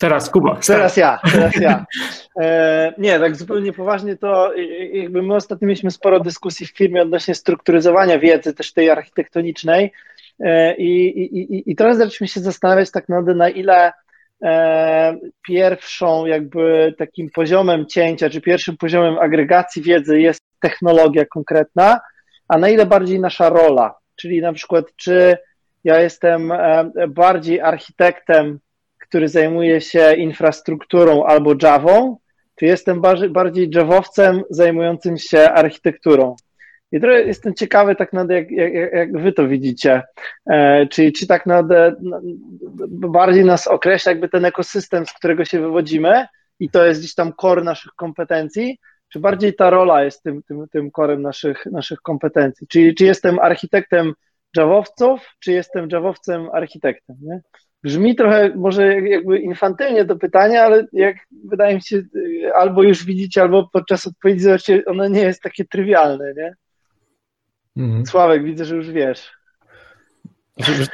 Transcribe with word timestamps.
Teraz 0.00 0.30
Kuba. 0.30 0.58
Teraz 0.66 0.96
ja, 0.96 1.20
teraz 1.32 1.56
ja. 1.56 1.86
E, 2.40 2.92
nie, 2.98 3.18
tak 3.18 3.36
zupełnie 3.36 3.72
poważnie 3.72 4.16
to 4.16 4.52
jakby 4.92 5.22
my 5.22 5.34
ostatnio 5.34 5.68
mieliśmy 5.68 5.90
sporo 5.90 6.20
dyskusji 6.20 6.66
w 6.66 6.76
firmie 6.76 7.02
odnośnie 7.02 7.34
strukturyzowania 7.34 8.18
wiedzy, 8.18 8.54
też 8.54 8.72
tej 8.72 8.90
architektonicznej 8.90 9.92
e, 10.40 10.76
i, 10.76 11.18
i, 11.18 11.70
i 11.70 11.76
teraz 11.76 11.96
zaczęliśmy 11.96 12.28
się 12.28 12.40
zastanawiać 12.40 12.90
tak 12.90 13.08
naprawdę 13.08 13.34
na 13.34 13.48
ile 13.48 13.92
e, 14.42 15.16
pierwszą 15.46 16.26
jakby 16.26 16.94
takim 16.98 17.30
poziomem 17.30 17.86
cięcia, 17.86 18.30
czy 18.30 18.40
pierwszym 18.40 18.76
poziomem 18.76 19.18
agregacji 19.18 19.82
wiedzy 19.82 20.20
jest 20.20 20.42
technologia 20.60 21.24
konkretna, 21.24 22.00
a 22.48 22.58
na 22.58 22.68
ile 22.68 22.86
bardziej 22.86 23.20
nasza 23.20 23.48
rola, 23.48 23.94
czyli 24.16 24.40
na 24.40 24.52
przykład 24.52 24.84
czy 24.96 25.36
ja 25.84 26.00
jestem 26.00 26.52
e, 26.52 26.90
bardziej 27.08 27.60
architektem 27.60 28.58
który 29.10 29.28
zajmuje 29.28 29.80
się 29.80 30.14
infrastrukturą 30.14 31.24
albo 31.24 31.54
Javą, 31.62 32.16
czy 32.56 32.66
jestem 32.66 33.00
bardziej 33.30 33.70
Javowcem 33.74 34.42
zajmującym 34.50 35.18
się 35.18 35.50
architekturą? 35.50 36.36
I 36.92 37.00
trochę 37.00 37.22
jestem 37.22 37.54
ciekawy 37.54 37.96
tak 37.96 38.12
naprawdę, 38.12 38.34
jak, 38.34 38.50
jak, 38.50 38.92
jak 38.92 39.12
wy 39.12 39.32
to 39.32 39.48
widzicie. 39.48 40.02
E, 40.50 40.86
czy, 40.86 41.12
czy 41.12 41.26
tak 41.26 41.46
naprawdę 41.46 41.94
bardziej 42.88 43.44
nas 43.44 43.66
określa 43.66 44.12
jakby 44.12 44.28
ten 44.28 44.44
ekosystem, 44.44 45.06
z 45.06 45.12
którego 45.12 45.44
się 45.44 45.60
wywodzimy 45.60 46.26
i 46.60 46.70
to 46.70 46.84
jest 46.84 47.00
gdzieś 47.00 47.14
tam 47.14 47.32
core 47.40 47.64
naszych 47.64 47.92
kompetencji, 47.92 48.78
czy 49.08 49.20
bardziej 49.20 49.54
ta 49.54 49.70
rola 49.70 50.04
jest 50.04 50.22
tym, 50.22 50.42
tym, 50.42 50.68
tym 50.72 50.90
korem 50.90 51.22
naszych, 51.22 51.66
naszych 51.66 52.00
kompetencji? 52.00 52.66
Czyli 52.66 52.94
czy 52.94 53.04
jestem 53.04 53.38
architektem 53.38 54.12
Javowców, 54.56 55.20
czy 55.40 55.52
jestem 55.52 55.88
Javowcem 55.92 56.48
architektem, 56.52 57.16
nie? 57.22 57.40
Brzmi 57.82 58.16
trochę 58.16 58.54
może 58.56 59.00
jakby 59.00 59.38
infantylnie 59.38 60.04
to 60.04 60.16
pytanie, 60.16 60.62
ale 60.62 60.86
jak 60.92 61.16
wydaje 61.44 61.74
mi 61.74 61.82
się, 61.82 62.02
albo 62.54 62.82
już 62.82 63.04
widzicie, 63.04 63.42
albo 63.42 63.68
podczas 63.72 64.06
odpowiedzi 64.06 64.40
zobaczycie, 64.40 64.82
ono 64.86 65.08
nie 65.08 65.20
jest 65.20 65.42
takie 65.42 65.64
trywialne, 65.64 66.34
nie? 66.36 66.54
Mhm. 67.76 68.06
Sławek, 68.06 68.44
widzę, 68.44 68.64
że 68.64 68.76
już 68.76 68.90
wiesz. 68.90 69.32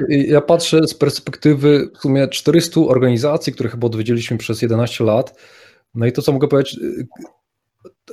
Ja 0.09 0.41
patrzę 0.41 0.87
z 0.87 0.95
perspektywy 0.95 1.89
w 1.95 1.99
sumie 1.99 2.29
400 2.29 2.81
organizacji, 2.81 3.53
które 3.53 3.69
chyba 3.69 3.87
odwiedziliśmy 3.87 4.39
przez 4.39 4.63
11 4.63 5.05
lat. 5.05 5.41
No 5.95 6.07
i 6.07 6.13
to, 6.13 6.23
co 6.23 6.33
mogę 6.33 6.49
powiedzieć, 6.49 6.81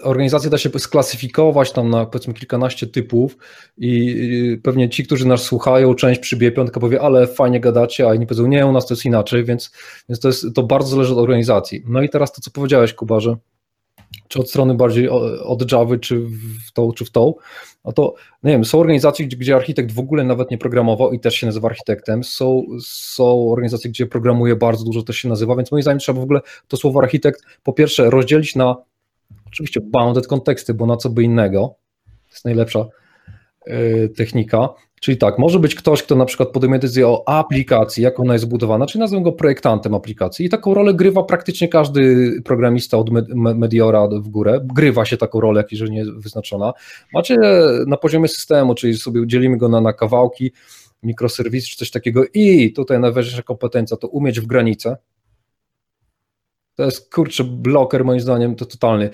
organizacje 0.03 0.49
da 0.49 0.57
się 0.57 0.69
sklasyfikować 0.77 1.71
tam 1.71 1.89
na 1.89 2.05
powiedzmy 2.05 2.33
kilkanaście 2.33 2.88
typów 2.88 3.38
i 3.77 4.59
pewnie 4.63 4.89
ci, 4.89 5.05
którzy 5.05 5.27
nas 5.27 5.41
słuchają, 5.41 5.95
część 5.95 6.19
przybije 6.19 6.52
piątka, 6.52 6.79
powie, 6.79 7.02
ale 7.02 7.27
fajnie 7.27 7.59
gadacie, 7.59 8.09
a 8.09 8.16
inni 8.16 8.27
powiedzą, 8.27 8.47
nie, 8.47 8.66
u 8.66 8.71
nas 8.71 8.85
to 8.85 8.94
jest 8.94 9.05
inaczej, 9.05 9.44
więc, 9.44 9.71
więc 10.09 10.19
to, 10.19 10.27
jest, 10.27 10.45
to 10.55 10.63
bardzo 10.63 10.89
zależy 10.89 11.13
od 11.13 11.19
organizacji. 11.19 11.83
No 11.88 12.01
i 12.01 12.09
teraz 12.09 12.31
to, 12.31 12.41
co 12.41 12.51
powiedziałeś, 12.51 12.94
Kuba, 12.94 13.19
że 13.19 13.38
czy 14.27 14.39
od 14.39 14.49
strony 14.49 14.75
bardziej 14.75 15.09
od 15.44 15.71
Java, 15.71 15.97
czy 15.97 16.19
w 16.67 16.71
tą, 16.73 16.91
czy 16.91 17.05
w 17.05 17.11
tą, 17.11 17.33
no 17.85 17.91
to 17.91 18.13
nie 18.44 18.51
wiem, 18.51 18.66
są 18.66 18.79
organizacje, 18.79 19.25
gdzie, 19.25 19.38
gdzie 19.38 19.55
architekt 19.55 19.91
w 19.91 19.99
ogóle 19.99 20.23
nawet 20.23 20.51
nie 20.51 20.57
programował 20.57 21.11
i 21.11 21.19
też 21.19 21.35
się 21.35 21.47
nazywa 21.47 21.67
architektem, 21.67 22.23
są, 22.23 22.63
są 22.85 23.51
organizacje, 23.51 23.89
gdzie 23.89 24.05
programuje 24.05 24.55
bardzo 24.55 24.85
dużo, 24.85 25.03
też 25.03 25.17
się 25.17 25.29
nazywa, 25.29 25.55
więc 25.55 25.71
moim 25.71 25.81
zdaniem 25.81 25.99
trzeba 25.99 26.19
w 26.19 26.23
ogóle 26.23 26.41
to 26.67 26.77
słowo 26.77 26.99
architekt 26.99 27.41
po 27.63 27.73
pierwsze 27.73 28.09
rozdzielić 28.09 28.55
na 28.55 28.75
Oczywiście 29.53 29.81
bounded 29.81 30.27
konteksty, 30.27 30.73
bo 30.73 30.85
na 30.85 30.97
co 30.97 31.09
by 31.09 31.23
innego. 31.23 31.75
To 32.05 32.29
jest 32.31 32.45
najlepsza 32.45 32.85
y, 33.67 34.09
technika. 34.17 34.69
Czyli 35.01 35.17
tak, 35.17 35.39
może 35.39 35.59
być 35.59 35.75
ktoś, 35.75 36.03
kto 36.03 36.15
na 36.15 36.25
przykład 36.25 36.49
podejmie 36.49 36.79
decyzję 36.79 37.07
o 37.07 37.23
aplikacji, 37.27 38.03
jak 38.03 38.19
ona 38.19 38.33
jest 38.33 38.45
zbudowana, 38.45 38.85
czyli 38.85 38.99
nazwę 38.99 39.21
go 39.21 39.31
projektantem 39.31 39.93
aplikacji 39.93 40.45
i 40.45 40.49
taką 40.49 40.73
rolę 40.73 40.93
grywa 40.93 41.23
praktycznie 41.23 41.67
każdy 41.67 42.31
programista 42.45 42.97
od 42.97 43.09
Mediora 43.35 44.07
w 44.07 44.27
górę, 44.27 44.59
grywa 44.73 45.05
się 45.05 45.17
taką 45.17 45.39
rolę, 45.39 45.63
jeżeli 45.71 45.91
nie 45.91 45.97
jest 45.97 46.11
wyznaczona. 46.11 46.73
Macie 47.13 47.38
na 47.88 47.97
poziomie 47.97 48.27
systemu, 48.27 48.75
czyli 48.75 48.97
sobie 48.97 49.28
dzielimy 49.28 49.57
go 49.57 49.69
na, 49.69 49.81
na 49.81 49.94
kawałki, 49.94 50.51
mikroserwis 51.03 51.67
czy 51.67 51.78
coś 51.78 51.91
takiego 51.91 52.23
i 52.33 52.73
tutaj 52.73 52.99
najważniejsza 52.99 53.44
kompetencja 53.44 53.97
to 53.97 54.07
umieć 54.07 54.39
w 54.39 54.45
granice, 54.45 54.97
to 56.75 56.84
jest 56.84 57.13
kurczę 57.13 57.44
bloker 57.44 58.06
moim 58.06 58.19
zdaniem 58.19 58.56
to 58.56 58.66
totalny 58.66 59.09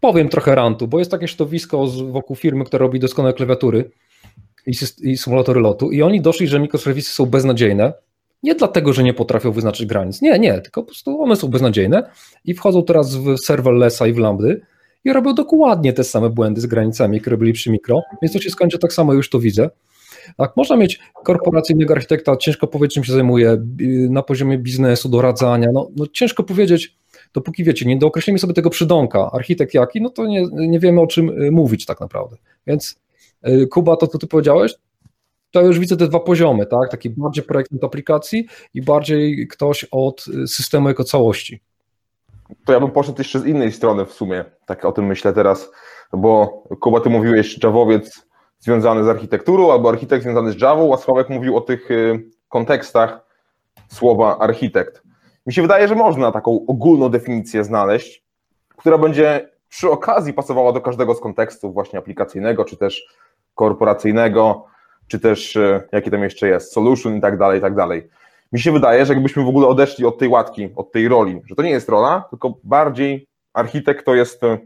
powiem 0.00 0.28
trochę 0.28 0.54
rantu, 0.54 0.88
bo 0.88 0.98
jest 0.98 1.10
takie 1.10 1.28
środowisko 1.28 1.86
wokół 1.86 2.36
firmy, 2.36 2.64
która 2.64 2.78
robi 2.78 3.00
doskonałe 3.00 3.34
klawiatury 3.34 3.90
i, 4.66 4.72
i 5.02 5.16
symulatory 5.16 5.60
lotu 5.60 5.90
i 5.90 6.02
oni 6.02 6.20
doszli, 6.20 6.46
że 6.46 6.60
mikroserwisy 6.60 7.12
są 7.12 7.26
beznadziejne, 7.26 7.92
nie 8.42 8.54
dlatego, 8.54 8.92
że 8.92 9.02
nie 9.02 9.14
potrafią 9.14 9.52
wyznaczyć 9.52 9.86
granic, 9.86 10.22
nie, 10.22 10.38
nie, 10.38 10.60
tylko 10.60 10.82
po 10.82 10.86
prostu 10.86 11.22
one 11.22 11.36
są 11.36 11.48
beznadziejne 11.48 12.10
i 12.44 12.54
wchodzą 12.54 12.82
teraz 12.82 13.16
w 13.16 13.38
serverlessa 13.38 14.06
i 14.06 14.12
w 14.12 14.18
lambdy 14.18 14.60
i 15.04 15.12
robią 15.12 15.34
dokładnie 15.34 15.92
te 15.92 16.04
same 16.04 16.30
błędy 16.30 16.60
z 16.60 16.66
granicami, 16.66 17.16
jak 17.16 17.26
robili 17.26 17.52
przy 17.52 17.70
mikro, 17.70 18.02
więc 18.22 18.32
to 18.32 18.40
się 18.40 18.50
skończy 18.50 18.78
tak 18.78 18.92
samo, 18.92 19.14
już 19.14 19.30
to 19.30 19.40
widzę. 19.40 19.70
Tak, 20.36 20.56
można 20.56 20.76
mieć 20.76 21.00
korporacyjnego 21.24 21.94
architekta, 21.94 22.36
ciężko 22.36 22.66
powiedzieć, 22.66 22.94
czym 22.94 23.04
się 23.04 23.12
zajmuje, 23.12 23.62
na 24.10 24.22
poziomie 24.22 24.58
biznesu, 24.58 25.08
doradzania, 25.08 25.68
no, 25.72 25.88
no 25.96 26.06
ciężko 26.06 26.42
powiedzieć, 26.42 26.96
dopóki 27.34 27.64
wiecie, 27.64 27.86
nie 27.86 27.96
dookreślimy 27.96 28.38
sobie 28.38 28.54
tego 28.54 28.70
przydąka, 28.70 29.30
architekt 29.32 29.74
jaki, 29.74 30.00
no 30.00 30.10
to 30.10 30.26
nie, 30.26 30.46
nie 30.52 30.80
wiemy 30.80 31.00
o 31.00 31.06
czym 31.06 31.42
y, 31.42 31.50
mówić 31.50 31.86
tak 31.86 32.00
naprawdę. 32.00 32.36
Więc 32.66 33.00
y, 33.48 33.66
Kuba, 33.66 33.96
to 33.96 34.06
co 34.06 34.18
ty 34.18 34.26
powiedziałeś, 34.26 34.74
to 35.50 35.62
już 35.62 35.78
widzę 35.78 35.96
te 35.96 36.08
dwa 36.08 36.20
poziomy, 36.20 36.66
tak? 36.66 36.90
Taki 36.90 37.10
bardziej 37.10 37.44
projektant 37.44 37.84
aplikacji 37.84 38.46
i 38.74 38.82
bardziej 38.82 39.48
ktoś 39.48 39.86
od 39.90 40.24
y, 40.28 40.46
systemu 40.46 40.88
jako 40.88 41.04
całości. 41.04 41.60
To 42.66 42.72
ja 42.72 42.80
bym 42.80 42.90
poszedł 42.90 43.18
jeszcze 43.18 43.40
z 43.40 43.46
innej 43.46 43.72
strony 43.72 44.06
w 44.06 44.12
sumie, 44.12 44.44
tak 44.66 44.84
o 44.84 44.92
tym 44.92 45.06
myślę 45.06 45.32
teraz, 45.32 45.70
bo 46.12 46.62
Kuba, 46.80 47.00
ty 47.00 47.10
mówiłeś 47.10 47.62
Javowiec 47.62 48.29
związany 48.60 49.04
z 49.04 49.08
architekturą 49.08 49.72
albo 49.72 49.88
architekt 49.88 50.22
związany 50.22 50.52
z 50.52 50.60
Javą, 50.60 50.94
a 50.94 50.96
Sławek 50.96 51.28
mówił 51.28 51.56
o 51.56 51.60
tych 51.60 51.88
kontekstach 52.48 53.20
słowa 53.88 54.38
architekt. 54.38 55.02
Mi 55.46 55.52
się 55.52 55.62
wydaje, 55.62 55.88
że 55.88 55.94
można 55.94 56.32
taką 56.32 56.66
ogólną 56.66 57.08
definicję 57.08 57.64
znaleźć, 57.64 58.24
która 58.76 58.98
będzie 58.98 59.48
przy 59.68 59.90
okazji 59.90 60.32
pasowała 60.32 60.72
do 60.72 60.80
każdego 60.80 61.14
z 61.14 61.20
kontekstów 61.20 61.74
właśnie 61.74 61.98
aplikacyjnego, 61.98 62.64
czy 62.64 62.76
też 62.76 63.06
korporacyjnego, 63.54 64.64
czy 65.08 65.20
też 65.20 65.56
e, 65.56 65.82
jaki 65.92 66.10
tam 66.10 66.22
jeszcze 66.22 66.48
jest, 66.48 66.72
solution 66.72 67.16
i 67.16 67.20
tak 67.20 67.38
dalej, 67.38 67.58
i 67.58 67.62
tak 67.62 67.74
dalej. 67.74 68.08
Mi 68.52 68.60
się 68.60 68.72
wydaje, 68.72 69.06
że 69.06 69.12
jakbyśmy 69.12 69.44
w 69.44 69.48
ogóle 69.48 69.66
odeszli 69.66 70.04
od 70.04 70.18
tej 70.18 70.28
łatki, 70.28 70.68
od 70.76 70.92
tej 70.92 71.08
roli, 71.08 71.40
że 71.46 71.54
to 71.54 71.62
nie 71.62 71.70
jest 71.70 71.88
rola, 71.88 72.24
tylko 72.30 72.54
bardziej 72.64 73.26
architekt 73.52 74.06
to 74.06 74.14
jest 74.14 74.44
e, 74.44 74.58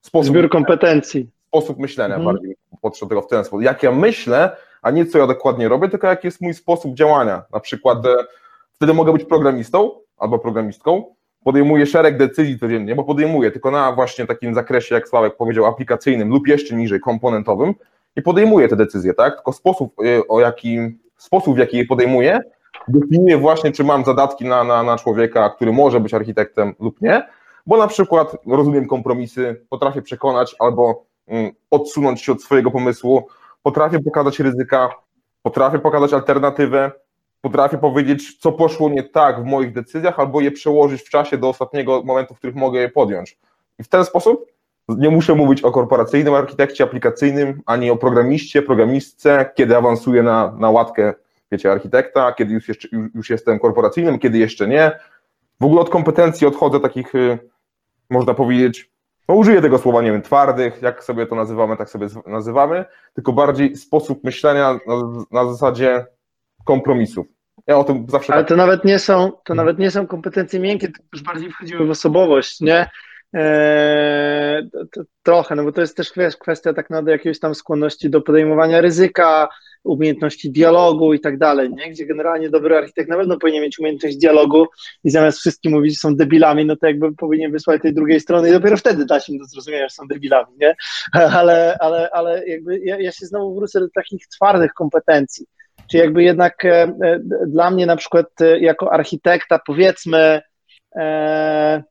sposób... 0.00 0.32
Zbiór 0.32 0.48
kompetencji. 0.48 1.30
Sposób 1.54 1.78
myślenia, 1.78 2.14
mhm. 2.14 2.34
bardziej 2.34 2.56
podszedł 2.80 3.08
tego 3.08 3.22
w 3.22 3.26
ten 3.26 3.44
sposób. 3.44 3.62
Jak 3.62 3.82
ja 3.82 3.92
myślę, 3.92 4.56
a 4.82 4.90
nie 4.90 5.06
co 5.06 5.18
ja 5.18 5.26
dokładnie 5.26 5.68
robię, 5.68 5.88
tylko 5.88 6.06
jaki 6.06 6.26
jest 6.26 6.40
mój 6.40 6.54
sposób 6.54 6.94
działania. 6.94 7.42
Na 7.52 7.60
przykład 7.60 8.06
e, 8.06 8.14
wtedy 8.72 8.94
mogę 8.94 9.12
być 9.12 9.24
programistą, 9.24 9.90
albo 10.18 10.38
programistką, 10.38 11.04
podejmuje 11.44 11.86
szereg 11.86 12.18
decyzji 12.18 12.58
codziennie, 12.58 12.94
bo 12.94 13.04
podejmuje 13.04 13.50
tylko 13.50 13.70
na 13.70 13.92
właśnie 13.92 14.26
takim 14.26 14.54
zakresie, 14.54 14.94
jak 14.94 15.08
Sławek 15.08 15.36
powiedział, 15.36 15.66
aplikacyjnym 15.66 16.28
lub 16.28 16.48
jeszcze 16.48 16.76
niżej, 16.76 17.00
komponentowym 17.00 17.74
i 18.16 18.22
podejmuje 18.22 18.68
te 18.68 18.76
decyzje, 18.76 19.14
tak? 19.14 19.34
Tylko 19.34 19.52
sposób, 19.52 20.00
y, 20.00 20.28
o 20.28 20.40
jaki, 20.40 20.78
sposób 21.16 21.54
w 21.54 21.58
jaki 21.58 21.76
je 21.76 21.84
podejmuje, 21.84 22.40
definiuje 22.88 23.38
właśnie, 23.38 23.72
czy 23.72 23.84
mam 23.84 24.04
zadatki 24.04 24.44
na, 24.44 24.64
na, 24.64 24.82
na 24.82 24.96
człowieka, 24.96 25.50
który 25.50 25.72
może 25.72 26.00
być 26.00 26.14
architektem 26.14 26.74
lub 26.80 27.00
nie, 27.00 27.22
bo 27.66 27.76
na 27.76 27.86
przykład 27.86 28.36
rozumiem 28.46 28.86
kompromisy, 28.86 29.64
potrafię 29.70 30.02
przekonać 30.02 30.56
albo 30.58 31.13
odsunąć 31.70 32.22
się 32.22 32.32
od 32.32 32.42
swojego 32.42 32.70
pomysłu, 32.70 33.28
potrafię 33.62 34.00
pokazać 34.00 34.40
ryzyka, 34.40 34.90
potrafię 35.42 35.78
pokazać 35.78 36.12
alternatywę, 36.12 36.92
potrafię 37.40 37.78
powiedzieć, 37.78 38.38
co 38.38 38.52
poszło 38.52 38.88
nie 38.88 39.02
tak 39.02 39.42
w 39.42 39.44
moich 39.44 39.72
decyzjach, 39.72 40.18
albo 40.18 40.40
je 40.40 40.50
przełożyć 40.50 41.02
w 41.02 41.10
czasie 41.10 41.38
do 41.38 41.48
ostatniego 41.48 42.02
momentu, 42.02 42.34
w 42.34 42.38
których 42.38 42.56
mogę 42.56 42.80
je 42.80 42.88
podjąć. 42.88 43.38
I 43.78 43.84
w 43.84 43.88
ten 43.88 44.04
sposób 44.04 44.46
nie 44.88 45.10
muszę 45.10 45.34
mówić 45.34 45.62
o 45.62 45.70
korporacyjnym 45.70 46.34
architekcie 46.34 46.84
aplikacyjnym, 46.84 47.62
ani 47.66 47.90
o 47.90 47.96
programiście, 47.96 48.62
programistce, 48.62 49.50
kiedy 49.54 49.76
awansuję 49.76 50.22
na, 50.22 50.56
na 50.58 50.70
łatkę, 50.70 51.14
wiecie, 51.52 51.72
architekta, 51.72 52.32
kiedy 52.32 52.54
już, 52.54 52.68
jeszcze, 52.68 52.88
już 53.14 53.30
jestem 53.30 53.58
korporacyjnym, 53.58 54.18
kiedy 54.18 54.38
jeszcze 54.38 54.68
nie. 54.68 54.98
W 55.60 55.64
ogóle 55.64 55.80
od 55.80 55.90
kompetencji 55.90 56.46
odchodzę 56.46 56.80
takich, 56.80 57.14
y, 57.14 57.38
można 58.10 58.34
powiedzieć, 58.34 58.90
no 59.28 59.34
użyję 59.34 59.62
tego 59.62 59.78
słowa, 59.78 60.02
nie 60.02 60.12
wiem, 60.12 60.22
twardych, 60.22 60.82
jak 60.82 61.04
sobie 61.04 61.26
to 61.26 61.34
nazywamy, 61.34 61.76
tak 61.76 61.90
sobie 61.90 62.06
nazywamy, 62.26 62.84
tylko 63.14 63.32
bardziej 63.32 63.76
sposób 63.76 64.24
myślenia 64.24 64.78
na, 64.86 64.94
na 65.30 65.52
zasadzie 65.52 66.06
kompromisów. 66.64 67.26
Ja 67.66 67.78
o 67.78 67.84
tym 67.84 68.06
zawsze. 68.08 68.32
Ale 68.32 68.42
tak- 68.42 68.48
to 68.48 68.56
nawet 68.56 68.84
nie 68.84 68.98
są, 68.98 69.30
to 69.30 69.40
hmm. 69.48 69.66
nawet 69.66 69.78
nie 69.78 69.90
są 69.90 70.06
kompetencje 70.06 70.60
miękkie, 70.60 70.88
to 70.88 71.02
już 71.12 71.22
bardziej 71.22 71.50
wchodziły 71.50 71.86
w 71.86 71.90
osobowość, 71.90 72.60
nie? 72.60 72.90
Eee, 73.32 74.70
to, 74.70 74.78
to, 74.92 75.02
trochę, 75.22 75.54
no 75.54 75.64
bo 75.64 75.72
to 75.72 75.80
jest 75.80 75.96
też 75.96 76.12
kwestia 76.40 76.72
tak 76.72 76.90
naprawdę 76.90 77.12
jakiejś 77.12 77.40
tam 77.40 77.54
skłonności 77.54 78.10
do 78.10 78.20
podejmowania 78.20 78.80
ryzyka, 78.80 79.48
umiejętności 79.84 80.50
dialogu 80.50 81.14
i 81.14 81.20
tak 81.20 81.38
dalej, 81.38 81.70
nie? 81.70 81.90
gdzie 81.90 82.06
generalnie 82.06 82.50
dobry 82.50 82.76
architekt 82.76 83.10
na 83.10 83.16
pewno 83.16 83.38
powinien 83.38 83.62
mieć 83.62 83.78
umiejętność 83.78 84.16
dialogu 84.16 84.66
i 85.04 85.10
zamiast 85.10 85.38
wszystkim 85.38 85.72
mówić, 85.72 85.92
że 85.94 85.98
są 85.98 86.16
debilami, 86.16 86.64
no 86.64 86.76
to 86.76 86.86
jakby 86.86 87.14
powinien 87.14 87.52
wysłać 87.52 87.82
tej 87.82 87.94
drugiej 87.94 88.20
strony 88.20 88.48
i 88.48 88.52
dopiero 88.52 88.76
wtedy 88.76 89.04
dać 89.06 89.28
im 89.28 89.38
do 89.38 89.44
zrozumienia, 89.44 89.88
że 89.88 89.94
są 89.94 90.06
debilami, 90.06 90.56
nie? 90.60 90.76
Ale, 91.34 91.76
ale, 91.80 92.10
ale 92.12 92.46
jakby 92.46 92.78
ja, 92.78 93.00
ja 93.00 93.12
się 93.12 93.26
znowu 93.26 93.54
wrócę 93.54 93.80
do 93.80 93.88
takich 93.94 94.26
twardych 94.28 94.72
kompetencji, 94.72 95.46
czy 95.90 95.96
jakby 95.96 96.22
jednak 96.22 96.64
e, 96.64 96.82
e, 96.82 97.20
dla 97.46 97.70
mnie 97.70 97.86
na 97.86 97.96
przykład 97.96 98.40
e, 98.40 98.58
jako 98.58 98.92
architekta 98.92 99.60
powiedzmy 99.66 100.40
e, 100.96 101.82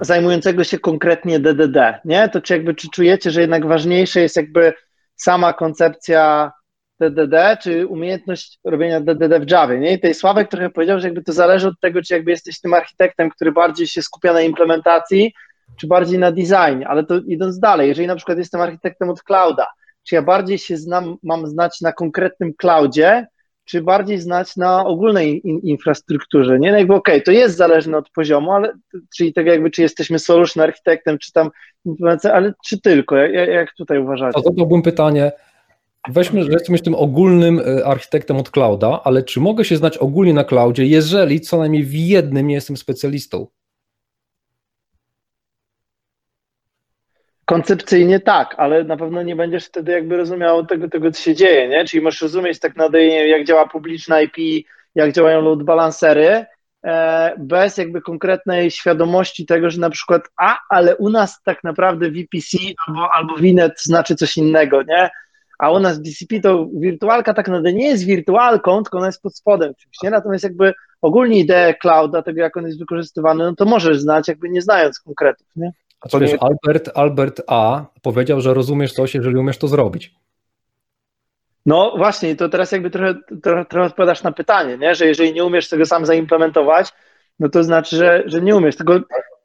zajmującego 0.00 0.64
się 0.64 0.78
konkretnie 0.78 1.40
DDD, 1.40 2.00
nie? 2.04 2.28
To 2.28 2.40
czy 2.40 2.54
jakby 2.54 2.74
czy 2.74 2.88
czujecie, 2.90 3.30
że 3.30 3.40
jednak 3.40 3.66
ważniejsze 3.66 4.20
jest 4.20 4.36
jakby 4.36 4.72
sama 5.16 5.52
koncepcja 5.52 6.52
DDD, 7.00 7.56
czy 7.62 7.86
umiejętność 7.86 8.58
robienia 8.64 9.00
DDD 9.00 9.40
w 9.40 9.50
Javie, 9.50 9.78
nie? 9.78 9.92
I 9.92 10.00
tej 10.00 10.14
Sławek 10.14 10.48
trochę 10.48 10.70
powiedział, 10.70 11.00
że 11.00 11.06
jakby 11.06 11.22
to 11.22 11.32
zależy 11.32 11.68
od 11.68 11.80
tego, 11.80 12.02
czy 12.02 12.14
jakby 12.14 12.30
jesteś 12.30 12.60
tym 12.60 12.74
architektem, 12.74 13.30
który 13.30 13.52
bardziej 13.52 13.86
się 13.86 14.02
skupia 14.02 14.32
na 14.32 14.40
implementacji, 14.40 15.32
czy 15.76 15.86
bardziej 15.86 16.18
na 16.18 16.32
designie, 16.32 16.88
ale 16.88 17.04
to 17.04 17.14
idąc 17.26 17.58
dalej, 17.58 17.88
jeżeli 17.88 18.06
na 18.06 18.16
przykład 18.16 18.38
jestem 18.38 18.60
architektem 18.60 19.10
od 19.10 19.22
clouda, 19.22 19.66
czy 20.02 20.14
ja 20.14 20.22
bardziej 20.22 20.58
się 20.58 20.76
znam, 20.76 21.16
mam 21.22 21.46
znać 21.46 21.80
na 21.80 21.92
konkretnym 21.92 22.54
cloudzie, 22.54 23.26
czy 23.64 23.82
bardziej 23.82 24.18
znać 24.18 24.56
na 24.56 24.86
ogólnej 24.86 25.48
in, 25.48 25.58
infrastrukturze, 25.58 26.58
nie? 26.58 26.72
No 26.72 26.78
jakby 26.78 26.94
okej, 26.94 27.14
okay, 27.14 27.24
to 27.24 27.32
jest 27.32 27.56
zależne 27.56 27.98
od 27.98 28.10
poziomu, 28.10 28.52
ale 28.52 28.72
czyli 29.16 29.32
tak 29.32 29.46
jakby, 29.46 29.70
czy 29.70 29.82
jesteśmy 29.82 30.18
solution 30.18 30.62
architektem, 30.62 31.18
czy 31.18 31.32
tam 31.32 31.50
ale 32.32 32.52
czy 32.66 32.80
tylko, 32.80 33.16
jak, 33.16 33.48
jak 33.48 33.74
tutaj 33.74 33.98
uważacie? 33.98 34.32
To 34.32 34.42
zadałbym 34.42 34.82
pytanie, 34.82 35.32
weźmy, 36.08 36.44
że 36.44 36.52
jesteśmy 36.52 36.78
tym 36.78 36.94
ogólnym 36.94 37.60
e, 37.60 37.86
architektem 37.86 38.36
od 38.36 38.50
clouda, 38.50 39.00
ale 39.04 39.22
czy 39.22 39.40
mogę 39.40 39.64
się 39.64 39.76
znać 39.76 39.98
ogólnie 39.98 40.34
na 40.34 40.44
cloudzie, 40.44 40.86
jeżeli 40.86 41.40
co 41.40 41.58
najmniej 41.58 41.84
w 41.84 41.94
jednym 41.94 42.50
jestem 42.50 42.76
specjalistą? 42.76 43.46
Koncepcyjnie 47.44 48.20
tak, 48.20 48.54
ale 48.58 48.84
na 48.84 48.96
pewno 48.96 49.22
nie 49.22 49.36
będziesz 49.36 49.66
wtedy 49.66 49.92
jakby 49.92 50.16
rozumiał 50.16 50.66
tego, 50.66 50.88
tego 50.88 51.10
co 51.10 51.22
się 51.22 51.34
dzieje, 51.34 51.68
nie? 51.68 51.84
Czyli 51.84 52.02
możesz 52.02 52.22
rozumieć 52.22 52.60
tak 52.60 52.76
naprawdę, 52.76 53.04
jak 53.06 53.44
działa 53.44 53.68
publiczna 53.68 54.20
IP, 54.20 54.66
jak 54.94 55.12
działają 55.12 55.40
load 55.40 55.62
balancery, 55.62 56.46
e, 56.84 57.34
bez 57.38 57.76
jakby 57.76 58.00
konkretnej 58.00 58.70
świadomości 58.70 59.46
tego, 59.46 59.70
że 59.70 59.80
na 59.80 59.90
przykład, 59.90 60.22
a, 60.36 60.58
ale 60.70 60.96
u 60.96 61.10
nas 61.10 61.42
tak 61.42 61.64
naprawdę 61.64 62.10
VPC 62.10 62.58
albo, 62.86 63.08
albo 63.14 63.36
VNet 63.36 63.82
znaczy 63.82 64.14
coś 64.14 64.36
innego, 64.36 64.82
nie? 64.82 65.10
A 65.58 65.70
u 65.70 65.80
nas 65.80 66.02
DCP 66.02 66.40
to 66.40 66.68
wirtualka 66.74 67.34
tak 67.34 67.48
naprawdę 67.48 67.72
nie 67.72 67.88
jest 67.88 68.04
wirtualką, 68.04 68.82
tylko 68.82 68.98
ona 68.98 69.06
jest 69.06 69.22
pod 69.22 69.36
spodem 69.36 69.74
czymś, 69.74 69.96
nie? 70.02 70.10
Natomiast 70.10 70.44
jakby 70.44 70.74
ogólnie 71.02 71.38
ideę 71.38 71.74
clouda, 71.74 72.22
tego 72.22 72.40
jak 72.40 72.56
on 72.56 72.66
jest 72.66 72.78
wykorzystywany, 72.78 73.44
no 73.44 73.54
to 73.54 73.64
możesz 73.64 74.00
znać, 74.00 74.28
jakby 74.28 74.48
nie 74.48 74.62
znając 74.62 75.00
konkretów, 75.00 75.46
nie? 75.56 75.72
A 76.00 76.08
to 76.08 76.20
wiesz, 76.20 76.32
nie... 76.32 76.38
Albert, 76.42 76.90
Albert 76.94 77.40
A 77.46 77.84
powiedział, 78.02 78.40
że 78.40 78.54
rozumiesz 78.54 78.92
coś, 78.92 79.14
jeżeli 79.14 79.36
umiesz 79.36 79.58
to 79.58 79.68
zrobić. 79.68 80.14
No 81.66 81.94
właśnie, 81.96 82.36
to 82.36 82.48
teraz 82.48 82.72
jakby 82.72 82.90
trochę, 82.90 83.14
trochę, 83.42 83.64
trochę 83.64 83.86
odpowiadasz 83.86 84.22
na 84.22 84.32
pytanie, 84.32 84.78
nie? 84.78 84.94
że 84.94 85.06
jeżeli 85.06 85.32
nie 85.32 85.44
umiesz 85.44 85.68
tego 85.68 85.86
sam 85.86 86.06
zaimplementować, 86.06 86.92
no 87.38 87.48
to 87.48 87.64
znaczy, 87.64 87.96
że, 87.96 88.22
że 88.26 88.42
nie 88.42 88.56
umiesz. 88.56 88.76
Tylko 88.76 89.00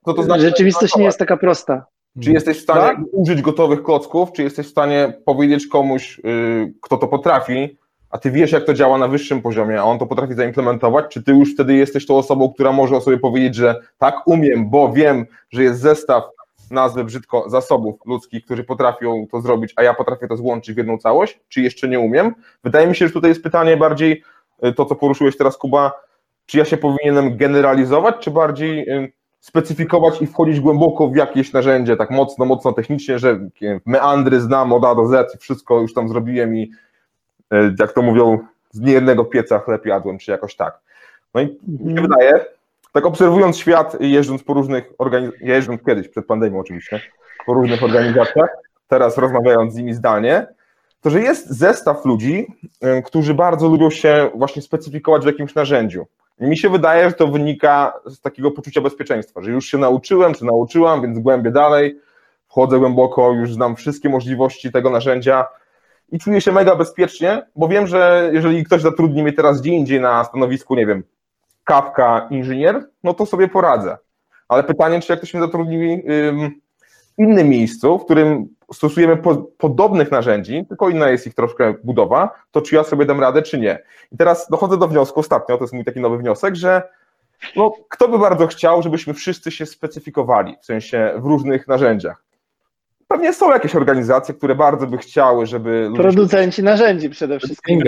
to 0.05 0.13
to 0.13 0.23
znaczy, 0.23 0.41
rzeczywistość 0.41 0.95
nie 0.95 1.03
jest 1.03 1.19
taka 1.19 1.37
prosta. 1.37 1.85
Czy 2.21 2.31
jesteś 2.31 2.57
w 2.57 2.61
stanie 2.61 2.81
tak? 2.81 2.97
użyć 3.11 3.41
gotowych 3.41 3.83
klocków, 3.83 4.31
czy 4.31 4.43
jesteś 4.43 4.67
w 4.67 4.69
stanie 4.69 5.13
powiedzieć 5.25 5.67
komuś, 5.67 6.21
yy, 6.23 6.73
kto 6.81 6.97
to 6.97 7.07
potrafi, 7.07 7.77
a 8.09 8.17
ty 8.17 8.31
wiesz, 8.31 8.51
jak 8.51 8.65
to 8.65 8.73
działa 8.73 8.97
na 8.97 9.07
wyższym 9.07 9.41
poziomie, 9.41 9.81
a 9.81 9.83
on 9.83 9.99
to 9.99 10.05
potrafi 10.05 10.33
zaimplementować, 10.33 11.05
czy 11.09 11.23
ty 11.23 11.31
już 11.31 11.53
wtedy 11.53 11.73
jesteś 11.73 12.05
tą 12.05 12.17
osobą, 12.17 12.53
która 12.53 12.71
może 12.71 12.95
o 12.95 13.01
sobie 13.01 13.17
powiedzieć, 13.17 13.55
że 13.55 13.81
tak, 13.97 14.27
umiem, 14.27 14.69
bo 14.69 14.93
wiem, 14.93 15.25
że 15.51 15.63
jest 15.63 15.81
zestaw 15.81 16.23
nazwę 16.71 17.03
brzydko 17.03 17.49
zasobów 17.49 17.95
ludzkich, 18.05 18.45
którzy 18.45 18.63
potrafią 18.63 19.27
to 19.31 19.41
zrobić, 19.41 19.73
a 19.75 19.83
ja 19.83 19.93
potrafię 19.93 20.27
to 20.27 20.37
złączyć 20.37 20.75
w 20.75 20.77
jedną 20.77 20.97
całość, 20.97 21.39
czy 21.49 21.61
jeszcze 21.61 21.87
nie 21.87 21.99
umiem? 21.99 22.35
Wydaje 22.63 22.87
mi 22.87 22.95
się, 22.95 23.07
że 23.07 23.13
tutaj 23.13 23.29
jest 23.31 23.43
pytanie 23.43 23.77
bardziej 23.77 24.23
y, 24.65 24.73
to, 24.73 24.85
co 24.85 24.95
poruszyłeś 24.95 25.37
teraz, 25.37 25.57
Kuba, 25.57 25.91
czy 26.45 26.57
ja 26.57 26.65
się 26.65 26.77
powinienem 26.77 27.37
generalizować, 27.37 28.15
czy 28.19 28.31
bardziej 28.31 28.89
y, 28.89 29.11
specyfikować 29.43 30.21
i 30.21 30.27
wchodzić 30.27 30.59
głęboko 30.59 31.07
w 31.07 31.15
jakieś 31.15 31.53
narzędzie, 31.53 31.97
tak 31.97 32.11
mocno, 32.11 32.45
mocno 32.45 32.73
technicznie, 32.73 33.19
że 33.19 33.39
meandry 33.85 34.41
znam 34.41 34.73
od 34.73 34.85
A 34.85 34.95
do 34.95 35.07
Z, 35.07 35.37
wszystko 35.39 35.79
już 35.79 35.93
tam 35.93 36.09
zrobiłem 36.09 36.55
i 36.55 36.71
y, 37.53 37.75
jak 37.79 37.93
to 37.93 38.01
mówią, 38.01 38.39
z 38.71 38.79
niejednego 38.79 39.25
pieca 39.25 39.59
chleb 39.59 39.85
jadłem, 39.85 40.17
czy 40.17 40.31
jakoś 40.31 40.55
tak. 40.55 40.79
No 41.33 41.41
i 41.41 41.45
mi 41.67 41.77
się 41.77 41.83
mhm. 41.83 42.07
wydaje, 42.07 42.45
tak 42.91 43.05
obserwując 43.05 43.57
świat, 43.57 44.01
jeżdżąc 44.01 44.43
po 44.43 44.53
różnych 44.53 44.93
organizacjach, 44.97 45.47
jeżdżąc 45.47 45.83
kiedyś, 45.83 46.07
przed 46.07 46.25
pandemią 46.25 46.59
oczywiście, 46.59 47.01
po 47.45 47.53
różnych 47.53 47.83
organizacjach, 47.83 48.49
teraz 48.87 49.17
rozmawiając 49.17 49.73
z 49.73 49.77
nimi 49.77 49.93
zdalnie, 49.93 50.47
to 51.01 51.09
że 51.09 51.21
jest 51.21 51.49
zestaw 51.49 52.05
ludzi, 52.05 52.47
którzy 53.05 53.33
bardzo 53.33 53.67
lubią 53.67 53.89
się 53.89 54.31
właśnie 54.35 54.61
specyfikować 54.61 55.23
w 55.23 55.27
jakimś 55.27 55.55
narzędziu. 55.55 56.05
Mi 56.39 56.57
się 56.57 56.69
wydaje, 56.69 57.09
że 57.09 57.15
to 57.15 57.27
wynika 57.27 57.93
z 58.05 58.21
takiego 58.21 58.51
poczucia 58.51 58.81
bezpieczeństwa, 58.81 59.41
że 59.41 59.51
już 59.51 59.65
się 59.65 59.77
nauczyłem, 59.77 60.33
czy 60.33 60.45
nauczyłam, 60.45 61.01
więc 61.01 61.19
głębię 61.19 61.51
dalej, 61.51 61.99
wchodzę 62.47 62.79
głęboko, 62.79 63.31
już 63.31 63.53
znam 63.53 63.75
wszystkie 63.75 64.09
możliwości 64.09 64.71
tego 64.71 64.89
narzędzia 64.89 65.45
i 66.11 66.19
czuję 66.19 66.41
się 66.41 66.51
mega 66.51 66.75
bezpiecznie, 66.75 67.45
bo 67.55 67.67
wiem, 67.67 67.87
że 67.87 68.29
jeżeli 68.33 68.63
ktoś 68.63 68.81
zatrudni 68.81 69.23
mnie 69.23 69.33
teraz 69.33 69.61
gdzie 69.61 69.71
indziej 69.71 70.01
na 70.01 70.23
stanowisku, 70.23 70.75
nie 70.75 70.85
wiem, 70.85 71.03
Kawka 71.63 72.27
inżynier, 72.31 72.89
no 73.03 73.13
to 73.13 73.25
sobie 73.25 73.47
poradzę. 73.47 73.97
Ale 74.47 74.63
pytanie, 74.63 75.01
czy 75.01 75.13
jak 75.13 75.19
ktoś 75.19 75.33
mnie 75.33 75.43
zatrudni 75.43 76.03
w 77.17 77.21
innym 77.21 77.49
miejscu, 77.49 77.99
w 77.99 78.05
którym 78.05 78.47
stosujemy 78.73 79.17
po, 79.17 79.35
podobnych 79.35 80.11
narzędzi, 80.11 80.65
tylko 80.69 80.89
inna 80.89 81.09
jest 81.09 81.27
ich 81.27 81.33
troszkę 81.33 81.73
budowa, 81.83 82.29
to 82.51 82.61
czy 82.61 82.75
ja 82.75 82.83
sobie 82.83 83.05
dam 83.05 83.19
radę, 83.19 83.41
czy 83.41 83.59
nie. 83.59 83.79
I 84.11 84.17
teraz 84.17 84.47
dochodzę 84.49 84.77
do 84.77 84.87
wniosku 84.87 85.19
ostatnio, 85.19 85.57
to 85.57 85.63
jest 85.63 85.73
mój 85.73 85.85
taki 85.85 85.99
nowy 85.99 86.17
wniosek, 86.17 86.55
że 86.55 86.81
no, 87.55 87.73
kto 87.89 88.07
by 88.07 88.19
bardzo 88.19 88.47
chciał, 88.47 88.81
żebyśmy 88.81 89.13
wszyscy 89.13 89.51
się 89.51 89.65
specyfikowali, 89.65 90.55
w 90.61 90.65
sensie 90.65 91.13
w 91.17 91.25
różnych 91.25 91.67
narzędziach. 91.67 92.23
Pewnie 93.07 93.33
są 93.33 93.51
jakieś 93.51 93.75
organizacje, 93.75 94.35
które 94.35 94.55
bardzo 94.55 94.87
by 94.87 94.97
chciały, 94.97 95.45
żeby. 95.45 95.89
Producenci 95.95 96.63
narzędzi 96.63 97.09
przede 97.09 97.39
wszystkim. 97.39 97.81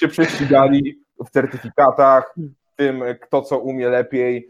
Się 0.00 0.08
prześcigali 0.08 0.98
w 1.26 1.30
certyfikatach, 1.30 2.34
tym, 2.76 3.02
kto 3.20 3.42
co 3.42 3.58
umie 3.58 3.88
lepiej, 3.88 4.48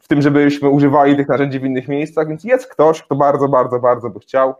w 0.00 0.08
tym, 0.08 0.22
żebyśmy 0.22 0.68
używali 0.68 1.16
tych 1.16 1.28
narzędzi 1.28 1.60
w 1.60 1.64
innych 1.64 1.88
miejscach, 1.88 2.28
więc 2.28 2.44
jest 2.44 2.66
ktoś, 2.66 3.02
kto 3.02 3.14
bardzo, 3.14 3.48
bardzo, 3.48 3.78
bardzo 3.78 4.10
by 4.10 4.20
chciał, 4.20 4.54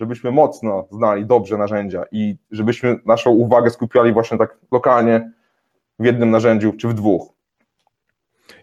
żebyśmy 0.00 0.30
mocno 0.30 0.88
znali 0.90 1.26
dobrze 1.26 1.58
narzędzia 1.58 2.04
i 2.12 2.36
żebyśmy 2.50 2.96
naszą 3.06 3.30
uwagę 3.30 3.70
skupiali 3.70 4.12
właśnie 4.12 4.38
tak 4.38 4.58
lokalnie 4.72 5.32
w 5.98 6.04
jednym 6.04 6.30
narzędziu 6.30 6.72
czy 6.72 6.88
w 6.88 6.94
dwóch. 6.94 7.28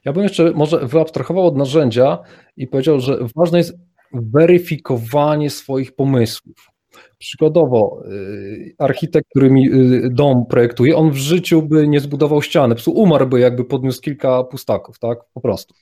Ja 0.06 0.14
bym 0.14 0.24
jeszcze 0.24 0.52
może 0.52 0.88
wyabstrahował 0.88 1.48
od 1.48 1.58
narzędzia 1.58 2.20
i 2.58 2.68
powiedział, 2.68 3.00
że 3.00 3.18
ważne 3.36 3.58
jest 3.58 3.78
weryfikowanie 4.14 5.50
swoich 5.50 5.96
pomysłów. 5.96 6.56
Przykładowo, 7.18 8.04
y, 8.12 8.76
architekt, 8.78 9.30
który 9.30 9.50
mi 9.50 9.70
y, 9.70 10.10
dom 10.12 10.46
projektuje, 10.46 10.96
on 10.96 11.12
w 11.12 11.16
życiu 11.16 11.62
by 11.62 11.88
nie 11.88 12.00
zbudował 12.00 12.42
ściany, 12.42 12.76
psu 12.76 12.92
umarłby, 12.92 13.40
jakby 13.40 13.66
podniósł 13.66 14.02
kilka 14.02 14.44
pustaków, 14.44 15.00
tak? 15.00 15.20
Po 15.34 15.42
prostu. 15.42 15.74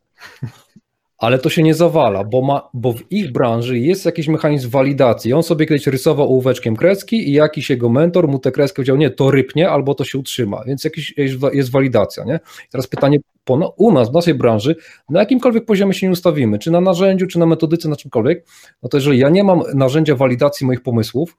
Ale 1.24 1.40
to 1.40 1.50
się 1.50 1.64
nie 1.64 1.74
zawala, 1.74 2.24
bo, 2.24 2.42
ma, 2.42 2.70
bo 2.74 2.94
w 2.94 3.12
ich 3.12 3.32
branży 3.32 3.80
jest 3.80 4.06
jakiś 4.06 4.28
mechanizm 4.28 4.70
walidacji. 4.70 5.34
On 5.34 5.44
sobie 5.44 5.66
kiedyś 5.66 5.88
rysował 5.88 6.28
ołóweczkiem 6.28 6.76
kreski 6.76 7.30
i 7.30 7.34
jakiś 7.34 7.70
jego 7.70 7.90
mentor 7.90 8.28
mu 8.28 8.40
tę 8.40 8.52
kreskę 8.52 8.76
powiedział, 8.76 8.98
nie, 8.98 9.10
to 9.10 9.32
rypnie 9.32 9.70
albo 9.70 9.96
to 9.96 10.04
się 10.04 10.18
utrzyma, 10.18 10.64
więc 10.68 10.84
jakiś 10.84 11.14
jest 11.54 11.72
walidacja. 11.72 12.24
Nie? 12.24 12.40
teraz 12.72 12.88
pytanie 12.88 13.20
po, 13.44 13.74
u 13.78 13.92
nas, 13.92 14.10
w 14.10 14.14
naszej 14.14 14.34
branży, 14.34 14.76
na 15.10 15.20
jakimkolwiek 15.20 15.66
poziomie 15.66 15.94
się 15.94 16.08
nie 16.08 16.12
ustawimy, 16.12 16.60
czy 16.60 16.72
na 16.72 16.82
narzędziu, 16.82 17.28
czy 17.28 17.40
na 17.40 17.46
metodyce, 17.46 17.90
na 17.90 17.96
czymkolwiek, 17.96 18.46
no 18.84 18.90
to 18.90 18.98
jeżeli 18.98 19.20
ja 19.20 19.30
nie 19.30 19.44
mam 19.44 19.62
narzędzia 19.74 20.16
walidacji 20.16 20.68
moich 20.68 20.82
pomysłów, 20.82 21.38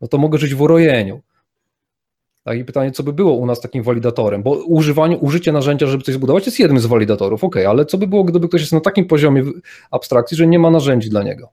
no 0.00 0.08
to 0.08 0.18
mogę 0.18 0.38
żyć 0.38 0.54
w 0.54 0.62
urojeniu. 0.62 1.22
Tak, 2.44 2.58
i 2.58 2.64
pytanie, 2.64 2.90
co 2.90 3.02
by 3.02 3.12
było 3.12 3.32
u 3.32 3.46
nas 3.46 3.60
takim 3.60 3.82
walidatorem, 3.82 4.42
bo 4.42 4.50
używanie, 4.50 5.18
użycie 5.18 5.52
narzędzia, 5.52 5.86
żeby 5.86 6.04
coś 6.04 6.14
zbudować, 6.14 6.46
jest 6.46 6.58
jednym 6.58 6.80
z 6.80 6.86
walidatorów, 6.86 7.44
ok, 7.44 7.56
ale 7.56 7.86
co 7.86 7.98
by 7.98 8.06
było, 8.06 8.24
gdyby 8.24 8.48
ktoś 8.48 8.60
jest 8.60 8.72
na 8.72 8.80
takim 8.80 9.06
poziomie 9.06 9.44
abstrakcji, 9.90 10.36
że 10.36 10.46
nie 10.46 10.58
ma 10.58 10.70
narzędzi 10.70 11.10
dla 11.10 11.22
niego? 11.22 11.48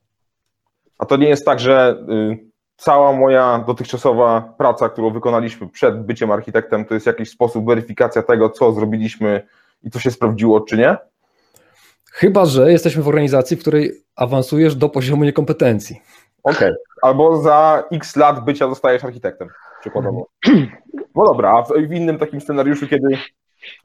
A 0.97 1.05
to 1.05 1.17
nie 1.17 1.29
jest 1.29 1.45
tak, 1.45 1.59
że 1.59 2.03
y, 2.09 2.49
cała 2.77 3.13
moja 3.13 3.63
dotychczasowa 3.67 4.53
praca, 4.57 4.89
którą 4.89 5.11
wykonaliśmy 5.11 5.67
przed 5.67 6.05
byciem 6.05 6.31
architektem, 6.31 6.85
to 6.85 6.93
jest 6.93 7.05
jakiś 7.05 7.29
sposób 7.29 7.65
weryfikacja 7.65 8.23
tego, 8.23 8.49
co 8.49 8.71
zrobiliśmy 8.71 9.47
i 9.83 9.89
co 9.89 9.99
się 9.99 10.11
sprawdziło, 10.11 10.61
czy 10.61 10.77
nie? 10.77 10.97
Chyba, 12.11 12.45
że 12.45 12.71
jesteśmy 12.71 13.03
w 13.03 13.07
organizacji, 13.07 13.57
w 13.57 13.59
której 13.59 13.91
awansujesz 14.15 14.75
do 14.75 14.89
poziomu 14.89 15.23
niekompetencji. 15.23 16.01
Okej, 16.43 16.57
okay. 16.57 16.75
albo 17.01 17.41
za 17.41 17.83
x 17.91 18.15
lat 18.15 18.45
bycia 18.45 18.69
zostajesz 18.69 19.03
architektem. 19.03 19.49
Przykładowo. 19.79 20.27
No 21.15 21.25
dobra, 21.25 21.51
a 21.51 21.63
w 21.87 21.93
innym 21.93 22.17
takim 22.17 22.41
scenariuszu, 22.41 22.87
kiedy 22.87 23.07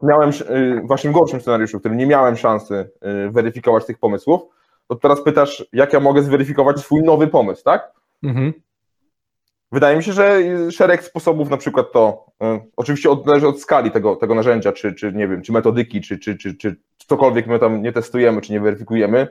miałem, 0.02 0.30
y, 0.30 0.82
właśnie 0.84 1.10
w 1.10 1.12
gorszym 1.12 1.40
scenariuszu, 1.40 1.78
w 1.78 1.80
którym 1.80 1.98
nie 1.98 2.06
miałem 2.06 2.36
szansy 2.36 2.74
y, 2.74 3.30
weryfikować 3.30 3.86
tych 3.86 3.98
pomysłów, 3.98 4.40
to 4.88 4.96
teraz 4.96 5.22
pytasz, 5.22 5.64
jak 5.72 5.92
ja 5.92 6.00
mogę 6.00 6.22
zweryfikować 6.22 6.80
swój 6.80 7.02
nowy 7.02 7.26
pomysł, 7.26 7.64
tak? 7.64 7.92
Mhm. 8.22 8.52
Wydaje 9.72 9.96
mi 9.96 10.02
się, 10.02 10.12
że 10.12 10.40
szereg 10.70 11.04
sposobów, 11.04 11.50
na 11.50 11.56
przykład 11.56 11.92
to, 11.92 12.26
y, 12.42 12.60
oczywiście 12.76 13.10
od, 13.10 13.26
zależy 13.26 13.48
od 13.48 13.60
skali 13.60 13.90
tego, 13.90 14.16
tego 14.16 14.34
narzędzia, 14.34 14.72
czy, 14.72 14.94
czy 14.94 15.12
nie 15.12 15.28
wiem, 15.28 15.42
czy 15.42 15.52
metodyki, 15.52 16.00
czy, 16.00 16.18
czy, 16.18 16.36
czy, 16.36 16.54
czy 16.54 16.76
cokolwiek 17.08 17.46
my 17.46 17.58
tam 17.58 17.82
nie 17.82 17.92
testujemy, 17.92 18.40
czy 18.40 18.52
nie 18.52 18.60
weryfikujemy, 18.60 19.28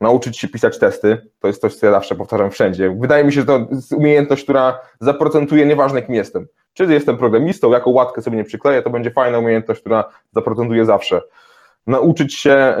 nauczyć 0.00 0.38
się 0.38 0.48
pisać 0.48 0.78
testy, 0.78 1.30
to 1.40 1.46
jest 1.46 1.60
coś, 1.60 1.74
co 1.74 1.86
ja 1.86 1.92
zawsze 1.92 2.14
powtarzam 2.14 2.50
wszędzie. 2.50 2.96
Wydaje 3.00 3.24
mi 3.24 3.32
się, 3.32 3.40
że 3.40 3.46
to 3.46 3.66
jest 3.70 3.92
umiejętność, 3.92 4.42
która 4.42 4.78
zaprocentuje, 5.00 5.66
nieważne 5.66 6.02
kim 6.02 6.14
jestem. 6.14 6.46
Czy 6.74 6.84
jestem 6.84 7.16
programistą, 7.16 7.70
jaką 7.70 7.90
łatkę 7.90 8.22
sobie 8.22 8.36
nie 8.36 8.44
przykleję, 8.44 8.82
to 8.82 8.90
będzie 8.90 9.10
fajna 9.10 9.38
umiejętność, 9.38 9.80
która 9.80 10.04
zaprocentuje 10.32 10.84
zawsze. 10.84 11.22
Nauczyć 11.86 12.34
się 12.34 12.76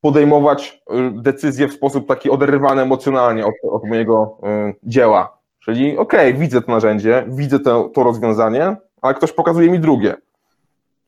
podejmować 0.00 0.82
y, 0.90 1.22
decyzje 1.22 1.68
w 1.68 1.72
sposób 1.72 2.08
taki 2.08 2.30
oderwany 2.30 2.82
emocjonalnie 2.82 3.46
od, 3.46 3.54
od 3.70 3.84
mojego 3.84 4.38
um, 4.42 4.72
dzieła. 4.82 5.38
Czyli 5.58 5.98
okej, 5.98 6.28
okay, 6.28 6.40
widzę 6.40 6.62
to 6.62 6.72
narzędzie, 6.72 7.24
widzę 7.28 7.60
to, 7.60 7.90
to 7.94 8.02
rozwiązanie, 8.02 8.76
ale 9.02 9.14
ktoś 9.14 9.32
pokazuje 9.32 9.70
mi 9.70 9.80
drugie. 9.80 10.14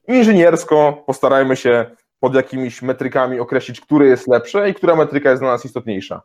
Inżyniersko 0.08 1.02
postarajmy 1.06 1.56
się 1.56 1.90
pod 2.20 2.34
jakimiś 2.34 2.82
metrykami 2.82 3.40
określić, 3.40 3.80
które 3.80 4.06
jest 4.06 4.28
lepsze 4.28 4.70
i 4.70 4.74
która 4.74 4.96
metryka 4.96 5.30
jest 5.30 5.42
dla 5.42 5.50
nas 5.50 5.64
istotniejsza. 5.64 6.22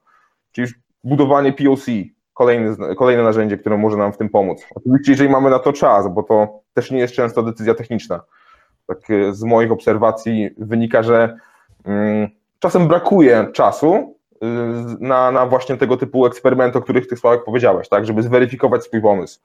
Czyli 0.52 0.68
budowanie 1.04 1.54
POC, 1.54 1.86
kolejne, 2.34 2.96
kolejne 2.96 3.24
narzędzie, 3.24 3.58
które 3.58 3.78
może 3.78 3.98
nam 3.98 4.14
w 4.14 4.18
tym 4.18 4.30
pomóc. 4.30 4.66
Oczywiście, 4.76 5.12
jeżeli 5.12 5.30
mamy 5.30 5.50
na 5.50 5.60
to 5.60 5.74
czas, 5.74 6.14
bo 6.14 6.24
to 6.24 6.60
też 6.74 6.92
nie 6.92 7.00
jest 7.00 7.14
często 7.14 7.44
decyzja 7.44 7.76
techniczna. 7.76 8.22
Tak 8.88 9.10
e, 9.10 9.34
z 9.34 9.44
moich 9.44 9.72
obserwacji 9.72 10.50
wynika, 10.58 11.04
że 11.04 11.38
mm, 11.86 12.30
czasem 12.60 12.88
brakuje 12.88 13.48
czasu 13.54 14.16
y, 14.34 14.38
na, 15.00 15.32
na 15.32 15.46
właśnie 15.46 15.78
tego 15.78 15.98
typu 15.98 16.26
eksperymenty, 16.26 16.78
o 16.78 16.82
których 16.82 17.08
ty 17.08 17.18
Sławek 17.18 17.44
powiedziałeś, 17.44 17.90
tak, 17.90 18.06
żeby 18.06 18.24
zweryfikować 18.24 18.84
swój 18.84 19.02
pomysł. 19.02 19.40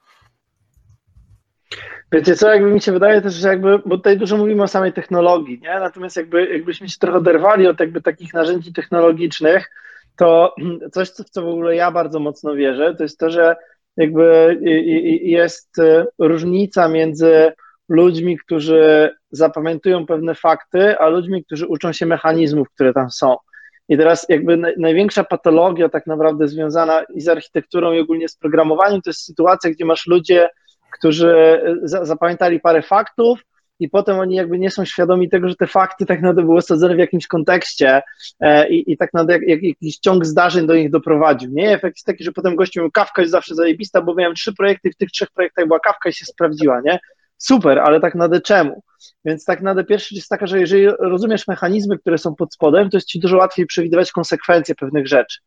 Wiecie 2.13 2.37
co, 2.37 2.55
jakby 2.55 2.71
mi 2.71 2.81
się 2.81 2.93
wydaje 2.93 3.23
też, 3.23 3.35
że 3.35 3.49
jakby, 3.49 3.79
bo 3.87 3.97
tutaj 3.97 4.19
dużo 4.19 4.37
mówimy 4.37 4.63
o 4.63 4.69
samej 4.69 4.93
technologii, 4.93 5.61
nie? 5.63 5.81
Natomiast 5.81 6.17
jakby, 6.17 6.47
jakbyśmy 6.47 6.89
się 6.89 6.99
trochę 6.99 7.19
oderwali 7.19 7.67
od 7.67 7.81
jakby 7.81 8.03
takich 8.03 8.35
narzędzi 8.35 8.73
technologicznych, 8.73 9.71
to 10.17 10.55
coś, 10.93 11.09
w 11.11 11.31
co 11.31 11.43
w 11.43 11.49
ogóle 11.49 11.77
ja 11.77 11.91
bardzo 11.91 12.21
mocno 12.21 12.55
wierzę, 12.55 12.95
to 12.95 13.03
jest 13.03 13.19
to, 13.19 13.31
że 13.31 13.57
jakby 13.97 14.59
jest 15.23 15.77
różnica 16.19 16.89
między 16.89 17.53
ludźmi, 17.89 18.39
którzy 18.39 19.11
zapamiętują 19.31 20.07
pewne 20.07 20.35
fakty, 20.35 20.99
a 20.99 21.09
ludźmi, 21.09 21.45
którzy 21.45 21.67
uczą 21.67 21.93
się 21.93 22.07
mechanizmów, 22.07 22.69
które 22.71 22.93
tam 22.93 23.11
są. 23.11 23.37
I 23.89 23.97
teraz 23.97 24.27
jakby 24.29 24.75
największa 24.79 25.25
patologia 25.25 25.89
tak 25.89 26.07
naprawdę 26.07 26.49
związana 26.49 27.03
i 27.15 27.21
z 27.21 27.29
architekturą 27.29 27.93
i 27.93 28.01
ogólnie 28.01 28.29
z 28.29 28.37
programowaniem 28.37 29.03
to 29.03 29.11
jest 29.11 29.25
sytuacja, 29.25 29.71
gdzie 29.71 29.85
masz 29.85 30.07
ludzie, 30.07 30.49
którzy 30.93 31.61
e, 31.93 32.07
zapamiętali 32.07 32.61
parę 32.61 32.83
faktów, 32.83 33.41
i 33.81 33.89
potem 33.89 34.19
oni 34.19 34.35
jakby 34.35 34.59
nie 34.59 34.71
są 34.71 34.85
świadomi 34.85 35.29
tego, 35.29 35.49
że 35.49 35.57
te 35.57 35.67
fakty 35.67 36.07
tak 36.07 36.19
naprawdę 36.19 36.43
były 36.43 36.57
osadzone 36.57 36.95
w 36.95 36.99
jakimś 36.99 37.27
kontekście 37.27 38.03
e, 38.41 38.69
i, 38.69 38.93
i 38.93 38.97
tak 38.97 39.13
naprawdę 39.13 39.33
jak, 39.33 39.43
jak, 39.43 39.63
jakiś 39.63 39.99
ciąg 39.99 40.27
zdarzeń 40.27 40.67
do 40.67 40.75
nich 40.75 40.91
doprowadził. 40.91 41.51
Nie, 41.51 41.73
efekt 41.73 41.97
jest 41.97 42.07
taki, 42.07 42.25
że 42.25 42.33
potem 42.33 42.57
gościu 42.57 42.81
mówił, 42.81 42.91
kawka 42.93 43.23
jest 43.23 43.33
zawsze 43.33 43.55
zajebista, 43.55 44.03
bo 44.03 44.15
miałem 44.15 44.35
trzy 44.35 44.55
projekty, 44.55 44.91
w 44.91 44.97
tych 44.97 45.11
trzech 45.11 45.31
projektach 45.31 45.67
była 45.67 45.81
kawka 45.81 46.09
i 46.09 46.13
się 46.13 46.25
sprawdziła, 46.25 46.81
nie? 46.85 46.99
Super, 47.37 47.79
ale 47.79 48.01
tak 48.01 48.15
naprawdę 48.15 48.41
czemu? 48.41 48.83
Więc 49.25 49.45
tak 49.45 49.59
naprawdę 49.61 49.85
pierwsza 49.85 50.15
jest 50.15 50.29
taka, 50.29 50.47
że 50.47 50.61
jeżeli 50.61 50.87
rozumiesz 50.99 51.49
mechanizmy, 51.49 51.99
które 51.99 52.19
są 52.19 52.35
pod 52.35 52.55
spodem, 52.55 52.91
to 52.91 52.97
jest 52.97 53.07
ci 53.07 53.21
dużo 53.21 53.37
łatwiej 53.37 53.67
przewidywać 53.67 54.13
konsekwencje 54.13 54.75
pewnych 54.75 55.09
rzeczy. 55.09 55.39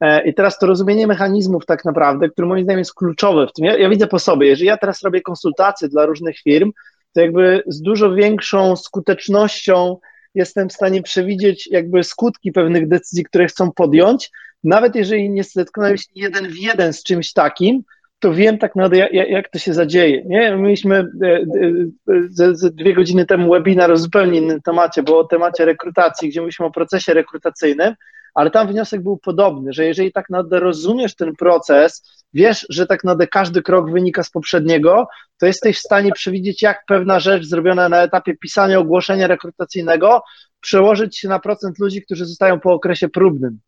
E, 0.00 0.28
I 0.28 0.34
teraz 0.34 0.58
to 0.58 0.66
rozumienie 0.66 1.06
mechanizmów 1.06 1.66
tak 1.66 1.84
naprawdę, 1.84 2.28
które 2.28 2.48
moim 2.48 2.64
zdaniem 2.64 2.78
jest 2.78 2.94
kluczowe 2.94 3.46
w 3.46 3.52
tym. 3.52 3.64
Ja, 3.64 3.78
ja, 3.78 3.88
widzę 3.88 4.06
po 4.06 4.18
sobie, 4.18 4.46
jeżeli 4.46 4.66
ja 4.66 4.76
teraz 4.76 5.02
robię 5.02 5.20
konsultacje 5.20 5.88
dla 5.88 6.06
różnych 6.06 6.38
firm, 6.38 6.72
to 7.12 7.20
jakby 7.20 7.62
z 7.66 7.82
dużo 7.82 8.14
większą 8.14 8.76
skutecznością 8.76 9.96
jestem 10.34 10.68
w 10.68 10.72
stanie 10.72 11.02
przewidzieć 11.02 11.68
jakby 11.70 12.04
skutki 12.04 12.52
pewnych 12.52 12.88
decyzji, 12.88 13.24
które 13.24 13.46
chcą 13.46 13.72
podjąć, 13.72 14.30
nawet 14.64 14.96
jeżeli 14.96 15.30
nie 15.30 15.44
zetknąłem 15.44 15.98
się 15.98 16.04
jeden 16.14 16.48
w 16.48 16.56
jeden 16.56 16.92
z 16.92 17.02
czymś 17.02 17.32
takim, 17.32 17.82
to 18.18 18.34
wiem 18.34 18.58
tak 18.58 18.76
naprawdę, 18.76 19.08
jak, 19.12 19.50
to 19.50 19.58
się 19.58 19.74
zadzieje. 19.74 20.24
Nie? 20.24 20.56
Mieliśmy 20.56 20.96
e, 20.96 21.26
e, 21.28 22.54
ze, 22.54 22.70
dwie 22.70 22.94
godziny 22.94 23.26
temu 23.26 23.52
webinar 23.52 23.90
o 23.90 23.96
zupełnie 23.96 24.38
innym 24.38 24.62
temacie, 24.62 25.02
bo 25.02 25.18
o 25.18 25.24
temacie 25.24 25.64
rekrutacji, 25.64 26.28
gdzie 26.28 26.40
mówiliśmy 26.40 26.66
o 26.66 26.70
procesie 26.70 27.14
rekrutacyjnym, 27.14 27.94
ale 28.34 28.50
tam 28.50 28.68
wniosek 28.68 29.02
był 29.02 29.18
podobny, 29.18 29.72
że 29.72 29.84
jeżeli 29.84 30.12
tak 30.12 30.30
naprawdę 30.30 30.60
rozumiesz 30.60 31.14
ten 31.14 31.36
proces, 31.36 32.24
wiesz, 32.34 32.66
że 32.68 32.86
tak 32.86 33.04
naprawdę 33.04 33.26
każdy 33.26 33.62
krok 33.62 33.90
wynika 33.90 34.22
z 34.22 34.30
poprzedniego, 34.30 35.06
to 35.38 35.46
jesteś 35.46 35.76
w 35.76 35.80
stanie 35.80 36.12
przewidzieć, 36.12 36.62
jak 36.62 36.84
pewna 36.86 37.20
rzecz 37.20 37.44
zrobiona 37.44 37.88
na 37.88 38.02
etapie 38.02 38.36
pisania 38.36 38.78
ogłoszenia 38.78 39.26
rekrutacyjnego 39.26 40.22
przełożyć 40.60 41.18
się 41.18 41.28
na 41.28 41.38
procent 41.38 41.78
ludzi, 41.78 42.02
którzy 42.02 42.26
zostają 42.26 42.60
po 42.60 42.72
okresie 42.72 43.08
próbnym. 43.08 43.60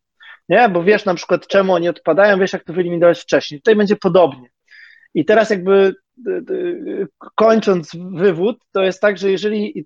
Nie? 0.49 0.69
Bo 0.69 0.83
wiesz 0.83 1.05
na 1.05 1.15
przykład, 1.15 1.47
czemu 1.47 1.73
oni 1.73 1.89
odpadają, 1.89 2.39
wiesz, 2.39 2.53
jak 2.53 2.63
to 2.63 2.73
wyeliminować 2.73 3.19
wcześniej. 3.19 3.61
Tutaj 3.61 3.75
będzie 3.75 3.95
podobnie. 3.95 4.49
I 5.13 5.25
teraz 5.25 5.49
jakby 5.49 5.95
kończąc 7.35 7.91
wywód, 8.15 8.57
to 8.71 8.83
jest 8.83 9.01
tak, 9.01 9.17
że 9.17 9.31
jeżeli 9.31 9.85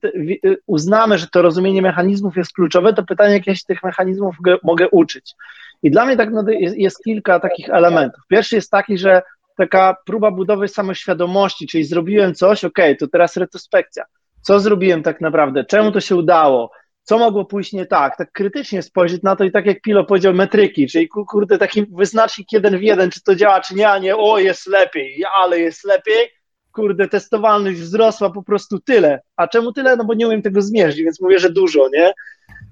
uznamy, 0.68 1.18
że 1.18 1.28
to 1.28 1.42
rozumienie 1.42 1.82
mechanizmów 1.82 2.38
jest 2.38 2.54
kluczowe, 2.54 2.94
to 2.94 3.04
pytanie, 3.04 3.34
jakie 3.34 3.56
się 3.56 3.64
tych 3.68 3.84
mechanizmów 3.84 4.36
mogę 4.64 4.90
uczyć. 4.90 5.36
I 5.84 5.92
dla 5.92 6.06
mnie 6.06 6.18
tak 6.18 6.30
jest 6.58 7.04
kilka 7.04 7.40
takich 7.40 7.70
elementów. 7.70 8.24
Pierwszy 8.30 8.56
jest 8.56 8.72
taki, 8.72 8.98
że 8.98 9.22
taka 9.58 9.96
próba 10.06 10.32
budowy 10.32 10.68
samoświadomości, 10.68 11.68
czyli 11.68 11.84
zrobiłem 11.84 12.36
coś, 12.36 12.66
ok, 12.66 12.80
to 13.00 13.08
teraz 13.08 13.38
retrospekcja. 13.38 14.04
Co 14.42 14.60
zrobiłem 14.60 15.04
tak 15.04 15.22
naprawdę? 15.22 15.66
Czemu 15.66 15.92
to 15.92 16.00
się 16.00 16.16
udało? 16.16 16.72
Co 17.10 17.18
mogło 17.18 17.46
pójść 17.46 17.74
nie 17.74 17.86
tak? 17.86 18.18
Tak 18.18 18.32
krytycznie 18.32 18.82
spojrzeć 18.82 19.24
na 19.24 19.36
to 19.36 19.44
i 19.44 19.52
tak 19.52 19.66
jak 19.66 19.82
Pilo 19.82 20.06
powiedział, 20.06 20.34
metryki, 20.34 20.88
czyli 20.88 21.08
kurde, 21.08 21.58
taki 21.58 21.86
wyznacznik 21.86 22.52
jeden 22.52 22.78
w 22.78 22.82
jeden, 22.82 23.12
czy 23.12 23.24
to 23.24 23.36
działa, 23.36 23.62
czy 23.62 23.76
nie, 23.76 23.90
a 23.90 23.98
nie, 23.98 24.18
o 24.18 24.40
jest 24.40 24.68
lepiej, 24.68 25.24
ale 25.42 25.60
jest 25.60 25.86
lepiej, 25.86 26.30
kurde, 26.72 27.08
testowalność 27.08 27.80
wzrosła 27.80 28.30
po 28.30 28.44
prostu 28.44 28.80
tyle. 28.80 29.22
A 29.36 29.48
czemu 29.48 29.74
tyle? 29.74 29.96
No 29.96 30.06
bo 30.06 30.14
nie 30.14 30.28
umiem 30.28 30.42
tego 30.42 30.62
zmierzyć, 30.62 31.02
więc 31.02 31.22
mówię, 31.22 31.40
że 31.40 31.50
dużo, 31.52 31.90
nie? 31.94 32.14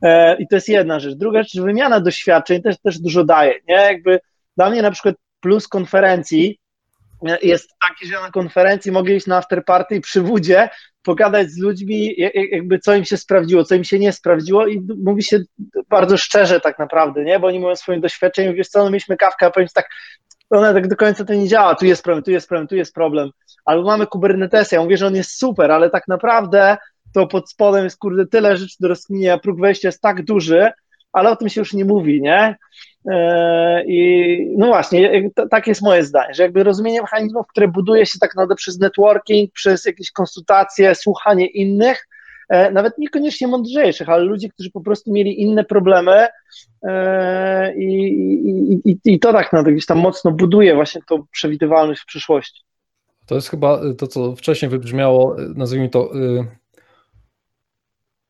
E, 0.02 0.38
I 0.38 0.48
to 0.48 0.56
jest 0.56 0.70
jedna 0.70 1.00
rzecz. 1.00 1.14
Druga 1.14 1.44
rzecz, 1.44 1.62
wymiana 1.62 2.00
doświadczeń 2.00 2.62
też, 2.62 2.76
też 2.82 3.00
dużo 3.00 3.24
daje, 3.24 3.54
nie? 3.68 3.76
Jakby 3.76 4.20
dla 4.58 4.70
mnie 4.70 4.82
na 4.82 4.92
przykład 4.92 5.16
plus 5.40 5.68
konferencji 5.68 6.60
jest 7.42 7.70
taki, 7.90 8.08
że 8.08 8.22
na 8.22 8.32
konferencji 8.32 8.92
mogę 8.92 9.14
iść 9.14 9.28
na 9.28 9.38
afterparty 9.38 9.96
i 9.96 10.02
przy 10.02 10.22
wódzie 10.22 10.70
pogadać 11.08 11.52
z 11.52 11.58
ludźmi, 11.58 12.16
jakby 12.52 12.80
co 12.80 12.96
im 12.96 13.06
się 13.06 13.18
sprawdziło, 13.18 13.64
co 13.64 13.76
im 13.76 13.84
się 13.84 14.00
nie 14.00 14.12
sprawdziło 14.12 14.68
i 14.68 14.88
mówi 15.04 15.24
się 15.24 15.40
bardzo 15.90 16.18
szczerze 16.18 16.60
tak 16.60 16.80
naprawdę, 16.80 17.24
nie? 17.24 17.40
Bo 17.40 17.48
oni 17.48 17.60
mówią 17.60 17.76
swoim 17.76 18.02
doświadczeniu, 18.02 18.54
wiesz 18.54 18.68
co, 18.68 18.84
no 18.84 18.90
mieliśmy 18.90 19.18
kawkę, 19.18 19.46
a 19.46 19.52
powiem 19.52 19.68
tak, 19.74 19.90
ona 20.50 20.74
tak 20.74 20.88
do 20.88 20.96
końca 20.96 21.26
to 21.26 21.34
nie 21.34 21.48
działa, 21.48 21.76
tu 21.76 21.86
jest 21.86 22.04
problem, 22.04 22.24
tu 22.24 22.32
jest 22.32 22.48
problem, 22.48 22.68
tu 22.68 22.76
jest 22.76 22.94
problem. 22.94 23.30
Albo 23.66 23.84
mamy 23.88 24.08
Kubernetes, 24.08 24.72
ja 24.72 24.84
mówię, 24.84 24.98
że 24.98 25.08
on 25.08 25.16
jest 25.16 25.40
super, 25.40 25.72
ale 25.72 25.90
tak 25.90 26.08
naprawdę 26.08 26.78
to 27.14 27.28
pod 27.28 27.50
spodem 27.50 27.84
jest 27.84 27.98
kurde 27.98 28.26
tyle 28.26 28.58
rzeczy 28.58 28.76
do 28.80 28.88
rozkminienia, 28.88 29.38
próg 29.38 29.60
wejścia 29.60 29.88
jest 29.88 30.02
tak 30.02 30.26
duży, 30.26 30.72
ale 31.14 31.30
o 31.30 31.36
tym 31.36 31.50
się 31.50 31.62
już 31.62 31.74
nie 31.74 31.86
mówi, 31.86 32.22
nie? 32.22 32.56
E, 33.08 33.84
I 33.88 34.54
no 34.58 34.68
właśnie, 34.68 35.30
tak 35.50 35.68
jest 35.68 35.82
moje 35.82 36.04
zdanie, 36.04 36.34
że 36.34 36.44
jakby 36.44 36.64
rozumienie 36.64 37.02
mechanizmów, 37.02 37.48
które 37.48 37.68
buduje 37.68 38.06
się 38.06 38.20
tak 38.20 38.36
naprawdę 38.36 38.56
przez 38.56 38.80
networking, 38.80 39.54
przez 39.54 39.86
jakieś 39.86 40.12
konsultacje, 40.12 40.96
słuchanie 40.96 41.48
innych, 41.48 42.08
e, 42.50 42.72
nawet 42.72 42.98
niekoniecznie 42.98 43.48
mądrzejszych, 43.48 44.10
ale 44.10 44.24
ludzi, 44.24 44.50
którzy 44.50 44.72
po 44.72 44.82
prostu 44.82 45.12
mieli 45.12 45.42
inne 45.42 45.64
problemy 45.64 46.28
e, 46.84 47.76
i, 47.76 48.08
i, 48.50 48.90
i, 48.92 48.98
i 49.06 49.20
to 49.20 49.34
tak 49.34 49.54
naprawdę 49.54 49.72
gdzieś 49.72 49.86
tam 49.86 49.98
mocno 49.98 50.32
buduje 50.32 50.76
właśnie 50.76 51.02
tą 51.08 51.24
przewidywalność 51.32 52.02
w 52.02 52.06
przyszłości. 52.06 52.62
To 53.26 53.36
jest 53.36 53.50
chyba 53.50 53.80
to, 53.98 54.08
co 54.08 54.36
wcześniej 54.36 54.70
wybrzmiało, 54.70 55.36
nazwijmy 55.56 55.90
to 55.90 56.12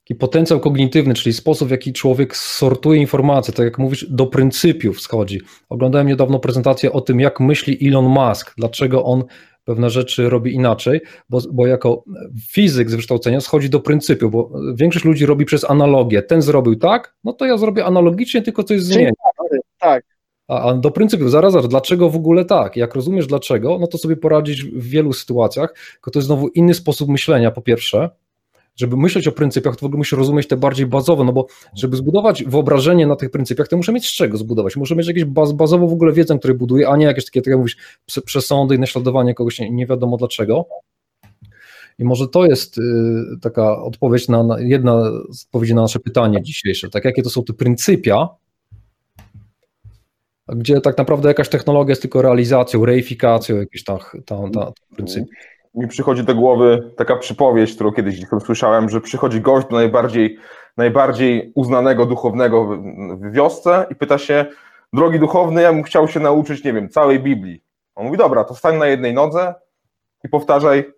taki 0.08 0.16
potencjał 0.16 0.60
kognitywny, 0.60 1.14
czyli 1.14 1.34
sposób, 1.34 1.68
w 1.68 1.72
jaki 1.72 1.94
człowiek 1.94 2.38
sortuje 2.38 3.02
informacje, 3.02 3.54
tak 3.54 3.66
jak 3.66 3.78
mówisz, 3.78 4.06
do 4.10 4.28
pryncypiów 4.28 5.02
schodzi. 5.02 5.42
Oglądałem 5.70 6.08
niedawno 6.08 6.40
prezentację 6.40 6.92
o 6.92 7.02
tym, 7.02 7.20
jak 7.20 7.40
myśli 7.40 7.88
Elon 7.88 8.06
Musk, 8.06 8.54
dlaczego 8.58 9.04
on 9.04 9.24
pewne 9.64 9.90
rzeczy 9.90 10.30
robi 10.30 10.54
inaczej, 10.54 11.02
bo, 11.30 11.40
bo 11.52 11.68
jako 11.68 12.04
fizyk 12.52 12.90
z 12.90 12.94
wykształcenia 12.94 13.42
schodzi 13.42 13.70
do 13.70 13.80
pryncypiów, 13.80 14.32
bo 14.32 14.52
większość 14.76 15.06
ludzi 15.06 15.26
robi 15.26 15.46
przez 15.46 15.70
analogię. 15.70 16.22
Ten 16.22 16.42
zrobił 16.42 16.76
tak, 16.76 17.16
no 17.24 17.34
to 17.34 17.46
ja 17.46 17.58
zrobię 17.58 17.86
analogicznie, 17.86 18.42
tylko 18.42 18.64
coś 18.64 18.82
zmienię. 18.82 19.12
Tak. 19.80 20.04
A, 20.48 20.70
a 20.70 20.74
do 20.74 20.92
pryncypiów, 20.92 21.32
zaraz, 21.32 21.54
zaraz, 21.54 21.70
dlaczego 21.70 22.10
w 22.10 22.16
ogóle 22.16 22.46
tak? 22.46 22.76
Jak 22.76 22.96
rozumiesz 22.96 23.28
dlaczego, 23.28 23.78
no 23.80 23.88
to 23.88 23.98
sobie 23.98 24.16
poradzić 24.16 24.64
w 24.64 24.90
wielu 24.90 25.14
sytuacjach, 25.14 25.74
tylko 25.94 26.12
to 26.12 26.20
jest 26.20 26.28
znowu 26.28 26.48
inny 26.48 26.74
sposób 26.74 27.10
myślenia, 27.10 27.52
po 27.52 27.62
pierwsze, 27.62 28.10
żeby 28.78 28.98
myśleć 28.98 29.28
o 29.28 29.32
pryncypiach, 29.32 29.76
to 29.76 29.82
w 29.82 29.84
ogóle 29.84 29.98
musisz 29.98 30.20
rozumieć 30.20 30.48
te 30.48 30.58
bardziej 30.58 30.86
bazowe, 30.86 31.24
no 31.24 31.34
bo 31.34 31.48
żeby 31.76 31.98
zbudować 31.98 32.44
wyobrażenie 32.44 33.08
na 33.08 33.16
tych 33.16 33.32
pryncypiach, 33.32 33.68
to 33.68 33.78
muszę 33.78 33.94
mieć 33.94 34.08
z 34.08 34.14
czego 34.14 34.38
zbudować. 34.38 34.76
Muszę 34.76 34.96
mieć 34.96 35.08
jakieś 35.08 35.26
baz, 35.26 35.52
bazową 35.52 35.88
w 35.88 35.94
ogóle 35.94 36.14
wiedzę, 36.14 36.40
której 36.40 36.58
buduję, 36.58 36.90
a 36.90 36.98
nie 36.98 37.06
jakieś 37.06 37.26
takie, 37.26 37.42
tak 37.42 37.48
jak 37.48 37.58
mówisz, 37.58 37.78
przesądy 38.26 38.76
i 38.76 38.80
naśladowanie 38.80 39.34
kogoś 39.34 39.60
nie, 39.60 39.70
nie 39.70 39.88
wiadomo 39.88 40.18
dlaczego. 40.18 40.66
I 42.00 42.04
może 42.04 42.28
to 42.28 42.46
jest 42.46 42.78
y, 42.78 42.82
taka 43.42 43.82
odpowiedź 43.82 44.28
na, 44.28 44.44
na, 44.44 44.60
jedna 44.60 45.12
z 45.32 45.46
odpowiedzi 45.46 45.76
na 45.76 45.82
nasze 45.82 46.00
pytanie 46.00 46.44
dzisiejsze, 46.44 46.90
tak 46.90 47.06
jakie 47.06 47.24
to 47.24 47.30
są 47.30 47.44
te 47.44 47.54
pryncypia, 47.54 48.28
gdzie 50.48 50.82
tak 50.82 50.98
naprawdę 50.98 51.28
jakaś 51.28 51.50
technologia 51.50 51.92
jest 51.92 52.02
tylko 52.02 52.22
realizacją, 52.22 52.86
reifikacją 52.86 53.56
jakichś 53.56 53.84
tam, 53.84 53.98
tam, 54.26 54.52
tam 54.52 54.72
pryncypiów 54.96 55.30
mi 55.76 55.88
przychodzi 55.88 56.24
do 56.24 56.36
głowy 56.36 56.92
taka 56.98 57.16
przypowieść, 57.16 57.76
którą 57.76 57.92
kiedyś 57.92 58.26
słyszałem, 58.46 58.90
że 58.90 59.02
przychodzi 59.02 59.42
gość 59.42 59.68
do 59.68 59.76
najbardziej, 59.76 60.38
najbardziej 60.78 61.52
uznanego 61.56 62.06
duchownego 62.06 62.66
w, 62.66 63.32
wiosce 63.32 63.86
i 63.90 63.96
pyta 63.96 64.18
się, 64.18 64.46
drogi 64.94 65.20
duchowny, 65.20 65.62
ja 65.62 65.74
bym 65.74 65.84
chciał 65.84 66.08
się 66.08 66.20
nauczyć, 66.20 66.64
nie 66.64 66.74
wiem, 66.74 66.90
całej 66.90 67.20
Biblii. 67.20 67.64
On 67.96 68.06
mówi, 68.06 68.18
dobra, 68.18 68.44
to 68.44 68.56
stań 68.56 68.78
na 68.78 68.88
jednej 68.88 69.14
nodze 69.14 69.56
i 70.24 70.30
powtarzaj, 70.30 70.94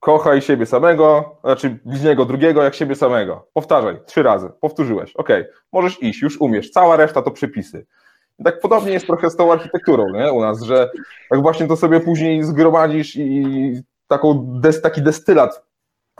kochaj 0.00 0.42
siebie 0.42 0.66
samego, 0.66 1.36
znaczy 1.44 1.78
bliźniego 1.84 2.24
drugiego 2.24 2.62
jak 2.62 2.74
siebie 2.74 2.94
samego. 2.94 3.48
Powtarzaj, 3.52 3.96
trzy 4.06 4.22
razy, 4.22 4.50
powtórzyłeś, 4.60 5.16
ok, 5.16 5.28
możesz 5.72 6.02
iść, 6.02 6.22
już 6.22 6.40
umiesz, 6.40 6.70
cała 6.70 6.96
reszta 6.96 7.22
to 7.22 7.30
przepisy 7.30 7.86
tak 8.44 8.60
podobnie 8.60 8.92
jest 8.92 9.06
trochę 9.06 9.30
z 9.30 9.36
tą 9.36 9.52
architekturą 9.52 10.04
nie? 10.12 10.32
u 10.32 10.40
nas, 10.40 10.62
że 10.62 10.90
tak 11.30 11.42
właśnie 11.42 11.66
to 11.66 11.76
sobie 11.76 12.00
później 12.00 12.44
zgromadzisz 12.44 13.16
i 13.16 13.82
taką 14.08 14.44
des, 14.60 14.82
taki 14.82 15.02
destylat, 15.02 15.62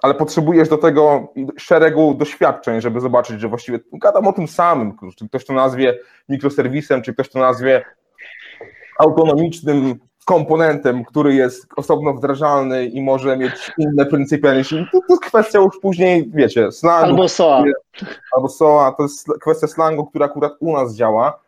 ale 0.03 0.15
potrzebujesz 0.15 0.69
do 0.69 0.79
tego 0.79 1.33
szeregu 1.57 2.15
doświadczeń, 2.15 2.81
żeby 2.81 3.01
zobaczyć, 3.01 3.41
że 3.41 3.49
właściwie 3.49 3.81
gadam 3.93 4.27
o 4.27 4.33
tym 4.33 4.49
samym, 4.49 4.97
czy 5.17 5.29
ktoś 5.29 5.45
to 5.45 5.53
nazwie 5.53 5.99
mikroserwisem, 6.29 7.03
czy 7.03 7.13
ktoś 7.15 7.29
to 7.29 7.39
nazwie 7.39 7.85
autonomicznym 8.99 9.99
komponentem, 10.25 11.05
który 11.05 11.35
jest 11.35 11.67
osobno 11.77 12.15
wdrażalny 12.15 12.87
i 12.87 13.03
może 13.03 13.37
mieć 13.37 13.73
inne 13.79 14.07
pryncypia 14.07 14.55
niż 14.55 14.73
inny, 14.73 14.87
to, 14.93 14.99
to 14.99 15.05
jest 15.11 15.23
kwestia 15.23 15.59
już 15.59 15.81
później, 15.83 16.31
wiecie, 16.35 16.73
slangu. 16.73 17.11
Albo 17.11 17.29
SOA. 17.29 17.65
Albo 18.37 18.49
SOA, 18.49 18.93
to 18.93 19.03
jest 19.03 19.29
kwestia 19.41 19.67
slangu, 19.67 20.07
która 20.07 20.27
akurat 20.27 20.53
u 20.61 20.73
nas 20.73 20.95
działa, 20.95 21.41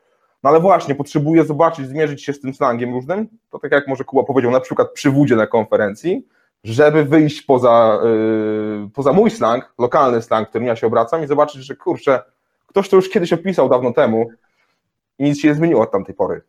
no 0.43 0.51
ale 0.51 0.61
właśnie, 0.61 0.95
potrzebuję 0.95 1.45
zobaczyć, 1.45 1.89
zmierzyć 1.89 2.23
się 2.23 2.33
z 2.33 2.41
tym 2.41 2.55
slangiem 2.55 2.95
różnym, 2.95 3.29
to 3.51 3.59
tak 3.59 3.73
jak 3.73 3.89
może 3.89 4.05
Kuba 4.05 4.23
powiedział, 4.23 4.51
na 4.51 4.61
przykład 4.61 4.93
przy 4.93 5.11
wódzie 5.11 5.37
na 5.37 5.47
konferencji, 5.47 6.27
żeby 6.65 7.05
wyjść 7.05 7.43
poza, 7.43 8.01
yy, 8.05 8.91
poza 8.95 9.13
mój 9.13 9.31
slang, 9.31 9.75
lokalny 9.79 10.23
slang, 10.23 10.49
którym 10.49 10.67
ja 10.67 10.77
się 10.77 10.87
obracam 10.87 11.25
i 11.25 11.27
zobaczyć, 11.27 11.63
że 11.65 11.77
kurczę, 11.77 12.23
ktoś 12.67 12.89
to 12.89 12.97
już 12.97 13.09
kiedyś 13.09 13.33
opisał 13.33 13.69
dawno 13.69 13.93
temu 13.93 14.31
i 15.19 15.25
nic 15.25 15.41
się 15.41 15.49
nie 15.49 15.55
zmieniło 15.55 15.83
od 15.83 15.91
tamtej 15.91 16.15
pory. 16.15 16.43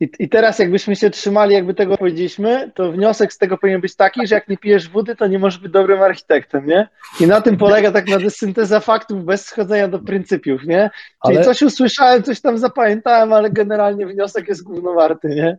I, 0.00 0.08
I 0.18 0.28
teraz 0.28 0.58
jakbyśmy 0.58 0.96
się 0.96 1.10
trzymali, 1.10 1.54
jakby 1.54 1.74
tego 1.74 1.98
powiedzieliśmy, 1.98 2.72
to 2.74 2.92
wniosek 2.92 3.32
z 3.32 3.38
tego 3.38 3.58
powinien 3.58 3.80
być 3.80 3.96
taki, 3.96 4.26
że 4.26 4.34
jak 4.34 4.48
nie 4.48 4.56
pijesz 4.56 4.88
wody, 4.88 5.16
to 5.16 5.26
nie 5.26 5.38
możesz 5.38 5.60
być 5.60 5.72
dobrym 5.72 6.02
architektem, 6.02 6.66
nie? 6.66 6.88
I 7.20 7.26
na 7.26 7.40
tym 7.40 7.56
polega 7.56 7.92
tak 7.92 8.06
naprawdę 8.06 8.30
synteza 8.30 8.80
faktów 8.80 9.24
bez 9.24 9.44
schodzenia 9.44 9.88
do 9.88 9.98
pryncypiów, 9.98 10.64
nie? 10.64 10.90
Czyli 11.26 11.36
ale... 11.36 11.44
coś 11.44 11.62
usłyszałem, 11.62 12.22
coś 12.22 12.40
tam 12.40 12.58
zapamiętałem, 12.58 13.32
ale 13.32 13.50
generalnie 13.50 14.06
wniosek 14.06 14.48
jest 14.48 14.62
głównowarty, 14.62 15.28
nie? 15.28 15.58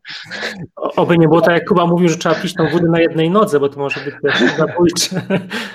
Oby 0.75 1.17
nie 1.17 1.27
było 1.27 1.41
tak, 1.41 1.53
jak 1.53 1.67
Kuba 1.67 1.85
mówił, 1.85 2.09
że 2.09 2.17
trzeba 2.17 2.35
pić 2.35 2.53
tą 2.53 2.69
wodę 2.69 2.87
na 2.87 2.99
jednej 2.99 3.29
nodze, 3.29 3.59
bo 3.59 3.69
to 3.69 3.79
może 3.79 3.99
być 3.99 4.15
też 4.23 4.55
zabójcze. 4.57 5.21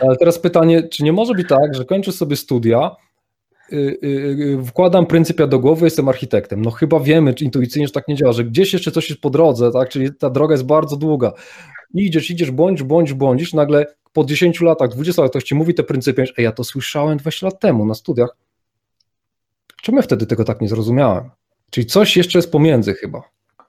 Ale 0.00 0.16
teraz 0.16 0.38
pytanie, 0.38 0.88
czy 0.88 1.04
nie 1.04 1.12
może 1.12 1.34
być 1.34 1.48
tak, 1.48 1.74
że 1.74 1.84
kończysz 1.84 2.14
sobie 2.14 2.36
studia, 2.36 2.96
wkładam 4.66 5.06
pryncypia 5.06 5.46
do 5.46 5.58
głowy, 5.58 5.86
jestem 5.86 6.08
architektem. 6.08 6.62
No 6.62 6.70
chyba 6.70 7.00
wiemy, 7.00 7.34
czy 7.34 7.44
intuicyjnie, 7.44 7.86
że 7.86 7.92
tak 7.92 8.08
nie 8.08 8.14
działa, 8.14 8.32
że 8.32 8.44
gdzieś 8.44 8.72
jeszcze 8.72 8.90
coś 8.90 9.10
jest 9.10 9.22
po 9.22 9.30
drodze, 9.30 9.70
tak? 9.72 9.88
czyli 9.88 10.14
ta 10.14 10.30
droga 10.30 10.54
jest 10.54 10.66
bardzo 10.66 10.96
długa. 10.96 11.32
I 11.94 12.06
idziesz, 12.06 12.30
idziesz, 12.30 12.50
bądź, 12.50 12.82
bądź, 12.82 13.12
bądź, 13.12 13.54
nagle 13.54 13.86
po 14.12 14.24
10 14.24 14.60
latach, 14.60 14.90
20 14.90 15.22
latach 15.22 15.30
ktoś 15.30 15.44
ci 15.44 15.54
mówi 15.54 15.74
te 15.74 15.82
pryncypia, 15.82 16.22
ej, 16.22 16.44
ja 16.44 16.52
to 16.52 16.64
słyszałem 16.64 17.18
20 17.18 17.46
lat 17.46 17.60
temu 17.60 17.86
na 17.86 17.94
studiach. 17.94 18.36
Czemu 19.82 19.98
ja 19.98 20.02
wtedy 20.02 20.26
tego 20.26 20.44
tak 20.44 20.60
nie 20.60 20.68
zrozumiałem? 20.68 21.30
Czyli 21.70 21.86
coś 21.86 22.16
jeszcze 22.16 22.38
jest 22.38 22.52
pomiędzy 22.52 22.94
chyba. 22.94 23.22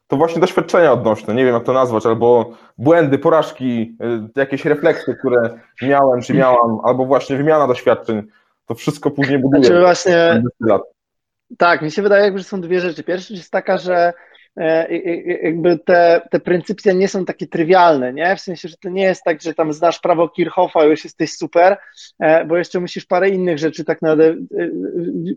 To 0.07 0.17
właśnie 0.17 0.41
doświadczenia 0.41 0.93
odnośne, 0.93 1.35
nie 1.35 1.45
wiem 1.45 1.53
jak 1.53 1.63
to 1.63 1.73
nazwać, 1.73 2.05
albo 2.05 2.51
błędy, 2.77 3.17
porażki, 3.17 3.97
jakieś 4.35 4.65
refleksje, 4.65 5.15
które 5.15 5.59
miałem 5.81 6.21
czy 6.21 6.33
miałam, 6.33 6.79
albo 6.83 7.05
właśnie 7.05 7.37
wymiana 7.37 7.67
doświadczeń 7.67 8.23
to 8.69 8.75
wszystko 8.75 9.11
później 9.11 9.39
buduje. 9.39 9.63
Znaczy 9.63 9.81
właśnie, 9.81 10.43
tak, 11.57 11.81
mi 11.81 11.91
się 11.91 12.01
wydaje, 12.01 12.37
że 12.37 12.43
są 12.43 12.61
dwie 12.61 12.81
rzeczy. 12.81 13.03
Pierwsza 13.03 13.33
jest 13.33 13.51
taka, 13.51 13.77
że 13.77 14.13
e, 14.57 14.97
jakby 15.43 15.79
te, 15.79 16.21
te 16.31 16.39
pryncypia 16.39 16.91
nie 16.91 17.07
są 17.07 17.25
takie 17.25 17.47
trywialne, 17.47 18.13
nie? 18.13 18.35
W 18.35 18.41
sensie, 18.41 18.69
że 18.69 18.75
to 18.77 18.89
nie 18.89 19.03
jest 19.03 19.23
tak, 19.23 19.41
że 19.41 19.53
tam 19.53 19.73
znasz 19.73 19.99
prawo 19.99 20.29
Kirchhoffa 20.29 20.83
już 20.83 21.03
jesteś 21.03 21.33
super, 21.33 21.77
e, 22.19 22.45
bo 22.45 22.57
jeszcze 22.57 22.79
musisz 22.79 23.05
parę 23.05 23.29
innych 23.29 23.57
rzeczy 23.57 23.85
tak 23.85 24.01
naprawdę 24.01 24.29
e, 24.29 24.69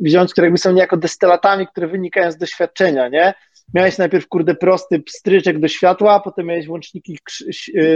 wziąć, 0.00 0.32
które 0.32 0.46
jakby 0.46 0.58
są 0.58 0.72
niejako 0.72 0.96
destylatami, 0.96 1.66
które 1.66 1.88
wynikają 1.88 2.32
z 2.32 2.36
doświadczenia, 2.36 3.08
nie? 3.08 3.34
Miałeś 3.74 3.98
najpierw, 3.98 4.28
kurde, 4.28 4.54
prosty 4.54 5.02
stryczek 5.08 5.58
do 5.58 5.68
światła, 5.68 6.20
potem 6.20 6.46
miałeś 6.46 6.68
łączniki 6.68 7.18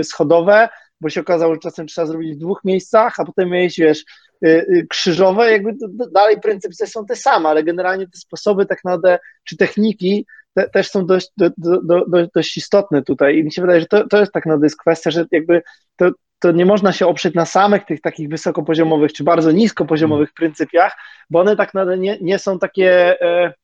schodowe, 0.02 0.68
bo 1.00 1.10
się 1.10 1.20
okazało, 1.20 1.54
że 1.54 1.60
czasem 1.60 1.86
trzeba 1.86 2.06
zrobić 2.06 2.34
w 2.34 2.40
dwóch 2.40 2.60
miejscach, 2.64 3.14
a 3.18 3.24
potem 3.24 3.48
miałeś, 3.48 3.78
wiesz, 3.78 4.04
Y, 4.44 4.48
y, 4.48 4.86
krzyżowe, 4.90 5.52
jakby 5.52 5.72
dalej 6.12 6.40
pryncypie 6.40 6.86
są 6.86 7.06
te 7.06 7.16
same, 7.16 7.48
ale 7.48 7.64
generalnie 7.64 8.06
te 8.06 8.18
sposoby 8.18 8.66
tak 8.66 8.84
naprawdę, 8.84 9.18
czy 9.44 9.56
techniki 9.56 10.26
te, 10.54 10.68
też 10.68 10.90
są 10.90 11.06
dość, 11.06 11.28
do, 11.36 11.50
do, 11.56 11.80
do, 11.80 12.26
dość 12.34 12.56
istotne 12.56 13.02
tutaj 13.02 13.38
i 13.38 13.44
mi 13.44 13.52
się 13.52 13.62
wydaje, 13.62 13.80
że 13.80 13.86
to, 13.86 14.08
to 14.08 14.20
jest 14.20 14.32
tak 14.32 14.46
naprawdę 14.46 14.66
jest 14.66 14.80
kwestia, 14.80 15.10
że 15.10 15.24
jakby 15.32 15.62
to, 15.96 16.10
to 16.38 16.52
nie 16.52 16.66
można 16.66 16.92
się 16.92 17.06
oprzeć 17.06 17.34
na 17.34 17.44
samych 17.44 17.84
tych 17.84 18.00
takich 18.00 18.28
wysokopoziomowych 18.28 19.12
czy 19.12 19.24
bardzo 19.24 19.52
niskopoziomowych 19.52 20.32
pryncypiach, 20.32 20.96
bo 21.30 21.40
one 21.40 21.56
tak 21.56 21.74
naprawdę 21.74 21.98
nie, 21.98 22.18
nie 22.20 22.38
są 22.38 22.58
takie 22.58 23.20
e, 23.20 23.54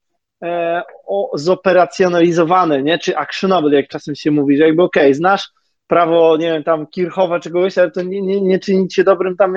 e, 0.45 0.83
o, 1.07 1.31
zoperacjonalizowane, 1.35 2.83
nie? 2.83 2.99
czy 2.99 3.17
actionable, 3.17 3.77
jak 3.77 3.89
czasem 3.89 4.15
się 4.15 4.31
mówi, 4.31 4.57
że 4.57 4.65
jakby 4.65 4.83
okej, 4.83 5.03
okay, 5.03 5.15
znasz 5.15 5.51
prawo, 5.93 6.37
nie 6.37 6.53
wiem, 6.53 6.65
tam 6.65 6.87
Kirchowa 6.87 7.41
czegoś, 7.41 7.79
ale 7.79 7.91
to 7.91 8.03
nie, 8.03 8.23
nie, 8.23 8.41
nie 8.41 8.59
czyni 8.59 8.89
cię 8.89 9.05
dobrym 9.05 9.37
tam 9.37 9.55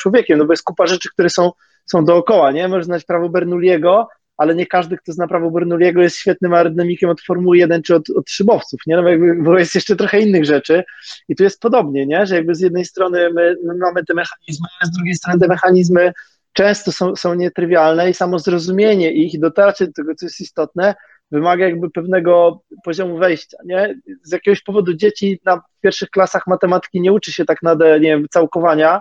człowiekiem, 0.00 0.38
no 0.38 0.44
bo 0.44 0.52
jest 0.52 0.62
kupa 0.62 0.86
rzeczy, 0.86 1.08
które 1.12 1.30
są, 1.30 1.50
są 1.86 2.04
dookoła, 2.04 2.52
nie? 2.52 2.68
Możesz 2.68 2.84
znać 2.84 3.04
prawo 3.04 3.28
Bernoulliego, 3.28 4.08
ale 4.36 4.54
nie 4.54 4.66
każdy, 4.66 4.96
kto 4.96 5.12
zna 5.12 5.28
prawo 5.28 5.50
Bernoulliego 5.50 6.02
jest 6.02 6.16
świetnym 6.16 6.54
aerodynamikiem 6.54 7.10
od 7.10 7.20
Formuły 7.20 7.58
1 7.58 7.82
czy 7.82 7.94
od, 7.94 8.10
od 8.10 8.30
szybowców, 8.30 8.80
nie? 8.86 8.96
No 8.96 9.02
bo, 9.02 9.08
jakby, 9.08 9.34
bo 9.34 9.58
jest 9.58 9.74
jeszcze 9.74 9.96
trochę 9.96 10.20
innych 10.20 10.44
rzeczy 10.44 10.84
i 11.28 11.36
tu 11.36 11.44
jest 11.44 11.60
podobnie, 11.60 12.06
nie? 12.06 12.26
Że 12.26 12.34
jakby 12.34 12.54
z 12.54 12.60
jednej 12.60 12.84
strony 12.84 13.30
my 13.34 13.56
mamy 13.80 14.04
te 14.04 14.14
mechanizmy, 14.14 14.68
a 14.82 14.86
z 14.86 14.90
drugiej 14.90 15.14
strony 15.14 15.40
te 15.40 15.48
mechanizmy 15.48 16.12
często 16.52 16.92
są, 16.92 17.16
są 17.16 17.34
nietrywialne 17.34 18.10
i 18.10 18.14
samo 18.14 18.38
zrozumienie 18.38 19.12
ich 19.12 19.34
i 19.34 19.38
dotarcie 19.38 19.86
do 19.86 19.92
tego, 19.92 20.14
co 20.14 20.26
jest 20.26 20.40
istotne, 20.40 20.94
wymaga 21.32 21.64
jakby 21.64 21.90
pewnego 21.90 22.60
poziomu 22.84 23.18
wejścia, 23.18 23.56
nie? 23.64 23.94
Z 24.22 24.32
jakiegoś 24.32 24.62
powodu 24.62 24.94
dzieci 24.94 25.40
na 25.44 25.60
pierwszych 25.80 26.10
klasach 26.10 26.46
matematyki 26.46 27.00
nie 27.00 27.12
uczy 27.12 27.32
się 27.32 27.44
tak 27.44 27.62
naprawdę, 27.62 28.00
nie 28.00 28.08
wiem, 28.08 28.26
całkowania 28.30 29.00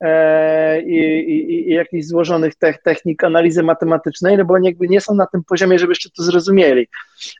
e, 0.00 0.82
i, 0.82 0.98
i, 1.30 1.68
i 1.70 1.74
jakichś 1.74 2.06
złożonych 2.06 2.54
te, 2.54 2.74
technik 2.84 3.24
analizy 3.24 3.62
matematycznej, 3.62 4.36
no 4.36 4.44
bo 4.44 4.54
oni 4.54 4.66
jakby 4.66 4.88
nie 4.88 5.00
są 5.00 5.14
na 5.14 5.26
tym 5.26 5.44
poziomie, 5.44 5.78
żeby 5.78 5.90
jeszcze 5.90 6.10
to 6.16 6.22
zrozumieli. 6.22 6.88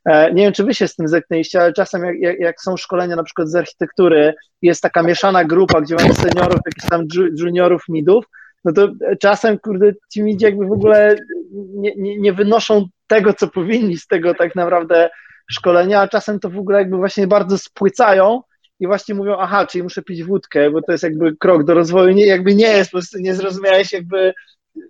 E, 0.05 0.33
nie 0.33 0.43
wiem, 0.43 0.53
czy 0.53 0.65
wy 0.65 0.75
się 0.75 0.89
z 0.89 0.95
tym 0.95 1.09
zetknęliście, 1.09 1.61
ale 1.61 1.73
czasem 1.73 2.05
jak, 2.21 2.41
jak, 2.41 2.61
są 2.61 2.77
szkolenia 2.77 3.17
na 3.17 3.25
przykład 3.25 3.49
z 3.49 3.55
architektury, 3.55 4.35
jest 4.63 4.83
taka 4.83 5.03
mieszana 5.03 5.45
grupa, 5.45 5.81
gdzie 5.81 5.95
mamy 5.95 6.15
seniorów, 6.15 6.61
jakichś 6.67 6.89
tam 6.89 7.05
juniorów, 7.39 7.83
midów, 7.89 8.25
no 8.65 8.73
to 8.73 8.89
czasem, 9.21 9.59
kurde, 9.59 9.93
ci 10.13 10.23
midzi 10.23 10.45
jakby 10.45 10.67
w 10.67 10.73
ogóle 10.73 11.17
nie, 11.53 11.95
nie, 11.97 12.19
nie 12.19 12.33
wynoszą 12.33 12.89
tego, 13.09 13.35
co 13.35 13.49
powinni 13.49 13.97
z 13.97 14.07
tego 14.07 14.35
tak 14.35 14.55
naprawdę 14.55 15.11
szkolenia, 15.51 16.01
a 16.01 16.09
czasem 16.09 16.41
to 16.41 16.51
w 16.51 16.59
ogóle 16.59 16.79
jakby 16.79 16.97
właśnie 16.97 17.27
bardzo 17.27 17.59
spłycają 17.59 18.43
i 18.81 18.87
właśnie 18.87 19.15
mówią, 19.15 19.37
aha, 19.39 19.67
czyli 19.67 19.83
muszę 19.83 20.03
pić 20.03 20.25
wódkę, 20.25 20.71
bo 20.71 20.83
to 20.83 20.93
jest 20.93 21.05
jakby 21.05 21.37
krok 21.37 21.65
do 21.65 21.75
rozwoju, 21.75 22.15
nie, 22.15 22.27
jakby 22.27 22.55
nie 22.55 22.69
jest, 22.69 22.91
po 22.91 22.99
prostu 22.99 23.19
nie 23.19 23.35
zrozumiałeś, 23.35 23.93
jakby 23.93 24.35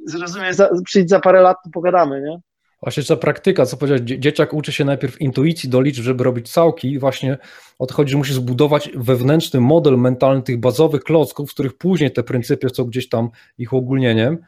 zrozumiałeś, 0.06 0.56
za, 0.56 0.70
przyjdź 0.84 1.08
za 1.08 1.20
parę 1.20 1.40
lat, 1.40 1.56
to 1.64 1.70
pogadamy, 1.70 2.20
nie? 2.20 2.40
Właśnie 2.82 3.02
ta 3.04 3.16
praktyka, 3.16 3.66
co 3.66 3.76
powiedziałeś, 3.76 4.02
dzieciak 4.02 4.54
uczy 4.54 4.72
się 4.72 4.84
najpierw 4.84 5.20
intuicji 5.20 5.68
do 5.68 5.80
liczb, 5.80 6.02
żeby 6.02 6.24
robić 6.24 6.52
całki 6.52 6.92
i 6.92 6.98
właśnie 6.98 7.38
o 7.78 7.86
to 7.86 7.94
chodzi, 7.94 8.10
że 8.10 8.18
musi 8.18 8.34
zbudować 8.34 8.90
wewnętrzny 8.94 9.60
model 9.60 9.98
mentalny 9.98 10.42
tych 10.42 10.60
bazowych 10.60 11.02
klocków, 11.02 11.50
w 11.50 11.54
których 11.54 11.78
później 11.78 12.10
te 12.10 12.22
pryncypie 12.22 12.68
są 12.68 12.84
gdzieś 12.84 13.08
tam 13.08 13.30
ich 13.58 13.74
ogólnieniem, 13.74 14.38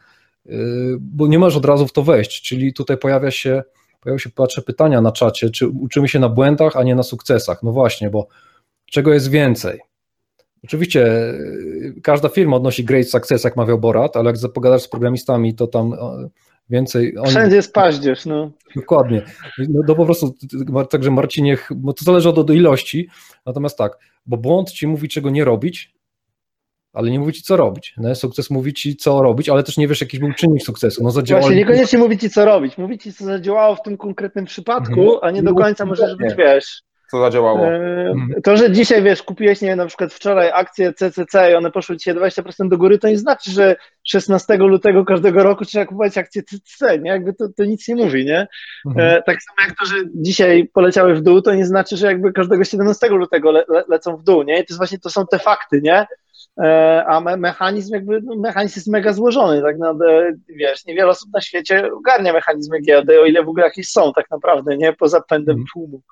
bo 1.00 1.26
nie 1.26 1.38
możesz 1.38 1.57
od 1.57 1.64
razu 1.64 1.87
w 1.87 1.92
to 1.92 2.03
wejść, 2.03 2.42
czyli 2.42 2.72
tutaj 2.72 2.98
pojawia 2.98 3.31
się 3.31 3.62
pojawiły 4.00 4.20
się, 4.20 4.31
patrzę, 4.31 4.62
pytania 4.62 5.00
na 5.00 5.12
czacie, 5.12 5.50
czy 5.50 5.68
uczymy 5.68 6.09
się 6.09 6.18
na 6.18 6.29
błędach, 6.29 6.76
a 6.76 6.83
nie 6.83 6.94
na 6.94 7.03
sukcesach. 7.03 7.62
No 7.62 7.72
właśnie, 7.72 8.11
bo 8.11 8.29
czego 8.87 9.12
jest 9.12 9.31
więcej? 9.31 9.81
Oczywiście 10.64 11.35
każda 12.03 12.29
firma 12.29 12.57
odnosi 12.57 12.85
great 12.85 13.09
success, 13.09 13.44
jak 13.44 13.57
mawiał 13.57 13.79
Borat, 13.79 14.16
ale 14.16 14.33
jak 14.33 14.53
pogadasz 14.53 14.83
z 14.83 14.88
programistami, 14.88 15.55
to 15.55 15.66
tam 15.66 15.94
więcej... 16.70 17.18
Oni... 17.18 17.31
Wszędzie 17.31 17.57
jest 17.57 17.72
paździerz, 17.72 18.26
no. 18.26 18.50
Dokładnie. 18.76 19.22
No 19.59 19.83
to 19.87 19.94
po 19.94 20.05
prostu, 20.05 20.35
także 20.90 21.11
Marcinie, 21.11 21.59
bo 21.70 21.92
to 21.92 22.05
zależy 22.05 22.29
od, 22.29 22.38
od 22.38 22.50
ilości, 22.50 23.09
natomiast 23.46 23.79
tak, 23.79 23.98
bo 24.26 24.37
błąd 24.37 24.70
ci 24.70 24.87
mówi, 24.87 25.09
czego 25.09 25.31
nie 25.31 25.44
robić, 25.44 25.94
ale 26.92 27.11
nie 27.11 27.18
mówi 27.18 27.33
ci, 27.33 27.42
co 27.42 27.57
robić. 27.57 27.94
Nie? 27.96 28.14
Sukces 28.14 28.50
mówi 28.50 28.74
ci, 28.74 28.96
co 28.96 29.22
robić, 29.22 29.48
ale 29.48 29.62
też 29.62 29.76
nie 29.76 29.88
wiesz, 29.88 30.00
jaki 30.00 30.18
był 30.18 30.33
czynnik 30.33 30.62
sukcesu. 30.62 31.03
No, 31.05 31.11
zadziałało... 31.11 31.46
Właśnie, 31.46 31.61
niekoniecznie 31.61 31.98
mówi 31.98 32.18
ci, 32.18 32.31
co 32.31 32.44
robić. 32.44 32.79
Mówi 32.79 32.98
ci, 32.98 33.12
co 33.12 33.24
zadziałało 33.24 33.76
w 33.76 33.83
tym 33.83 33.96
konkretnym 33.96 34.44
przypadku, 34.44 35.00
mhm. 35.00 35.18
a 35.22 35.31
nie 35.31 35.42
do 35.42 35.55
końca 35.55 35.85
możesz 35.85 36.16
być, 36.16 36.35
wiesz, 36.35 36.83
co 37.11 37.20
zadziałało? 37.20 37.66
E, 37.66 38.14
to, 38.44 38.57
że 38.57 38.70
dzisiaj, 38.70 39.03
wiesz, 39.03 39.22
kupiłeś, 39.22 39.61
nie 39.61 39.68
wiem, 39.68 39.79
na 39.79 39.87
przykład 39.87 40.12
wczoraj 40.12 40.50
akcje 40.55 40.92
CCC 40.92 41.50
i 41.53 41.55
one 41.55 41.70
poszły 41.70 41.96
dzisiaj 41.96 42.14
20% 42.14 42.68
do 42.68 42.79
góry, 42.79 42.98
to 42.98 43.09
nie 43.09 43.18
znaczy, 43.18 43.50
że 43.50 43.76
16 44.05 44.57
lutego 44.57 45.05
każdego 45.05 45.42
roku 45.42 45.64
trzeba 45.64 45.87
kupować 45.87 46.18
akcje 46.18 46.42
CCC, 46.42 46.98
nie? 46.98 47.11
Jakby 47.11 47.33
to, 47.33 47.48
to 47.57 47.64
nic 47.64 47.88
nie 47.88 47.96
mówi, 47.96 48.24
nie? 48.24 48.48
Mhm. 48.87 49.09
E, 49.09 49.22
tak 49.22 49.37
samo 49.42 49.68
jak 49.68 49.79
to, 49.79 49.87
że 49.87 49.94
dzisiaj 50.14 50.70
poleciały 50.72 51.14
w 51.14 51.22
dół, 51.22 51.42
to 51.42 51.55
nie 51.55 51.66
znaczy, 51.66 51.96
że 51.96 52.07
jakby 52.07 52.33
każdego 52.33 52.64
17 52.64 53.09
lutego 53.09 53.50
le, 53.50 53.64
le, 53.68 53.85
lecą 53.88 54.16
w 54.16 54.22
dół, 54.22 54.42
nie? 54.42 54.55
I 54.55 54.59
to 54.59 54.66
jest 54.68 54.79
właśnie, 54.79 54.98
to 54.98 55.11
są 55.11 55.26
te 55.26 55.38
fakty, 55.38 55.81
nie? 55.83 56.07
E, 56.59 57.05
a 57.07 57.21
me, 57.21 57.37
mechanizm 57.37 57.95
jakby, 57.95 58.21
no, 58.23 58.37
mechanizm 58.37 58.79
jest 58.79 58.89
mega 58.89 59.13
złożony, 59.13 59.63
tak 59.63 59.79
naprawdę, 59.79 60.33
wiesz, 60.49 60.87
niewiele 60.87 61.09
osób 61.09 61.33
na 61.33 61.41
świecie 61.41 61.93
ogarnia 61.93 62.33
mechanizmy 62.33 62.81
giełdy, 62.81 63.21
o 63.21 63.27
ile 63.27 63.45
w 63.45 63.49
ogóle 63.49 63.65
jakieś 63.65 63.89
są 63.89 64.13
tak 64.13 64.31
naprawdę, 64.31 64.77
nie? 64.77 64.93
Poza 64.93 65.21
pędem 65.21 65.53
mhm. 65.53 65.67
tłumu. 65.73 66.03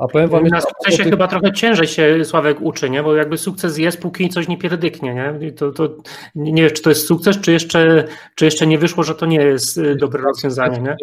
A 0.00 0.08
powiem 0.08 0.28
wam, 0.28 0.46
na 0.46 0.60
sukcesie 0.60 1.04
chyba 1.04 1.28
trochę 1.28 1.52
ciężej 1.52 1.86
się 1.86 2.24
Sławek 2.24 2.60
uczy, 2.60 2.90
nie? 2.90 3.02
bo 3.02 3.16
jakby 3.16 3.38
sukces 3.38 3.78
jest, 3.78 4.00
póki 4.00 4.28
coś 4.28 4.48
nie 4.48 4.58
pierdyknie. 4.58 5.14
Nie? 5.14 5.48
I 5.48 5.52
to, 5.52 5.72
to, 5.72 5.96
nie 6.34 6.62
wiem, 6.62 6.70
czy 6.70 6.82
to 6.82 6.90
jest 6.90 7.06
sukces, 7.06 7.40
czy 7.40 7.52
jeszcze, 7.52 8.04
czy 8.34 8.44
jeszcze 8.44 8.66
nie 8.66 8.78
wyszło, 8.78 9.02
że 9.02 9.14
to 9.14 9.26
nie 9.26 9.36
jest 9.36 9.78
y, 9.78 9.96
dobre 9.96 10.22
rozwiązanie. 10.22 10.80
Nie? 10.80 10.96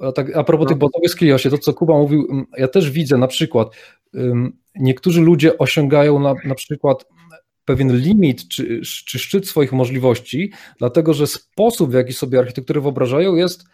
A, 0.00 0.12
tak, 0.12 0.36
a 0.36 0.44
propos 0.44 0.64
no. 0.64 0.68
tych 0.68 0.78
botowych 0.78 1.10
skillosie, 1.10 1.50
to 1.50 1.58
co 1.58 1.74
Kuba 1.74 1.94
mówił, 1.94 2.26
mm, 2.30 2.46
ja 2.58 2.68
też 2.68 2.90
widzę 2.90 3.18
na 3.18 3.26
przykład, 3.26 3.68
um, 4.14 4.52
niektórzy 4.74 5.20
ludzie 5.20 5.58
osiągają 5.58 6.18
na, 6.18 6.34
na 6.44 6.54
przykład 6.54 7.04
pewien 7.64 7.96
limit 7.96 8.48
czy, 8.48 8.80
czy 9.06 9.18
szczyt 9.18 9.48
swoich 9.48 9.72
możliwości, 9.72 10.52
dlatego 10.78 11.14
że 11.14 11.26
sposób, 11.26 11.90
w 11.90 11.94
jaki 11.94 12.12
sobie 12.12 12.38
architekturę 12.38 12.80
wyobrażają, 12.80 13.34
jest 13.34 13.64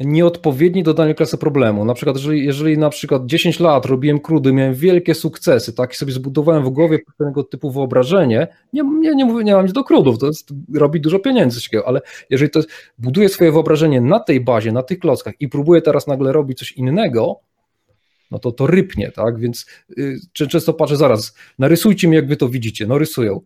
nieodpowiedni 0.00 0.82
do 0.82 0.94
danej 0.94 1.14
klasy 1.14 1.38
problemu. 1.38 1.84
Na 1.84 1.94
przykład, 1.94 2.16
jeżeli, 2.16 2.44
jeżeli 2.44 2.78
na 2.78 2.90
przykład 2.90 3.26
10 3.26 3.60
lat 3.60 3.86
robiłem 3.86 4.20
krudy, 4.20 4.52
miałem 4.52 4.74
wielkie 4.74 5.14
sukcesy, 5.14 5.72
tak, 5.72 5.92
i 5.92 5.96
sobie 5.96 6.12
zbudowałem 6.12 6.64
w 6.64 6.70
głowie 6.70 6.98
pewnego 6.98 7.44
typu 7.44 7.70
wyobrażenie, 7.70 8.48
nie, 8.72 8.82
nie, 8.82 9.14
nie 9.14 9.24
mówię, 9.24 9.44
nie 9.44 9.54
mam 9.54 9.64
nic 9.64 9.72
do 9.72 9.84
krudów, 9.84 10.18
to 10.18 10.26
jest, 10.26 10.48
robi 10.74 11.00
dużo 11.00 11.18
pieniędzy, 11.18 11.60
ale 11.86 12.00
jeżeli 12.30 12.50
to 12.50 12.58
jest, 12.58 12.70
buduję 12.98 13.28
swoje 13.28 13.52
wyobrażenie 13.52 14.00
na 14.00 14.20
tej 14.20 14.40
bazie, 14.40 14.72
na 14.72 14.82
tych 14.82 14.98
klockach 14.98 15.34
i 15.40 15.48
próbuję 15.48 15.82
teraz 15.82 16.06
nagle 16.06 16.32
robić 16.32 16.58
coś 16.58 16.72
innego, 16.72 17.40
no 18.30 18.38
to 18.38 18.52
to 18.52 18.66
rypnie, 18.66 19.12
tak, 19.12 19.38
więc 19.38 19.66
y, 19.98 20.18
często 20.32 20.74
patrzę, 20.74 20.96
zaraz, 20.96 21.34
narysujcie 21.58 22.08
mi, 22.08 22.16
jak 22.16 22.28
wy 22.28 22.36
to 22.36 22.48
widzicie, 22.48 22.86
no 22.86 22.98
rysują, 22.98 23.40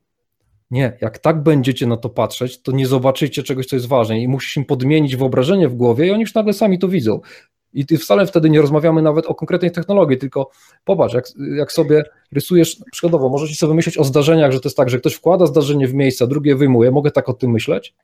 nie, 0.71 0.99
jak 1.01 1.19
tak 1.19 1.43
będziecie 1.43 1.87
na 1.87 1.97
to 1.97 2.09
patrzeć, 2.09 2.63
to 2.63 2.73
nie 2.73 2.87
zobaczycie 2.87 3.43
czegoś, 3.43 3.67
co 3.67 3.77
jest 3.77 3.87
ważne 3.87 4.21
i 4.21 4.29
musisz 4.29 4.57
im 4.57 4.65
podmienić 4.65 5.17
wyobrażenie 5.17 5.69
w 5.69 5.75
głowie 5.75 6.07
i 6.07 6.11
oni 6.11 6.21
już 6.21 6.35
nagle 6.35 6.53
sami 6.53 6.79
to 6.79 6.89
widzą. 6.89 7.21
I 7.75 7.97
wcale 7.97 8.27
wtedy 8.27 8.51
nie 8.51 8.61
rozmawiamy 8.61 9.03
nawet 9.03 9.27
o 9.27 9.35
konkretnej 9.35 9.71
technologii, 9.71 10.19
tylko 10.19 10.51
popatrz, 10.85 11.15
jak, 11.15 11.25
jak 11.57 11.73
sobie 11.73 12.05
rysujesz, 12.33 12.77
przykładowo, 12.93 13.29
możecie 13.29 13.55
sobie 13.55 13.75
myśleć 13.75 13.99
o 13.99 14.05
zdarzeniach, 14.05 14.53
że 14.53 14.61
to 14.61 14.69
jest 14.69 14.77
tak, 14.77 14.91
że 14.91 14.99
ktoś 14.99 15.15
wkłada 15.15 15.47
zdarzenie 15.47 15.89
w 15.89 15.95
miejsce, 15.95 16.27
drugie 16.27 16.57
wyjmuje, 16.57 16.91
mogę 16.91 17.11
tak 17.11 17.29
o 17.29 17.33
tym 17.33 17.51
myśleć, 17.51 17.95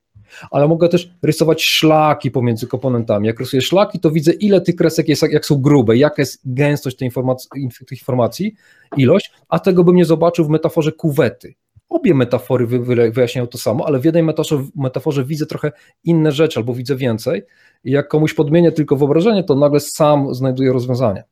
ale 0.50 0.68
mogę 0.68 0.88
też 0.88 1.10
rysować 1.22 1.62
szlaki 1.62 2.30
pomiędzy 2.30 2.66
komponentami. 2.66 3.26
Jak 3.26 3.40
rysuję 3.40 3.62
szlaki, 3.62 4.00
to 4.00 4.10
widzę, 4.10 4.32
ile 4.32 4.60
tych 4.60 4.76
kresek 4.76 5.08
jest, 5.08 5.22
jak 5.30 5.46
są 5.46 5.56
grube, 5.56 5.96
jaka 5.96 6.22
jest 6.22 6.40
gęstość 6.44 6.96
tej 6.96 7.06
informacji, 7.06 7.48
tych 7.88 7.98
informacji, 7.98 8.54
ilość, 8.96 9.32
a 9.48 9.58
tego 9.58 9.84
bym 9.84 9.96
nie 9.96 10.04
zobaczył 10.04 10.44
w 10.44 10.48
metaforze 10.48 10.92
kuwety 10.92 11.54
obie 11.90 12.14
metafory 12.14 12.66
wyjaśniają 13.12 13.46
to 13.46 13.58
samo, 13.58 13.86
ale 13.86 13.98
w 13.98 14.04
jednej 14.04 14.22
metaforze, 14.22 14.64
metaforze 14.76 15.24
widzę 15.24 15.46
trochę 15.46 15.72
inne 16.04 16.32
rzeczy 16.32 16.60
albo 16.60 16.74
widzę 16.74 16.96
więcej 16.96 17.42
i 17.84 17.90
jak 17.90 18.08
komuś 18.08 18.34
podmienię 18.34 18.72
tylko 18.72 18.96
wyobrażenie, 18.96 19.44
to 19.44 19.54
nagle 19.54 19.80
sam 19.80 20.34
znajduję 20.34 20.72
rozwiązanie. 20.72 21.24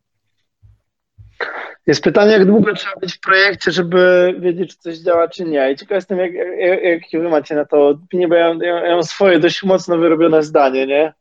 Jest 1.86 2.04
pytanie, 2.04 2.32
jak 2.32 2.44
długo 2.44 2.74
trzeba 2.74 3.00
być 3.00 3.14
w 3.14 3.20
projekcie, 3.20 3.70
żeby 3.70 4.34
wiedzieć, 4.40 4.70
czy 4.70 4.78
coś 4.78 4.98
działa, 4.98 5.28
czy 5.28 5.44
nie. 5.44 5.72
I 5.72 5.76
ciekaw 5.76 5.94
jestem, 5.94 6.18
jak, 6.18 6.32
jak, 6.58 6.82
jakie 6.82 7.18
wy 7.18 7.28
macie 7.28 7.54
na 7.54 7.64
to 7.64 7.88
opinię, 7.88 8.28
bo 8.28 8.34
ja, 8.34 8.54
ja, 8.60 8.86
ja 8.86 8.94
mam 8.94 9.02
swoje 9.02 9.38
dość 9.38 9.62
mocno 9.62 9.98
wyrobione 9.98 10.42
zdanie, 10.42 10.86
nie? 10.86 11.12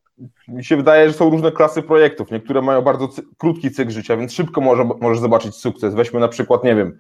Mi 0.47 0.65
się 0.65 0.78
wydaje, 0.78 1.08
że 1.08 1.13
są 1.13 1.30
różne 1.30 1.52
klasy 1.52 1.82
projektów. 1.82 2.32
Niektóre 2.32 2.62
mają 2.62 2.82
bardzo 2.82 3.08
cy 3.08 3.21
krótki 3.38 3.71
cykl 3.71 3.91
życia, 3.91 4.17
więc 4.17 4.34
szybko 4.34 4.62
może, 4.62 4.84
możesz 5.02 5.19
zobaczyć 5.19 5.56
sukces. 5.56 5.95
Weźmy 5.95 6.19
na 6.19 6.28
przykład, 6.28 6.63
nie 6.63 6.76
wiem, 6.76 7.00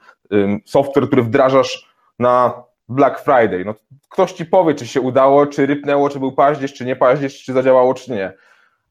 software, 0.65 1.07
który 1.07 1.23
wdrażasz 1.23 1.96
na 2.19 2.63
Black 2.89 3.19
Friday. 3.19 3.65
No, 3.65 3.73
ktoś 4.09 4.31
ci 4.31 4.45
powie, 4.45 4.75
czy 4.75 4.87
się 4.87 5.01
udało, 5.01 5.47
czy 5.47 5.65
rypnęło, 5.65 6.09
czy 6.09 6.19
był 6.19 6.31
paździerz, 6.31 6.73
czy 6.73 6.85
nie 6.85 6.95
paździerz, 6.95 7.43
czy 7.43 7.53
zadziałało, 7.53 7.93
czy 7.93 8.11
nie. 8.11 8.33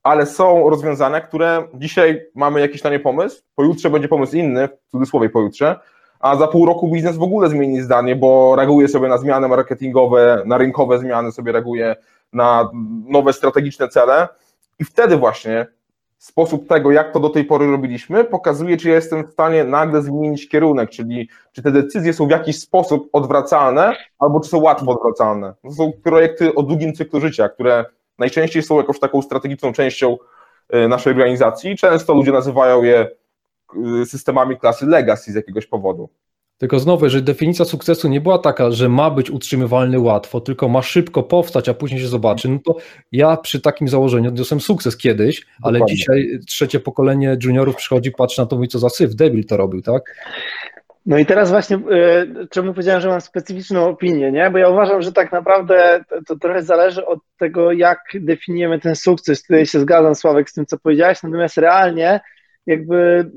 Ale 0.02 0.26
są 0.26 0.70
rozwiązania, 0.70 1.20
które 1.20 1.68
dzisiaj 1.74 2.22
mamy 2.34 2.60
jakiś 2.60 2.82
na 2.82 2.90
nie 2.90 3.00
pomysł, 3.00 3.42
pojutrze 3.54 3.90
będzie 3.90 4.08
pomysł 4.08 4.36
inny, 4.36 4.68
w 4.68 4.90
cudzysłowie 4.90 5.28
pojutrze, 5.28 5.80
a 6.20 6.36
za 6.36 6.48
pół 6.48 6.66
roku 6.66 6.88
biznes 6.88 7.16
w 7.16 7.22
ogóle 7.22 7.48
zmieni 7.48 7.82
zdanie, 7.82 8.16
bo 8.16 8.56
reaguje 8.56 8.88
sobie 8.88 9.08
na 9.08 9.18
zmiany 9.18 9.48
marketingowe, 9.48 10.42
na 10.46 10.58
rynkowe 10.58 10.98
zmiany, 10.98 11.32
sobie 11.32 11.52
reaguje 11.52 11.96
na 12.32 12.70
nowe 13.08 13.32
strategiczne 13.32 13.88
cele 13.88 14.28
i 14.78 14.84
wtedy 14.84 15.16
właśnie 15.16 15.66
sposób 16.18 16.68
tego, 16.68 16.92
jak 16.92 17.12
to 17.12 17.20
do 17.20 17.28
tej 17.28 17.44
pory 17.44 17.66
robiliśmy, 17.66 18.24
pokazuje, 18.24 18.76
czy 18.76 18.88
ja 18.88 18.94
jestem 18.94 19.26
w 19.26 19.32
stanie 19.32 19.64
nagle 19.64 20.02
zmienić 20.02 20.48
kierunek, 20.48 20.90
czyli 20.90 21.28
czy 21.52 21.62
te 21.62 21.70
decyzje 21.70 22.12
są 22.12 22.26
w 22.26 22.30
jakiś 22.30 22.58
sposób 22.58 23.08
odwracalne, 23.12 23.96
albo 24.18 24.40
czy 24.40 24.48
są 24.48 24.58
łatwo 24.58 24.92
odwracalne. 24.92 25.54
To 25.62 25.70
są 25.70 25.92
projekty 26.02 26.54
o 26.54 26.62
długim 26.62 26.94
cyklu 26.94 27.20
życia, 27.20 27.48
które 27.48 27.84
najczęściej 28.18 28.62
są 28.62 28.76
jakąś 28.76 29.00
taką 29.00 29.22
strategiczną 29.22 29.72
częścią 29.72 30.16
y, 30.74 30.88
naszej 30.88 31.12
organizacji. 31.12 31.76
Często 31.76 32.14
ludzie 32.14 32.32
nazywają 32.32 32.82
je 32.82 33.08
y, 34.02 34.06
systemami 34.06 34.58
klasy 34.58 34.86
legacy 34.86 35.32
z 35.32 35.34
jakiegoś 35.34 35.66
powodu. 35.66 36.08
Tylko 36.58 36.78
znowu, 36.78 37.04
jeżeli 37.04 37.24
definicja 37.24 37.64
sukcesu 37.64 38.08
nie 38.08 38.20
była 38.20 38.38
taka, 38.38 38.70
że 38.70 38.88
ma 38.88 39.10
być 39.10 39.30
utrzymywalny 39.30 40.00
łatwo, 40.00 40.40
tylko 40.40 40.68
ma 40.68 40.82
szybko 40.82 41.22
powstać, 41.22 41.68
a 41.68 41.74
później 41.74 42.00
się 42.00 42.08
zobaczy, 42.08 42.48
no 42.48 42.58
to 42.64 42.76
ja 43.12 43.36
przy 43.36 43.60
takim 43.60 43.88
założeniu 43.88 44.28
odniosłem 44.28 44.60
sukces 44.60 44.96
kiedyś, 44.96 45.46
ale 45.62 45.78
Dokładnie. 45.78 45.96
dzisiaj 45.96 46.38
trzecie 46.46 46.80
pokolenie 46.80 47.36
juniorów 47.44 47.76
przychodzi, 47.76 48.10
patrzy 48.10 48.40
na 48.40 48.46
to, 48.46 48.56
mówi 48.56 48.68
co 48.68 48.78
za 48.78 48.88
syf, 48.88 49.14
debil 49.14 49.44
to 49.44 49.56
robił, 49.56 49.82
tak? 49.82 50.14
No 51.06 51.18
i 51.18 51.26
teraz 51.26 51.50
właśnie, 51.50 51.76
y, 51.76 52.48
czemu 52.50 52.72
powiedziałem, 52.72 53.00
że 53.00 53.08
mam 53.08 53.20
specyficzną 53.20 53.88
opinię, 53.88 54.32
nie? 54.32 54.50
Bo 54.50 54.58
ja 54.58 54.68
uważam, 54.68 55.02
że 55.02 55.12
tak 55.12 55.32
naprawdę 55.32 56.04
to, 56.26 56.36
trochę 56.36 56.62
zależy 56.62 57.06
od 57.06 57.18
tego, 57.38 57.72
jak 57.72 57.98
definiujemy 58.14 58.80
ten 58.80 58.96
sukces. 58.96 59.42
Tutaj 59.42 59.66
się 59.66 59.80
zgadzam, 59.80 60.14
Sławek, 60.14 60.50
z 60.50 60.52
tym, 60.52 60.66
co 60.66 60.78
powiedziałeś, 60.78 61.22
natomiast 61.22 61.58
realnie 61.58 62.20
jakby 62.66 63.30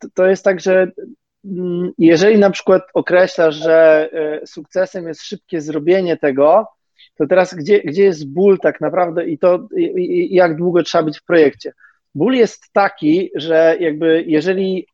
y, 0.00 0.08
to 0.14 0.26
jest 0.26 0.44
tak, 0.44 0.60
że 0.60 0.92
jeżeli 1.98 2.38
na 2.38 2.50
przykład 2.50 2.82
określasz, 2.94 3.54
że 3.54 4.08
e, 4.12 4.46
sukcesem 4.46 5.08
jest 5.08 5.22
szybkie 5.22 5.60
zrobienie 5.60 6.16
tego, 6.16 6.66
to 7.18 7.26
teraz 7.26 7.54
gdzie, 7.54 7.80
gdzie 7.80 8.02
jest 8.04 8.32
ból 8.32 8.58
tak 8.58 8.80
naprawdę 8.80 9.26
i 9.26 9.38
to 9.38 9.68
i, 9.76 10.34
jak 10.34 10.56
długo 10.56 10.82
trzeba 10.82 11.04
być 11.04 11.18
w 11.18 11.24
projekcie? 11.24 11.72
Ból 12.14 12.34
jest 12.34 12.72
taki, 12.72 13.30
że 13.34 13.76
jakby 13.80 14.24
jeżeli 14.26 14.86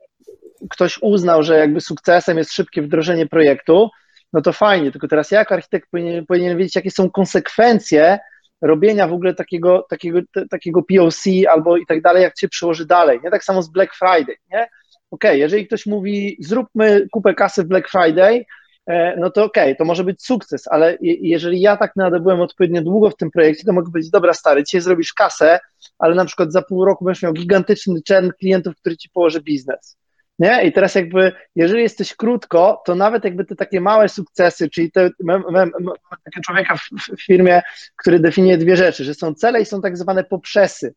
ktoś 0.70 0.98
uznał, 1.02 1.42
że 1.42 1.58
jakby 1.58 1.80
sukcesem 1.80 2.38
jest 2.38 2.52
szybkie 2.52 2.82
wdrożenie 2.82 3.26
projektu, 3.26 3.90
no 4.32 4.42
to 4.42 4.52
fajnie, 4.52 4.92
tylko 4.92 5.08
teraz 5.08 5.30
jak 5.30 5.52
architekt 5.52 5.90
powinien, 5.90 6.26
powinien 6.26 6.58
wiedzieć, 6.58 6.76
jakie 6.76 6.90
są 6.90 7.10
konsekwencje 7.10 8.18
robienia 8.60 9.08
w 9.08 9.12
ogóle 9.12 9.34
takiego, 9.34 9.86
takiego, 9.90 10.18
takiego 10.50 10.82
POC 10.82 11.24
albo 11.48 11.76
i 11.76 11.86
tak 11.86 12.02
dalej, 12.02 12.22
jak 12.22 12.38
się 12.38 12.48
przyłoży 12.48 12.86
dalej, 12.86 13.20
nie? 13.24 13.30
Tak 13.30 13.44
samo 13.44 13.62
z 13.62 13.68
Black 13.68 13.94
Friday, 13.94 14.36
nie? 14.50 14.68
Ok, 15.12 15.24
jeżeli 15.32 15.66
ktoś 15.66 15.86
mówi, 15.86 16.36
zróbmy 16.40 17.06
kupę 17.10 17.34
kasy 17.34 17.62
w 17.62 17.66
Black 17.66 17.90
Friday, 17.90 18.44
e, 18.86 19.16
no 19.16 19.30
to 19.30 19.44
ok, 19.44 19.56
to 19.78 19.84
może 19.84 20.04
być 20.04 20.24
sukces, 20.24 20.68
ale 20.68 20.98
jeżeli 21.00 21.60
ja 21.60 21.76
tak 21.76 21.96
naprawdę 21.96 22.20
byłem 22.20 22.40
odpowiednio 22.40 22.82
długo 22.82 23.10
w 23.10 23.16
tym 23.16 23.30
projekcie, 23.30 23.64
to 23.64 23.72
mogę 23.72 23.90
powiedzieć, 23.92 24.10
dobra 24.10 24.34
stary, 24.34 24.64
dzisiaj 24.64 24.80
zrobisz 24.80 25.12
kasę, 25.12 25.60
ale 25.98 26.14
na 26.14 26.24
przykład 26.24 26.52
za 26.52 26.62
pół 26.62 26.84
roku 26.84 27.04
będziesz 27.04 27.22
miał 27.22 27.32
gigantyczny 27.32 28.02
czern 28.02 28.30
klientów, 28.38 28.76
który 28.76 28.96
ci 28.96 29.08
położy 29.08 29.42
biznes. 29.42 29.96
Nie? 30.38 30.64
I 30.64 30.72
teraz 30.72 30.94
jakby, 30.94 31.32
jeżeli 31.56 31.82
jesteś 31.82 32.14
krótko, 32.14 32.82
to 32.84 32.94
nawet 32.94 33.24
jakby 33.24 33.44
te 33.44 33.56
takie 33.56 33.80
małe 33.80 34.08
sukcesy, 34.08 34.70
czyli 34.70 34.92
te, 34.92 35.10
mam, 35.22 35.44
mam, 35.50 35.70
mam 35.80 35.94
takiego 36.24 36.44
człowieka 36.44 36.76
w, 36.76 37.16
w 37.16 37.26
firmie, 37.26 37.62
który 37.96 38.20
definiuje 38.20 38.58
dwie 38.58 38.76
rzeczy, 38.76 39.04
że 39.04 39.14
są 39.14 39.34
cele 39.34 39.60
i 39.60 39.66
są 39.66 39.80
tak 39.80 39.96
zwane 39.96 40.24
poprzesy. 40.24 40.94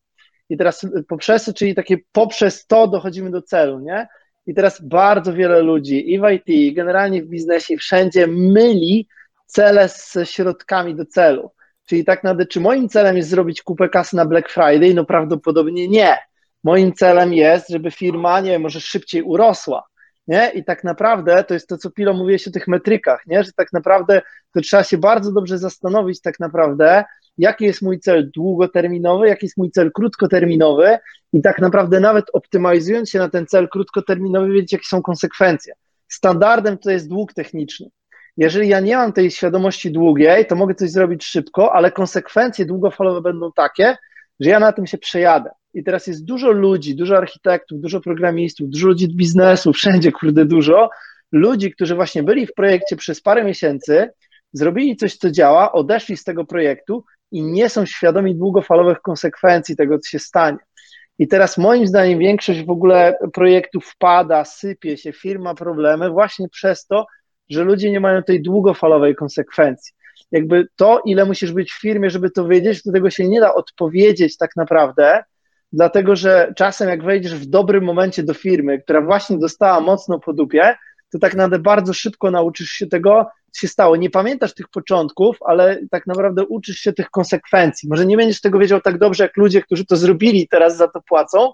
I 0.49 0.57
teraz 0.57 0.85
poprzez, 1.07 1.53
czyli 1.55 1.75
takie 1.75 1.97
poprzez 2.11 2.65
to 2.67 2.87
dochodzimy 2.87 3.31
do 3.31 3.41
celu, 3.41 3.79
nie? 3.79 4.07
I 4.47 4.53
teraz 4.53 4.81
bardzo 4.81 5.33
wiele 5.33 5.61
ludzi 5.61 6.13
i 6.13 6.19
w 6.19 6.29
IT, 6.29 6.47
i 6.47 6.73
generalnie 6.73 7.23
w 7.23 7.27
biznesie, 7.27 7.77
wszędzie 7.77 8.27
myli 8.27 9.07
cele 9.45 9.89
z 9.89 10.17
środkami 10.23 10.95
do 10.95 11.05
celu. 11.05 11.51
Czyli 11.85 12.05
tak 12.05 12.23
naprawdę, 12.23 12.45
czy 12.45 12.59
moim 12.59 12.89
celem 12.89 13.17
jest 13.17 13.29
zrobić 13.29 13.61
kupę 13.61 13.89
kasy 13.89 14.15
na 14.15 14.25
Black 14.25 14.49
Friday? 14.49 14.93
No 14.93 15.05
prawdopodobnie 15.05 15.87
nie. 15.87 16.17
Moim 16.63 16.93
celem 16.93 17.33
jest, 17.33 17.69
żeby 17.69 17.91
firma, 17.91 18.39
nie 18.39 18.59
może 18.59 18.81
szybciej 18.81 19.21
urosła. 19.21 19.83
Nie? 20.27 20.51
I 20.55 20.63
tak 20.63 20.83
naprawdę 20.83 21.43
to 21.43 21.53
jest 21.53 21.67
to, 21.67 21.77
co 21.77 21.91
Pilo 21.91 22.13
mówiłeś 22.13 22.47
o 22.47 22.51
tych 22.51 22.67
metrykach, 22.67 23.25
nie? 23.27 23.43
że 23.43 23.51
tak 23.55 23.73
naprawdę 23.73 24.21
to 24.53 24.61
trzeba 24.61 24.83
się 24.83 24.97
bardzo 24.97 25.31
dobrze 25.31 25.57
zastanowić 25.57 26.21
tak 26.21 26.39
naprawdę, 26.39 27.03
jaki 27.37 27.65
jest 27.65 27.81
mój 27.81 27.99
cel 27.99 28.31
długoterminowy, 28.35 29.27
jaki 29.27 29.45
jest 29.45 29.57
mój 29.57 29.71
cel 29.71 29.91
krótkoterminowy 29.91 30.97
i 31.33 31.41
tak 31.41 31.59
naprawdę 31.59 31.99
nawet 31.99 32.25
optymalizując 32.33 33.09
się 33.09 33.19
na 33.19 33.29
ten 33.29 33.47
cel 33.47 33.69
krótkoterminowy, 33.69 34.51
wiedzieć, 34.51 34.73
jakie 34.73 34.85
są 34.85 35.01
konsekwencje. 35.01 35.73
Standardem 36.07 36.77
to 36.77 36.91
jest 36.91 37.09
dług 37.09 37.33
techniczny. 37.33 37.89
Jeżeli 38.37 38.69
ja 38.69 38.79
nie 38.79 38.97
mam 38.97 39.13
tej 39.13 39.31
świadomości 39.31 39.91
długiej, 39.91 40.45
to 40.45 40.55
mogę 40.55 40.75
coś 40.75 40.91
zrobić 40.91 41.25
szybko, 41.25 41.73
ale 41.73 41.91
konsekwencje 41.91 42.65
długofalowe 42.65 43.21
będą 43.21 43.51
takie, 43.51 43.97
że 44.39 44.49
ja 44.49 44.59
na 44.59 44.71
tym 44.71 44.87
się 44.87 44.97
przejadę. 44.97 45.49
I 45.73 45.83
teraz 45.83 46.07
jest 46.07 46.25
dużo 46.25 46.51
ludzi, 46.51 46.95
dużo 46.95 47.17
architektów, 47.17 47.81
dużo 47.81 48.01
programistów, 48.01 48.69
dużo 48.69 48.87
ludzi 48.87 49.15
biznesu, 49.15 49.73
wszędzie, 49.73 50.11
kurde, 50.11 50.45
dużo 50.45 50.89
ludzi, 51.31 51.71
którzy 51.71 51.95
właśnie 51.95 52.23
byli 52.23 52.47
w 52.47 52.53
projekcie 52.53 52.95
przez 52.95 53.21
parę 53.21 53.43
miesięcy, 53.43 54.09
zrobili 54.53 54.95
coś, 54.95 55.15
co 55.15 55.31
działa, 55.31 55.71
odeszli 55.71 56.17
z 56.17 56.23
tego 56.23 56.45
projektu 56.45 57.03
i 57.35 57.43
nie 57.43 57.69
są 57.69 57.85
świadomi 57.85 58.35
długofalowych 58.35 59.01
konsekwencji 59.01 59.75
tego, 59.75 59.99
co 59.99 60.09
się 60.09 60.19
stanie. 60.19 60.57
I 61.19 61.27
teraz 61.27 61.57
moim 61.57 61.87
zdaniem 61.87 62.19
większość 62.19 62.63
w 62.63 62.69
ogóle 62.69 63.17
projektów 63.33 63.85
wpada, 63.85 64.45
sypie 64.45 64.97
się, 64.97 65.13
firma 65.13 65.55
problemy 65.55 66.09
właśnie 66.09 66.49
przez 66.49 66.85
to, 66.85 67.05
że 67.49 67.63
ludzie 67.63 67.91
nie 67.91 67.99
mają 67.99 68.23
tej 68.23 68.41
długofalowej 68.41 69.15
konsekwencji. 69.15 69.93
Jakby 70.31 70.67
to, 70.75 71.01
ile 71.05 71.25
musisz 71.25 71.51
być 71.51 71.71
w 71.71 71.81
firmie, 71.81 72.09
żeby 72.09 72.31
to 72.31 72.47
wiedzieć, 72.47 72.83
do 72.83 72.91
tego 72.91 73.09
się 73.09 73.27
nie 73.27 73.39
da 73.39 73.53
odpowiedzieć 73.53 74.37
tak 74.37 74.55
naprawdę, 74.55 75.23
dlatego 75.71 76.15
że 76.15 76.53
czasem 76.55 76.89
jak 76.89 77.03
wejdziesz 77.03 77.35
w 77.35 77.45
dobrym 77.45 77.83
momencie 77.83 78.23
do 78.23 78.33
firmy, 78.33 78.81
która 78.81 79.01
właśnie 79.01 79.37
dostała 79.37 79.79
mocno 79.79 80.19
po 80.19 80.33
dupie, 80.33 80.75
to 81.11 81.19
tak 81.19 81.33
naprawdę 81.33 81.59
bardzo 81.59 81.93
szybko 81.93 82.31
nauczysz 82.31 82.69
się 82.69 82.87
tego, 82.87 83.25
się 83.57 83.67
stało. 83.67 83.95
Nie 83.95 84.09
pamiętasz 84.09 84.53
tych 84.53 84.69
początków, 84.69 85.37
ale 85.45 85.79
tak 85.91 86.07
naprawdę 86.07 86.45
uczysz 86.45 86.77
się 86.77 86.93
tych 86.93 87.09
konsekwencji. 87.09 87.89
Może 87.89 88.05
nie 88.05 88.17
będziesz 88.17 88.41
tego 88.41 88.59
wiedział 88.59 88.81
tak 88.81 88.97
dobrze, 88.97 89.23
jak 89.23 89.37
ludzie, 89.37 89.61
którzy 89.61 89.85
to 89.85 89.95
zrobili 89.95 90.41
i 90.41 90.47
teraz 90.47 90.77
za 90.77 90.87
to 90.87 91.01
płacą, 91.01 91.53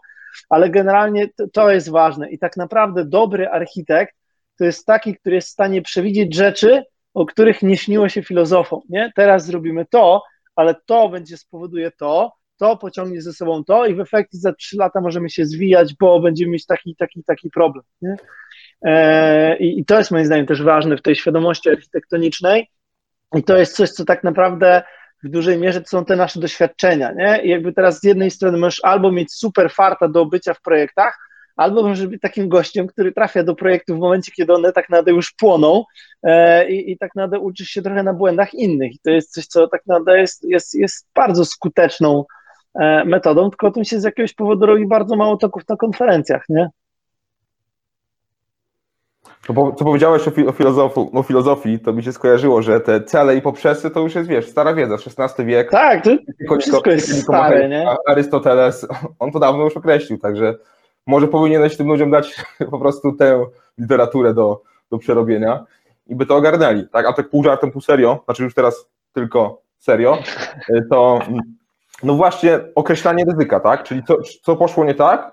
ale 0.50 0.70
generalnie 0.70 1.30
to, 1.38 1.48
to 1.48 1.72
jest 1.72 1.90
ważne. 1.90 2.30
I 2.32 2.40
tak 2.40 2.58
naprawdę 2.58 3.06
dobry 3.06 3.50
architekt 3.50 4.16
to 4.58 4.66
jest 4.66 4.86
taki, 4.86 5.16
który 5.16 5.36
jest 5.36 5.48
w 5.48 5.52
stanie 5.52 5.82
przewidzieć 5.82 6.36
rzeczy, 6.36 6.84
o 7.14 7.26
których 7.26 7.62
nie 7.62 7.78
śniło 7.78 8.10
się 8.10 8.24
filozofom. 8.24 8.82
Nie? 8.90 9.12
Teraz 9.16 9.46
zrobimy 9.46 9.86
to, 9.90 10.24
ale 10.56 10.76
to 10.86 11.10
będzie 11.10 11.38
spowoduje 11.38 11.92
to, 11.92 12.34
to 12.58 12.78
pociągnie 12.78 13.22
ze 13.22 13.34
sobą 13.34 13.64
to 13.64 13.86
i 13.86 13.96
w 13.96 14.00
efekcie 14.00 14.38
za 14.38 14.54
trzy 14.54 14.78
lata 14.78 15.02
możemy 15.02 15.30
się 15.30 15.46
zwijać, 15.46 15.94
bo 16.00 16.20
będziemy 16.20 16.52
mieć 16.52 16.66
taki, 16.66 16.96
taki, 16.96 17.24
taki 17.24 17.50
problem. 17.50 17.86
Nie? 18.02 18.16
E, 18.86 19.58
I 19.58 19.86
to 19.86 19.98
jest 19.98 20.12
moim 20.12 20.26
zdaniem 20.26 20.46
też 20.46 20.63
ważne 20.63 20.98
w 20.98 21.02
tej 21.02 21.15
świadomości 21.15 21.70
architektonicznej 21.70 22.70
i 23.36 23.44
to 23.44 23.58
jest 23.58 23.76
coś, 23.76 23.89
co 23.89 24.06
tak 24.06 24.24
naprawdę 24.24 24.82
w 25.24 25.30
dużej 25.30 25.58
mierze 25.58 25.82
to 25.82 25.88
są 25.88 26.06
te 26.06 26.15
nasze 26.15 26.39
doświadczenia, 26.39 27.12
nie? 27.12 27.41
I 27.44 27.50
jakby 27.50 27.74
teraz 27.74 28.00
z 28.00 28.04
jednej 28.04 28.32
strony 28.32 28.58
możesz 28.58 28.80
albo 28.84 29.12
mieć 29.12 29.34
super 29.34 29.72
farta 29.72 30.08
do 30.08 30.26
bycia 30.26 30.54
w 30.54 30.62
projektach, 30.62 31.32
albo 31.56 31.84
możesz 31.84 32.08
być 32.08 32.22
takim 32.22 32.50
gościem, 32.50 32.88
który 32.88 33.12
trafia 33.12 33.44
do 33.44 33.56
projektu 33.56 33.96
w 33.96 34.00
momencie, 34.00 34.32
kiedy 34.32 34.54
one 34.54 34.74
tak 34.74 34.89
naprawdę 34.89 35.12
już 35.12 35.32
płoną 35.32 35.84
e, 36.24 36.70
i, 36.70 36.91
i 36.91 36.98
tak 36.98 37.15
naprawdę 37.15 37.39
uczysz 37.39 37.67
się 37.67 37.82
trochę 37.82 38.04
na 38.04 38.13
błędach 38.13 38.54
innych. 38.54 38.94
I 38.94 39.00
to 39.04 39.12
jest 39.12 39.34
coś, 39.34 39.46
co 39.46 39.67
tak 39.67 39.82
naprawdę 39.86 40.20
jest, 40.20 40.44
jest, 40.50 40.76
jest 40.76 41.08
bardzo 41.15 41.46
skuteczną 41.46 42.26
e, 42.80 43.06
metodą, 43.06 43.50
tylko 43.50 43.67
o 43.67 43.72
tym 43.72 43.84
się 43.84 44.00
z 44.00 44.04
jakiegoś 44.04 44.34
powodu 44.34 44.65
robi 44.65 44.88
bardzo 44.88 45.15
mało 45.15 45.38
toków 45.38 45.63
na 45.70 45.76
konferencjach, 45.76 46.44
nie? 46.50 46.70
To, 49.47 49.71
co 49.71 49.86
powiedziałeś 49.86 50.27
o, 50.27 50.32
fi, 50.32 50.47
o, 50.47 50.51
filozofu, 50.51 51.12
o 51.13 51.23
filozofii, 51.23 51.80
to 51.80 51.93
mi 51.93 52.04
się 52.04 52.13
skojarzyło, 52.13 52.62
że 52.62 52.80
te 52.80 53.04
cele 53.04 53.36
i 53.36 53.41
poprzesy 53.41 53.89
to 53.89 53.99
już 53.99 54.15
jest, 54.15 54.30
wiesz, 54.30 54.49
stara 54.49 54.73
wiedza, 54.73 54.95
XVI 54.95 55.45
wiek. 55.45 55.71
Tak, 55.71 56.04
to 56.49 56.58
wszystko 56.60 56.91
jest 56.91 57.23
stare, 57.23 57.69
nie? 57.69 57.95
Arystoteles, 58.08 58.88
on 59.19 59.32
to 59.32 59.39
dawno 59.39 59.63
już 59.63 59.77
określił, 59.77 60.19
także 60.19 60.56
może 61.08 61.27
powinieneś 61.27 61.77
tym 61.77 61.88
ludziom 61.88 62.12
dać 62.12 62.36
po 62.71 62.80
prostu 62.80 63.12
tę 63.12 63.45
literaturę 63.77 64.34
do, 64.34 64.62
do 64.91 64.97
przerobienia 64.97 65.65
i 66.08 66.15
by 66.15 66.25
to 66.25 66.36
ogarnęli, 66.36 66.88
tak? 66.88 67.06
A 67.06 67.13
tak 67.13 67.30
pół 67.30 67.43
żartem, 67.43 67.71
pół 67.71 67.82
serio, 67.82 68.21
znaczy 68.25 68.43
już 68.43 68.54
teraz 68.54 68.86
tylko 69.13 69.62
serio, 69.77 70.17
to 70.91 71.19
no 72.04 72.13
właśnie 72.13 72.60
określanie 72.75 73.25
ryzyka, 73.25 73.60
tak? 73.60 73.84
Czyli 73.84 74.04
co, 74.04 74.17
co 74.41 74.56
poszło 74.56 74.86
nie 74.86 74.95
tak, 74.95 75.32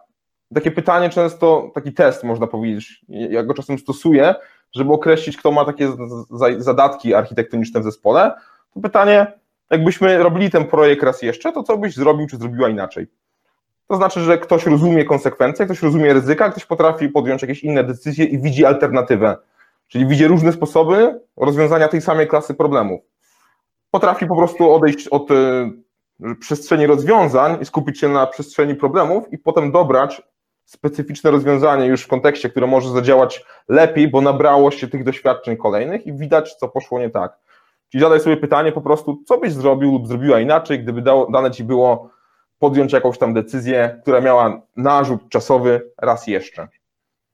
takie 0.54 0.70
pytanie 0.70 1.10
często, 1.10 1.70
taki 1.74 1.92
test 1.92 2.24
można 2.24 2.46
powiedzieć, 2.46 3.04
ja 3.08 3.42
go 3.42 3.54
czasem 3.54 3.78
stosuję, 3.78 4.34
żeby 4.72 4.92
określić, 4.92 5.36
kto 5.36 5.52
ma 5.52 5.64
takie 5.64 5.92
zadatki 6.58 7.14
architektoniczne 7.14 7.80
w 7.80 7.84
zespole, 7.84 8.34
to 8.74 8.80
pytanie, 8.80 9.26
jakbyśmy 9.70 10.18
robili 10.18 10.50
ten 10.50 10.64
projekt 10.64 11.02
raz 11.02 11.22
jeszcze, 11.22 11.52
to 11.52 11.62
co 11.62 11.78
byś 11.78 11.94
zrobił, 11.94 12.26
czy 12.26 12.36
zrobiła 12.36 12.68
inaczej? 12.68 13.06
To 13.88 13.96
znaczy, 13.96 14.20
że 14.20 14.38
ktoś 14.38 14.66
rozumie 14.66 15.04
konsekwencje, 15.04 15.64
ktoś 15.64 15.82
rozumie 15.82 16.14
ryzyka, 16.14 16.50
ktoś 16.50 16.66
potrafi 16.66 17.08
podjąć 17.08 17.42
jakieś 17.42 17.64
inne 17.64 17.84
decyzje 17.84 18.24
i 18.24 18.38
widzi 18.38 18.64
alternatywę, 18.64 19.36
czyli 19.88 20.06
widzi 20.06 20.26
różne 20.26 20.52
sposoby 20.52 21.20
rozwiązania 21.36 21.88
tej 21.88 22.00
samej 22.00 22.28
klasy 22.28 22.54
problemów. 22.54 23.00
Potrafi 23.90 24.26
po 24.26 24.36
prostu 24.36 24.72
odejść 24.72 25.08
od 25.08 25.30
y, 25.30 25.34
przestrzeni 26.40 26.86
rozwiązań 26.86 27.58
i 27.60 27.64
skupić 27.64 28.00
się 28.00 28.08
na 28.08 28.26
przestrzeni 28.26 28.74
problemów 28.74 29.32
i 29.32 29.38
potem 29.38 29.72
dobrać 29.72 30.22
specyficzne 30.68 31.30
rozwiązanie 31.30 31.86
już 31.86 32.02
w 32.02 32.08
kontekście, 32.08 32.50
które 32.50 32.66
może 32.66 32.90
zadziałać 32.90 33.44
lepiej, 33.68 34.08
bo 34.08 34.20
nabrało 34.20 34.70
się 34.70 34.88
tych 34.88 35.04
doświadczeń 35.04 35.56
kolejnych 35.56 36.06
i 36.06 36.12
widać, 36.12 36.54
co 36.54 36.68
poszło 36.68 36.98
nie 36.98 37.10
tak. 37.10 37.38
Czyli 37.88 38.02
zadaj 38.02 38.20
sobie 38.20 38.36
pytanie 38.36 38.72
po 38.72 38.80
prostu, 38.80 39.22
co 39.26 39.38
byś 39.38 39.52
zrobił 39.52 39.92
lub 39.92 40.08
zrobiła 40.08 40.40
inaczej, 40.40 40.80
gdyby 40.80 41.02
dało, 41.02 41.30
dane 41.30 41.50
ci 41.50 41.64
było 41.64 42.10
podjąć 42.58 42.92
jakąś 42.92 43.18
tam 43.18 43.34
decyzję, 43.34 43.98
która 44.02 44.20
miała 44.20 44.62
narzut 44.76 45.28
czasowy 45.28 45.90
raz 45.98 46.26
jeszcze. 46.26 46.68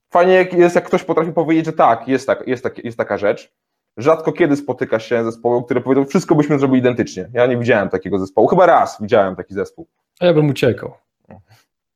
Fajnie 0.09 0.47
jest, 0.51 0.75
jak 0.75 0.85
ktoś 0.85 1.03
potrafi 1.03 1.31
powiedzieć, 1.31 1.65
że 1.65 1.73
tak, 1.73 2.07
jest, 2.07 2.27
tak, 2.27 2.47
jest, 2.47 2.63
tak, 2.63 2.85
jest 2.85 2.97
taka 2.97 3.17
rzecz. 3.17 3.53
Rzadko 3.97 4.31
kiedy 4.31 4.55
spotyka 4.55 4.99
się 4.99 5.23
zespoły, 5.23 5.63
które 5.65 5.81
powiedzą, 5.81 6.05
wszystko 6.05 6.35
byśmy 6.35 6.59
zrobili 6.59 6.79
identycznie. 6.79 7.29
Ja 7.33 7.45
nie 7.45 7.57
widziałem 7.57 7.89
takiego 7.89 8.19
zespołu. 8.19 8.47
Chyba 8.47 8.65
raz 8.65 8.97
widziałem 9.01 9.35
taki 9.35 9.53
zespół. 9.53 9.87
A 10.19 10.25
ja 10.25 10.33
bym 10.33 10.49
uciekał. 10.49 11.04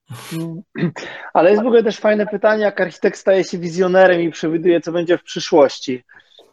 Ale 1.34 1.50
jest 1.50 1.64
w 1.64 1.68
ogóle 1.68 1.84
też 1.84 1.98
fajne 1.98 2.28
pytanie, 2.28 2.64
jak 2.64 2.82
architekt 2.82 3.18
staje 3.18 3.44
się 3.44 3.58
wizjonerem 3.58 4.22
i 4.22 4.30
przewiduje, 4.30 4.82
co 4.82 4.92
będzie 4.92 5.18
w 5.18 5.24
przyszłości. 5.24 6.04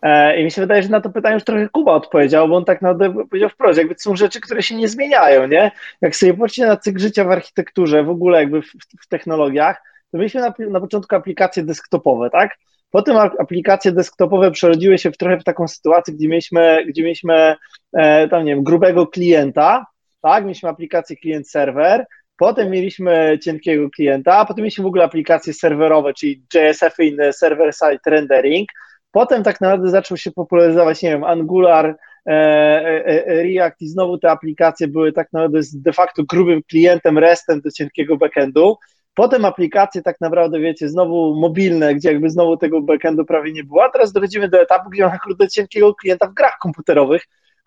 E, 0.02 0.40
I 0.40 0.44
mi 0.44 0.50
się 0.50 0.60
wydaje, 0.60 0.82
że 0.82 0.88
na 0.88 1.00
to 1.00 1.10
pytanie 1.10 1.34
już 1.34 1.44
trochę 1.44 1.68
Kuba 1.68 1.92
odpowiedział, 1.92 2.48
bo 2.48 2.56
on 2.56 2.64
tak 2.64 2.82
naprawdę 2.82 3.24
powiedział 3.26 3.50
wprost, 3.50 3.78
jakby 3.78 3.94
są 3.98 4.16
rzeczy, 4.16 4.40
które 4.40 4.62
się 4.62 4.76
nie 4.76 4.88
zmieniają, 4.88 5.46
nie? 5.46 5.70
Jak 6.00 6.16
sobie 6.16 6.34
patrzycie 6.34 6.66
na 6.66 6.76
cykl 6.76 6.98
życia 6.98 7.24
w 7.24 7.30
architekturze, 7.30 8.04
w 8.04 8.10
ogóle 8.10 8.40
jakby 8.40 8.62
w, 8.62 8.72
w 9.00 9.08
technologiach, 9.08 9.82
to 10.12 10.18
mieliśmy 10.18 10.40
na, 10.40 10.54
na 10.58 10.80
początku 10.80 11.16
aplikacje 11.16 11.62
desktopowe, 11.62 12.30
tak? 12.30 12.56
Potem 12.90 13.16
aplikacje 13.16 13.92
desktopowe 13.92 14.50
przerodziły 14.50 14.98
się 14.98 15.10
w 15.10 15.16
trochę 15.16 15.38
w 15.38 15.44
taką 15.44 15.68
sytuację, 15.68 16.14
gdzie 16.14 16.28
mieliśmy, 16.28 16.84
gdzie 16.88 17.02
mieliśmy 17.02 17.56
e, 17.92 18.28
tam, 18.28 18.44
nie 18.44 18.54
wiem, 18.54 18.64
grubego 18.64 19.06
klienta, 19.06 19.86
tak? 20.22 20.44
Mieliśmy 20.44 20.68
aplikację 20.68 21.16
klient-serwer, 21.16 22.04
Potem 22.36 22.70
mieliśmy 22.70 23.38
cienkiego 23.42 23.90
klienta, 23.90 24.36
a 24.36 24.44
potem 24.44 24.62
mieliśmy 24.62 24.84
w 24.84 24.86
ogóle 24.86 25.04
aplikacje 25.04 25.52
serwerowe, 25.52 26.14
czyli 26.14 26.42
JSF 26.54 26.94
i 26.98 27.16
server-side 27.32 27.98
rendering. 28.06 28.68
Potem 29.10 29.42
tak 29.42 29.60
naprawdę 29.60 29.90
zaczął 29.90 30.16
się 30.16 30.30
popularyzować, 30.30 31.02
nie 31.02 31.10
wiem, 31.10 31.24
Angular, 31.24 31.96
e, 32.26 32.32
e, 32.32 33.26
e, 33.26 33.42
React 33.42 33.82
i 33.82 33.88
znowu 33.88 34.18
te 34.18 34.30
aplikacje 34.30 34.88
były 34.88 35.12
tak 35.12 35.32
naprawdę 35.32 35.60
de 35.74 35.92
facto 35.92 36.22
grubym 36.24 36.62
klientem, 36.62 37.18
restem 37.18 37.60
do 37.60 37.70
cienkiego 37.70 38.16
backendu. 38.16 38.76
Potem 39.14 39.44
aplikacje 39.44 40.02
tak 40.02 40.20
naprawdę, 40.20 40.60
wiecie, 40.60 40.88
znowu 40.88 41.34
mobilne, 41.34 41.94
gdzie 41.94 42.12
jakby 42.12 42.30
znowu 42.30 42.56
tego 42.56 42.82
backendu 42.82 43.24
prawie 43.24 43.52
nie 43.52 43.64
było, 43.64 43.84
a 43.84 43.90
teraz 43.90 44.12
dochodzimy 44.12 44.48
do 44.48 44.60
etapu, 44.60 44.90
gdzie 44.90 45.02
mamy 45.02 45.18
do 45.38 45.46
cienkiego 45.46 45.94
klienta 45.94 46.26
w 46.26 46.34
grach 46.34 46.58
komputerowych, 46.60 47.22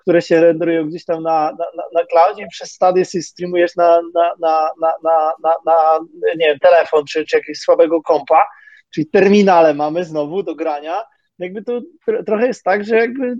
które 0.09 0.21
się 0.21 0.41
renderują 0.41 0.87
gdzieś 0.87 1.05
tam 1.05 1.23
na, 1.23 1.51
na, 1.51 1.65
na, 1.75 1.83
na 1.93 2.05
cloudzie 2.05 2.43
i 2.43 2.47
przez 2.47 2.71
stadię 2.71 3.05
streamujesz 3.05 3.75
na, 3.75 4.01
na, 4.15 4.33
na, 4.39 4.71
na, 4.81 4.93
na, 5.03 5.33
na, 5.43 5.55
na 5.65 5.99
nie 6.37 6.45
wiem, 6.45 6.59
telefon 6.59 7.05
czy, 7.05 7.25
czy 7.25 7.37
jakiegoś 7.37 7.57
słabego 7.57 8.01
kompa, 8.01 8.47
czyli 8.93 9.07
terminale 9.07 9.73
mamy 9.73 10.03
znowu 10.05 10.43
do 10.43 10.55
grania 10.55 11.03
jakby 11.39 11.63
to 11.63 11.81
trochę 12.25 12.47
jest 12.47 12.63
tak, 12.63 12.83
że 12.83 12.95
jakby 12.95 13.37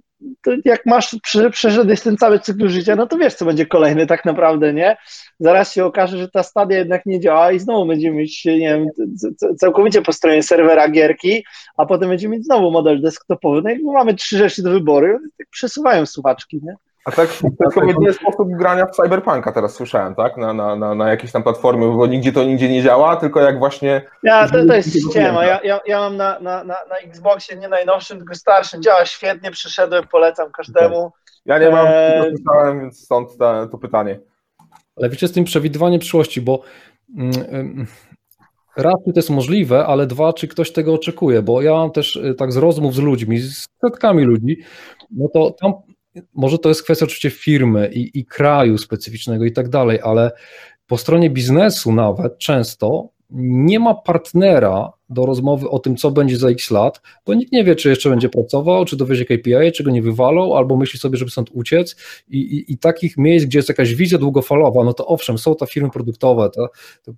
jak 0.66 0.86
masz, 0.86 1.16
przeszedłeś 1.52 2.02
ten 2.02 2.18
cały 2.18 2.40
cykl 2.40 2.70
życia, 2.70 2.96
no 2.96 3.08
to 3.08 3.18
wiesz, 3.18 3.34
co 3.34 3.46
będzie 3.46 3.66
kolejny 3.66 4.08
tak 4.08 4.26
naprawdę, 4.26 4.74
nie? 4.74 4.98
Zaraz 5.40 5.74
się 5.74 5.86
okaże, 5.86 6.18
że 6.18 6.30
ta 6.30 6.44
stadia 6.44 6.78
jednak 6.78 7.06
nie 7.06 7.20
działa 7.20 7.52
i 7.52 7.60
znowu 7.60 7.86
będziemy 7.86 8.18
mieć, 8.18 8.46
nie 8.46 8.58
wiem, 8.58 8.86
całkowicie 9.58 10.02
po 10.02 10.14
stronie 10.14 10.44
serwera 10.44 10.90
gierki, 10.90 11.44
a 11.78 11.86
potem 11.86 12.10
będziemy 12.10 12.36
mieć 12.36 12.46
znowu 12.46 12.72
model 12.72 13.02
desktopowy. 13.02 13.62
No 13.62 13.70
jakby 13.70 13.92
mamy 13.92 14.14
trzy 14.14 14.38
rzeczy 14.38 14.64
do 14.64 14.72
wyboru, 14.72 15.20
tak 15.38 15.48
przesuwają 15.50 16.06
słuchaczki, 16.06 16.60
nie? 16.64 16.76
A 17.13 17.15
tak, 17.15 17.30
tylko 17.60 17.86
jedyny 17.86 18.13
sposób 18.13 18.50
grania 18.50 18.86
w 18.86 18.91
Cyberpunka 18.91 19.52
teraz 19.52 19.74
słyszałem, 19.74 20.15
tak? 20.15 20.38
Na, 20.38 20.54
na, 20.54 20.76
na, 20.76 20.95
na 20.95 21.10
jakiejś 21.10 21.32
tam 21.32 21.43
platformie, 21.43 21.88
bo 21.88 22.08
nigdzie 22.08 22.32
to 22.32 22.43
nigdzie 22.43 22.69
nie 22.69 22.84
działa, 22.84 23.15
tylko 23.15 23.41
jak 23.41 23.60
właśnie... 23.60 24.02
Ja, 24.24 24.48
to, 24.48 24.65
to 24.65 24.74
jest 24.74 25.10
ściema. 25.10 25.45
Ja, 25.45 25.60
ja, 25.63 25.80
ja 25.86 26.00
mam 26.00 26.17
na, 26.17 26.39
na, 26.39 26.63
na, 26.63 26.76
na 26.89 26.98
Xboxie 27.04 27.58
nie 27.58 27.67
najnowszym, 27.67 28.17
tylko 28.17 28.36
starszym. 28.36 28.82
Działa 28.82 29.06
świetnie, 29.06 29.52
przyszedłem, 29.52 30.04
polecam 30.12 30.52
każdemu. 30.52 31.12
Ja 31.45 31.60
nie 31.60 31.69
mam, 31.69 31.88
eee... 31.88 32.34
słyszałem, 32.36 32.80
więc 32.82 33.04
stąd 33.04 33.38
ta, 33.38 33.67
to 33.67 33.78
pytanie. 33.78 34.19
Ale 34.98 35.10
wiecie, 35.10 35.28
z 35.28 35.32
tym 35.32 35.43
przewidywaniem 35.43 36.00
przyszłości, 36.00 36.41
bo 36.41 36.62
mm, 37.17 37.88
raz, 38.78 38.95
czy 39.06 39.13
to 39.13 39.19
jest 39.19 39.30
możliwe, 39.30 39.86
ale 39.86 40.08
dwa, 40.08 40.34
czy 40.34 40.48
ktoś 40.48 40.72
tego 40.72 40.93
oczekuje, 40.93 41.41
bo 41.41 41.62
ja 41.62 41.74
mam 41.74 41.91
też 41.91 42.15
y, 42.15 42.36
tak 42.36 42.52
z 42.52 42.58
rozmów 42.58 42.93
z 42.95 43.00
ludźmi, 43.00 43.39
z 43.39 43.67
setkami 43.86 44.24
ludzi, 44.24 44.58
no 45.12 45.28
to 45.34 45.52
tam 45.62 45.74
może 46.34 46.60
to 46.60 46.69
jest 46.69 46.84
kwestia 46.84 47.06
oczywiście 47.06 47.30
firmy 47.30 47.91
i, 47.93 48.19
i 48.19 48.26
kraju 48.26 48.78
specyficznego 48.78 49.45
i 49.45 49.52
tak 49.52 49.69
dalej, 49.69 50.00
ale 50.04 50.32
po 50.88 50.98
stronie 50.98 51.30
biznesu 51.30 51.91
nawet 51.91 52.38
często 52.38 53.10
nie 53.32 53.80
ma 53.80 53.93
partnera 53.93 54.91
do 55.10 55.26
rozmowy 55.26 55.69
o 55.69 55.80
tym, 55.80 55.95
co 55.95 56.12
będzie 56.12 56.38
za 56.38 56.50
x 56.50 56.72
lat, 56.72 57.02
bo 57.26 57.34
nikt 57.34 57.52
nie 57.52 57.63
wie, 57.63 57.76
czy 57.76 57.89
jeszcze 57.89 58.10
będzie 58.10 58.30
pracował, 58.30 58.86
czy 58.86 58.98
dowiezie 58.98 59.26
KPI, 59.26 59.72
czy 59.76 59.84
go 59.84 59.91
nie 59.91 60.02
wywalą, 60.02 60.58
albo 60.58 60.78
myśli 60.78 61.00
sobie, 61.00 61.17
żeby 61.17 61.32
stąd 61.32 61.50
uciec. 61.54 61.95
I, 62.30 62.38
i, 62.38 62.74
i 62.74 62.78
takich 62.78 63.17
miejsc, 63.17 63.45
gdzie 63.45 63.60
jest 63.60 63.69
jakaś 63.69 63.95
wizja 63.95 64.17
długofalowa, 64.17 64.84
no 64.84 64.93
to 64.93 65.08
owszem, 65.08 65.38
są 65.38 65.56
te 65.56 65.67
firmy 65.67 65.89
produktowe, 65.89 66.50
to, 66.50 66.69
to 67.04 67.12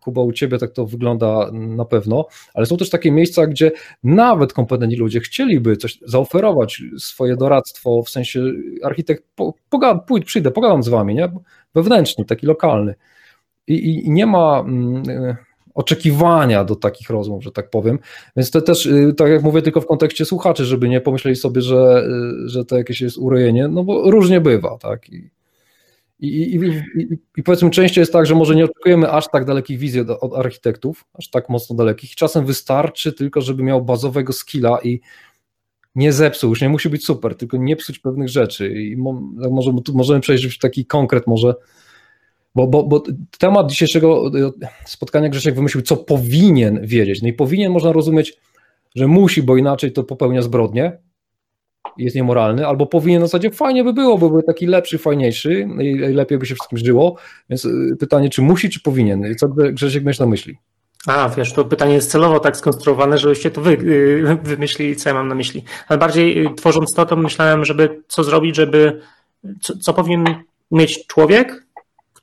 Kuba, 0.00 0.22
u 0.22 0.32
Ciebie 0.32 0.58
tak 0.58 0.72
to 0.72 0.86
wygląda 0.86 1.50
na 1.52 1.84
pewno, 1.84 2.26
ale 2.54 2.66
są 2.66 2.76
też 2.76 2.90
takie 2.90 3.12
miejsca, 3.12 3.46
gdzie 3.46 3.72
nawet 4.04 4.52
kompetentni 4.52 4.96
ludzie 4.96 5.20
chcieliby 5.20 5.76
coś 5.76 5.98
zaoferować, 6.06 6.82
swoje 6.98 7.36
doradztwo, 7.36 8.02
w 8.02 8.10
sensie 8.10 8.44
architekt, 8.82 9.24
po, 9.36 9.54
pogad, 9.68 10.06
pójdę, 10.06 10.26
przyjdę, 10.26 10.50
pogadam 10.50 10.82
z 10.82 10.88
Wami, 10.88 11.14
nie? 11.14 11.30
wewnętrzny, 11.74 12.24
taki 12.24 12.46
lokalny. 12.46 12.94
I, 13.66 14.04
i 14.06 14.10
nie 14.10 14.26
ma 14.26 14.60
mm, 14.60 15.02
oczekiwania 15.74 16.64
do 16.64 16.76
takich 16.76 17.10
rozmów, 17.10 17.44
że 17.44 17.52
tak 17.52 17.70
powiem. 17.70 17.98
Więc 18.36 18.50
to 18.50 18.60
też, 18.60 18.86
y, 18.86 19.14
tak 19.16 19.30
jak 19.30 19.42
mówię, 19.42 19.62
tylko 19.62 19.80
w 19.80 19.86
kontekście 19.86 20.24
słuchaczy, 20.24 20.64
żeby 20.64 20.88
nie 20.88 21.00
pomyśleli 21.00 21.36
sobie, 21.36 21.62
że, 21.62 22.04
y, 22.44 22.48
że 22.48 22.64
to 22.64 22.78
jakieś 22.78 23.00
jest 23.00 23.18
urojenie, 23.18 23.68
no 23.68 23.84
bo 23.84 24.10
różnie 24.10 24.40
bywa, 24.40 24.78
tak. 24.78 25.10
I, 25.10 25.30
i, 26.20 26.26
i, 26.26 26.56
i, 27.00 27.18
I, 27.36 27.42
powiedzmy, 27.42 27.70
częściej 27.70 28.02
jest 28.02 28.12
tak, 28.12 28.26
że 28.26 28.34
może 28.34 28.54
nie 28.54 28.64
oczekujemy 28.64 29.10
aż 29.10 29.24
tak 29.32 29.44
dalekich 29.44 29.78
wizji 29.78 30.00
od, 30.00 30.10
od 30.10 30.34
architektów, 30.34 31.04
aż 31.14 31.30
tak 31.30 31.48
mocno 31.48 31.76
dalekich. 31.76 32.14
Czasem 32.14 32.46
wystarczy 32.46 33.12
tylko, 33.12 33.40
żeby 33.40 33.62
miał 33.62 33.84
bazowego 33.84 34.32
skilla 34.32 34.78
i 34.82 35.00
nie 35.94 36.12
zepsuł, 36.12 36.50
już 36.50 36.60
nie 36.60 36.68
musi 36.68 36.88
być 36.88 37.04
super, 37.04 37.36
tylko 37.36 37.56
nie 37.56 37.76
psuć 37.76 37.98
pewnych 37.98 38.28
rzeczy. 38.28 38.72
I 38.72 38.96
mo, 38.96 39.12
możemy, 39.50 39.82
tu 39.82 39.96
możemy 39.96 40.20
przejść 40.20 40.44
w 40.44 40.58
taki 40.58 40.86
konkret 40.86 41.26
może, 41.26 41.54
bo, 42.54 42.66
bo, 42.66 42.82
bo 42.82 43.02
temat 43.38 43.70
dzisiejszego 43.70 44.26
e, 44.26 44.50
spotkania 44.86 45.28
Grzesiek 45.28 45.54
wymyślił, 45.54 45.82
co 45.82 45.96
powinien 45.96 46.86
wiedzieć. 46.86 47.22
No 47.22 47.28
i 47.28 47.32
powinien 47.32 47.72
można 47.72 47.92
rozumieć, 47.92 48.36
że 48.94 49.06
musi, 49.06 49.42
bo 49.42 49.56
inaczej 49.56 49.92
to 49.92 50.04
popełnia 50.04 50.42
zbrodnię, 50.42 50.98
jest 51.98 52.16
niemoralny, 52.16 52.66
albo 52.66 52.86
powinien 52.86 53.20
na 53.20 53.26
zasadzie 53.26 53.50
fajnie 53.50 53.84
by 53.84 53.92
było, 53.92 54.18
by 54.18 54.30
był 54.30 54.42
taki 54.42 54.66
lepszy, 54.66 54.98
fajniejszy 54.98 55.68
i 55.80 55.94
lepiej 55.94 56.38
by 56.38 56.46
się 56.46 56.54
wszystkim 56.54 56.78
żyło. 56.78 57.16
Więc 57.50 57.64
y, 57.64 57.96
pytanie, 58.00 58.30
czy 58.30 58.42
musi, 58.42 58.70
czy 58.70 58.80
powinien? 58.80 59.34
Co 59.38 59.48
Grzesiek 59.48 60.04
miałeś 60.04 60.18
na 60.18 60.26
myśli? 60.26 60.58
A, 61.06 61.28
wiesz, 61.28 61.52
to 61.52 61.64
pytanie 61.64 61.94
jest 61.94 62.10
celowo 62.10 62.40
tak 62.40 62.56
skonstruowane, 62.56 63.18
żebyście 63.18 63.50
to 63.50 63.60
wy, 63.60 63.70
y, 63.70 64.38
wymyślili, 64.42 64.96
co 64.96 65.08
ja 65.08 65.14
mam 65.14 65.28
na 65.28 65.34
myśli. 65.34 65.64
Ale 65.88 65.98
bardziej 65.98 66.46
y, 66.46 66.54
tworząc 66.54 66.92
to, 66.94 67.06
to 67.06 67.16
myślałem, 67.16 67.64
żeby 67.64 68.02
co 68.08 68.24
zrobić, 68.24 68.56
żeby, 68.56 69.00
co, 69.60 69.76
co 69.76 69.94
powinien 69.94 70.34
mieć 70.70 71.06
człowiek, 71.06 71.66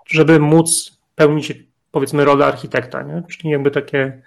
żeby 0.08 0.40
móc 0.40 0.98
pełnić, 1.16 1.54
powiedzmy, 1.92 2.26
rolę 2.26 2.46
architekta, 2.46 3.04
nie? 3.04 3.24
Czyli 3.30 3.50
jakby 3.50 3.72
takie 3.72 4.22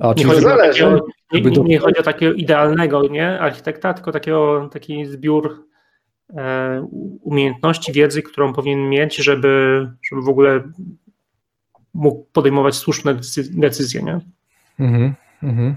a, 0.00 0.14
nie, 0.16 0.24
chodzi 0.24 0.40
zależy. 0.40 0.82
Takiego, 0.82 1.50
nie, 1.50 1.56
nie, 1.56 1.62
nie, 1.62 1.78
chodzi 1.78 1.98
o 1.98 2.02
takiego 2.02 2.32
idealnego 2.32 3.02
nie, 3.08 3.40
architekta, 3.40 3.94
tylko 3.94 4.12
takiego, 4.12 4.68
taki 4.72 5.06
zbiór 5.06 5.66
e, 6.36 6.86
umiejętności, 7.22 7.92
wiedzy, 7.92 8.22
którą 8.22 8.52
powinien 8.52 8.88
mieć, 8.88 9.16
żeby, 9.16 9.86
żeby 10.10 10.22
w 10.22 10.28
ogóle 10.28 10.62
mógł 11.94 12.26
podejmować 12.32 12.74
słuszne 12.74 13.14
decyzje. 13.50 14.02
Nie? 14.02 14.20
Mhm, 14.78 15.14
mhm. 15.42 15.76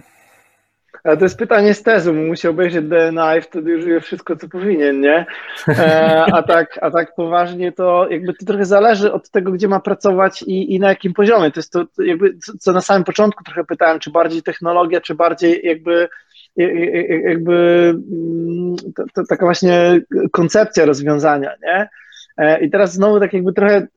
Ale 1.04 1.18
to 1.18 1.26
jest 1.26 1.38
pytanie 1.38 1.74
z 1.74 1.84
tezu, 1.84 2.14
musi 2.14 2.48
obejrzeć 2.48 2.86
DNA 2.86 3.38
i 3.38 3.42
wtedy 3.42 3.72
już 3.72 3.86
wie 3.86 4.02
wszystko, 4.02 4.36
co 4.36 4.50
powinien, 4.50 5.02
nie? 5.02 5.26
E, 5.68 6.26
a, 6.34 6.44
tak, 6.44 6.80
a 6.82 6.92
tak 6.92 7.16
poważnie 7.16 7.72
to 7.72 8.08
jakby 8.10 8.34
to 8.34 8.46
trochę 8.46 8.66
zależy 8.66 9.14
od 9.14 9.30
tego, 9.30 9.52
gdzie 9.52 9.68
ma 9.68 9.80
pracować 9.80 10.42
i, 10.42 10.76
i 10.76 10.80
na 10.80 10.90
jakim 10.90 11.14
poziomie. 11.14 11.52
To 11.52 11.60
jest 11.60 11.74
to 11.74 11.86
jakby, 12.04 12.38
co 12.60 12.72
na 12.72 12.82
samym 12.82 13.04
początku 13.04 13.44
trochę 13.44 13.64
pytałem, 13.64 14.00
czy 14.00 14.12
bardziej 14.12 14.44
technologia, 14.44 15.02
czy 15.02 15.16
bardziej 15.16 15.62
jakby 15.64 16.10
jakby 17.26 17.54
mm, 18.12 18.76
to, 18.96 19.04
to 19.14 19.24
taka 19.30 19.46
właśnie 19.46 20.02
koncepcja 20.32 20.86
rozwiązania, 20.86 21.52
nie? 21.64 21.90
E, 22.38 22.66
I 22.66 22.70
teraz 22.70 22.94
znowu 22.94 23.20
tak 23.20 23.34
jakby 23.34 23.54
trochę 23.54 23.76
e, 23.76 23.88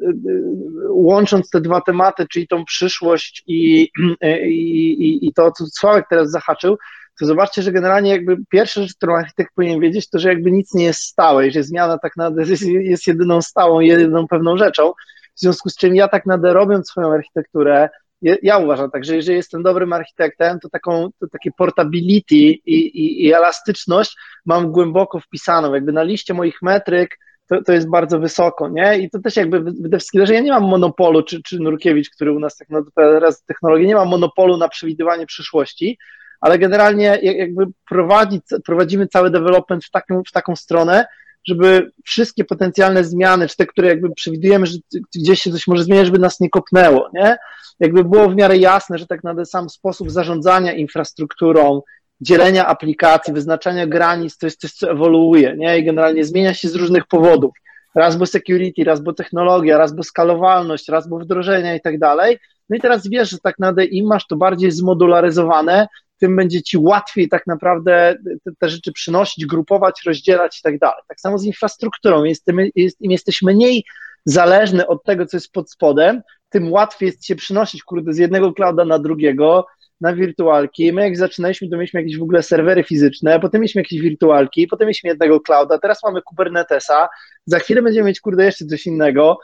łącząc 0.88 1.50
te 1.50 1.60
dwa 1.60 1.80
tematy, 1.80 2.26
czyli 2.28 2.48
tą 2.48 2.64
przyszłość 2.64 3.42
i, 3.46 3.88
i, 4.22 4.92
i, 4.92 5.28
i 5.28 5.32
to, 5.32 5.52
co 5.52 5.64
Sławek 5.66 6.06
teraz 6.10 6.30
zahaczył, 6.30 6.76
to 7.20 7.26
zobaczcie, 7.26 7.62
że 7.62 7.72
generalnie 7.72 8.10
jakby 8.10 8.36
pierwsza 8.50 8.82
rzecz, 8.82 8.94
którą 8.94 9.16
architekt 9.16 9.54
powinien 9.54 9.80
wiedzieć, 9.80 10.10
to 10.10 10.18
że 10.18 10.28
jakby 10.28 10.52
nic 10.52 10.74
nie 10.74 10.84
jest 10.84 11.00
stałe 11.00 11.46
i 11.46 11.52
że 11.52 11.62
zmiana 11.62 11.98
tak 11.98 12.16
naprawdę 12.16 12.54
jest 12.80 13.06
jedyną 13.06 13.42
stałą, 13.42 13.80
jedyną 13.80 14.28
pewną 14.28 14.56
rzeczą, 14.56 14.92
w 15.36 15.40
związku 15.40 15.68
z 15.68 15.76
czym 15.76 15.94
ja 15.94 16.08
tak 16.08 16.26
naprawdę 16.26 16.52
robiąc 16.52 16.88
swoją 16.88 17.12
architekturę, 17.12 17.88
ja 18.22 18.58
uważam 18.58 18.90
tak, 18.90 19.04
że 19.04 19.16
jeżeli 19.16 19.36
jestem 19.36 19.62
dobrym 19.62 19.92
architektem, 19.92 20.60
to 20.60 20.68
taką, 20.68 21.08
to 21.20 21.26
takie 21.32 21.50
portability 21.50 22.36
i, 22.36 22.58
i, 22.66 23.26
i 23.26 23.32
elastyczność 23.32 24.16
mam 24.46 24.72
głęboko 24.72 25.20
wpisaną, 25.20 25.74
jakby 25.74 25.92
na 25.92 26.02
liście 26.02 26.34
moich 26.34 26.62
metryk 26.62 27.18
to, 27.48 27.62
to 27.62 27.72
jest 27.72 27.90
bardzo 27.90 28.18
wysoko, 28.18 28.68
nie? 28.68 28.98
I 28.98 29.10
to 29.10 29.18
też 29.18 29.36
jakby 29.36 29.60
Wydewski, 29.60 30.26
że 30.26 30.34
ja 30.34 30.40
nie 30.40 30.52
mam 30.52 30.64
monopolu, 30.64 31.22
czy, 31.22 31.42
czy 31.42 31.58
Nurkiewicz, 31.58 32.10
który 32.10 32.32
u 32.32 32.40
nas 32.40 32.56
tak 32.56 32.68
teraz 32.94 33.44
technologię, 33.44 33.86
nie 33.86 33.94
mam 33.94 34.08
monopolu 34.08 34.56
na 34.56 34.68
przewidywanie 34.68 35.26
przyszłości, 35.26 35.98
ale 36.40 36.58
generalnie 36.58 37.18
jakby 37.22 37.66
prowadzi, 37.88 38.40
prowadzimy 38.64 39.06
cały 39.06 39.30
development 39.30 39.84
w 39.84 39.90
taką, 39.90 40.22
w 40.28 40.32
taką 40.32 40.56
stronę, 40.56 41.06
żeby 41.46 41.90
wszystkie 42.04 42.44
potencjalne 42.44 43.04
zmiany, 43.04 43.48
czy 43.48 43.56
te, 43.56 43.66
które 43.66 43.88
jakby 43.88 44.10
przewidujemy, 44.14 44.66
że 44.66 44.78
gdzieś 45.14 45.42
się 45.42 45.52
coś 45.52 45.66
może 45.66 45.84
zmieniać, 45.84 46.06
żeby 46.06 46.18
nas 46.18 46.40
nie 46.40 46.50
kopnęło, 46.50 47.10
nie? 47.14 47.36
Jakby 47.80 48.04
było 48.04 48.28
w 48.28 48.36
miarę 48.36 48.56
jasne, 48.56 48.98
że 48.98 49.06
tak 49.06 49.24
naprawdę 49.24 49.46
sam 49.46 49.68
sposób 49.68 50.10
zarządzania 50.10 50.72
infrastrukturą, 50.72 51.82
dzielenia 52.20 52.66
aplikacji, 52.66 53.34
wyznaczania 53.34 53.86
granic, 53.86 54.38
to 54.38 54.46
jest 54.46 54.60
coś, 54.60 54.72
co 54.72 54.90
ewoluuje, 54.90 55.54
nie? 55.56 55.78
I 55.78 55.84
generalnie 55.84 56.24
zmienia 56.24 56.54
się 56.54 56.68
z 56.68 56.74
różnych 56.74 57.06
powodów. 57.06 57.54
Raz 57.94 58.16
bo 58.16 58.26
security, 58.26 58.84
raz 58.84 59.00
bo 59.00 59.12
technologia, 59.12 59.78
raz 59.78 59.94
bo 59.94 60.02
skalowalność, 60.02 60.88
raz 60.88 61.08
bo 61.08 61.18
wdrożenia 61.18 61.74
i 61.74 61.80
tak 61.80 61.98
dalej. 61.98 62.38
No 62.70 62.76
i 62.76 62.80
teraz 62.80 63.08
wiesz, 63.08 63.30
że 63.30 63.38
tak 63.38 63.58
naprawdę 63.58 63.84
im 63.84 64.06
masz 64.06 64.26
to 64.26 64.36
bardziej 64.36 64.70
zmodularyzowane, 64.70 65.86
tym 66.18 66.36
będzie 66.36 66.62
ci 66.62 66.78
łatwiej 66.78 67.28
tak 67.28 67.46
naprawdę 67.46 68.14
te, 68.44 68.50
te 68.58 68.68
rzeczy 68.68 68.92
przynosić, 68.92 69.46
grupować, 69.46 70.02
rozdzielać 70.06 70.58
i 70.58 70.62
tak 70.62 70.78
dalej. 70.78 71.02
Tak 71.08 71.20
samo 71.20 71.38
z 71.38 71.44
infrastrukturą. 71.44 72.24
Jest, 72.24 72.46
Im 72.76 73.10
jesteś 73.10 73.42
mniej 73.42 73.84
zależny 74.24 74.86
od 74.86 75.04
tego, 75.04 75.26
co 75.26 75.36
jest 75.36 75.52
pod 75.52 75.70
spodem, 75.70 76.22
tym 76.48 76.72
łatwiej 76.72 77.06
jest 77.06 77.26
się 77.26 77.36
przynosić, 77.36 77.82
kurde, 77.82 78.12
z 78.12 78.18
jednego 78.18 78.52
clouda 78.52 78.84
na 78.84 78.98
drugiego, 78.98 79.66
na 80.00 80.14
wirtualki. 80.14 80.92
My 80.92 81.02
jak 81.02 81.16
zaczynaliśmy, 81.16 81.68
to 81.68 81.76
mieliśmy 81.76 82.00
jakieś 82.00 82.18
w 82.18 82.22
ogóle 82.22 82.42
serwery 82.42 82.84
fizyczne, 82.84 83.40
potem 83.40 83.60
mieliśmy 83.60 83.80
jakieś 83.80 84.00
wirtualki, 84.00 84.66
potem 84.66 84.86
mieliśmy 84.86 85.10
jednego 85.10 85.40
clouda, 85.40 85.78
teraz 85.78 86.04
mamy 86.04 86.22
Kubernetesa, 86.22 87.08
za 87.46 87.58
chwilę 87.58 87.82
będziemy 87.82 88.06
mieć, 88.06 88.20
kurde, 88.20 88.44
jeszcze 88.44 88.66
coś 88.66 88.86
innego, 88.86 89.38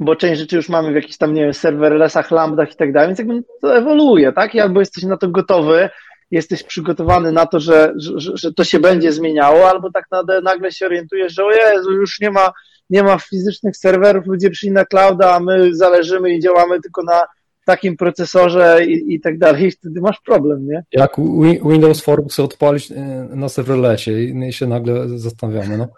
bo 0.00 0.16
część 0.16 0.40
rzeczy 0.40 0.56
już 0.56 0.68
mamy 0.68 0.92
w 0.92 0.94
jakichś 0.94 1.16
tam, 1.16 1.34
nie 1.34 1.42
wiem, 1.42 1.54
serverlessach, 1.54 2.30
lambdach 2.30 2.72
i 2.72 2.76
tak 2.76 2.92
dalej, 2.92 3.08
więc 3.08 3.18
jakby 3.18 3.42
to 3.62 3.76
ewoluuje, 3.76 4.32
tak? 4.32 4.54
I 4.54 4.60
albo 4.60 4.80
jesteś 4.80 5.04
na 5.04 5.16
to 5.16 5.28
gotowy, 5.28 5.90
jesteś 6.30 6.62
przygotowany 6.62 7.32
na 7.32 7.46
to, 7.46 7.60
że, 7.60 7.92
że, 7.96 8.36
że 8.36 8.52
to 8.52 8.64
się 8.64 8.80
będzie 8.80 9.12
zmieniało, 9.12 9.70
albo 9.70 9.90
tak 9.90 10.06
nagle 10.42 10.72
się 10.72 10.86
orientujesz, 10.86 11.34
że 11.34 11.44
o 11.44 11.50
Jezu, 11.50 11.92
już 11.92 12.20
nie 12.20 12.30
ma, 12.30 12.52
nie 12.90 13.02
ma 13.02 13.18
fizycznych 13.18 13.76
serwerów, 13.76 14.26
ludzie 14.26 14.50
przyjdą 14.50 14.74
na 14.74 14.84
clouda, 14.84 15.34
a 15.34 15.40
my 15.40 15.74
zależymy 15.74 16.34
i 16.34 16.40
działamy 16.40 16.80
tylko 16.80 17.02
na 17.02 17.22
takim 17.64 17.96
procesorze 17.96 18.84
i, 18.86 19.14
i 19.14 19.20
tak 19.20 19.38
dalej, 19.38 19.70
wtedy 19.70 20.00
masz 20.00 20.20
problem, 20.26 20.66
nie? 20.66 20.84
Jak 20.92 21.16
Windows 21.64 22.00
Form 22.00 22.28
chce 22.28 22.42
odpalić 22.42 22.92
e, 22.92 23.28
na 23.30 23.48
serwerlecie 23.48 24.24
i 24.24 24.52
się 24.52 24.66
nagle 24.66 25.18
zastanawiamy, 25.18 25.78
no. 25.78 25.88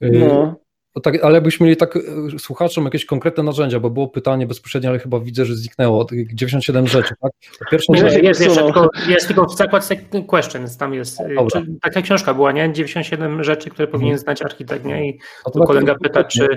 E, 0.00 0.10
no. 0.10 0.62
Tak, 1.02 1.24
ale 1.24 1.34
jakbyśmy 1.34 1.64
mieli 1.64 1.76
tak 1.76 1.96
e, 1.96 2.00
słuchaczom 2.38 2.84
jakieś 2.84 3.06
konkretne 3.06 3.42
narzędzia, 3.42 3.80
bo 3.80 3.90
było 3.90 4.08
pytanie 4.08 4.46
bezpośrednio, 4.46 4.90
ale 4.90 4.98
chyba 4.98 5.20
widzę, 5.20 5.44
że 5.44 5.56
zniknęło. 5.56 6.06
97 6.32 6.88
rzeczy, 6.88 7.14
tak? 7.20 7.32
Pierwsza 7.70 7.92
jest, 7.92 8.14
rzecz, 8.14 8.22
jest, 8.22 8.40
jeszcze 8.40 8.64
tylko, 8.64 8.88
jest 9.08 9.26
tylko 9.26 9.46
w 9.46 9.56
zakładce 9.56 9.96
questions, 10.26 10.76
tam 10.76 10.94
jest. 10.94 11.18
Czy, 11.52 11.66
taka 11.82 12.02
książka 12.02 12.34
była, 12.34 12.52
nie? 12.52 12.72
97 12.72 13.44
rzeczy, 13.44 13.70
które 13.70 13.88
powinien 13.88 14.14
mhm. 14.14 14.24
znać 14.24 14.42
architekt, 14.42 14.84
nie? 14.84 15.08
I 15.08 15.18
tu 15.52 15.58
tak, 15.58 15.68
kolega 15.68 15.94
pyta, 15.94 16.24
czy. 16.24 16.48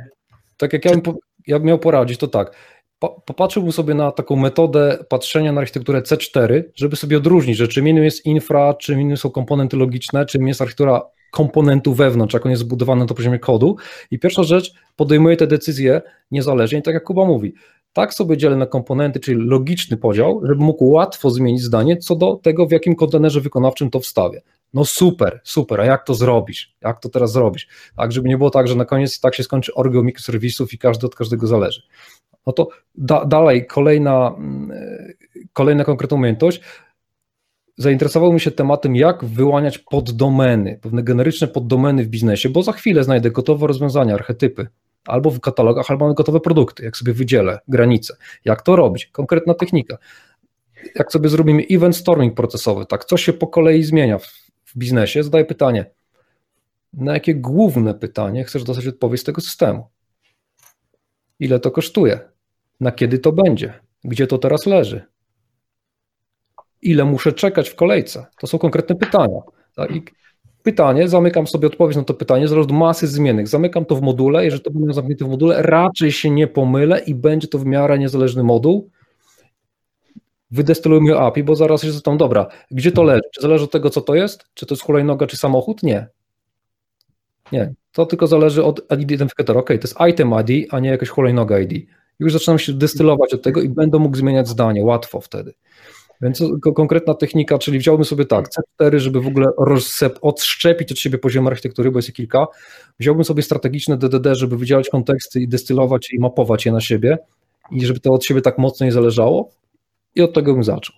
Tak 0.57 0.73
jak 0.73 0.85
ja 0.85 0.91
bym, 0.91 1.01
ja 1.47 1.59
bym 1.59 1.67
miał 1.67 1.79
poradzić, 1.79 2.19
to 2.19 2.27
tak 2.27 2.51
popatrzyłbym 2.99 3.71
sobie 3.71 3.93
na 3.93 4.11
taką 4.11 4.35
metodę 4.35 5.05
patrzenia 5.09 5.51
na 5.51 5.61
architekturę 5.61 6.01
C4, 6.01 6.63
żeby 6.75 6.95
sobie 6.95 7.17
odróżnić, 7.17 7.57
że 7.57 7.67
czym 7.67 7.87
innym 7.87 8.03
jest 8.03 8.25
infra, 8.25 8.73
czym 8.73 9.01
innym 9.01 9.17
są 9.17 9.29
komponenty 9.29 9.77
logiczne, 9.77 10.25
czym 10.25 10.47
jest 10.47 10.61
architektura 10.61 11.01
komponentów 11.31 11.97
wewnątrz, 11.97 12.33
jak 12.33 12.45
on 12.45 12.51
jest 12.51 12.61
zbudowany 12.61 13.05
na 13.05 13.13
poziomie 13.13 13.39
kodu. 13.39 13.75
I 14.11 14.19
pierwsza 14.19 14.43
rzecz, 14.43 14.73
podejmuję 14.95 15.37
te 15.37 15.47
decyzje 15.47 16.01
niezależnie, 16.31 16.81
tak 16.81 16.93
jak 16.93 17.03
Kuba 17.03 17.25
mówi. 17.25 17.53
Tak 17.93 18.13
sobie 18.13 18.37
dzielę 18.37 18.55
na 18.55 18.65
komponenty, 18.65 19.19
czyli 19.19 19.47
logiczny 19.47 19.97
podział, 19.97 20.41
żeby 20.43 20.63
mógł 20.63 20.85
łatwo 20.85 21.29
zmienić 21.29 21.61
zdanie 21.61 21.97
co 21.97 22.15
do 22.15 22.35
tego, 22.35 22.65
w 22.67 22.71
jakim 22.71 22.95
kontenerze 22.95 23.41
wykonawczym 23.41 23.89
to 23.89 23.99
wstawię. 23.99 24.41
No 24.73 24.85
super, 24.85 25.41
super, 25.43 25.81
a 25.81 25.85
jak 25.85 26.05
to 26.05 26.13
zrobisz? 26.13 26.75
Jak 26.81 26.99
to 26.99 27.09
teraz 27.09 27.31
zrobić? 27.31 27.67
Tak, 27.95 28.11
żeby 28.11 28.29
nie 28.29 28.37
było 28.37 28.49
tak, 28.49 28.67
że 28.67 28.75
na 28.75 28.85
koniec 28.85 29.19
tak 29.19 29.35
się 29.35 29.43
skończy 29.43 29.73
orgio 29.73 30.03
mikroserwisów 30.03 30.73
i 30.73 30.77
każdy 30.77 31.07
od 31.07 31.15
każdego 31.15 31.47
zależy. 31.47 31.81
No 32.45 32.53
to 32.53 32.67
da, 32.95 33.25
dalej, 33.25 33.67
kolejna, 33.67 34.35
mm, 34.37 34.71
kolejna 35.53 35.83
konkretna 35.83 36.17
umiejętność. 36.17 36.61
Zainteresowałbym 37.77 38.39
się 38.39 38.51
tematem, 38.51 38.95
jak 38.95 39.25
wyłaniać 39.25 39.77
poddomeny, 39.77 40.79
pewne 40.81 41.03
generyczne 41.03 41.47
poddomeny 41.47 42.03
w 42.03 42.07
biznesie, 42.07 42.49
bo 42.49 42.63
za 42.63 42.71
chwilę 42.71 43.03
znajdę 43.03 43.31
gotowe 43.31 43.67
rozwiązania, 43.67 44.13
archetypy, 44.13 44.67
albo 45.05 45.31
w 45.31 45.39
katalogach, 45.39 45.91
albo 45.91 46.05
mamy 46.05 46.15
gotowe 46.15 46.39
produkty, 46.39 46.83
jak 46.83 46.97
sobie 46.97 47.13
wydzielę 47.13 47.59
granice. 47.67 48.15
Jak 48.45 48.61
to 48.61 48.75
robić? 48.75 49.05
Konkretna 49.05 49.53
technika. 49.53 49.97
Jak 50.95 51.11
sobie 51.11 51.29
zrobimy 51.29 51.63
event 51.71 51.95
storming 51.95 52.35
procesowy, 52.35 52.85
tak, 52.85 53.05
co 53.05 53.17
się 53.17 53.33
po 53.33 53.47
kolei 53.47 53.83
zmienia 53.83 54.17
w, 54.17 54.25
w 54.65 54.77
biznesie, 54.77 55.23
zadaję 55.23 55.45
pytanie, 55.45 55.85
na 56.93 57.13
jakie 57.13 57.35
główne 57.35 57.93
pytanie 57.93 58.43
chcesz 58.43 58.63
dostać 58.63 58.87
odpowiedź 58.87 59.21
z 59.21 59.23
tego 59.23 59.41
systemu? 59.41 59.87
Ile 61.39 61.59
to 61.59 61.71
kosztuje? 61.71 62.34
Na 62.79 62.91
kiedy 62.91 63.19
to 63.19 63.31
będzie? 63.31 63.73
Gdzie 64.03 64.27
to 64.27 64.37
teraz 64.37 64.65
leży? 64.65 65.01
Ile 66.81 67.05
muszę 67.05 67.33
czekać 67.33 67.69
w 67.69 67.75
kolejce? 67.75 68.25
To 68.39 68.47
są 68.47 68.57
konkretne 68.57 68.95
pytania. 68.95 69.39
I 69.89 70.03
pytanie, 70.63 71.07
zamykam 71.07 71.47
sobie 71.47 71.67
odpowiedź 71.67 71.97
na 71.97 72.03
to 72.03 72.13
pytanie, 72.13 72.47
zależy 72.47 72.65
od 72.65 72.71
masy 72.71 73.07
zmiennych. 73.07 73.47
Zamykam 73.47 73.85
to 73.85 73.95
w 73.95 74.01
module, 74.01 74.45
jeżeli 74.45 74.63
to 74.63 74.71
będzie 74.71 74.93
zamknięte 74.93 75.25
w 75.25 75.29
module, 75.29 75.61
raczej 75.61 76.11
się 76.11 76.29
nie 76.29 76.47
pomylę 76.47 76.99
i 76.99 77.15
będzie 77.15 77.47
to 77.47 77.59
w 77.59 77.65
miarę 77.65 77.99
niezależny 77.99 78.43
moduł. 78.43 78.89
Wydestylujmy 80.51 81.19
API, 81.19 81.43
bo 81.43 81.55
zaraz 81.55 81.81
się 81.81 81.91
zapytam, 81.91 82.17
dobra, 82.17 82.47
gdzie 82.71 82.91
to 82.91 83.03
leży? 83.03 83.21
Czy 83.33 83.41
zależy 83.41 83.63
od 83.63 83.71
tego, 83.71 83.89
co 83.89 84.01
to 84.01 84.15
jest? 84.15 84.45
Czy 84.53 84.65
to 84.65 84.75
jest 84.75 84.83
hulajnoga, 84.83 85.27
czy 85.27 85.37
samochód? 85.37 85.83
Nie. 85.83 86.07
Nie. 87.51 87.73
To 87.91 88.05
tylko 88.05 88.27
zależy 88.27 88.63
od 88.63 88.81
identyfikatora. 88.99 89.59
Ok, 89.59 89.67
to 89.67 89.73
jest 89.73 89.95
item 90.09 90.33
ID, 90.41 90.67
a 90.73 90.79
nie 90.79 90.89
jakaś 90.89 91.09
hulajnoga 91.09 91.59
ID 91.59 91.87
już 92.19 92.33
zaczynam 92.33 92.59
się 92.59 92.73
destylować 92.73 93.33
od 93.33 93.41
tego 93.41 93.61
i 93.61 93.69
będę 93.69 93.99
mógł 93.99 94.17
zmieniać 94.17 94.47
zdanie, 94.47 94.85
łatwo 94.85 95.21
wtedy. 95.21 95.53
Więc 96.21 96.43
konkretna 96.75 97.13
technika, 97.13 97.57
czyli 97.57 97.79
wziąłbym 97.79 98.05
sobie 98.05 98.25
tak, 98.25 98.49
C4, 98.79 98.97
żeby 98.97 99.21
w 99.21 99.27
ogóle 99.27 99.47
odszczepić 100.21 100.91
od 100.91 100.99
siebie 100.99 101.17
poziom 101.17 101.47
architektury, 101.47 101.91
bo 101.91 101.99
jest 101.99 102.13
kilka. 102.13 102.47
Wziąłbym 102.99 103.25
sobie 103.25 103.43
strategiczne 103.43 103.97
DDD, 103.97 104.35
żeby 104.35 104.57
wydzielać 104.57 104.89
konteksty 104.89 105.41
i 105.41 105.47
destylować 105.47 106.13
i 106.13 106.19
mapować 106.19 106.65
je 106.65 106.71
na 106.71 106.81
siebie 106.81 107.17
i 107.71 107.85
żeby 107.85 107.99
to 107.99 108.13
od 108.13 108.25
siebie 108.25 108.41
tak 108.41 108.57
mocno 108.57 108.85
nie 108.85 108.91
zależało 108.91 109.49
i 110.15 110.21
od 110.21 110.33
tego 110.33 110.53
bym 110.53 110.63
zaczął. 110.63 110.95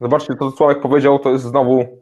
Zobaczcie, 0.00 0.34
to 0.38 0.50
co 0.50 0.56
Sławek 0.56 0.80
powiedział, 0.80 1.18
to 1.18 1.30
jest 1.30 1.44
znowu 1.44 2.01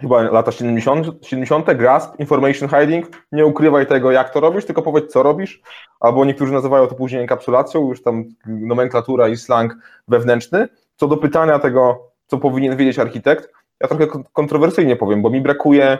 chyba 0.00 0.22
lata 0.22 0.52
70, 0.52 1.06
70. 1.22 1.72
Grasp, 1.74 2.20
Information 2.20 2.68
Hiding, 2.68 3.26
nie 3.32 3.46
ukrywaj 3.46 3.86
tego, 3.86 4.10
jak 4.10 4.30
to 4.30 4.40
robisz, 4.40 4.64
tylko 4.64 4.82
powiedz, 4.82 5.12
co 5.12 5.22
robisz, 5.22 5.62
albo 6.00 6.24
niektórzy 6.24 6.52
nazywają 6.52 6.86
to 6.86 6.94
później 6.94 7.20
enkapsulacją, 7.22 7.88
już 7.88 8.02
tam 8.02 8.24
nomenklatura 8.46 9.28
i 9.28 9.36
slang 9.36 9.76
wewnętrzny. 10.08 10.68
Co 10.96 11.08
do 11.08 11.16
pytania 11.16 11.58
tego, 11.58 12.10
co 12.26 12.38
powinien 12.38 12.76
wiedzieć 12.76 12.98
architekt, 12.98 13.52
ja 13.80 13.88
trochę 13.88 14.06
kontrowersyjnie 14.32 14.96
powiem, 14.96 15.22
bo 15.22 15.30
mi 15.30 15.40
brakuje 15.40 15.98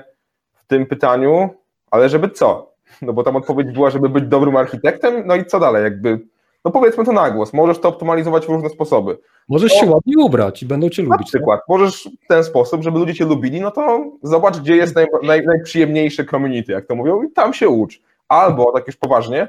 w 0.54 0.66
tym 0.66 0.86
pytaniu, 0.86 1.50
ale 1.90 2.08
żeby 2.08 2.30
co? 2.30 2.74
No 3.02 3.12
bo 3.12 3.22
tam 3.22 3.36
odpowiedź 3.36 3.72
była, 3.72 3.90
żeby 3.90 4.08
być 4.08 4.24
dobrym 4.24 4.56
architektem, 4.56 5.22
no 5.26 5.34
i 5.34 5.44
co 5.44 5.60
dalej, 5.60 5.84
jakby 5.84 6.20
no 6.64 6.70
powiedzmy 6.70 7.04
to 7.04 7.12
na 7.12 7.30
głos, 7.30 7.52
możesz 7.52 7.78
to 7.78 7.88
optymalizować 7.88 8.46
w 8.46 8.48
różne 8.48 8.68
sposoby. 8.68 9.18
Możesz 9.48 9.72
się 9.72 9.86
ładnie 9.86 10.14
ubrać 10.18 10.62
i 10.62 10.66
będą 10.66 10.88
cię 10.88 11.02
lubić. 11.02 11.18
Na 11.18 11.26
przykład, 11.26 11.60
tak? 11.60 11.68
możesz 11.68 12.08
w 12.24 12.26
ten 12.28 12.44
sposób, 12.44 12.82
żeby 12.82 12.98
ludzie 12.98 13.14
cię 13.14 13.24
lubili, 13.24 13.60
no 13.60 13.70
to 13.70 14.04
zobacz, 14.22 14.58
gdzie 14.58 14.76
jest 14.76 14.96
naj, 14.96 15.06
naj, 15.22 15.46
najprzyjemniejsze 15.46 16.24
community, 16.24 16.72
jak 16.72 16.86
to 16.86 16.94
mówią, 16.94 17.22
i 17.22 17.32
tam 17.32 17.54
się 17.54 17.68
ucz. 17.68 18.02
Albo, 18.28 18.72
tak 18.72 18.86
już 18.86 18.96
poważnie, 18.96 19.48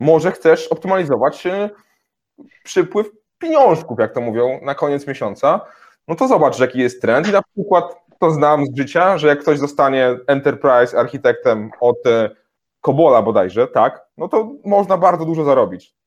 może 0.00 0.32
chcesz 0.32 0.68
optymalizować 0.68 1.46
e, 1.46 1.70
przypływ 2.64 3.10
pieniążków, 3.38 3.98
jak 3.98 4.14
to 4.14 4.20
mówią, 4.20 4.60
na 4.62 4.74
koniec 4.74 5.06
miesiąca, 5.06 5.60
no 6.08 6.14
to 6.14 6.28
zobacz, 6.28 6.58
jaki 6.58 6.78
jest 6.78 7.02
trend 7.02 7.28
i 7.28 7.32
na 7.32 7.42
przykład 7.42 8.00
to 8.18 8.30
znam 8.30 8.66
z 8.66 8.76
życia, 8.76 9.18
że 9.18 9.28
jak 9.28 9.40
ktoś 9.40 9.58
zostanie 9.58 10.16
enterprise 10.26 10.98
architektem 10.98 11.70
od 11.80 12.06
e, 12.06 12.30
Kobola 12.80 13.22
bodajże, 13.22 13.68
tak, 13.68 14.06
no 14.16 14.28
to 14.28 14.52
można 14.64 14.96
bardzo 14.96 15.24
dużo 15.24 15.44
zarobić. 15.44 15.99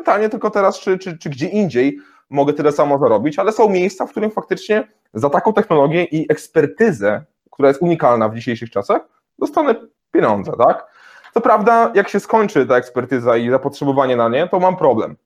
Pytanie 0.00 0.28
tylko 0.28 0.50
teraz, 0.50 0.80
czy, 0.80 0.98
czy, 0.98 1.18
czy 1.18 1.30
gdzie 1.30 1.46
indziej 1.46 1.98
mogę 2.30 2.52
tyle 2.52 2.72
samo 2.72 2.98
zarobić, 2.98 3.38
ale 3.38 3.52
są 3.52 3.68
miejsca, 3.68 4.06
w 4.06 4.10
którym 4.10 4.30
faktycznie 4.30 4.88
za 5.14 5.30
taką 5.30 5.52
technologię 5.52 6.04
i 6.04 6.32
ekspertyzę, 6.32 7.24
która 7.50 7.68
jest 7.68 7.82
unikalna 7.82 8.28
w 8.28 8.34
dzisiejszych 8.34 8.70
czasach, 8.70 9.02
dostanę 9.38 9.74
pieniądze, 10.12 10.52
tak? 10.58 10.86
Co 11.34 11.40
prawda, 11.40 11.92
jak 11.94 12.08
się 12.08 12.20
skończy 12.20 12.66
ta 12.66 12.76
ekspertyza 12.76 13.36
i 13.36 13.50
zapotrzebowanie 13.50 14.16
na 14.16 14.28
nie, 14.28 14.48
to 14.48 14.60
mam 14.60 14.76
problem. 14.76 15.16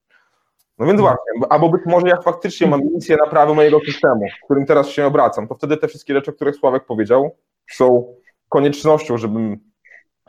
No 0.79 0.85
więc 0.85 1.01
właśnie, 1.01 1.19
albo 1.49 1.69
być 1.69 1.81
może 1.85 2.07
jak 2.07 2.23
faktycznie 2.23 2.67
mam 2.67 2.81
misję 2.93 3.17
naprawy 3.17 3.53
mojego 3.53 3.79
systemu, 3.85 4.21
którym 4.45 4.65
teraz 4.65 4.89
się 4.89 5.05
obracam, 5.05 5.47
to 5.47 5.55
wtedy 5.55 5.77
te 5.77 5.87
wszystkie 5.87 6.13
rzeczy, 6.13 6.31
o 6.31 6.33
których 6.33 6.55
Sławek 6.55 6.85
powiedział, 6.85 7.35
są 7.71 8.15
koniecznością, 8.49 9.17
żebym 9.17 9.57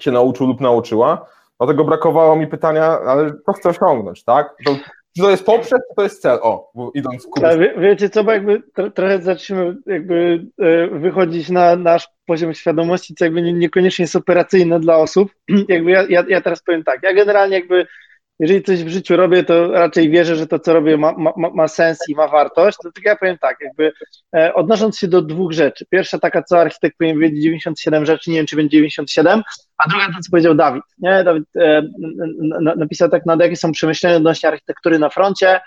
się 0.00 0.10
nauczył 0.10 0.46
lub 0.46 0.60
nauczyła, 0.60 1.26
Dlatego 1.58 1.84
brakowało 1.84 2.36
mi 2.36 2.46
pytania, 2.46 2.84
ale 3.00 3.32
to 3.46 3.52
chcę 3.52 3.68
osiągnąć, 3.68 4.24
tak? 4.24 4.54
To, 4.64 4.76
czy 5.16 5.22
to 5.22 5.30
jest 5.30 5.46
poprzez, 5.46 5.80
czy 5.88 5.94
to 5.96 6.02
jest 6.02 6.22
cel? 6.22 6.38
O, 6.42 6.70
idąc 6.94 7.26
ku. 7.26 7.40
Wie, 7.40 7.74
wiecie 7.78 8.10
co, 8.10 8.24
bo 8.24 8.32
jakby 8.32 8.62
trochę 8.94 9.22
zaczniemy 9.22 9.76
jakby 9.86 10.46
e, 10.58 10.86
wychodzić 10.86 11.50
na 11.50 11.76
nasz 11.76 12.08
poziom 12.26 12.54
świadomości, 12.54 13.14
co 13.14 13.24
jakby 13.24 13.42
niekoniecznie 13.42 14.02
jest 14.02 14.16
operacyjne 14.16 14.80
dla 14.80 14.96
osób. 14.96 15.30
Jakby 15.68 15.90
ja, 15.90 16.04
ja, 16.08 16.24
ja 16.28 16.40
teraz 16.40 16.62
powiem 16.62 16.84
tak, 16.84 17.02
ja 17.02 17.14
generalnie 17.14 17.56
jakby 17.56 17.86
jeżeli 18.38 18.62
coś 18.62 18.84
w 18.84 18.88
życiu 18.88 19.16
robię, 19.16 19.44
to 19.44 19.72
raczej 19.72 20.10
wierzę, 20.10 20.36
że 20.36 20.46
to, 20.46 20.58
co 20.58 20.72
robię, 20.72 20.96
ma, 20.96 21.12
ma, 21.12 21.50
ma 21.54 21.68
sens 21.68 21.98
i 22.08 22.14
ma 22.14 22.28
wartość. 22.28 22.78
To 22.82 22.92
tak 22.92 23.04
ja 23.04 23.16
powiem 23.16 23.38
tak, 23.38 23.56
jakby 23.60 23.92
e, 24.36 24.54
odnosząc 24.54 24.98
się 24.98 25.08
do 25.08 25.22
dwóch 25.22 25.52
rzeczy. 25.52 25.86
Pierwsza 25.90 26.18
taka, 26.18 26.42
co 26.42 26.60
architekt 26.60 26.98
powinien 26.98 27.18
wiedzieć 27.18 27.42
97 27.42 28.06
rzeczy, 28.06 28.30
nie 28.30 28.36
wiem, 28.36 28.46
czy 28.46 28.56
będzie 28.56 28.76
97, 28.76 29.42
a 29.78 29.88
druga 29.88 30.06
to, 30.06 30.22
co 30.22 30.30
powiedział 30.30 30.54
Dawid. 30.54 30.82
Nie? 30.98 31.24
Dawid 31.24 31.44
e, 31.56 31.82
napisał 32.76 33.08
tak, 33.08 33.22
no, 33.26 33.36
jakie 33.40 33.56
są 33.56 33.72
przemyślenia 33.72 34.16
odnośnie 34.16 34.48
architektury 34.48 34.98
na 34.98 35.08
froncie 35.08 35.60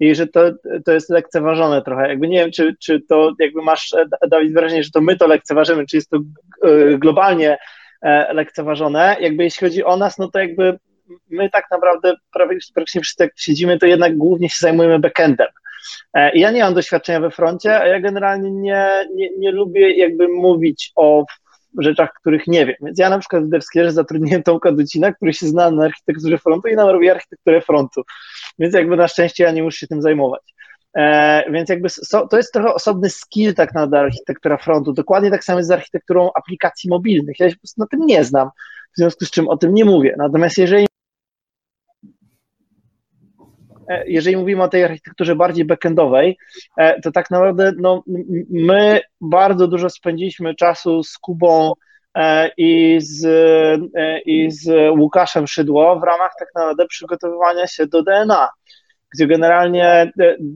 i 0.00 0.14
że 0.14 0.26
to, 0.26 0.40
to 0.84 0.92
jest 0.92 1.10
lekceważone 1.10 1.82
trochę. 1.82 2.08
Jakby 2.08 2.28
nie 2.28 2.38
wiem, 2.38 2.50
czy, 2.52 2.74
czy 2.80 3.00
to 3.08 3.32
jakby 3.38 3.62
masz, 3.62 3.94
e, 3.94 4.28
Dawid, 4.28 4.54
wrażenie, 4.54 4.82
że 4.82 4.90
to 4.90 5.00
my 5.00 5.16
to 5.16 5.26
lekceważymy, 5.26 5.86
czy 5.86 5.96
jest 5.96 6.10
to 6.10 6.16
e, 6.16 6.98
globalnie 6.98 7.58
e, 8.02 8.34
lekceważone. 8.34 9.16
Jakby 9.20 9.44
jeśli 9.44 9.68
chodzi 9.68 9.84
o 9.84 9.96
nas, 9.96 10.18
no 10.18 10.30
to 10.30 10.38
jakby 10.38 10.78
my 11.30 11.50
tak 11.50 11.64
naprawdę 11.70 12.14
prawie 12.32 12.56
praktycznie 12.74 13.00
wszyscy 13.00 13.24
jak 13.24 13.32
siedzimy, 13.36 13.78
to 13.78 13.86
jednak 13.86 14.16
głównie 14.16 14.48
się 14.48 14.56
zajmujemy 14.60 14.98
backendem. 14.98 15.48
E, 16.14 16.38
ja 16.38 16.50
nie 16.50 16.62
mam 16.62 16.74
doświadczenia 16.74 17.20
we 17.20 17.30
froncie, 17.30 17.80
a 17.80 17.86
ja 17.86 18.00
generalnie 18.00 18.50
nie, 18.50 18.88
nie, 19.14 19.28
nie 19.38 19.52
lubię 19.52 19.96
jakby 19.96 20.28
mówić 20.28 20.92
o 20.96 21.24
rzeczach, 21.78 22.12
których 22.20 22.46
nie 22.46 22.66
wiem. 22.66 22.76
Więc 22.80 22.98
ja 22.98 23.10
na 23.10 23.18
przykład 23.18 23.44
w 23.44 23.48
Devskierze 23.48 23.92
zatrudniłem 23.92 24.42
Tomka 24.42 24.72
Ducina, 24.72 25.12
który 25.12 25.32
się 25.32 25.46
zna 25.46 25.70
na 25.70 25.84
architekturze 25.84 26.38
frontu 26.38 26.68
i 26.68 26.74
nam 26.74 26.88
robi 26.88 27.10
architekturę 27.10 27.60
frontu. 27.60 28.02
Więc 28.58 28.74
jakby 28.74 28.96
na 28.96 29.08
szczęście 29.08 29.44
ja 29.44 29.52
nie 29.52 29.62
muszę 29.62 29.78
się 29.78 29.86
tym 29.86 30.02
zajmować. 30.02 30.54
E, 30.96 31.44
więc 31.52 31.68
jakby 31.68 31.88
so, 31.88 32.28
to 32.28 32.36
jest 32.36 32.52
trochę 32.52 32.74
osobny 32.74 33.10
skill 33.10 33.54
tak 33.54 33.74
naprawdę 33.74 34.00
architektura 34.00 34.56
frontu. 34.56 34.92
Dokładnie 34.92 35.30
tak 35.30 35.44
samo 35.44 35.58
jest 35.58 35.68
z 35.68 35.72
architekturą 35.72 36.30
aplikacji 36.34 36.90
mobilnych. 36.90 37.40
Ja 37.40 37.50
się 37.50 37.56
po 37.56 37.60
prostu 37.60 37.80
na 37.80 37.86
tym 37.86 38.00
nie 38.06 38.24
znam, 38.24 38.48
w 38.94 38.96
związku 38.96 39.24
z 39.24 39.30
czym 39.30 39.48
o 39.48 39.56
tym 39.56 39.74
nie 39.74 39.84
mówię. 39.84 40.14
Natomiast 40.18 40.58
jeżeli 40.58 40.86
jeżeli 44.06 44.36
mówimy 44.36 44.62
o 44.62 44.68
tej 44.68 44.84
architekturze 44.84 45.36
bardziej 45.36 45.64
backendowej, 45.64 46.38
e, 46.76 47.00
to 47.00 47.12
tak 47.12 47.30
naprawdę 47.30 47.72
no, 47.78 48.02
my 48.50 49.00
bardzo 49.20 49.68
dużo 49.68 49.90
spędziliśmy 49.90 50.54
czasu 50.54 51.02
z 51.02 51.18
Kubą 51.18 51.72
i 52.56 52.98
z, 53.00 53.26
i 54.26 54.50
z 54.50 54.90
Łukaszem 54.98 55.46
Szydło 55.46 56.00
w 56.00 56.02
ramach 56.02 56.32
tak 56.38 56.48
naprawdę 56.54 56.86
przygotowywania 56.86 57.66
się 57.66 57.86
do 57.86 58.02
DNA, 58.02 58.48
gdzie 59.14 59.26
generalnie 59.26 60.12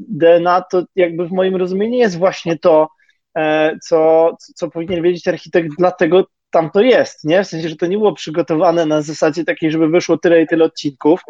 DNA 0.09 0.63
to 0.71 0.83
jakby 0.97 1.27
w 1.27 1.33
moim 1.33 1.57
rozumieniu 1.57 1.99
jest 1.99 2.19
właśnie 2.19 2.59
to, 2.59 2.89
co, 3.83 4.31
co 4.55 4.71
powinien 4.71 5.03
wiedzieć 5.03 5.29
architekt, 5.29 5.69
dlatego 5.79 6.25
tam 6.51 6.71
to 6.71 6.81
jest, 6.81 7.25
nie? 7.25 7.45
W 7.45 7.47
sensie, 7.47 7.69
że 7.69 7.77
to 7.77 7.87
nie 7.87 7.99
było 7.99 8.13
przygotowane 8.13 8.87
na 8.87 9.03
zasadzie 9.03 9.45
takiej, 9.45 9.71
żeby 9.71 9.89
wyszło 9.89 10.19
tyle 10.19 10.43
i 10.43 10.47
tyle 10.47 10.65
odcinków, 10.65 11.21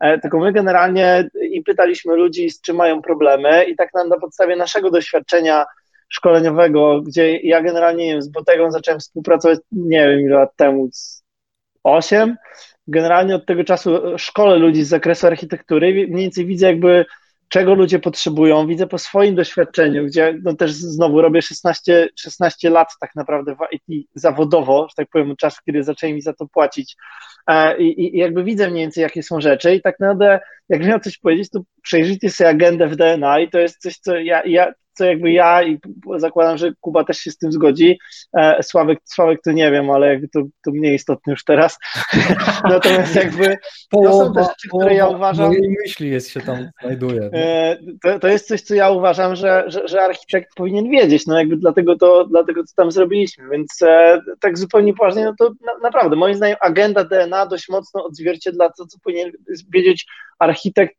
e, 0.00 0.18
tylko 0.18 0.38
my 0.38 0.52
generalnie 0.52 1.28
i 1.48 1.62
pytaliśmy 1.62 2.16
ludzi, 2.16 2.50
z 2.50 2.60
czym 2.60 2.76
mają 2.76 3.02
problemy 3.02 3.64
i 3.64 3.76
tak 3.76 3.94
na, 3.94 4.04
na 4.04 4.18
podstawie 4.18 4.56
naszego 4.56 4.90
doświadczenia 4.90 5.64
szkoleniowego, 6.08 7.02
gdzie 7.02 7.36
ja 7.36 7.62
generalnie, 7.62 8.06
nie 8.06 8.12
wiem, 8.12 8.22
z 8.22 8.28
Botegą 8.28 8.70
zacząłem 8.70 9.00
współpracować, 9.00 9.58
nie 9.72 10.08
wiem 10.08 10.20
ile 10.20 10.36
lat 10.36 10.56
temu, 10.56 10.88
osiem, 11.84 12.36
generalnie 12.86 13.34
od 13.34 13.46
tego 13.46 13.64
czasu 13.64 14.18
szkole 14.18 14.56
ludzi 14.56 14.84
z 14.84 14.88
zakresu 14.88 15.26
architektury, 15.26 15.92
mniej 15.92 16.22
więcej 16.22 16.46
widzę 16.46 16.66
jakby 16.66 17.04
czego 17.48 17.74
ludzie 17.74 17.98
potrzebują. 17.98 18.66
Widzę 18.66 18.86
po 18.86 18.98
swoim 18.98 19.34
doświadczeniu, 19.34 20.06
gdzie 20.06 20.38
no 20.42 20.54
też 20.54 20.72
znowu 20.72 21.20
robię 21.20 21.42
16, 21.42 22.08
16 22.16 22.70
lat 22.70 22.88
tak 23.00 23.10
naprawdę 23.16 23.54
w 23.54 23.58
IT 23.72 24.06
zawodowo, 24.14 24.86
że 24.88 24.94
tak 24.96 25.08
powiem, 25.12 25.30
od 25.30 25.38
czasu, 25.38 25.60
kiedy 25.66 25.82
zaczęli 25.82 26.14
mi 26.14 26.22
za 26.22 26.32
to 26.32 26.46
płacić. 26.46 26.96
E, 27.46 27.78
I, 27.78 28.16
I, 28.16 28.18
jakby 28.18 28.44
widzę 28.44 28.70
mniej 28.70 28.84
więcej, 28.84 29.02
jakie 29.02 29.22
są 29.22 29.40
rzeczy 29.40 29.74
i 29.74 29.82
tak 29.82 30.00
naprawdę, 30.00 30.40
jak 30.68 30.86
miał 30.86 31.00
coś 31.00 31.18
powiedzieć, 31.18 31.50
to 31.50 31.60
przejrzyjcie 31.82 32.30
sobie 32.30 32.50
agendę 32.50 32.88
w 32.88 32.96
DNA 32.96 33.40
i 33.40 33.50
to 33.50 33.58
jest 33.58 33.78
coś, 33.78 33.98
co 33.98 34.18
ja, 34.18 34.42
ja 34.46 34.72
co 34.98 35.04
jakby 35.04 35.32
ja 35.32 35.62
i 35.62 35.78
zakładam, 36.16 36.58
że 36.58 36.72
Kuba 36.80 37.04
też 37.04 37.18
się 37.18 37.30
z 37.30 37.38
tym 37.38 37.52
zgodzi. 37.52 37.98
E, 38.36 38.62
Sławek, 38.62 38.98
Sławek 39.04 39.40
to 39.44 39.52
nie 39.52 39.70
wiem, 39.70 39.90
ale 39.90 40.08
jakby 40.08 40.28
to, 40.28 40.42
to 40.64 40.70
mniej 40.70 40.94
istotne 40.94 41.30
już 41.30 41.44
teraz. 41.44 41.78
Natomiast 42.64 43.14
jakby 43.14 43.58
to 43.90 44.12
są 44.12 44.32
te 44.32 44.40
rzeczy, 44.40 44.68
które 44.68 44.94
ja 44.94 45.06
uważam. 45.06 45.46
Mojej 45.46 45.76
myśli 45.84 46.10
jest 46.10 46.30
się 46.30 46.40
tam 46.40 46.68
znajduje. 46.82 47.30
E, 47.32 47.78
to, 48.02 48.18
to 48.18 48.28
jest 48.28 48.48
coś, 48.48 48.60
co 48.60 48.74
ja 48.74 48.90
uważam, 48.90 49.36
że, 49.36 49.64
że, 49.66 49.88
że 49.88 50.02
architekt 50.02 50.54
powinien 50.54 50.90
wiedzieć. 50.90 51.26
No 51.26 51.38
jakby 51.38 51.56
dlatego 51.56 51.96
to, 51.96 52.24
dlatego 52.24 52.62
to 52.62 52.72
tam 52.76 52.90
zrobiliśmy. 52.90 53.48
Więc 53.50 53.82
e, 53.82 54.20
tak 54.40 54.58
zupełnie 54.58 54.94
poważnie, 54.94 55.24
no 55.24 55.34
to 55.38 55.50
na, 55.66 55.72
naprawdę 55.82 56.16
moim 56.16 56.34
zdaniem 56.34 56.56
agenda 56.60 57.04
DNA 57.04 57.46
dość 57.46 57.68
mocno 57.68 58.04
odzwierciedla 58.04 58.70
to, 58.70 58.86
co 58.86 58.98
powinien 59.04 59.32
wiedzieć 59.68 60.06
architekt 60.38 60.94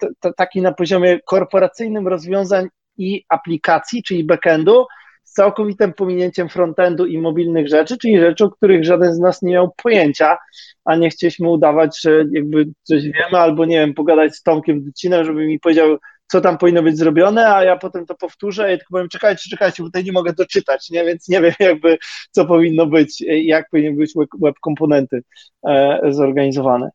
t, 0.00 0.08
t, 0.20 0.32
taki 0.36 0.62
na 0.62 0.72
poziomie 0.72 1.20
korporacyjnym 1.26 2.08
rozwiązań 2.08 2.68
i 3.02 3.24
aplikacji, 3.28 4.02
czyli 4.02 4.24
backendu, 4.24 4.86
z 5.24 5.32
całkowitym 5.32 5.92
pominięciem 5.92 6.48
frontendu 6.48 7.06
i 7.06 7.18
mobilnych 7.18 7.68
rzeczy, 7.68 7.98
czyli 7.98 8.20
rzeczy, 8.20 8.44
o 8.44 8.50
których 8.50 8.84
żaden 8.84 9.14
z 9.14 9.18
nas 9.18 9.42
nie 9.42 9.52
miał 9.52 9.72
pojęcia, 9.82 10.38
a 10.84 10.96
nie 10.96 11.10
chcieliśmy 11.10 11.48
udawać, 11.48 12.00
że 12.00 12.24
jakby 12.32 12.66
coś 12.82 13.02
wiemy, 13.02 13.38
albo 13.38 13.64
nie 13.64 13.76
wiem, 13.76 13.94
pogadać 13.94 14.34
z 14.34 14.42
Tomkiem 14.42 14.84
Ducinem, 14.84 15.24
żeby 15.24 15.46
mi 15.46 15.60
powiedział, 15.60 15.98
co 16.26 16.40
tam 16.40 16.58
powinno 16.58 16.82
być 16.82 16.98
zrobione, 16.98 17.54
a 17.54 17.64
ja 17.64 17.76
potem 17.76 18.06
to 18.06 18.14
powtórzę 18.14 18.74
i 18.74 18.78
tylko 18.78 18.90
powiem, 18.90 19.08
czekajcie, 19.08 19.50
czekajcie, 19.50 19.82
bo 19.82 19.88
tutaj 19.88 20.04
nie 20.04 20.12
mogę 20.12 20.32
doczytać, 20.32 20.90
nie? 20.90 21.04
więc 21.04 21.28
nie 21.28 21.40
wiem 21.40 21.52
jakby, 21.58 21.98
co 22.30 22.44
powinno 22.44 22.86
być, 22.86 23.20
jak 23.26 23.70
powinien 23.70 23.96
być 23.96 24.12
web, 24.16 24.28
web 24.40 24.54
komponenty 24.60 25.22
e, 25.66 26.00
zorganizowane. 26.08 26.90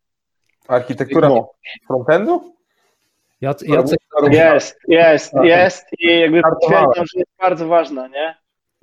Architektura 0.68 1.30
no. 1.30 1.52
frontendu? 1.88 2.57
Jacek, 3.42 3.70
Jest, 4.32 4.80
jest, 4.88 5.34
jest 5.44 5.86
i 6.00 6.20
jakby 6.20 6.42
potwierdzam, 6.42 7.06
że 7.06 7.20
jest 7.20 7.32
bardzo 7.42 7.68
ważna, 7.68 8.08
nie? 8.08 8.36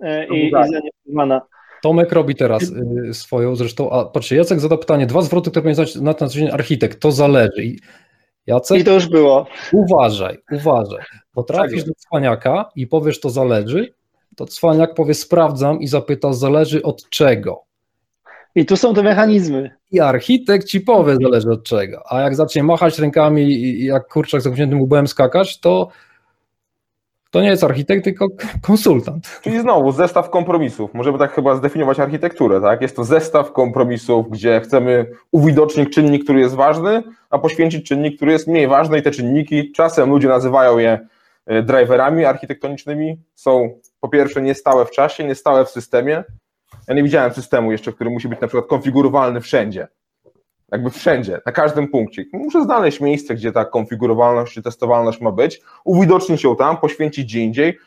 E, 0.02 0.26
I, 0.26 0.48
i 0.48 0.50
zaniedbywana. 0.50 1.40
Tomek 1.82 2.12
robi 2.12 2.34
teraz 2.34 2.62
y, 3.11 3.14
swoją 3.14 3.57
zresztą, 3.57 3.90
a 3.90 4.05
patrzcie, 4.05 4.36
Jacek 4.36 4.61
zadał 4.61 4.78
pytanie, 4.78 5.07
dwa 5.07 5.22
zwroty, 5.22 5.50
które 5.50 5.62
powinien 5.62 5.74
znać 5.74 5.96
na 5.96 6.14
ten 6.14 6.28
dzień 6.28 6.50
architekt, 6.50 7.00
to 7.00 7.12
zależy. 7.12 7.64
I 7.64 7.78
Jacek, 8.46 8.80
I 8.80 8.84
to 8.84 8.92
już 8.92 9.09
było. 9.09 9.46
Uważaj, 9.72 10.38
uważaj, 10.52 11.02
bo 11.34 11.42
trafisz 11.42 11.80
tak 11.80 11.88
do 11.88 11.94
cwaniaka 11.94 12.70
i 12.76 12.86
powiesz 12.86 13.20
to 13.20 13.30
zależy, 13.30 13.94
to 14.36 14.46
cwaniak 14.46 14.94
powie 14.94 15.14
sprawdzam 15.14 15.80
i 15.80 15.86
zapyta 15.86 16.32
zależy 16.32 16.82
od 16.82 17.09
czego. 17.09 17.64
I 18.55 18.66
tu 18.66 18.76
są 18.76 18.94
te 18.94 19.02
mechanizmy. 19.02 19.70
I 19.90 20.00
architekt 20.00 20.66
ci 20.66 20.80
powie, 20.80 21.16
zależy 21.22 21.50
od 21.50 21.64
czego. 21.64 22.02
A 22.11 22.20
jak 22.20 22.34
zacznie 22.34 22.62
machać 22.62 22.98
rękami 22.98 23.42
i 23.42 23.84
jak 23.84 24.09
kurczak 24.09 24.40
z 24.40 24.44
zamkniętym 24.44 24.82
łbem 24.82 25.07
skakać, 25.07 25.61
to 25.61 25.88
to 27.34 27.42
nie 27.42 27.48
jest 27.48 27.64
architekt, 27.64 28.05
tylko 28.05 28.28
konsultant. 28.62 29.40
Czyli 29.42 29.61
znowu 29.61 29.92
zestaw 29.92 30.30
kompromisów. 30.30 30.94
Możemy 30.94 31.18
tak 31.18 31.32
chyba 31.32 31.57
zdefiniować 31.57 32.00
architekturę, 32.00 32.61
tak? 32.61 32.82
Jest 32.82 32.96
to 32.96 33.05
zestaw 33.05 33.52
kompromisów, 33.52 34.30
gdzie 34.30 34.61
chcemy 34.61 35.07
uwidocznić 35.32 35.94
czynnik, 35.94 36.24
który 36.24 36.40
jest 36.40 36.55
ważny, 36.55 37.02
a 37.30 37.38
poświęcić 37.38 37.88
czynnik, 37.88 38.16
który 38.16 38.32
jest 38.32 38.48
mniej 38.48 38.68
ważny 38.68 38.98
i 38.98 39.02
te 39.02 39.11
czynniki, 39.11 39.72
czasem 39.72 40.11
ludzie 40.11 40.28
nazywają 40.28 40.78
je 40.78 41.07
e, 41.46 41.62
driverami 41.62 42.24
architektonicznymi, 42.24 43.16
są 43.34 43.80
po 44.00 44.09
pierwsze 44.09 44.42
niestałe 44.42 44.84
w 44.84 44.90
czasie, 44.90 45.24
niestałe 45.24 45.64
w 45.64 45.70
systemie, 45.70 46.24
ja 46.89 46.95
nie 46.95 47.03
widziałem 47.03 47.32
systemu 47.32 47.72
jeszcze, 47.72 47.93
który 47.93 48.11
musi 48.11 48.28
być 48.28 48.41
na 48.41 48.47
przykład 48.47 48.66
konfigurowalny 48.66 49.41
wszędzie. 49.41 49.89
Jakby 50.72 50.91
wszędzie, 50.91 51.41
na 51.47 51.53
każdym 51.53 51.89
punkcie. 51.89 52.24
Muszę 52.32 52.64
znaleźć 52.64 53.01
miejsce, 53.01 53.35
gdzie 53.35 53.53
ta 53.53 53.64
konfigurowalność 53.64 54.55
czy 54.55 54.62
testowalność 54.62 55.20
ma 55.20 55.32
być, 55.32 55.61
uwidocznić 55.85 56.45
ją 56.45 56.57
tam, 56.57 56.76
poświęcić 56.76 57.24
gdzie 57.24 57.41
indziej 57.41 57.78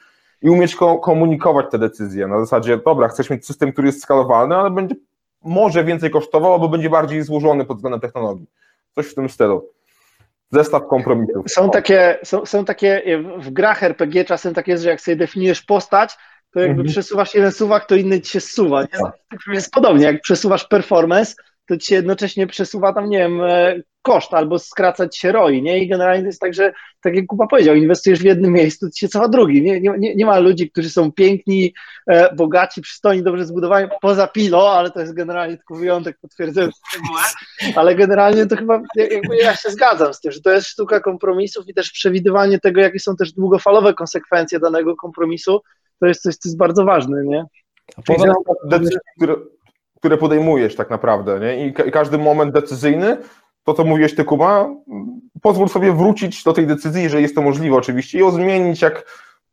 i 0.41 0.49
umieć 0.49 0.75
komunikować 1.03 1.65
te 1.71 1.79
decyzje. 1.79 2.27
Na 2.27 2.39
zasadzie, 2.39 2.77
dobra, 2.85 3.07
chcesz 3.07 3.29
mieć 3.29 3.45
system, 3.45 3.71
który 3.71 3.87
jest 3.87 4.01
skalowalny, 4.01 4.55
ale 4.55 4.71
będzie 4.71 4.95
może 5.43 5.83
więcej 5.83 6.11
kosztował, 6.11 6.53
albo 6.53 6.69
będzie 6.69 6.89
bardziej 6.89 7.23
złożony 7.23 7.65
pod 7.65 7.77
względem 7.77 8.01
technologii. 8.01 8.47
Coś 8.95 9.07
w 9.07 9.15
tym 9.15 9.29
stylu. 9.29 9.69
Zestaw 10.51 10.87
kompromisów. 10.87 11.51
Są 11.51 11.69
takie, 11.69 12.19
są, 12.23 12.45
są 12.45 12.65
takie 12.65 13.03
w 13.37 13.49
grach 13.49 13.83
RPG 13.83 14.25
czasem 14.25 14.53
tak 14.53 14.67
jest, 14.67 14.83
że 14.83 14.89
jak 14.89 15.01
sobie 15.01 15.17
definiujesz 15.17 15.61
postać, 15.61 16.17
to 16.57 16.61
jakby 16.61 16.81
mhm. 16.81 16.87
przesuwasz 16.87 17.33
jeden 17.33 17.51
suwak, 17.51 17.85
to 17.85 17.95
inny 17.95 18.21
ci 18.21 18.31
się 18.31 18.39
zsuwa. 18.39 18.81
Nie? 18.81 18.87
Tak. 18.87 19.39
Jest 19.53 19.71
podobnie, 19.71 20.05
jak 20.05 20.21
przesuwasz 20.21 20.67
performance, 20.67 21.35
to 21.67 21.77
ci 21.77 21.87
się 21.87 21.95
jednocześnie 21.95 22.47
przesuwa 22.47 22.93
tam, 22.93 23.09
nie 23.09 23.17
wiem, 23.17 23.41
e, 23.41 23.75
koszt 24.01 24.33
albo 24.33 24.59
skracać 24.59 25.17
się 25.17 25.31
roi, 25.31 25.61
nie? 25.61 25.79
I 25.79 25.87
generalnie 25.87 26.21
to 26.21 26.27
jest 26.27 26.41
tak, 26.41 26.53
że 26.53 26.73
tak 27.01 27.15
jak 27.15 27.25
Kuba 27.25 27.47
powiedział, 27.47 27.75
inwestujesz 27.75 28.19
w 28.19 28.25
jednym 28.25 28.53
miejscu, 28.53 28.85
to 28.85 28.91
ci 28.91 28.99
się 28.99 29.07
cofa 29.07 29.27
drugi. 29.27 29.61
Nie, 29.61 29.81
nie, 29.81 30.15
nie 30.15 30.25
ma 30.25 30.39
ludzi, 30.39 30.71
którzy 30.71 30.89
są 30.89 31.11
piękni, 31.11 31.73
e, 32.07 32.35
bogaci, 32.35 32.81
przystojni, 32.81 33.23
dobrze 33.23 33.45
zbudowani, 33.45 33.87
poza 34.01 34.27
Pilo, 34.27 34.71
ale 34.71 34.91
to 34.91 34.99
jest 34.99 35.13
generalnie 35.13 35.57
tylko 35.57 35.75
wyjątek 35.75 36.17
potwierdzający 36.21 36.79
regułę, 36.95 37.21
ale 37.75 37.95
generalnie 37.95 38.45
to 38.45 38.55
chyba 38.55 38.81
jakby 38.95 39.37
ja 39.37 39.55
się 39.55 39.69
zgadzam 39.69 40.13
z 40.13 40.21
tym, 40.21 40.31
że 40.31 40.41
to 40.41 40.51
jest 40.51 40.67
sztuka 40.67 40.99
kompromisów 40.99 41.67
i 41.67 41.73
też 41.73 41.91
przewidywanie 41.91 42.59
tego, 42.59 42.81
jakie 42.81 42.99
są 42.99 43.15
też 43.15 43.33
długofalowe 43.33 43.93
konsekwencje 43.93 44.59
danego 44.59 44.95
kompromisu, 44.95 45.61
to 45.99 46.05
jest 46.05 46.21
coś, 46.21 46.35
co 46.35 46.49
jest 46.49 46.57
bardzo 46.57 46.85
ważne, 46.85 47.23
nie? 47.23 47.45
Poza 48.05 48.33
decyzje, 48.65 48.99
które, 49.17 49.35
które 49.95 50.17
podejmujesz 50.17 50.75
tak 50.75 50.89
naprawdę, 50.89 51.39
nie? 51.39 51.67
I, 51.67 51.69
I, 51.87 51.91
każdy 51.91 52.17
moment 52.17 52.53
decyzyjny, 52.53 53.17
to 53.63 53.73
co 53.73 53.83
mówiłeś 53.83 54.15
ty 54.15 54.23
Kuba, 54.23 54.69
pozwól 55.41 55.69
sobie 55.69 55.93
wrócić 55.93 56.43
do 56.43 56.53
tej 56.53 56.67
decyzji, 56.67 57.03
jeżeli 57.03 57.23
jest 57.23 57.35
to 57.35 57.41
możliwe 57.41 57.75
oczywiście 57.75 58.17
i 58.17 58.21
ją 58.21 58.31
zmienić, 58.31 58.81
jak, 58.81 59.05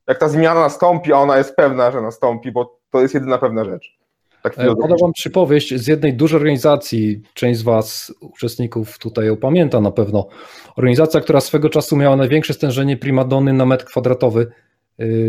jak 0.09 0.18
ta 0.18 0.28
zmiana 0.28 0.61
nastąpi, 0.61 1.12
a 1.12 1.16
ona 1.16 1.38
jest 1.38 1.57
pewna, 1.57 1.90
że 1.90 2.03
nastąpi, 2.03 2.53
bo 2.53 2.78
to 2.90 3.01
jest 3.01 3.14
jedyna 3.14 3.38
pewna 3.38 3.64
rzecz. 3.64 3.99
Tak 4.45 4.59
e, 4.59 4.76
Podam 4.76 4.99
wam 4.99 5.12
przypowieść 5.12 5.74
z 5.74 5.86
jednej 5.86 6.14
dużej 6.14 6.36
organizacji, 6.36 7.22
część 7.34 7.61
z 7.61 7.62
was, 7.62 8.14
uczestników 8.20 8.99
tutaj 8.99 9.26
ją 9.26 9.36
pamięta 9.36 9.80
na 9.80 9.90
pewno. 9.90 10.26
Organizacja, 10.76 11.20
która 11.20 11.40
swego 11.40 11.70
czasu 11.70 11.97
miała 11.97 12.16
największe 12.16 12.55
stężenie 12.55 12.97
primadony 12.97 13.53
na 13.53 13.66
metr 13.66 13.84
kwadratowy, 13.84 14.53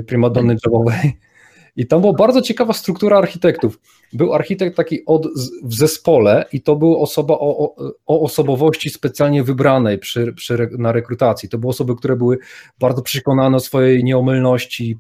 primadonny 0.08 0.56
jobbowej. 0.66 1.18
I 1.76 1.88
tam 1.88 2.02
była 2.02 2.14
bardzo 2.14 2.42
ciekawa 2.42 2.74
struktura 2.74 3.18
architektów. 3.18 3.80
Był 4.14 4.34
architekt 4.34 4.78
taki 4.78 5.06
od, 5.06 5.28
w 5.64 5.74
zespole 5.74 6.46
i 6.54 6.62
to 6.62 6.76
była 6.76 6.98
osoba 6.98 7.34
o, 7.34 7.58
o, 7.58 7.76
o 8.06 8.22
osobowości 8.22 8.90
specjalnie 8.90 9.44
wybranej 9.44 9.98
przy, 10.00 10.34
przy, 10.34 10.70
na 10.78 10.92
rekrutacji. 10.92 11.50
To 11.50 11.58
były 11.58 11.70
osoby, 11.70 11.96
które 11.96 12.16
były 12.16 12.38
bardzo 12.80 13.02
przekonane 13.02 13.58
o 13.58 13.60
swojej 13.60 14.04
nieomylności, 14.04 14.98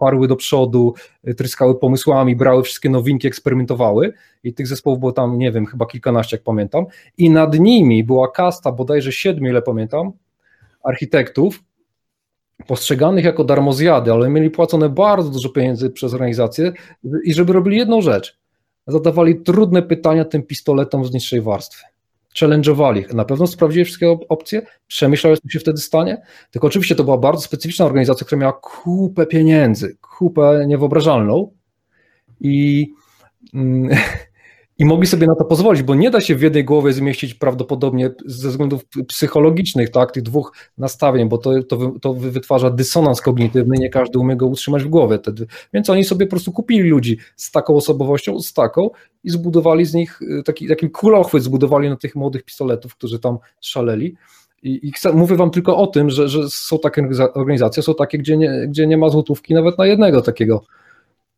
parły 0.00 0.28
do 0.28 0.36
przodu, 0.36 0.94
y, 1.28 1.34
tryskały 1.34 1.78
pomysłami, 1.78 2.36
brały 2.36 2.62
wszystkie 2.62 2.90
nowinki, 2.90 3.28
eksperymentowały 3.28 4.12
i 4.44 4.54
tych 4.54 4.66
zespołów 4.66 4.98
było 4.98 5.12
tam, 5.12 5.38
nie 5.38 5.52
wiem, 5.52 5.66
chyba 5.66 5.86
kilkanaście, 5.86 6.36
jak 6.36 6.44
pamiętam. 6.44 6.84
I 7.18 7.30
nad 7.30 7.58
nimi 7.58 8.04
była 8.04 8.30
kasta 8.30 8.72
bodajże 8.72 9.12
siedmiu, 9.12 9.50
ile 9.50 9.62
pamiętam, 9.62 10.12
architektów, 10.82 11.62
postrzeganych 12.66 13.24
jako 13.24 13.44
darmozjady, 13.44 14.12
ale 14.12 14.30
mieli 14.30 14.50
płacone 14.50 14.88
bardzo 14.88 15.30
dużo 15.30 15.48
pieniędzy 15.48 15.90
przez 15.90 16.14
organizację 16.14 16.72
i 17.24 17.34
żeby 17.34 17.52
robili 17.52 17.76
jedną 17.76 18.00
rzecz. 18.00 18.38
Zadawali 18.86 19.42
trudne 19.42 19.82
pytania 19.82 20.24
tym 20.24 20.42
pistoletom 20.42 21.04
z 21.04 21.12
niższej 21.12 21.40
warstwy. 21.40 21.84
challenge'owali. 22.38 23.14
Na 23.14 23.24
pewno 23.24 23.46
sprawdzili 23.46 23.84
wszystkie 23.84 24.10
opcje, 24.28 24.62
przemyślałeś, 24.86 25.38
co 25.40 25.48
się 25.48 25.60
wtedy 25.60 25.80
stanie. 25.80 26.22
Tylko 26.50 26.66
oczywiście 26.66 26.94
to 26.94 27.04
była 27.04 27.18
bardzo 27.18 27.42
specyficzna 27.42 27.84
organizacja, 27.84 28.26
która 28.26 28.40
miała 28.40 28.52
kupę 28.52 29.26
pieniędzy, 29.26 29.96
kupę 30.18 30.64
niewyobrażalną 30.66 31.52
i 32.40 32.88
mm, 33.54 33.88
i 34.82 34.84
mogli 34.84 35.06
sobie 35.06 35.26
na 35.26 35.34
to 35.34 35.44
pozwolić, 35.44 35.82
bo 35.82 35.94
nie 35.94 36.10
da 36.10 36.20
się 36.20 36.36
w 36.36 36.42
jednej 36.42 36.64
głowie 36.64 36.92
zmieścić 36.92 37.34
prawdopodobnie 37.34 38.10
ze 38.26 38.48
względów 38.48 38.84
psychologicznych, 39.08 39.90
tak, 39.90 40.12
tych 40.12 40.22
dwóch 40.22 40.52
nastawień, 40.78 41.28
bo 41.28 41.38
to, 41.38 41.62
to, 41.62 41.92
to 42.00 42.14
wytwarza 42.14 42.70
dysonans 42.70 43.20
kognitywny, 43.20 43.76
nie 43.78 43.90
każdy 43.90 44.18
umie 44.18 44.36
go 44.36 44.46
utrzymać 44.46 44.84
w 44.84 44.88
głowie 44.88 45.18
wtedy. 45.18 45.46
Więc 45.72 45.90
oni 45.90 46.04
sobie 46.04 46.26
po 46.26 46.30
prostu 46.30 46.52
kupili 46.52 46.88
ludzi 46.88 47.18
z 47.36 47.50
taką 47.50 47.76
osobowością, 47.76 48.40
z 48.40 48.52
taką 48.52 48.90
i 49.24 49.30
zbudowali 49.30 49.84
z 49.84 49.94
nich 49.94 50.22
y, 50.22 50.42
taki, 50.42 50.68
taki 50.68 50.90
kulochwyt, 50.90 51.42
zbudowali 51.42 51.88
na 51.88 51.96
tych 51.96 52.16
młodych 52.16 52.42
pistoletów, 52.42 52.96
którzy 52.96 53.18
tam 53.18 53.38
szaleli. 53.60 54.14
I, 54.62 54.88
i 54.88 54.92
mówię 55.14 55.36
wam 55.36 55.50
tylko 55.50 55.76
o 55.76 55.86
tym, 55.86 56.10
że, 56.10 56.28
że 56.28 56.50
są 56.50 56.78
takie 56.78 57.08
organizacje, 57.34 57.82
są 57.82 57.94
takie, 57.94 58.18
gdzie 58.18 58.36
nie, 58.36 58.66
gdzie 58.68 58.86
nie 58.86 58.96
ma 58.96 59.08
złotówki 59.08 59.54
nawet 59.54 59.78
na 59.78 59.86
jednego 59.86 60.22
takiego 60.22 60.64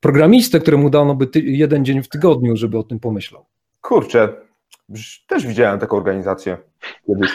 programistę, 0.05 0.61
któremu 0.61 0.91
dano 0.91 1.15
by 1.15 1.27
ty, 1.27 1.41
jeden 1.41 1.85
dzień 1.85 2.03
w 2.03 2.09
tygodniu, 2.09 2.57
żeby 2.57 2.79
o 2.79 2.83
tym 2.83 3.01
pomyślał. 3.01 3.45
Kurczę, 3.81 4.29
też 5.27 5.47
widziałem 5.47 5.79
taką 5.79 5.97
organizację 5.97 6.57
kiedyś. 7.07 7.31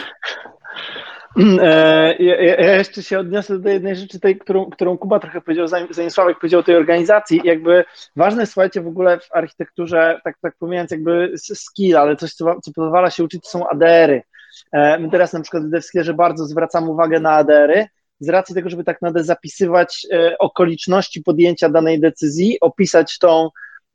E, 1.62 2.14
ja, 2.18 2.36
ja, 2.40 2.76
jeszcze 2.76 3.02
się 3.02 3.18
odniosę 3.18 3.58
do 3.58 3.68
jednej 3.68 3.96
rzeczy, 3.96 4.20
tej, 4.20 4.38
którą, 4.38 4.70
którą 4.70 4.98
Kuba 4.98 5.20
trochę 5.20 5.40
powiedział, 5.40 5.66
zanim 5.90 6.10
Sławek 6.10 6.38
powiedział 6.38 6.60
o 6.60 6.62
tej 6.62 6.76
organizacji. 6.76 7.40
Jakby 7.44 7.84
ważne 8.16 8.42
jest, 8.42 8.52
słuchajcie, 8.52 8.80
w 8.80 8.88
ogóle 8.88 9.18
w 9.20 9.32
architekturze, 9.32 10.20
tak, 10.24 10.36
tak 10.42 10.54
pomijając 10.58 10.90
jakby 10.90 11.32
skill, 11.36 11.96
ale 11.96 12.16
coś, 12.16 12.34
co, 12.34 12.60
co 12.60 12.72
pozwala 12.72 13.10
się 13.10 13.24
uczyć, 13.24 13.42
to 13.42 13.50
są 13.50 13.68
ADR-y. 13.68 14.22
E, 14.72 14.98
my 14.98 15.10
teraz 15.10 15.32
na 15.32 15.40
przykład 15.40 15.64
w 15.64 15.70
DevSkierze 15.70 16.14
bardzo 16.14 16.46
zwracamy 16.46 16.90
uwagę 16.90 17.20
na 17.20 17.30
ADR-y, 17.30 17.86
z 18.20 18.28
racji 18.28 18.54
tego, 18.54 18.70
żeby 18.70 18.84
tak 18.84 19.02
naprawdę 19.02 19.24
zapisywać 19.24 20.06
e, 20.12 20.38
okoliczności 20.38 21.22
podjęcia 21.22 21.68
danej 21.68 22.00
decyzji, 22.00 22.60
opisać 22.60 23.18
tą, 23.18 23.48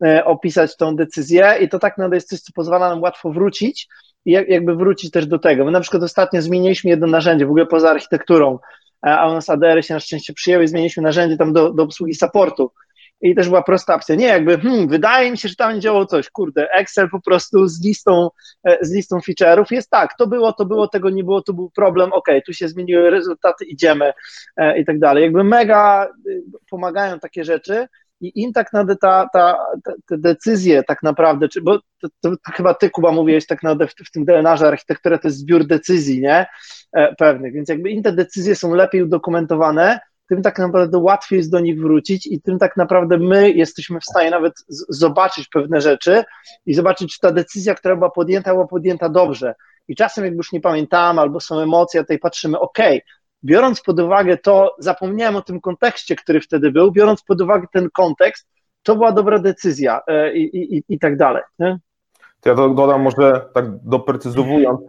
e, 0.05 0.26
opisać 0.26 0.78
tą 0.78 0.95
decyzję 0.95 1.55
i 1.61 1.69
to 1.69 1.80
tak 1.80 1.97
naprawdę 1.97 2.17
jest 2.17 2.30
coś, 2.30 2.39
co 2.39 2.51
pozwala 2.55 2.89
nam 2.89 3.01
łatwo 3.01 3.32
wrócić 3.32 3.88
i 4.26 4.32
jakby 4.32 4.76
wrócić 4.76 5.11
też 5.11 5.28
do 5.28 5.39
tego. 5.39 5.65
My 5.65 5.71
na 5.71 5.80
przykład 5.80 6.03
ostatnio 6.03 6.41
zmieniliśmy 6.41 6.89
jedno 6.89 7.07
narzędzie, 7.07 7.45
w 7.45 7.49
ogóle 7.49 7.65
poza 7.65 7.89
architekturą, 7.89 8.59
a 9.01 9.30
u 9.30 9.34
nas 9.34 9.49
ADR 9.49 9.86
się 9.86 9.93
na 9.93 9.99
szczęście 9.99 10.34
przyjęły 10.34 10.63
i 10.63 10.67
zmieniliśmy 10.67 11.03
narzędzie 11.03 11.38
tam 11.38 11.53
do, 11.53 11.73
do 11.73 11.84
obsługi 11.84 12.15
supportu 12.15 12.71
i 13.22 13.36
też 13.36 13.47
była 13.47 13.63
prosta 13.63 13.95
opcja. 13.95 14.16
Nie, 14.16 14.28
jakby, 14.28 14.57
hmm, 14.57 14.88
wydaje 14.88 15.32
mi 15.32 15.38
się, 15.38 15.49
że 15.49 15.55
tam 15.55 15.82
działało 15.82 16.05
coś. 16.05 16.30
Kurde, 16.30 16.72
Excel 16.72 17.09
po 17.09 17.22
prostu 17.22 17.68
z 17.68 17.84
listą, 17.86 18.30
e, 18.63 18.78
z 18.82 18.93
listą 18.93 19.18
feature'ów 19.18 19.66
jest 19.72 19.89
tak, 19.89 20.18
to 20.18 20.28
było, 20.28 20.53
to 20.53 20.66
było, 20.66 20.88
tego 20.88 21.09
nie 21.09 21.24
było, 21.24 21.41
to 21.41 21.53
był 21.53 21.70
problem, 21.70 22.13
ok, 22.13 22.28
tu 22.45 22.53
się 22.53 22.68
zmieniły 22.68 23.09
rezultaty, 23.09 23.66
idziemy 23.66 24.13
e, 24.57 24.80
i 24.80 24.86
tak 24.86 24.99
dalej. 24.99 25.24
Jakby 25.24 25.43
mega 25.43 26.07
y, 26.28 26.43
pomagają 26.70 27.20
takie 27.20 27.43
rzeczy 27.43 27.88
i 28.22 28.41
im 28.41 28.53
tak 28.53 28.74
naprawdę 28.74 28.95
ta, 28.95 29.30
ta, 29.34 29.57
te 30.07 30.18
decyzje 30.18 30.84
tak 30.84 31.03
naprawdę, 31.03 31.49
czy, 31.49 31.61
bo 31.61 31.80
to, 31.80 32.07
to, 32.22 32.30
to, 32.30 32.51
chyba 32.53 32.74
ty, 32.74 32.89
Kuba, 32.89 33.11
mówiłeś 33.11 33.47
tak 33.47 33.63
naprawdę 33.63 33.88
w, 33.88 33.93
w 34.07 34.11
tym 34.11 34.26
DNA, 34.26 34.57
że 34.57 34.68
architektura 34.68 35.18
to 35.18 35.28
jest 35.28 35.38
zbiór 35.38 35.68
decyzji, 35.68 36.22
nie? 36.22 36.45
E, 36.93 37.16
pewnych, 37.16 37.53
więc 37.53 37.70
jakby 37.70 37.89
im 37.89 38.03
te 38.03 38.11
decyzje 38.11 38.55
są 38.55 38.74
lepiej 38.74 39.03
udokumentowane, 39.03 39.99
tym 40.30 40.41
tak 40.41 40.59
naprawdę 40.59 40.97
łatwiej 40.97 41.38
jest 41.38 41.51
do 41.51 41.59
nich 41.59 41.82
wrócić 41.82 42.28
i 42.28 42.41
tym 42.41 42.59
tak 42.59 42.78
naprawdę 42.78 43.17
my 43.17 43.51
jesteśmy 43.51 43.99
w 43.99 44.05
stanie 44.05 44.30
nawet 44.30 44.53
zobaczyć 44.89 45.47
pewne 45.47 45.82
rzeczy 45.82 46.23
i 46.65 46.73
zobaczyć, 46.73 47.13
czy 47.13 47.19
ta 47.19 47.32
decyzja, 47.32 47.76
która 47.76 47.95
była 47.95 48.09
podjęta, 48.09 48.53
była 48.53 48.67
podjęta 48.67 49.09
dobrze. 49.09 49.55
I 49.88 49.95
czasem, 49.95 50.26
jak 50.26 50.34
już 50.34 50.51
nie 50.51 50.61
pamiętam, 50.61 51.19
albo 51.19 51.39
są 51.39 51.59
emocje, 51.59 52.01
tutaj 52.01 52.19
patrzymy, 52.19 52.59
ok, 52.59 52.78
biorąc 53.43 53.82
pod 53.82 53.99
uwagę 53.99 54.38
to, 54.38 54.76
zapomniałem 54.80 55.36
o 55.36 55.41
tym 55.41 55.61
kontekście, 55.61 56.15
który 56.15 56.41
wtedy 56.41 56.71
był, 56.71 56.91
biorąc 56.91 57.23
pod 57.23 57.41
uwagę 57.41 57.67
ten 57.73 57.89
kontekst, 57.89 58.47
to 58.84 58.95
była 58.95 59.11
dobra 59.11 59.39
decyzja 59.39 60.01
e, 60.07 60.34
i, 60.34 60.57
i, 60.57 60.78
i, 60.78 60.84
i 60.89 60.99
tak 60.99 61.17
dalej. 61.17 61.43
Nie? 61.59 61.80
To 62.42 62.50
ja 62.50 62.56
dodam 62.56 63.02
może 63.02 63.50
tak 63.54 63.66
doprecyzowując, 63.84 64.82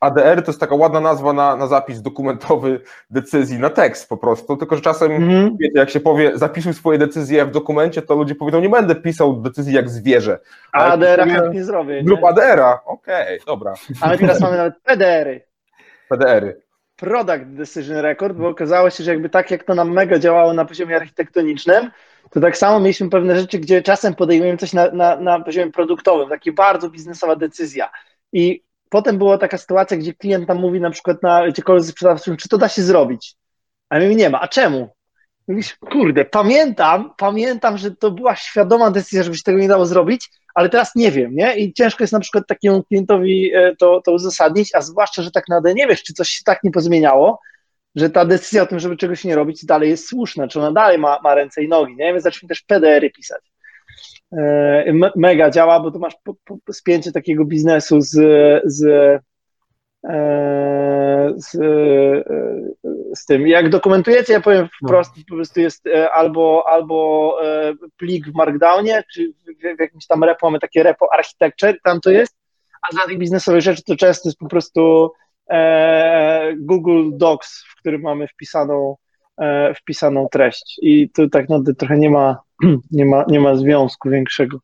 ADR 0.00 0.42
to 0.42 0.50
jest 0.50 0.60
taka 0.60 0.74
ładna 0.74 1.00
nazwa 1.00 1.32
na, 1.32 1.56
na 1.56 1.66
zapis 1.66 2.02
dokumentowy 2.02 2.80
decyzji, 3.10 3.58
na 3.58 3.70
tekst 3.70 4.08
po 4.08 4.16
prostu, 4.16 4.56
tylko 4.56 4.76
że 4.76 4.82
czasem, 4.82 5.12
mm. 5.12 5.56
wiecie, 5.56 5.78
jak 5.78 5.90
się 5.90 6.00
powie, 6.00 6.38
zapisuj 6.38 6.74
swoje 6.74 6.98
decyzje 6.98 7.46
w 7.46 7.50
dokumencie, 7.50 8.02
to 8.02 8.14
ludzie 8.14 8.34
powiedzą, 8.34 8.60
nie 8.60 8.68
będę 8.68 8.94
pisał 8.94 9.40
decyzji 9.40 9.74
jak 9.74 9.90
zwierzę. 9.90 10.38
A 10.72 10.84
ADR-a 10.84 11.26
chętnie 11.26 11.64
zrobię. 11.64 12.02
Grup 12.04 12.24
ADR-a, 12.24 12.80
okej, 12.84 13.36
okay, 13.36 13.46
dobra. 13.46 13.74
Ale 14.00 14.18
teraz 14.18 14.40
mamy 14.40 14.56
nawet 14.56 14.74
PDR-y. 14.84 15.40
PDR-y. 16.08 16.69
Product 17.00 17.44
Decision 17.44 17.96
Record, 17.96 18.36
bo 18.36 18.48
okazało 18.48 18.90
się, 18.90 19.04
że 19.04 19.10
jakby 19.10 19.28
tak 19.28 19.50
jak 19.50 19.64
to 19.64 19.74
nam 19.74 19.92
mega 19.92 20.18
działało 20.18 20.52
na 20.52 20.64
poziomie 20.64 20.96
architektonicznym, 20.96 21.90
to 22.30 22.40
tak 22.40 22.56
samo 22.56 22.80
mieliśmy 22.80 23.10
pewne 23.10 23.40
rzeczy, 23.40 23.58
gdzie 23.58 23.82
czasem 23.82 24.14
podejmujemy 24.14 24.58
coś 24.58 24.72
na, 24.72 24.90
na, 24.90 25.16
na 25.16 25.40
poziomie 25.40 25.72
produktowym, 25.72 26.28
taka 26.28 26.52
bardzo 26.52 26.90
biznesowa 26.90 27.36
decyzja. 27.36 27.90
I 28.32 28.62
potem 28.90 29.18
była 29.18 29.38
taka 29.38 29.58
sytuacja, 29.58 29.96
gdzie 29.96 30.14
klient 30.14 30.46
tam 30.46 30.58
mówi 30.58 30.80
na 30.80 30.90
przykład 30.90 31.22
na 31.22 31.48
gdziekolwiek 31.48 31.84
z 31.84 31.90
sprzedawcą, 31.90 32.36
czy 32.36 32.48
to 32.48 32.58
da 32.58 32.68
się 32.68 32.82
zrobić? 32.82 33.34
A 33.88 33.98
my 33.98 34.14
nie 34.14 34.30
ma. 34.30 34.40
A 34.40 34.48
czemu? 34.48 34.88
Mówisz, 35.48 35.76
kurde, 35.90 36.24
pamiętam, 36.24 37.14
pamiętam, 37.16 37.78
że 37.78 37.90
to 37.90 38.10
była 38.10 38.36
świadoma 38.36 38.90
decyzja, 38.90 39.22
żeby 39.22 39.36
się 39.36 39.42
tego 39.42 39.58
nie 39.58 39.68
dało 39.68 39.86
zrobić, 39.86 40.30
ale 40.54 40.68
teraz 40.68 40.94
nie 40.94 41.12
wiem, 41.12 41.34
nie? 41.34 41.56
I 41.56 41.72
ciężko 41.72 42.02
jest 42.02 42.12
na 42.12 42.20
przykład 42.20 42.46
takiemu 42.46 42.82
klientowi 42.82 43.54
e, 43.54 43.76
to, 43.76 44.00
to 44.04 44.12
uzasadnić, 44.12 44.74
a 44.74 44.82
zwłaszcza, 44.82 45.22
że 45.22 45.30
tak 45.30 45.48
naprawdę 45.48 45.74
nie 45.74 45.86
wiesz, 45.86 46.02
czy 46.02 46.12
coś 46.12 46.28
się 46.28 46.44
tak 46.44 46.64
nie 46.64 46.70
pozmieniało, 46.70 47.40
że 47.94 48.10
ta 48.10 48.24
decyzja 48.24 48.62
o 48.62 48.66
tym, 48.66 48.78
żeby 48.78 48.96
czegoś 48.96 49.24
nie 49.24 49.36
robić, 49.36 49.64
dalej 49.64 49.90
jest 49.90 50.08
słuszna, 50.08 50.48
czy 50.48 50.58
ona 50.60 50.72
dalej 50.72 50.98
ma, 50.98 51.18
ma 51.22 51.34
ręce 51.34 51.62
i 51.62 51.68
nogi, 51.68 51.96
nie? 51.96 52.12
Więc 52.12 52.22
zacznij 52.22 52.48
też 52.48 52.62
PDR-y 52.62 53.10
pisać. 53.10 53.52
E, 54.32 55.10
mega 55.16 55.50
działa, 55.50 55.80
bo 55.80 55.90
tu 55.90 55.98
masz 55.98 56.14
po, 56.24 56.34
po, 56.64 56.72
spięcie 56.72 57.12
takiego 57.12 57.44
biznesu 57.44 58.00
z, 58.00 58.12
z, 58.64 58.84
z, 61.36 61.50
z 63.14 63.26
tym. 63.26 63.48
Jak 63.48 63.68
dokumentujecie, 63.68 64.32
ja 64.32 64.40
powiem 64.40 64.68
wprost, 64.84 65.12
po 65.28 65.34
prostu 65.34 65.60
jest 65.60 65.84
albo, 66.14 66.64
albo 66.68 67.38
plik 67.96 68.26
w 68.26 68.34
Markdownie, 68.34 69.02
czy 69.14 69.28
w, 69.28 69.76
w 69.76 69.80
jakimś 69.80 70.06
tam 70.06 70.24
repo, 70.24 70.46
mamy 70.46 70.58
takie 70.58 70.82
repo 70.82 71.06
architecture, 71.12 71.74
tam 71.84 72.00
to 72.00 72.10
jest, 72.10 72.36
a 72.82 72.94
dla 72.94 73.06
tych 73.06 73.18
biznesowych 73.18 73.60
rzeczy 73.60 73.82
to 73.82 73.96
często 73.96 74.28
jest 74.28 74.38
po 74.38 74.48
prostu 74.48 75.10
E, 75.50 76.54
Google 76.56 77.10
Docs, 77.12 77.64
w 77.68 77.80
którym 77.80 78.00
mamy 78.00 78.28
wpisaną, 78.28 78.96
e, 79.38 79.74
wpisaną 79.74 80.28
treść. 80.32 80.78
I 80.82 81.10
tu 81.10 81.28
tak 81.28 81.42
naprawdę 81.42 81.74
trochę 81.74 81.98
nie 81.98 82.10
ma, 82.10 82.38
nie 82.90 83.04
ma, 83.06 83.24
nie 83.28 83.40
ma 83.40 83.54
związku 83.54 84.10
większego. 84.10 84.58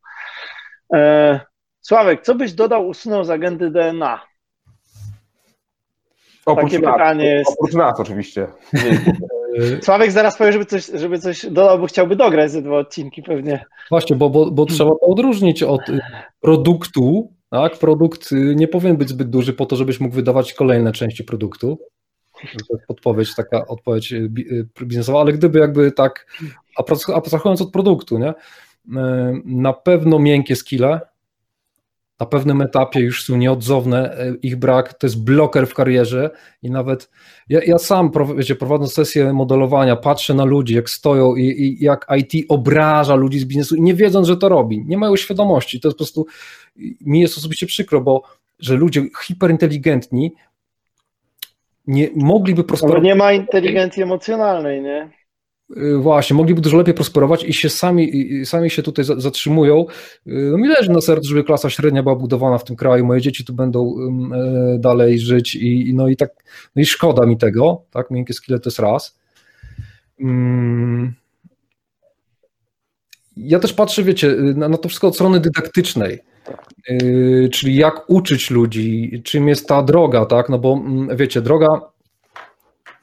E, 0.95 1.41
Sławek, 1.81 2.23
co 2.23 2.35
byś 2.35 2.53
dodał, 2.53 2.89
usunął 2.89 3.25
z 3.25 3.31
agendy 3.31 3.71
DNA? 3.71 4.21
Oprócz 6.47 6.73
Takie 6.73 6.85
nas, 6.85 6.95
pytanie 6.95 7.25
jest. 7.25 7.51
Oprócz 7.51 7.75
nas 7.75 8.01
oczywiście. 8.01 8.47
Sławek 9.83 10.11
zaraz 10.11 10.39
powie, 10.39 10.53
żeby 10.53 10.65
coś, 10.65 10.87
żeby 10.95 11.19
coś 11.19 11.47
dodał, 11.47 11.79
bo 11.79 11.87
chciałby 11.87 12.17
dograć 12.17 12.51
ze 12.51 12.63
dwa 12.63 12.79
odcinki 12.79 13.23
pewnie. 13.23 13.65
Właśnie, 13.91 14.17
bo, 14.17 14.31
bo, 14.31 14.51
bo 14.51 14.67
trzeba 14.67 14.91
to 14.91 15.01
odróżnić 15.01 15.63
od 15.63 15.81
produktu 16.41 17.33
tak, 17.51 17.79
produkt 17.79 18.33
y, 18.33 18.55
nie 18.57 18.69
powinien 18.69 18.97
być 18.97 19.09
zbyt 19.09 19.31
duży 19.31 19.53
po 19.53 19.67
to, 19.67 19.77
żebyś 19.77 20.01
mógł 20.01 20.15
wydawać 20.15 20.55
kolejne 20.55 20.93
części 20.93 21.25
produktu. 21.25 21.79
To 22.41 22.75
jest 22.75 22.87
podpowiedź, 22.87 23.35
taka 23.35 23.67
odpowiedź 23.67 24.13
y, 24.13 24.31
y, 24.51 24.85
biznesowa, 24.85 25.21
ale 25.21 25.33
gdyby 25.33 25.59
jakby 25.59 25.93
tak, 25.93 26.27
abstrahując 27.15 27.63
od 27.63 27.73
produktu, 27.73 28.19
nie, 28.19 28.35
na 29.45 29.73
pewno 29.73 30.19
miękkie 30.19 30.57
skille, 30.57 31.01
na 32.21 32.27
pewnym 32.27 32.63
etapie 32.63 33.01
już 33.01 33.25
są 33.25 33.37
nieodzowne, 33.37 34.17
ich 34.43 34.57
brak 34.57 34.95
to 34.95 35.07
jest 35.07 35.25
bloker 35.25 35.67
w 35.67 35.75
karierze 35.75 36.31
i 36.63 36.71
nawet 36.71 37.11
ja, 37.49 37.61
ja 37.67 37.79
sam, 37.79 38.11
wiecie, 38.37 38.57
prowadząc 38.57 38.93
sesję 38.93 39.33
modelowania, 39.33 39.97
patrzę 39.97 40.35
na 40.35 40.45
ludzi, 40.45 40.75
jak 40.75 40.91
stoją 40.91 41.35
i, 41.35 41.43
i 41.43 41.85
jak 41.85 42.07
IT 42.19 42.47
obraża 42.49 43.15
ludzi 43.15 43.39
z 43.39 43.45
biznesu 43.45 43.77
i 43.77 43.83
nie 43.83 43.95
wiedząc, 43.95 44.27
że 44.27 44.37
to 44.37 44.49
robi, 44.49 44.85
nie 44.87 44.99
mają 44.99 45.17
świadomości, 45.17 45.81
to 45.81 45.89
jest 45.89 45.99
po 45.99 46.05
prostu 46.05 46.27
mi 47.01 47.21
jest 47.21 47.39
osobiście 47.39 47.67
przykro, 47.67 48.01
bo 48.01 48.23
że 48.59 48.77
ludzie 48.77 49.03
hiperinteligentni 49.23 50.33
nie 51.87 52.11
mogliby 52.15 52.65
prosperować. 52.65 52.99
Ale 52.99 53.09
nie 53.09 53.15
ma 53.15 53.33
inteligencji 53.33 54.03
emocjonalnej, 54.03 54.83
nie? 54.83 55.11
Y, 55.71 55.99
właśnie, 55.99 56.37
mogliby 56.37 56.61
dużo 56.61 56.77
lepiej 56.77 56.95
prosperować 56.95 57.45
i 57.45 57.53
się 57.53 57.69
sami, 57.69 58.31
sami 58.45 58.71
się 58.71 58.83
tutaj 58.83 59.05
zatrzymują. 59.05 59.87
Y, 60.27 60.31
no 60.53 60.59
mi 60.59 60.69
leży 60.69 60.91
na 60.91 61.01
sercu, 61.01 61.29
żeby 61.29 61.45
klasa 61.45 61.71
średnia 61.71 62.03
była 62.03 62.17
budowana 62.17 62.59
w 62.59 62.65
tym 62.65 62.77
kraju, 62.77 63.07
moje 63.07 63.21
dzieci 63.21 63.45
tu 63.45 63.53
będą 63.53 63.95
y, 64.75 64.79
dalej 64.79 65.19
żyć 65.19 65.55
i 65.55 65.95
no 65.95 66.09
i 66.09 66.17
tak, 66.17 66.31
no 66.77 66.83
i 66.83 66.87
szkoda 66.87 67.27
mi 67.27 67.37
tego, 67.37 67.83
tak, 67.91 68.11
miękkie 68.11 68.35
skille 68.35 68.59
to 68.59 68.71
jest 68.71 68.79
raz. 68.79 69.19
Ja 73.37 73.59
też 73.59 73.73
patrzę, 73.73 74.03
wiecie, 74.03 74.37
na, 74.37 74.69
na 74.69 74.79
to 74.79 74.89
wszystko 74.89 75.09
od 75.09 75.15
strony 75.15 75.41
dydaktycznej. 75.41 76.19
Czyli 77.53 77.77
jak 77.77 78.11
uczyć 78.11 78.51
ludzi, 78.51 79.21
czym 79.25 79.49
jest 79.49 79.69
ta 79.69 79.83
droga, 79.83 80.27
tak? 80.27 80.49
No 80.49 80.59
bo 80.59 80.73
mm, 80.73 81.17
wiecie, 81.17 81.43
droga, 81.43 81.81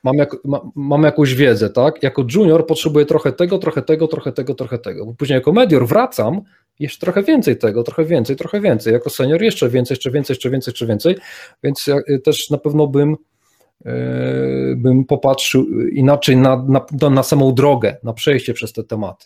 mam, 0.04 0.16
jak, 0.16 0.36
ma, 0.46 0.62
mam 0.76 1.04
jakąś 1.04 1.36
wiedzę, 1.36 1.70
tak? 1.70 2.04
Jako 2.04 2.26
junior 2.36 2.68
potrzebuję 2.68 3.06
trochę 3.06 3.32
tego, 3.32 3.58
trochę 3.58 3.82
tego, 3.82 4.08
trochę 4.08 4.32
tego, 4.32 4.54
trochę 4.54 4.78
tego. 4.78 5.06
Bo 5.06 5.14
później 5.14 5.36
jako 5.36 5.52
medior 5.52 5.88
wracam, 5.88 6.42
jeszcze 6.80 7.00
trochę 7.00 7.24
więcej 7.24 7.58
tego, 7.58 7.84
trochę 7.84 8.06
więcej, 8.06 8.36
trochę 8.36 8.62
więcej. 8.62 8.94
Jako 8.94 9.10
senior 9.10 9.42
jeszcze 9.42 9.70
więcej, 9.70 9.96
jeszcze 9.96 10.12
więcej, 10.12 10.34
jeszcze 10.34 10.50
więcej, 10.50 10.72
jeszcze 10.72 10.86
więcej. 10.88 11.16
Więc 11.64 11.88
ja 11.88 11.96
y, 12.10 12.20
też 12.20 12.50
na 12.50 12.58
pewno 12.58 12.88
bym 12.88 13.16
yy, 13.86 14.76
bym 14.78 15.06
popatrzył 15.06 15.66
inaczej 15.90 16.38
na, 16.38 16.66
na, 17.02 17.10
na 17.10 17.24
samą 17.24 17.54
drogę, 17.54 17.98
na 18.04 18.14
przejście 18.14 18.54
przez 18.54 18.74
te 18.74 18.84
tematy. 18.84 19.26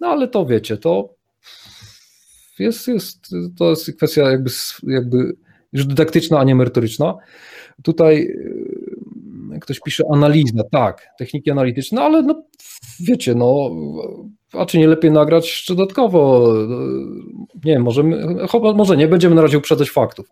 No 0.00 0.08
ale 0.08 0.28
to 0.28 0.46
wiecie, 0.46 0.76
to 0.76 1.14
jest, 2.58 2.88
jest, 2.88 3.34
to 3.58 3.70
jest 3.70 3.96
kwestia 3.96 4.30
jakby, 4.30 4.50
jakby 4.82 5.36
już 5.72 5.86
dydaktyczna, 5.86 6.38
a 6.38 6.44
nie 6.44 6.54
merytoryczna. 6.54 7.16
Tutaj 7.82 8.22
y, 8.22 8.89
ktoś 9.60 9.80
pisze 9.80 10.04
analiza, 10.12 10.64
tak, 10.72 11.08
techniki 11.18 11.50
analityczne, 11.50 12.02
ale 12.02 12.22
no, 12.22 12.42
wiecie, 13.00 13.34
no, 13.34 13.70
a 14.52 14.66
czy 14.66 14.78
nie 14.78 14.88
lepiej 14.88 15.10
nagrać 15.10 15.44
jeszcze 15.44 15.74
dodatkowo? 15.74 16.52
Nie 17.64 17.72
wiem, 17.72 17.82
może, 17.82 18.02
może 18.74 18.96
nie, 18.96 19.08
będziemy 19.08 19.34
na 19.34 19.42
razie 19.42 19.58
uprzedzać 19.58 19.90
faktów, 19.90 20.26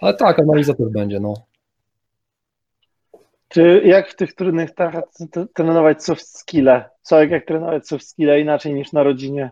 ale 0.00 0.14
tak, 0.14 0.38
analiza 0.38 0.74
też 0.74 0.88
będzie, 0.88 1.20
no. 1.20 1.34
Czy 3.48 3.82
jak 3.84 4.10
w 4.10 4.16
tych 4.16 4.34
trudnych 4.34 4.70
trachach 4.70 5.04
trenować 5.54 6.04
soft 6.04 6.38
skille? 6.38 6.84
Co, 7.02 7.24
jak 7.24 7.46
trenować 7.46 7.88
soft 7.88 8.08
skille 8.08 8.40
inaczej 8.40 8.74
niż 8.74 8.92
na 8.92 9.02
rodzinie? 9.02 9.50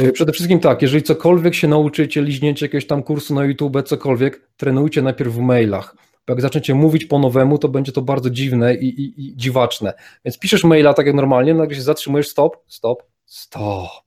Y, 0.00 0.12
przede 0.12 0.32
wszystkim 0.32 0.60
tak, 0.60 0.82
jeżeli 0.82 1.02
cokolwiek 1.02 1.54
się 1.54 1.68
nauczycie, 1.68 2.22
liźnięcie 2.22 2.66
jakiegoś 2.66 2.86
tam 2.86 3.02
kursu 3.02 3.34
na 3.34 3.44
YouTube, 3.44 3.82
cokolwiek, 3.84 4.40
trenujcie 4.56 5.02
najpierw 5.02 5.32
w 5.32 5.38
mailach. 5.38 5.96
Bo 6.26 6.32
jak 6.32 6.40
zaczniecie 6.40 6.74
mówić 6.74 7.04
po 7.04 7.18
nowemu, 7.18 7.58
to 7.58 7.68
będzie 7.68 7.92
to 7.92 8.02
bardzo 8.02 8.30
dziwne 8.30 8.74
i, 8.74 8.86
i, 8.86 9.26
i 9.26 9.36
dziwaczne. 9.36 9.94
Więc 10.24 10.38
piszesz 10.38 10.64
maila 10.64 10.94
tak 10.94 11.06
jak 11.06 11.14
normalnie, 11.14 11.54
nagle 11.54 11.76
się 11.76 11.82
zatrzymujesz, 11.82 12.28
stop, 12.28 12.56
stop, 12.66 13.02
stop. 13.24 14.06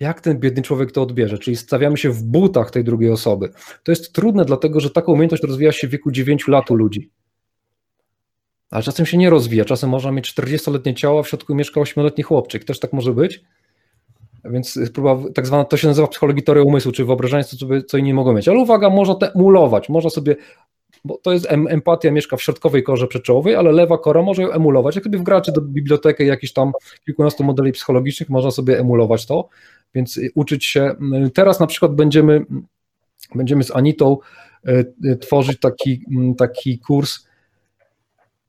Jak 0.00 0.20
ten 0.20 0.38
biedny 0.38 0.62
człowiek 0.62 0.92
to 0.92 1.02
odbierze? 1.02 1.38
Czyli 1.38 1.56
stawiamy 1.56 1.96
się 1.96 2.10
w 2.10 2.22
butach 2.22 2.70
tej 2.70 2.84
drugiej 2.84 3.10
osoby. 3.10 3.50
To 3.82 3.92
jest 3.92 4.12
trudne, 4.12 4.44
dlatego 4.44 4.80
że 4.80 4.90
taką 4.90 5.12
umiejętność 5.12 5.42
rozwija 5.42 5.72
się 5.72 5.88
w 5.88 5.90
wieku 5.90 6.10
9 6.10 6.48
lat 6.48 6.70
u 6.70 6.74
ludzi. 6.74 7.10
Ale 8.70 8.82
czasem 8.82 9.06
się 9.06 9.18
nie 9.18 9.30
rozwija. 9.30 9.64
Czasem 9.64 9.90
można 9.90 10.12
mieć 10.12 10.34
40-letnie 10.34 10.94
ciało, 10.94 11.20
a 11.20 11.22
w 11.22 11.28
środku 11.28 11.54
mieszka 11.54 11.80
8-letni 11.80 12.24
chłopczyk. 12.24 12.64
Też 12.64 12.80
tak 12.80 12.92
może 12.92 13.12
być? 13.12 13.40
Więc 14.50 14.78
próba, 14.94 15.18
tak 15.34 15.46
zwana, 15.46 15.64
to 15.64 15.76
się 15.76 15.88
nazywa 15.88 16.08
psychologii 16.08 16.42
teorii 16.42 16.64
umysłu, 16.64 16.92
czyli 16.92 17.06
wyobrażanie 17.06 17.44
sobie, 17.44 17.82
co 17.82 17.98
inni 17.98 18.14
mogą 18.14 18.32
mieć. 18.32 18.48
Ale 18.48 18.58
uwaga, 18.58 18.90
można 18.90 19.14
to 19.14 19.32
emulować, 19.34 19.88
można 19.88 20.10
sobie, 20.10 20.36
bo 21.04 21.18
to 21.22 21.32
jest 21.32 21.46
empatia, 21.50 22.10
mieszka 22.10 22.36
w 22.36 22.42
środkowej 22.42 22.82
korze 22.82 23.06
przedczołowej, 23.06 23.54
ale 23.54 23.72
lewa 23.72 23.98
kora 23.98 24.22
może 24.22 24.42
ją 24.42 24.52
emulować. 24.52 24.94
Jak 24.94 25.04
sobie 25.04 25.18
wgracie 25.18 25.52
do 25.52 25.60
biblioteki 25.60 26.26
jakichś 26.26 26.52
tam 26.52 26.72
kilkunastu 27.04 27.44
modeli 27.44 27.72
psychologicznych, 27.72 28.30
można 28.30 28.50
sobie 28.50 28.78
emulować 28.80 29.26
to, 29.26 29.48
więc 29.94 30.20
uczyć 30.34 30.64
się. 30.64 30.94
Teraz 31.34 31.60
na 31.60 31.66
przykład 31.66 31.94
będziemy, 31.94 32.46
będziemy 33.34 33.64
z 33.64 33.76
Anitą 33.76 34.18
e, 34.64 35.16
tworzyć 35.16 35.60
taki, 35.60 36.00
taki 36.38 36.78
kurs, 36.78 37.26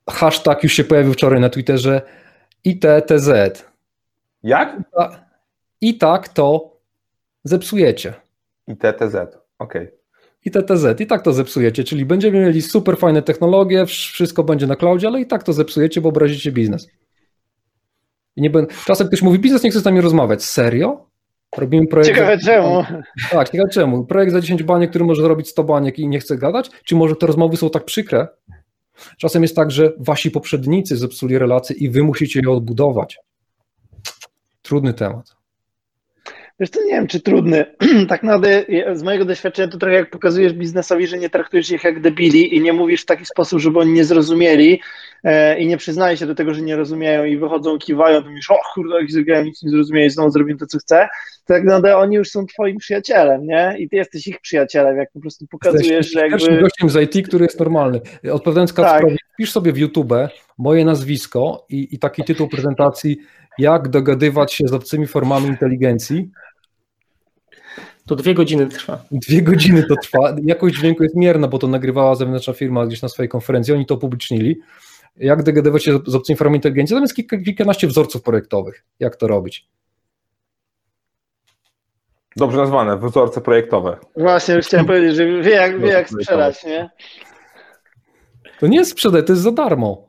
hashtag 0.09 0.63
już 0.63 0.73
się 0.73 0.83
pojawił 0.83 1.13
wczoraj 1.13 1.39
na 1.39 1.49
Twitterze, 1.49 2.01
ITTZ. 2.63 3.29
Jak? 4.43 4.77
I 5.81 5.97
tak 5.97 6.29
to 6.29 6.77
zepsujecie. 7.43 8.13
I 8.67 8.77
TTZ, 8.77 9.15
ok. 9.59 9.73
I 10.45 10.51
TTZ, 10.51 11.01
i 11.01 11.07
tak 11.07 11.21
to 11.21 11.33
zepsujecie, 11.33 11.83
czyli 11.83 12.05
będziemy 12.05 12.39
mieli 12.39 12.61
super 12.61 12.97
fajne 12.97 13.21
technologie, 13.21 13.85
wszystko 13.85 14.43
będzie 14.43 14.67
na 14.67 14.75
cloudzie, 14.75 15.07
ale 15.07 15.21
i 15.21 15.27
tak 15.27 15.43
to 15.43 15.53
zepsujecie, 15.53 16.01
bo 16.01 16.09
obrazicie 16.09 16.51
biznes. 16.51 16.87
I 18.35 18.41
nie 18.41 18.49
będę... 18.49 18.73
Czasem 18.85 19.07
ktoś 19.07 19.21
mówi, 19.21 19.39
biznes 19.39 19.63
nie 19.63 19.69
chce 19.69 19.79
z 19.79 19.85
nami 19.85 20.01
rozmawiać. 20.01 20.43
Serio? 20.43 21.07
Robimy 21.57 21.87
projekt. 21.87 22.09
Ciekawe 22.09 22.37
za... 22.37 22.45
czemu. 22.45 22.83
Tak, 23.31 23.49
ciekawe 23.49 23.69
czemu. 23.69 24.05
Projekt 24.05 24.31
za 24.31 24.41
10 24.41 24.63
baniek, 24.63 24.89
który 24.89 25.05
może 25.05 25.21
zrobić 25.21 25.49
100 25.49 25.63
baniek 25.63 25.99
i 25.99 26.07
nie 26.07 26.19
chce 26.19 26.37
gadać? 26.37 26.69
Czy 26.85 26.95
może 26.95 27.15
te 27.15 27.27
rozmowy 27.27 27.57
są 27.57 27.69
tak 27.69 27.85
przykre? 27.85 28.27
Czasem 29.17 29.41
jest 29.41 29.55
tak, 29.55 29.71
że 29.71 29.93
wasi 29.99 30.31
poprzednicy 30.31 30.97
zepsuli 30.97 31.37
relacje 31.37 31.75
i 31.75 31.89
wy 31.89 32.03
musicie 32.03 32.39
je 32.43 32.51
odbudować. 32.51 33.19
Trudny 34.61 34.93
temat. 34.93 35.36
Wiesz 36.59 36.69
to 36.69 36.83
nie 36.83 36.91
wiem, 36.91 37.07
czy 37.07 37.19
trudny. 37.19 37.65
tak 38.09 38.23
naprawdę 38.23 38.65
z 38.93 39.03
mojego 39.03 39.25
doświadczenia 39.25 39.67
to 39.67 39.77
trochę 39.77 39.95
jak 39.95 40.09
pokazujesz 40.09 40.53
biznesowi, 40.53 41.07
że 41.07 41.17
nie 41.17 41.29
traktujesz 41.29 41.71
ich 41.71 41.83
jak 41.83 42.01
debili 42.01 42.55
i 42.55 42.61
nie 42.61 42.73
mówisz 42.73 43.01
w 43.01 43.05
taki 43.05 43.25
sposób, 43.25 43.59
żeby 43.59 43.79
oni 43.79 43.91
nie 43.91 44.05
zrozumieli 44.05 44.81
e, 45.23 45.59
i 45.59 45.67
nie 45.67 45.77
przyznaje 45.77 46.17
się 46.17 46.25
do 46.25 46.35
tego, 46.35 46.53
że 46.53 46.61
nie 46.61 46.75
rozumieją 46.75 47.25
i 47.25 47.37
wychodzą, 47.37 47.77
kiwają, 47.77 48.23
to 48.23 48.29
mówisz, 48.29 48.51
o 48.51 48.57
kurde, 48.73 48.99
jak 48.99 49.11
zrobiłem, 49.11 49.45
nic 49.45 49.63
nie 49.63 49.69
zrozumieli, 49.69 50.09
znowu 50.09 50.31
zrobię 50.31 50.55
to, 50.55 50.65
co 50.65 50.77
chcę. 50.79 51.07
To 51.45 51.53
tak 51.53 51.63
naprawdę 51.63 51.97
oni 51.97 52.15
już 52.15 52.29
są 52.29 52.45
twoim 52.45 52.77
przyjacielem, 52.77 53.47
nie? 53.47 53.75
I 53.79 53.89
ty 53.89 53.95
jesteś 53.95 54.27
ich 54.27 54.41
przyjacielem, 54.41 54.97
jak 54.97 55.11
po 55.11 55.19
prostu 55.19 55.47
pokazujesz, 55.47 55.87
jesteś 55.87 56.13
że 56.13 56.19
jakby... 56.19 56.35
Jesteś 56.35 56.59
gościem 56.59 56.89
z 56.89 57.15
IT, 57.15 57.27
który 57.27 57.45
jest 57.45 57.59
normalny. 57.59 58.01
Odpowiadając 58.31 58.73
Kacprowi, 58.73 59.17
tak. 59.17 59.35
pisz 59.37 59.51
sobie 59.51 59.73
w 59.73 59.77
YouTube 59.77 60.13
moje 60.57 60.85
nazwisko 60.85 61.65
i, 61.69 61.95
i 61.95 61.99
taki 61.99 62.23
tytuł 62.23 62.47
prezentacji 62.47 63.17
jak 63.57 63.87
dogadywać 63.87 64.53
się 64.53 64.67
z 64.67 64.73
obcymi 64.73 65.07
formami 65.07 65.47
inteligencji. 65.47 66.29
To 68.07 68.15
dwie 68.15 68.33
godziny 68.33 68.67
trwa. 68.67 69.05
Dwie 69.11 69.41
godziny 69.41 69.83
to 69.83 69.95
trwa. 69.95 70.35
Jakość 70.43 70.75
dźwięku 70.75 71.03
jest 71.03 71.15
mierna, 71.15 71.47
bo 71.47 71.59
to 71.59 71.67
nagrywała 71.67 72.15
zewnętrzna 72.15 72.53
firma 72.53 72.85
gdzieś 72.85 73.01
na 73.01 73.09
swojej 73.09 73.29
konferencji, 73.29 73.73
oni 73.73 73.85
to 73.85 73.95
upublicznili. 73.95 74.59
Jak 75.17 75.43
dogadywać 75.43 75.83
się 75.83 75.99
z 76.07 76.15
obcymi 76.15 76.37
formami 76.37 76.57
inteligencji? 76.57 76.95
Tam 76.95 77.03
jest 77.03 77.15
kilka, 77.15 77.37
kilkanaście 77.37 77.87
wzorców 77.87 78.21
projektowych, 78.21 78.85
jak 78.99 79.15
to 79.15 79.27
robić. 79.27 79.69
Dobrze 82.35 82.57
nazwane, 82.57 82.97
wzorce 82.97 83.41
projektowe. 83.41 83.97
Właśnie, 84.15 84.55
już 84.55 84.65
chciałem 84.65 84.85
powiedzieć, 84.85 85.15
że 85.15 85.41
wie 85.41 85.51
jak, 85.51 85.79
wie 85.81 85.87
jak 85.87 86.09
sprzedać, 86.09 86.63
nie? 86.65 86.89
To 88.59 88.67
nie 88.67 88.77
jest 88.77 88.91
sprzedaj, 88.91 89.25
to 89.25 89.33
jest 89.33 89.43
za 89.43 89.51
darmo. 89.51 90.07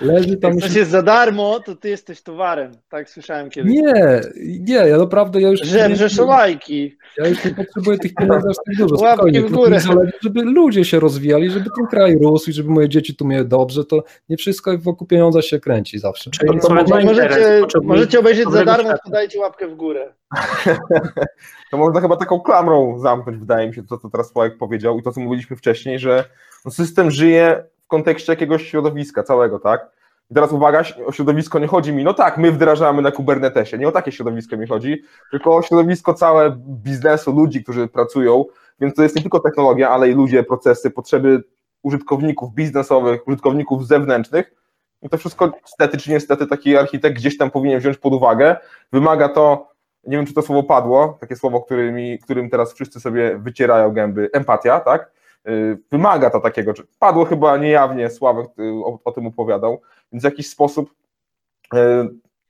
Leży 0.00 0.36
tam 0.36 0.52
Jak 0.52 0.60
coś 0.60 0.74
jest 0.74 0.90
za 0.90 1.02
darmo, 1.02 1.60
to 1.60 1.76
ty 1.76 1.88
jesteś 1.88 2.22
towarem. 2.22 2.72
Tak 2.88 3.10
słyszałem 3.10 3.50
kiedyś. 3.50 3.72
Nie, 3.72 4.20
nie, 4.60 4.74
ja 4.74 4.98
naprawdę 4.98 5.40
ja 5.40 5.48
już. 5.48 5.60
Żebrzesz 5.60 6.18
lajki. 6.18 6.96
Ja 7.18 7.28
już 7.28 7.44
nie 7.44 7.54
potrzebuję 7.54 7.98
tych 7.98 8.14
pieniędzy 8.14 8.48
aż 8.48 8.56
tak 8.66 8.76
dużo. 8.76 9.04
Łapki 9.04 9.40
w 9.40 9.50
górę. 9.50 9.80
Zależy, 9.80 10.12
żeby 10.22 10.42
ludzie 10.42 10.84
się 10.84 11.00
rozwijali, 11.00 11.50
żeby 11.50 11.70
ten 11.76 11.86
kraj 11.86 12.18
rósł 12.18 12.50
i 12.50 12.52
żeby 12.52 12.70
moje 12.70 12.88
dzieci 12.88 13.16
tu 13.16 13.26
miały 13.26 13.44
dobrze, 13.44 13.84
to 13.84 14.04
nie 14.28 14.36
wszystko 14.36 14.78
wokół 14.78 15.06
pieniądza 15.06 15.42
się 15.42 15.60
kręci 15.60 15.98
zawsze. 15.98 16.30
Czyli 16.30 16.60
to, 16.60 16.68
to 16.68 16.74
możecie, 17.04 17.62
możecie 17.82 18.20
obejrzeć 18.20 18.50
za 18.50 18.64
darmo, 18.64 18.90
to 19.04 19.10
dajcie 19.10 19.40
łapkę 19.40 19.68
w 19.68 19.74
górę. 19.74 20.12
to 21.70 21.76
można 21.76 22.00
chyba 22.00 22.16
taką 22.16 22.40
klamrą 22.40 22.98
zamknąć, 22.98 23.38
wydaje 23.38 23.68
mi 23.68 23.74
się, 23.74 23.86
to 23.86 23.98
co 23.98 24.10
teraz 24.10 24.30
Sławek 24.30 24.58
powiedział 24.58 24.98
i 24.98 25.02
to, 25.02 25.12
co 25.12 25.20
mówiliśmy 25.20 25.56
wcześniej, 25.56 25.98
że 25.98 26.24
system 26.70 27.10
żyje 27.10 27.64
w 27.88 27.90
kontekście 27.90 28.32
jakiegoś 28.32 28.70
środowiska 28.70 29.22
całego, 29.22 29.58
tak? 29.58 29.90
I 30.30 30.34
teraz 30.34 30.52
uwaga, 30.52 30.82
o 31.06 31.12
środowisko 31.12 31.58
nie 31.58 31.66
chodzi 31.66 31.92
mi, 31.92 32.04
no 32.04 32.14
tak, 32.14 32.38
my 32.38 32.52
wdrażamy 32.52 33.02
na 33.02 33.10
Kubernetesie, 33.10 33.78
nie 33.78 33.88
o 33.88 33.92
takie 33.92 34.12
środowisko 34.12 34.56
mi 34.56 34.66
chodzi, 34.66 35.02
tylko 35.30 35.56
o 35.56 35.62
środowisko 35.62 36.14
całe 36.14 36.56
biznesu, 36.58 37.32
ludzi, 37.32 37.62
którzy 37.62 37.88
pracują, 37.88 38.44
więc 38.80 38.94
to 38.94 39.02
jest 39.02 39.16
nie 39.16 39.22
tylko 39.22 39.40
technologia, 39.40 39.90
ale 39.90 40.10
i 40.10 40.14
ludzie, 40.14 40.42
procesy, 40.42 40.90
potrzeby 40.90 41.44
użytkowników 41.82 42.54
biznesowych, 42.54 43.28
użytkowników 43.28 43.86
zewnętrznych. 43.86 44.54
I 45.02 45.08
to 45.08 45.18
wszystko 45.18 45.52
stety 45.64 45.98
czy 45.98 46.10
niestety 46.10 46.46
taki 46.46 46.76
architekt 46.76 47.16
gdzieś 47.16 47.38
tam 47.38 47.50
powinien 47.50 47.80
wziąć 47.80 47.98
pod 47.98 48.12
uwagę. 48.12 48.56
Wymaga 48.92 49.28
to, 49.28 49.68
nie 50.04 50.16
wiem 50.16 50.26
czy 50.26 50.34
to 50.34 50.42
słowo 50.42 50.62
padło, 50.62 51.18
takie 51.20 51.36
słowo, 51.36 51.60
którymi, 51.60 52.18
którym 52.18 52.50
teraz 52.50 52.72
wszyscy 52.72 53.00
sobie 53.00 53.38
wycierają 53.38 53.92
gęby, 53.92 54.30
empatia, 54.32 54.80
tak? 54.80 55.17
Y, 55.48 55.78
wymaga 55.90 56.30
to 56.30 56.40
takiego, 56.40 56.72
padło 56.98 57.24
chyba 57.24 57.56
niejawnie, 57.56 58.10
Sławek 58.10 58.46
y, 58.58 58.84
o, 58.84 58.98
o 59.04 59.12
tym 59.12 59.26
opowiadał, 59.26 59.80
więc 60.12 60.22
w 60.22 60.24
jakiś 60.24 60.48
sposób 60.48 60.90
y, 61.74 61.78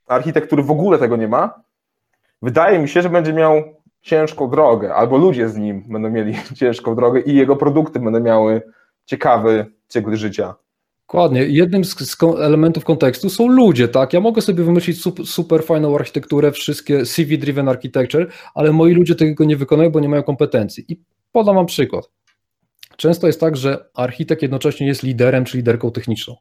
architekt, 0.07 0.47
który 0.47 0.63
w 0.63 0.71
ogóle 0.71 0.99
tego 0.99 1.17
nie 1.17 1.29
ma, 1.29 1.63
wydaje 2.43 2.79
mi 2.79 2.89
się, 2.89 3.03
że 3.03 3.11
będzie 3.11 3.33
miał 3.33 3.63
ciężką 4.01 4.51
drogę, 4.51 4.95
albo 4.95 5.17
ludzie 5.17 5.49
z 5.49 5.57
nim 5.57 5.85
będą 5.89 6.11
mieli 6.11 6.35
ciężką 6.61 6.95
drogę 6.95 7.21
i 7.21 7.35
jego 7.35 7.57
produkty 7.57 8.01
będą 8.01 8.21
miały 8.21 8.63
ciekawy 9.05 9.67
cykl 9.89 10.17
życia. 10.17 10.55
Dokładnie. 11.07 11.45
Jednym 11.45 11.85
z, 11.85 12.17
elementów 12.41 12.85
kontekstu 12.85 13.31
są 13.31 13.49
ludzie, 13.49 13.89
tak? 13.89 14.13
Ja 14.13 14.21
mogę 14.21 14.43
sobie 14.43 14.65
wymyślić 14.65 15.03
super 15.25 15.65
fajną 15.65 15.95
architekturę, 15.95 16.53
wszystkie 16.53 16.99
CV-driven 17.07 17.69
architecture, 17.69 18.29
ale 18.55 18.73
moi 18.73 18.95
ludzie 18.95 19.15
tego 19.15 19.45
nie 19.45 19.57
wykonają, 19.57 19.91
bo 19.91 20.01
nie 20.01 20.09
mają 20.09 20.23
kompetencji. 20.23 20.85
I 20.89 21.01
podam 21.33 21.55
wam 21.55 21.67
przykład. 21.67 22.11
Często 22.99 23.27
jest 23.27 23.41
tak, 23.41 23.57
że 23.57 23.85
architekt 23.95 24.43
jednocześnie 24.43 24.87
jest 24.87 25.03
liderem 25.03 25.45
czy 25.45 25.57
liderką 25.57 25.91
techniczną. 25.91 26.37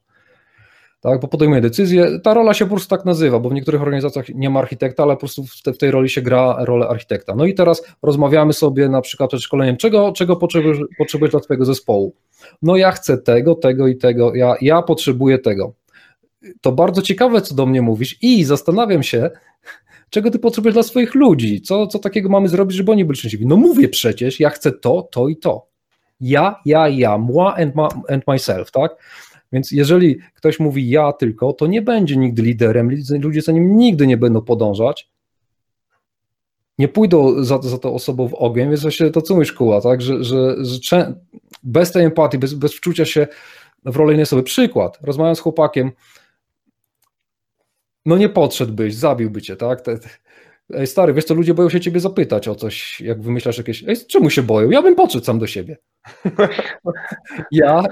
tak, 1.01 1.19
bo 1.19 1.27
podejmuje 1.27 1.61
decyzje. 1.61 2.19
Ta 2.19 2.33
rola 2.33 2.53
się 2.53 2.65
po 2.65 2.69
prostu 2.69 2.89
tak 2.89 3.05
nazywa, 3.05 3.39
bo 3.39 3.49
w 3.49 3.53
niektórych 3.53 3.81
organizacjach 3.81 4.29
nie 4.29 4.49
ma 4.49 4.59
architekta, 4.59 5.03
ale 5.03 5.13
po 5.13 5.19
prostu 5.19 5.43
w, 5.43 5.61
te, 5.61 5.73
w 5.73 5.77
tej 5.77 5.91
roli 5.91 6.09
się 6.09 6.21
gra 6.21 6.55
rolę 6.59 6.87
architekta. 6.87 7.35
No 7.35 7.45
i 7.45 7.53
teraz 7.53 7.83
rozmawiamy 8.03 8.53
sobie 8.53 8.89
na 8.89 9.01
przykład 9.01 9.29
przed 9.29 9.41
szkoleniem, 9.41 9.77
czego, 9.77 10.11
czego 10.11 10.35
potrzebujesz, 10.35 10.77
potrzebujesz 10.97 11.31
dla 11.31 11.39
Twojego 11.39 11.65
zespołu. 11.65 12.15
No 12.61 12.75
ja 12.75 12.91
chcę 12.91 13.17
tego, 13.17 13.55
tego 13.55 13.87
i 13.87 13.95
tego, 13.97 14.35
ja, 14.35 14.55
ja 14.61 14.81
potrzebuję 14.81 15.39
tego. 15.39 15.73
To 16.61 16.71
bardzo 16.71 17.01
ciekawe, 17.01 17.41
co 17.41 17.55
do 17.55 17.65
mnie 17.65 17.81
mówisz 17.81 18.17
i 18.21 18.43
zastanawiam 18.43 19.03
się, 19.03 19.29
czego 20.09 20.31
ty 20.31 20.39
potrzebujesz 20.39 20.73
dla 20.73 20.83
swoich 20.83 21.15
ludzi, 21.15 21.61
co, 21.61 21.87
co 21.87 21.99
takiego 21.99 22.29
mamy 22.29 22.49
zrobić, 22.49 22.77
żeby 22.77 22.91
oni 22.91 23.05
byli 23.05 23.17
szczęśliwi. 23.19 23.45
No 23.45 23.55
mówię 23.55 23.89
przecież, 23.89 24.39
ja 24.39 24.49
chcę 24.49 24.71
to, 24.71 25.07
to 25.11 25.27
i 25.27 25.37
to. 25.37 25.76
Ja, 26.20 26.61
ja, 26.65 26.88
ja, 26.88 27.18
moi 27.18 27.63
and, 27.63 27.76
my, 27.76 27.88
and 28.09 28.28
myself, 28.28 28.72
tak? 28.72 28.95
Więc 29.51 29.72
jeżeli 29.72 30.20
ktoś 30.34 30.59
mówi 30.59 30.89
ja 30.89 31.13
tylko, 31.13 31.53
to 31.53 31.68
nie 31.68 31.82
będzie 31.82 32.18
nigdy 32.18 32.41
liderem, 32.41 32.89
ludzie 33.22 33.41
za 33.41 33.51
nim 33.51 33.78
nigdy 33.78 34.07
nie 34.07 34.18
będą 34.18 34.41
podążać, 34.41 35.09
nie 36.78 36.88
pójdą 36.88 37.43
za, 37.43 37.61
za 37.61 37.78
tą 37.78 37.93
osobą 37.93 38.28
w 38.28 38.34
ogień, 38.34 38.70
więc 38.70 38.82
właśnie 38.82 39.09
to 39.09 39.22
co 39.22 39.34
mówisz 39.34 39.53
Kuła, 39.53 39.82
tak, 39.82 40.01
że, 40.01 40.24
że, 40.24 40.55
że 40.59 41.13
bez 41.63 41.91
tej 41.91 42.05
empatii, 42.05 42.38
bez, 42.38 42.53
bez 42.53 42.74
wczucia 42.74 43.05
się 43.05 43.28
w 43.86 43.95
rolę 43.95 44.13
innej 44.13 44.24
osoby. 44.24 44.43
Przykład, 44.43 44.97
rozmawiam 45.01 45.36
z 45.36 45.39
chłopakiem, 45.39 45.91
no 48.05 48.18
nie 48.18 48.30
podszedłbyś, 48.30 48.95
zabiłby 48.95 49.41
cię, 49.41 49.55
tak, 49.55 49.82
te, 49.82 49.99
Ej, 50.74 50.88
stary, 50.88 51.13
wiesz 51.13 51.26
co, 51.26 51.34
ludzie 51.34 51.53
boją 51.53 51.70
się 51.70 51.80
ciebie 51.80 51.99
zapytać 51.99 52.47
o 52.47 52.55
coś, 52.55 53.01
jak 53.01 53.22
wymyślasz 53.22 53.57
jakieś, 53.57 53.84
ej, 53.88 53.95
czemu 54.07 54.30
się 54.30 54.43
boją? 54.43 54.70
Ja 54.70 54.82
bym 54.82 54.95
podszedł 54.95 55.26
sam 55.26 55.39
do 55.39 55.47
siebie. 55.47 55.78
ja, 57.51 57.84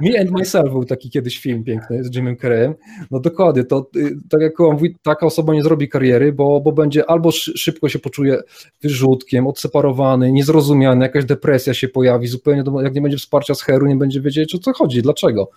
Me 0.00 0.20
and 0.20 0.30
Myself 0.30 0.70
był 0.70 0.84
taki 0.84 1.10
kiedyś 1.10 1.38
film 1.38 1.64
piękny 1.64 2.04
z 2.04 2.16
Jimem 2.16 2.36
Carreyem, 2.36 2.74
no 3.10 3.20
dokładnie, 3.20 3.64
to 3.64 3.90
y, 3.96 4.16
tak 4.30 4.40
jak 4.40 4.60
on 4.60 4.72
mówi, 4.72 4.96
taka 5.02 5.26
osoba 5.26 5.54
nie 5.54 5.62
zrobi 5.62 5.88
kariery, 5.88 6.32
bo, 6.32 6.60
bo 6.60 6.72
będzie 6.72 7.10
albo 7.10 7.30
szybko 7.32 7.88
się 7.88 7.98
poczuje 7.98 8.38
wyrzutkiem, 8.82 9.46
odseparowany, 9.46 10.32
niezrozumiany, 10.32 11.04
jakaś 11.04 11.24
depresja 11.24 11.74
się 11.74 11.88
pojawi, 11.88 12.26
zupełnie, 12.26 12.64
jak 12.82 12.94
nie 12.94 13.02
będzie 13.02 13.18
wsparcia 13.18 13.54
z 13.54 13.62
heru, 13.62 13.86
nie 13.86 13.96
będzie 13.96 14.20
wiedzieć 14.20 14.54
o 14.54 14.58
co 14.58 14.72
chodzi, 14.72 15.02
dlaczego 15.02 15.50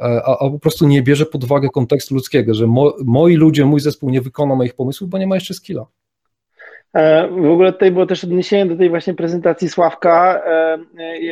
a, 0.00 0.38
a, 0.38 0.50
po 0.50 0.58
prostu 0.58 0.88
nie 0.88 1.02
bierze 1.02 1.26
pod 1.26 1.44
uwagę 1.44 1.68
kontekstu 1.68 2.14
ludzkiego, 2.14 2.54
że 2.54 2.66
mo, 2.66 2.94
moi 3.04 3.36
ludzie, 3.36 3.64
mój 3.64 3.80
zespół 3.80 4.10
nie 4.10 4.20
wykona 4.20 4.54
moich 4.54 4.74
pomysłów, 4.74 5.10
bo 5.10 5.18
nie 5.18 5.26
ma 5.26 5.34
jeszcze 5.34 5.54
skilla. 5.54 5.86
E, 6.96 7.28
w 7.28 7.50
ogóle 7.50 7.72
tutaj 7.72 7.90
było 7.90 8.06
też 8.06 8.24
odniesienie 8.24 8.66
do 8.66 8.76
tej 8.76 8.88
właśnie 8.88 9.14
prezentacji 9.14 9.68
Sławka. 9.68 10.42
E, 10.46 10.78
e, 10.98 11.22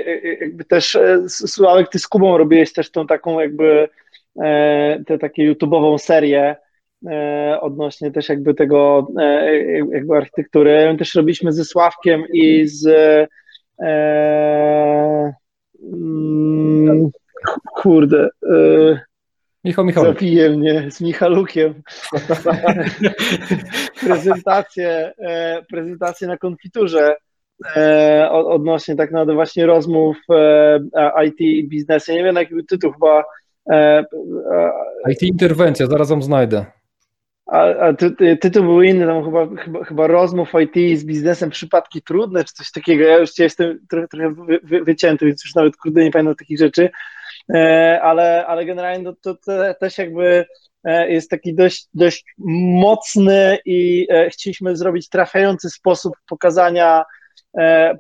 jakby 0.41 0.65
też 0.65 0.99
Sławek, 1.29 1.89
ty 1.89 1.99
z 1.99 2.07
Kubą 2.07 2.39
robiłeś 2.39 2.73
też 2.73 2.91
tą 2.91 3.07
taką 3.07 3.41
jakby 3.41 3.89
tę 5.07 5.19
taką 5.21 5.43
YouTube'ową 5.43 5.99
serię 5.99 6.57
odnośnie 7.61 8.11
też 8.11 8.29
jakby 8.29 8.55
tego 8.55 9.09
jakby 9.93 10.17
architektury. 10.17 10.93
My 10.93 10.99
też 10.99 11.15
robiliśmy 11.15 11.53
ze 11.53 11.65
Sławkiem 11.65 12.25
i 12.33 12.67
z 12.67 12.87
mm, 15.93 17.11
kurde 17.75 18.29
Michał 19.65 19.85
Michał. 19.85 20.05
Zabije 20.05 20.51
mnie 20.51 20.91
z 20.91 21.01
Michalukiem. 21.01 21.83
prezentację, 24.07 25.13
e, 25.19 25.63
prezentację 25.71 26.29
na 26.29 26.37
konfiturze 26.37 27.17
e, 27.77 28.29
odnośnie 28.31 28.97
tak 28.97 29.11
naprawdę 29.11 29.35
właśnie 29.35 29.67
rozmów 29.67 30.17
e, 30.31 31.27
IT 31.27 31.41
i 31.41 31.69
biznesu. 31.69 32.13
nie 32.13 32.25
wiem, 32.25 32.37
jaki 32.37 32.55
tytuł 32.69 32.93
chyba. 32.93 33.25
IT 35.11 35.23
interwencja, 35.23 35.87
zaraz 35.87 36.11
ją 36.11 36.23
znajdę. 36.23 36.65
A, 37.47 37.61
a 37.61 37.93
ty, 37.93 38.37
tytuł 38.37 38.65
był 38.65 38.83
inny, 38.83 39.07
tam 39.07 39.25
chyba, 39.25 39.47
chyba, 39.57 39.85
chyba 39.85 40.07
rozmów 40.07 40.53
IT 40.61 40.99
z 40.99 41.05
biznesem, 41.05 41.51
przypadki 41.51 42.03
trudne, 42.03 42.45
czy 42.45 42.55
coś 42.55 42.71
takiego. 42.71 43.05
Ja 43.05 43.19
już 43.19 43.39
jestem 43.39 43.79
trochę, 43.91 44.09
trochę 44.09 44.35
wy, 44.35 44.61
wy, 44.63 44.85
wycięty, 44.85 45.27
więc 45.27 45.45
już 45.45 45.55
nawet 45.55 45.77
kurde 45.77 46.05
nie 46.05 46.11
pamiętam 46.11 46.35
takich 46.35 46.59
rzeczy. 46.59 46.91
E, 47.55 48.01
ale, 48.03 48.47
ale 48.47 48.65
generalnie 48.65 49.13
to, 49.23 49.35
to 49.35 49.75
też 49.81 49.99
jakby 49.99 50.47
e, 50.85 51.11
jest 51.13 51.31
taki 51.31 51.55
dość, 51.55 51.89
dość 51.95 52.25
mocny 52.79 53.59
i 53.65 54.07
e, 54.11 54.31
chcieliśmy 54.31 54.77
zrobić 54.77 55.09
trafiający 55.09 55.71
sposób 55.71 56.15
pokazania, 56.29 57.05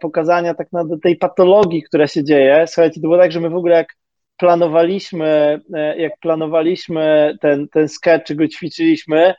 pokazania 0.01 0.55
tak 0.55 0.72
naprawdę 0.72 0.99
tej 1.03 1.16
patologii, 1.16 1.82
która 1.82 2.07
się 2.07 2.24
dzieje. 2.24 2.64
Słuchajcie, 2.66 2.95
to 2.95 3.01
było 3.01 3.18
tak, 3.18 3.32
że 3.32 3.40
my 3.40 3.51
w 3.51 3.57
ogóle 3.57 3.76
jak 3.76 3.88
planowaliśmy, 4.36 5.61
jak 5.97 6.12
planowaliśmy 6.20 7.36
ten, 7.40 7.68
ten 7.68 7.88
sketch, 7.88 8.26
czy 8.26 8.34
go 8.34 8.49
ćwiczyliśmy, 8.49 9.34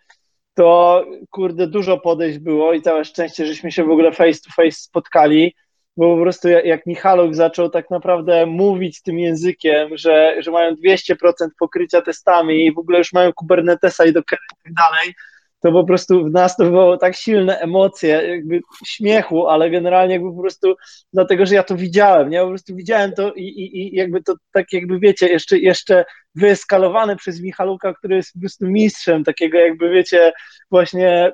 to 0.53 1.05
kurde, 1.29 1.67
dużo 1.67 1.97
podejść 1.97 2.39
było 2.39 2.73
i 2.73 2.81
całe 2.81 3.05
szczęście, 3.05 3.45
żeśmy 3.45 3.71
się 3.71 3.83
w 3.83 3.89
ogóle 3.89 4.11
face 4.11 4.39
to 4.41 4.63
face 4.63 4.77
spotkali 4.81 5.55
bo 5.97 6.15
po 6.15 6.21
prostu 6.21 6.47
jak 6.47 6.85
Michaluk 6.85 7.35
zaczął 7.35 7.69
tak 7.69 7.89
naprawdę 7.89 8.45
mówić 8.45 9.01
tym 9.01 9.19
językiem, 9.19 9.97
że, 9.97 10.35
że 10.39 10.51
mają 10.51 10.71
200% 10.71 11.15
pokrycia 11.59 12.01
testami 12.01 12.65
i 12.65 12.73
w 12.73 12.77
ogóle 12.77 12.97
już 12.97 13.13
mają 13.13 13.33
Kubernetesa 13.33 14.05
i 14.05 14.13
tak 14.13 14.23
dalej, 14.65 15.13
to 15.59 15.71
po 15.71 15.83
prostu 15.83 16.25
w 16.25 16.31
nas 16.31 16.55
to 16.55 16.65
było 16.65 16.97
tak 16.97 17.15
silne 17.15 17.59
emocje, 17.59 18.09
jakby 18.09 18.61
śmiechu, 18.85 19.47
ale 19.47 19.69
generalnie 19.69 20.13
jakby 20.13 20.31
po 20.31 20.41
prostu 20.41 20.75
dlatego, 21.13 21.45
że 21.45 21.55
ja 21.55 21.63
to 21.63 21.75
widziałem, 21.75 22.29
nie? 22.29 22.41
Po 22.41 22.47
prostu 22.47 22.75
widziałem 22.75 23.11
to 23.11 23.33
i, 23.33 23.43
i, 23.43 23.77
i 23.77 23.95
jakby 23.95 24.23
to 24.23 24.35
tak 24.51 24.73
jakby 24.73 24.99
wiecie, 24.99 25.27
jeszcze, 25.27 25.59
jeszcze 25.59 26.05
wyeskalowane 26.35 27.15
przez 27.15 27.41
Michaluka, 27.41 27.93
który 27.93 28.15
jest 28.15 28.33
po 28.33 28.39
prostu 28.39 28.67
mistrzem 28.67 29.23
takiego 29.23 29.57
jakby 29.57 29.89
wiecie, 29.89 30.31
właśnie 30.71 31.31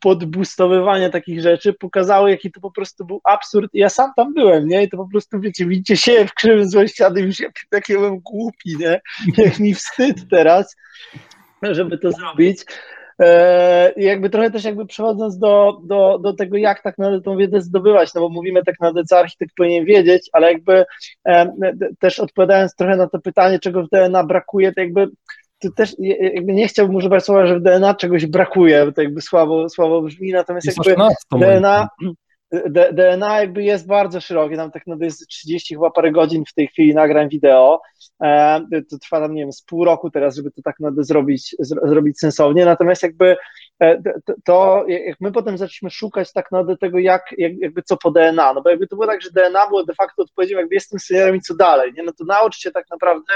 podbustowywania 0.00 1.10
takich 1.10 1.40
rzeczy, 1.40 1.72
pokazało 1.72 2.28
jaki 2.28 2.52
to 2.52 2.60
po 2.60 2.70
prostu 2.70 3.04
był 3.04 3.20
absurd 3.24 3.70
ja 3.72 3.88
sam 3.88 4.10
tam 4.16 4.34
byłem, 4.34 4.68
nie? 4.68 4.82
I 4.82 4.88
to 4.88 4.96
po 4.96 5.08
prostu 5.08 5.40
wiecie, 5.40 5.66
widzicie 5.66 5.96
się 5.96 6.26
w 6.26 6.34
krzywym 6.34 6.70
złościanym 6.70 7.26
już 7.26 7.40
jak 7.40 7.52
taki 7.70 7.92
byłem 7.92 8.20
głupi, 8.20 8.76
nie? 8.78 9.00
Jak 9.44 9.58
mi 9.58 9.74
wstyd 9.74 10.16
teraz, 10.30 10.76
żeby 11.62 11.98
to 11.98 12.12
zrobić. 12.12 12.64
E, 13.20 13.92
jakby 13.96 14.30
trochę 14.30 14.50
też 14.50 14.64
jakby 14.64 14.86
przechodząc 14.86 15.38
do, 15.38 15.80
do, 15.84 16.18
do 16.18 16.32
tego, 16.32 16.56
jak 16.56 16.82
tak 16.82 16.98
naprawdę 16.98 17.22
tą 17.22 17.36
wiedzę 17.36 17.60
zdobywać, 17.60 18.14
no 18.14 18.20
bo 18.20 18.28
mówimy 18.28 18.64
tak 18.64 18.80
naprawdę, 18.80 19.04
co 19.04 19.18
architekt 19.18 19.54
powinien 19.56 19.84
wiedzieć, 19.84 20.30
ale 20.32 20.52
jakby 20.52 20.84
e, 21.28 21.52
też 21.98 22.20
odpowiadając 22.20 22.74
trochę 22.74 22.96
na 22.96 23.08
to 23.08 23.18
pytanie, 23.18 23.58
czego 23.58 23.82
w 23.82 23.88
DNA 23.88 24.24
brakuje, 24.24 24.72
to 24.72 24.80
jakby 24.80 25.08
to 25.58 25.68
też 25.76 25.94
jakby 26.34 26.52
nie 26.52 26.68
chciałbym 26.68 26.96
używać 26.96 27.24
słowa, 27.24 27.46
że 27.46 27.58
w 27.58 27.62
DNA 27.62 27.94
czegoś 27.94 28.26
brakuje, 28.26 28.86
bo 28.86 28.92
to 28.92 29.02
jakby 29.02 29.20
słabo, 29.20 29.68
słabo 29.68 30.02
brzmi, 30.02 30.32
natomiast 30.32 30.66
jakby 30.66 30.96
DNA, 31.32 31.88
DNA 32.92 33.40
jakby 33.40 33.62
jest 33.62 33.86
bardzo 33.86 34.20
szerokie, 34.20 34.56
tam 34.56 34.70
tak 34.70 34.86
naprawdę 34.86 35.04
jest 35.04 35.26
30 35.26 35.74
chyba 35.74 35.90
parę 35.90 36.12
godzin 36.12 36.44
w 36.44 36.54
tej 36.54 36.68
chwili 36.68 36.94
nagrań 36.94 37.28
wideo, 37.28 37.80
e, 38.22 38.60
to 38.90 38.98
trwa 38.98 39.20
tam, 39.20 39.34
nie 39.34 39.42
wiem, 39.42 39.52
z 39.52 39.62
pół 39.62 39.84
roku 39.84 40.10
teraz, 40.10 40.36
żeby 40.36 40.50
to 40.50 40.62
tak 40.62 40.80
naprawdę 40.80 41.04
zrobić, 41.04 41.56
zrobić 41.60 42.18
sensownie, 42.18 42.64
natomiast 42.64 43.02
jakby 43.02 43.36
e, 43.82 44.02
to, 44.44 44.84
jak 44.88 45.20
my 45.20 45.32
potem 45.32 45.58
zaczęliśmy 45.58 45.90
szukać 45.90 46.32
tak 46.32 46.52
naprawdę 46.52 46.76
tego, 46.76 46.98
jak, 46.98 47.22
jakby 47.38 47.82
co 47.82 47.96
po 47.96 48.10
DNA, 48.10 48.52
no 48.52 48.62
bo 48.62 48.70
jakby 48.70 48.86
to 48.86 48.96
było 48.96 49.06
tak, 49.06 49.22
że 49.22 49.30
DNA 49.30 49.68
było 49.68 49.84
de 49.84 49.94
facto 49.94 50.22
odpowiedzią, 50.22 50.58
jakby 50.58 50.74
jestem 50.74 51.00
seniorem 51.00 51.36
i 51.36 51.40
co 51.40 51.54
dalej, 51.54 51.92
nie, 51.96 52.02
no 52.02 52.12
to 52.12 52.24
nauczcie 52.24 52.70
tak 52.70 52.84
naprawdę 52.90 53.32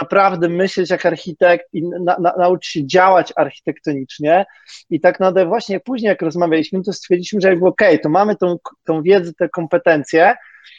naprawdę 0.00 0.48
myśleć 0.48 0.90
jak 0.90 1.06
architekt 1.06 1.64
i 1.72 1.82
na, 1.82 2.18
na, 2.18 2.34
nauczyć 2.38 2.72
się 2.72 2.86
działać 2.86 3.32
architektonicznie. 3.36 4.46
I 4.90 5.00
tak 5.00 5.20
naprawdę 5.20 5.46
właśnie 5.46 5.80
później, 5.80 6.08
jak 6.08 6.22
rozmawialiśmy, 6.22 6.82
to 6.82 6.92
stwierdziliśmy, 6.92 7.40
że 7.40 7.48
jakby 7.48 7.66
okej, 7.66 7.88
okay, 7.88 7.98
to 7.98 8.08
mamy 8.08 8.36
tą, 8.36 8.56
tą 8.84 9.02
wiedzę, 9.02 9.32
te 9.38 9.48
kompetencje. 9.48 10.34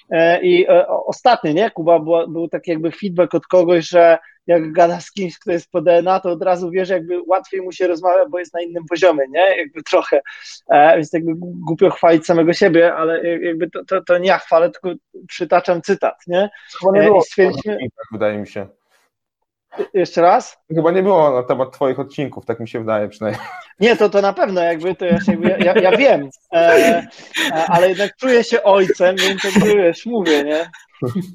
E, 0.09 0.41
I 0.41 0.65
e, 0.69 0.87
ostatnio, 0.87 1.51
nie, 1.51 1.71
Kuba, 1.71 1.99
był, 1.99 2.27
był 2.27 2.47
taki 2.47 2.71
jakby 2.71 2.91
feedback 2.91 3.35
od 3.35 3.47
kogoś, 3.47 3.89
że 3.89 4.17
jak 4.47 4.71
gada 4.71 4.99
z 4.99 5.11
kimś, 5.11 5.39
kto 5.39 5.51
jest 5.51 5.71
po 5.71 5.81
DNA, 5.81 6.19
to 6.19 6.29
od 6.31 6.43
razu 6.43 6.71
wie, 6.71 6.85
że 6.85 6.93
jakby 6.93 7.21
łatwiej 7.27 7.61
mu 7.61 7.71
się 7.71 7.87
rozmawia, 7.87 8.25
bo 8.29 8.39
jest 8.39 8.53
na 8.53 8.61
innym 8.61 8.85
poziomie, 8.89 9.23
nie? 9.29 9.57
Jakby 9.57 9.83
trochę. 9.83 10.21
E, 10.69 10.95
więc 10.95 11.13
jakby 11.13 11.31
głupio 11.37 11.89
chwalić 11.89 12.25
samego 12.25 12.53
siebie, 12.53 12.93
ale 12.93 13.39
jakby 13.39 13.69
to, 13.69 13.85
to, 13.85 14.01
to 14.03 14.17
nie 14.17 14.27
ja 14.27 14.37
chwalę, 14.37 14.71
tylko 14.71 14.99
przytaczam 15.27 15.81
cytat, 15.81 16.15
nie? 16.27 16.49
nie 16.93 17.01
było, 17.01 17.19
I 17.19 17.23
stwierdziliśmy... 17.23 17.77
Wydaje 18.11 18.37
mi 18.37 18.47
się. 18.47 18.80
Jeszcze 19.93 20.21
raz? 20.21 20.57
Chyba 20.75 20.91
nie 20.91 21.03
było 21.03 21.31
na 21.31 21.43
temat 21.43 21.71
twoich 21.71 21.99
odcinków, 21.99 22.45
tak 22.45 22.59
mi 22.59 22.67
się 22.67 22.79
wydaje 22.79 23.07
przynajmniej. 23.09 23.45
Nie, 23.79 23.95
to, 23.95 24.09
to 24.09 24.21
na 24.21 24.33
pewno, 24.33 24.61
jakby 24.61 24.95
to 24.95 25.05
ja, 25.05 25.17
jakby, 25.27 25.49
ja, 25.49 25.73
ja 25.73 25.91
wiem, 25.97 26.29
e, 26.53 26.57
e, 26.57 27.07
ale 27.67 27.89
jednak 27.89 28.15
czuję 28.15 28.43
się 28.43 28.63
ojcem, 28.63 29.15
więc 29.15 29.43
jakby 29.43 29.75
wiesz, 29.75 30.05
mówię, 30.05 30.43
nie? 30.43 30.69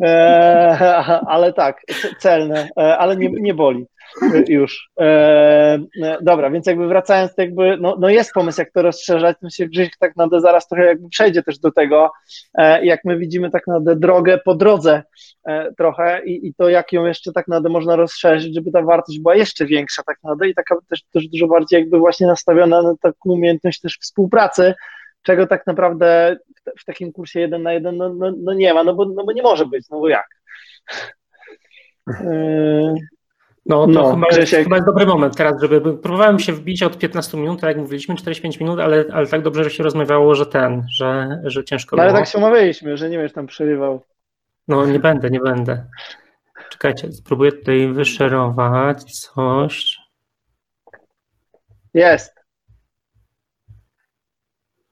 E, 0.03 0.97
ale 1.27 1.53
tak, 1.53 1.83
celne, 2.19 2.69
e, 2.79 2.99
ale 2.99 3.17
nie, 3.17 3.29
nie 3.31 3.55
boli. 3.55 3.87
już. 4.49 4.91
E, 5.01 5.79
dobra, 6.23 6.51
więc 6.51 6.67
jakby 6.67 6.89
wracając, 6.89 7.35
to 7.35 7.43
jakby, 7.43 7.77
no, 7.81 7.97
no 8.01 8.09
jest 8.09 8.33
pomysł, 8.33 8.61
jak 8.61 8.73
to 8.73 8.83
rozszerzać, 8.83 9.37
myślę, 9.43 9.67
Grzyś 9.67 9.91
tak 9.99 10.17
naprawdę 10.17 10.41
zaraz 10.41 10.69
trochę 10.69 10.85
jakby 10.85 11.09
przejdzie 11.09 11.43
też 11.43 11.59
do 11.59 11.73
tego, 11.73 12.11
e, 12.55 12.85
jak 12.85 13.01
my 13.05 13.19
widzimy 13.19 13.51
tak 13.51 13.67
naprawdę 13.67 13.97
drogę 13.97 14.39
po 14.45 14.55
drodze 14.55 15.03
e, 15.45 15.73
trochę 15.75 16.25
i, 16.25 16.47
i 16.47 16.55
to, 16.55 16.69
jak 16.69 16.93
ją 16.93 17.07
jeszcze 17.07 17.33
tak 17.33 17.49
naprawdę 17.49 17.69
można 17.69 17.97
rozszerzyć, 17.97 18.55
żeby 18.55 18.71
ta 18.71 18.83
wartość 18.83 19.21
była 19.21 19.35
jeszcze 19.35 19.67
większa 19.67 20.03
tak 20.07 20.19
naprawdę 20.23 20.49
i 20.49 20.55
taka 20.55 20.77
też, 20.91 21.03
też 21.13 21.29
dużo 21.29 21.47
bardziej 21.47 21.81
jakby 21.81 21.99
właśnie 21.99 22.27
nastawiona 22.27 22.83
na 22.83 22.95
taką 23.01 23.31
umiejętność 23.31 23.81
też 23.81 23.99
współpracy, 24.01 24.75
czego 25.23 25.47
tak 25.47 25.67
naprawdę 25.67 26.37
w, 26.57 26.83
w 26.83 26.85
takim 26.85 27.13
kursie 27.13 27.41
jeden 27.41 27.63
na 27.63 27.73
jeden 27.73 27.97
no, 27.97 28.15
no, 28.15 28.33
no 28.39 28.53
nie 28.55 28.75
ma, 28.75 28.85
no 28.85 28.95
bo, 28.95 29.05
no 29.05 29.25
bo 29.25 29.33
nie 29.33 29.43
może 29.43 29.67
być, 29.67 29.89
no 29.91 30.01
bo 30.01 30.09
jak? 30.09 30.27
No 33.69 33.87
to 33.87 33.93
no, 33.93 34.15
chyba, 34.15 34.27
jest, 34.37 34.53
chyba, 34.53 34.77
jest, 34.77 34.87
dobry 34.87 35.07
moment 35.07 35.37
teraz, 35.37 35.61
żeby. 35.61 35.81
Próbowałem 35.81 36.39
się 36.39 36.53
wbić 36.53 36.83
od 36.83 36.99
15 36.99 37.39
minut, 37.39 37.61
tak 37.61 37.69
jak 37.69 37.77
mówiliśmy, 37.77 38.17
45 38.17 38.61
minut, 38.61 38.81
ale, 38.81 39.05
ale 39.13 39.27
tak 39.27 39.43
dobrze, 39.43 39.65
że 39.65 39.71
się 39.71 39.83
rozmawiało, 39.83 40.35
że 40.35 40.47
ten, 40.47 40.87
że, 40.91 41.41
że 41.45 41.65
ciężko 41.65 41.97
no, 41.97 42.03
było. 42.03 42.11
Ale 42.11 42.21
tak 42.21 42.29
się 42.29 42.39
umawialiśmy, 42.39 42.97
że 42.97 43.11
nie 43.11 43.19
wiesz, 43.19 43.33
tam 43.33 43.47
przerywał. 43.47 44.03
No 44.69 44.87
nie 44.87 44.99
będę, 44.99 45.31
nie 45.31 45.41
będę. 45.41 45.87
Czekajcie, 46.71 47.13
spróbuję 47.13 47.53
tutaj 47.53 47.93
wyszerować 47.93 49.05
coś. 49.05 49.99
Jest. 51.95 52.37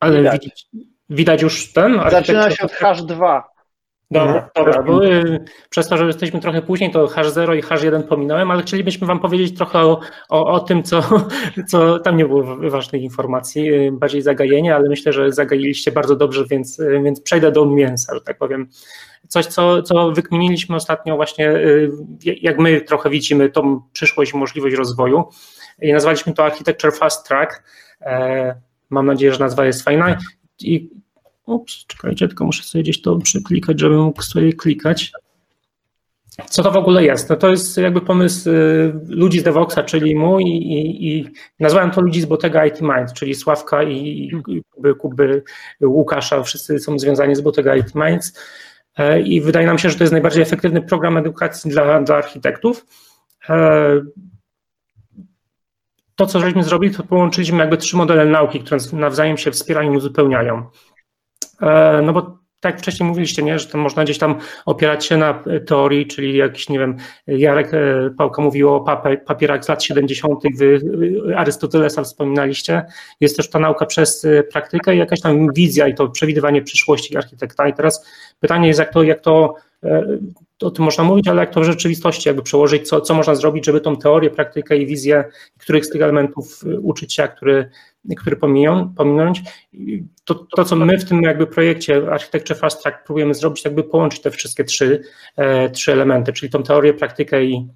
Ale 0.00 0.18
widać, 0.18 0.68
widać 1.10 1.42
już 1.42 1.72
ten? 1.72 2.00
Zaczyna 2.10 2.50
się 2.50 2.64
od 2.64 2.72
hash 2.72 3.02
2. 3.02 3.53
Dobra, 4.10 4.34
mhm. 4.34 4.50
dobra. 4.56 4.82
Bo, 4.82 5.00
przez 5.70 5.88
to, 5.88 5.96
że 5.96 6.06
jesteśmy 6.06 6.40
trochę 6.40 6.62
później, 6.62 6.90
to 6.90 7.06
hash 7.06 7.30
0 7.30 7.54
i 7.54 7.62
hash 7.62 7.82
1 7.82 8.02
pominąłem, 8.02 8.50
ale 8.50 8.62
chcielibyśmy 8.62 9.06
Wam 9.06 9.20
powiedzieć 9.20 9.56
trochę 9.56 9.78
o, 9.78 10.00
o, 10.28 10.46
o, 10.46 10.60
tym, 10.60 10.82
co, 10.82 11.02
co 11.70 11.98
tam 11.98 12.16
nie 12.16 12.26
było 12.26 12.70
ważnych 12.70 13.02
informacji, 13.02 13.72
y, 13.72 13.92
bardziej 13.92 14.22
zagajenie, 14.22 14.74
ale 14.74 14.88
myślę, 14.88 15.12
że 15.12 15.32
zagajiliście 15.32 15.92
bardzo 15.92 16.16
dobrze, 16.16 16.44
więc, 16.50 16.78
y, 16.78 17.00
więc 17.04 17.20
przejdę 17.20 17.52
do 17.52 17.66
mięsa, 17.66 18.14
że 18.14 18.20
tak 18.20 18.38
powiem. 18.38 18.68
Coś, 19.28 19.46
co, 19.46 19.82
co 19.82 20.12
wykminiliśmy 20.12 20.76
ostatnio, 20.76 21.16
właśnie 21.16 21.50
y, 21.50 21.90
jak 22.24 22.58
my 22.58 22.80
trochę 22.80 23.10
widzimy 23.10 23.50
tą 23.50 23.80
przyszłość, 23.92 24.34
możliwość 24.34 24.76
rozwoju. 24.76 25.24
I 25.82 25.92
nazwaliśmy 25.92 26.32
to 26.32 26.44
Architecture 26.44 26.92
Fast 26.92 27.28
Track. 27.28 27.62
E, 28.00 28.54
mam 28.90 29.06
nadzieję, 29.06 29.32
że 29.32 29.38
nazwa 29.38 29.66
jest 29.66 29.82
fajna. 29.82 30.16
I 30.60 30.90
Ups, 31.46 31.86
czekajcie, 31.86 32.28
tylko 32.28 32.44
muszę 32.44 32.62
sobie 32.62 32.82
gdzieś 32.82 33.02
to 33.02 33.16
przeklikać, 33.16 33.80
żebym 33.80 34.00
mógł 34.00 34.22
sobie 34.22 34.52
klikać. 34.52 35.12
Co 36.50 36.62
to 36.62 36.70
w 36.70 36.76
ogóle 36.76 37.04
jest? 37.04 37.30
No 37.30 37.36
to 37.36 37.50
jest 37.50 37.76
jakby 37.76 38.00
pomysł 38.00 38.50
y, 38.50 38.92
ludzi 39.08 39.40
z 39.40 39.42
Devoxa, 39.42 39.78
czyli 39.86 40.16
mój 40.16 40.44
i, 40.44 41.08
i 41.08 41.28
nazwałem 41.60 41.90
to 41.90 42.00
ludzi 42.00 42.20
z 42.20 42.24
Botega 42.24 42.66
IT 42.66 42.80
Mind, 42.80 43.12
czyli 43.12 43.34
Sławka 43.34 43.82
i 43.82 44.30
Kuby, 44.70 44.94
Kuby, 44.94 45.42
Łukasza, 45.82 46.42
wszyscy 46.42 46.78
są 46.78 46.98
związani 46.98 47.34
z 47.34 47.40
Botega 47.40 47.76
IT 47.76 47.94
Minds 47.94 48.40
e, 48.96 49.20
i 49.20 49.40
wydaje 49.40 49.66
nam 49.66 49.78
się, 49.78 49.90
że 49.90 49.96
to 49.96 50.04
jest 50.04 50.12
najbardziej 50.12 50.42
efektywny 50.42 50.82
program 50.82 51.16
edukacji 51.16 51.70
dla, 51.70 52.02
dla 52.02 52.16
architektów. 52.16 52.86
E, 53.48 54.00
to, 56.14 56.26
co 56.26 56.40
żeśmy 56.40 56.62
zrobili, 56.64 56.94
to 56.94 57.02
połączyliśmy 57.02 57.58
jakby 57.58 57.76
trzy 57.76 57.96
modele 57.96 58.26
nauki, 58.26 58.60
które 58.60 58.80
nawzajem 58.92 59.36
się 59.36 59.50
wspierają 59.50 59.92
i 59.92 59.96
uzupełniają. 59.96 60.66
E, 61.64 62.02
no 62.02 62.12
bo 62.12 62.44
tak 62.60 62.74
jak 62.74 62.80
wcześniej 62.80 63.08
mówiliście, 63.08 63.42
nie, 63.42 63.58
że 63.58 63.66
to 63.66 63.78
można 63.78 64.04
gdzieś 64.04 64.18
tam 64.18 64.38
opierać 64.66 65.06
się 65.06 65.16
na 65.16 65.44
teorii, 65.66 66.06
czyli 66.06 66.36
jakiś, 66.36 66.68
nie 66.68 66.78
wiem, 66.78 66.96
Jarek 67.26 67.74
e, 67.74 68.10
Pałka 68.18 68.42
mówił 68.42 68.74
o 68.74 68.80
papierach 69.26 69.64
z 69.64 69.68
lat 69.68 69.84
70., 69.84 70.40
wy 70.56 70.80
Arystotelesa 71.36 72.02
wspominaliście. 72.02 72.82
Jest 73.20 73.36
też 73.36 73.50
ta 73.50 73.58
nauka 73.58 73.86
przez 73.86 74.24
e, 74.24 74.42
praktykę 74.42 74.94
i 74.94 74.98
jakaś 74.98 75.20
tam 75.20 75.52
wizja 75.52 75.88
i 75.88 75.94
to 75.94 76.08
przewidywanie 76.08 76.62
przyszłości 76.62 77.16
architekta. 77.16 77.68
I 77.68 77.74
teraz 77.74 78.06
pytanie 78.40 78.68
jest, 78.68 78.78
jak 78.78 78.92
to, 78.92 79.02
jak 79.02 79.20
to 79.20 79.54
o 80.62 80.70
tym 80.70 80.84
można 80.84 81.04
mówić, 81.04 81.28
ale 81.28 81.40
jak 81.40 81.50
to 81.50 81.60
w 81.60 81.64
rzeczywistości 81.64 82.28
jakby 82.28 82.42
przełożyć, 82.42 82.88
co, 82.88 83.00
co 83.00 83.14
można 83.14 83.34
zrobić, 83.34 83.66
żeby 83.66 83.80
tą 83.80 83.96
teorię, 83.96 84.30
praktykę 84.30 84.76
i 84.76 84.86
wizję, 84.86 85.24
których 85.58 85.86
z 85.86 85.90
tych 85.90 86.02
elementów 86.02 86.64
uczyć 86.82 87.14
się, 87.14 87.22
a 87.22 87.28
który, 87.28 87.70
który 88.16 88.36
pominąć. 88.96 89.42
To, 90.24 90.34
to, 90.56 90.64
co 90.64 90.76
my 90.76 90.98
w 90.98 91.04
tym 91.04 91.22
jakby 91.22 91.46
projekcie 91.46 92.12
Architecture 92.12 92.56
Fast 92.56 92.82
Track 92.82 93.04
próbujemy 93.04 93.34
zrobić, 93.34 93.64
jakby 93.64 93.84
połączyć 93.84 94.22
te 94.22 94.30
wszystkie 94.30 94.64
trzy, 94.64 95.02
e, 95.36 95.70
trzy 95.70 95.92
elementy, 95.92 96.32
czyli 96.32 96.50
tą 96.50 96.62
teorię, 96.62 96.94
praktykę 96.94 97.44
i, 97.44 97.68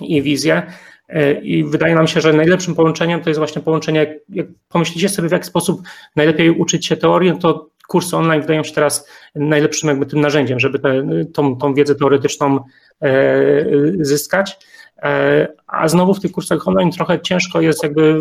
i 0.00 0.22
wizję. 0.22 0.62
E, 1.08 1.32
I 1.32 1.64
wydaje 1.64 1.94
nam 1.94 2.06
się, 2.06 2.20
że 2.20 2.32
najlepszym 2.32 2.74
połączeniem 2.74 3.20
to 3.20 3.30
jest 3.30 3.38
właśnie 3.38 3.62
połączenie, 3.62 4.20
jak 4.28 4.46
pomyślicie 4.68 5.08
sobie, 5.08 5.28
w 5.28 5.32
jaki 5.32 5.46
sposób 5.46 5.82
najlepiej 6.16 6.50
uczyć 6.50 6.86
się 6.86 6.96
teorii, 6.96 7.30
no 7.30 7.38
to 7.38 7.70
kursy 7.88 8.16
online 8.16 8.40
wydają 8.40 8.64
się 8.64 8.72
teraz 8.72 9.08
najlepszym 9.34 9.88
jakby 9.88 10.06
tym 10.06 10.20
narzędziem, 10.20 10.60
żeby 10.60 10.78
tę 10.78 11.06
tą, 11.34 11.56
tą 11.56 11.74
wiedzę 11.74 11.94
teoretyczną 11.94 12.64
e, 13.02 13.10
zyskać. 14.00 14.58
E, 15.04 15.48
a 15.66 15.88
znowu 15.88 16.14
w 16.14 16.20
tych 16.20 16.32
kursach 16.32 16.68
online 16.68 16.90
trochę 16.90 17.20
ciężko 17.20 17.60
jest 17.60 17.82
jakby 17.82 18.20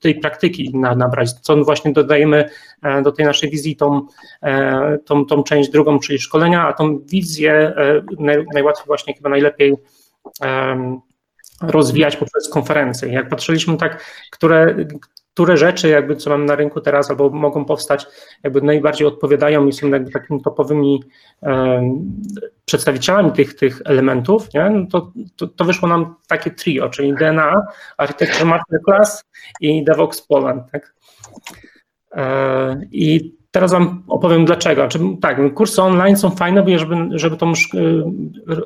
tej 0.00 0.20
praktyki 0.20 0.78
nabrać, 0.78 1.32
co 1.32 1.64
właśnie 1.64 1.92
dodajemy 1.92 2.50
e, 2.82 3.02
do 3.02 3.12
tej 3.12 3.26
naszej 3.26 3.50
wizji 3.50 3.76
tą, 3.76 4.06
e, 4.42 4.98
tą, 5.04 5.26
tą 5.26 5.42
część 5.42 5.70
drugą, 5.70 5.98
czyli 5.98 6.18
szkolenia, 6.18 6.68
a 6.68 6.72
tą 6.72 6.98
wizję 6.98 7.74
najłatwiej 8.54 8.86
właśnie 8.86 9.14
chyba 9.14 9.28
najlepiej 9.28 9.74
rozwijać 11.60 12.16
poprzez 12.16 12.48
konferencje. 12.48 13.12
Jak 13.12 13.28
patrzyliśmy 13.28 13.76
tak, 13.76 14.04
które, 14.30 14.74
które 15.38 15.56
rzeczy, 15.56 15.88
jakby 15.88 16.16
co 16.16 16.30
mamy 16.30 16.44
na 16.44 16.54
rynku 16.54 16.80
teraz, 16.80 17.10
albo 17.10 17.30
mogą 17.30 17.64
powstać, 17.64 18.06
jakby 18.42 18.62
najbardziej 18.62 19.06
odpowiadają 19.06 19.66
i 19.66 19.72
są 19.72 19.88
jakby 19.88 20.10
takimi 20.10 20.42
topowymi 20.42 21.02
przedstawicielami 22.64 23.32
tych, 23.32 23.54
tych 23.54 23.82
elementów, 23.84 24.54
nie? 24.54 24.70
No 24.70 24.86
to, 24.90 25.12
to, 25.36 25.46
to, 25.46 25.64
wyszło 25.64 25.88
nam 25.88 26.14
takie 26.28 26.50
trio, 26.50 26.88
czyli 26.88 27.14
DNA, 27.14 27.66
Architecture 27.98 28.46
Masterclass 28.46 29.24
i 29.60 29.84
DevOps 29.84 30.22
Poland. 30.22 30.70
Tak? 30.72 30.94
E, 32.12 32.80
I 32.92 33.37
Teraz 33.50 33.72
Wam 33.72 34.02
opowiem 34.08 34.44
dlaczego. 34.44 34.88
Tak, 35.20 35.54
kursy 35.54 35.82
online 35.82 36.16
są 36.16 36.30
fajne, 36.30 36.78
żeby, 36.78 36.96
żeby 37.10 37.36
tą, 37.36 37.52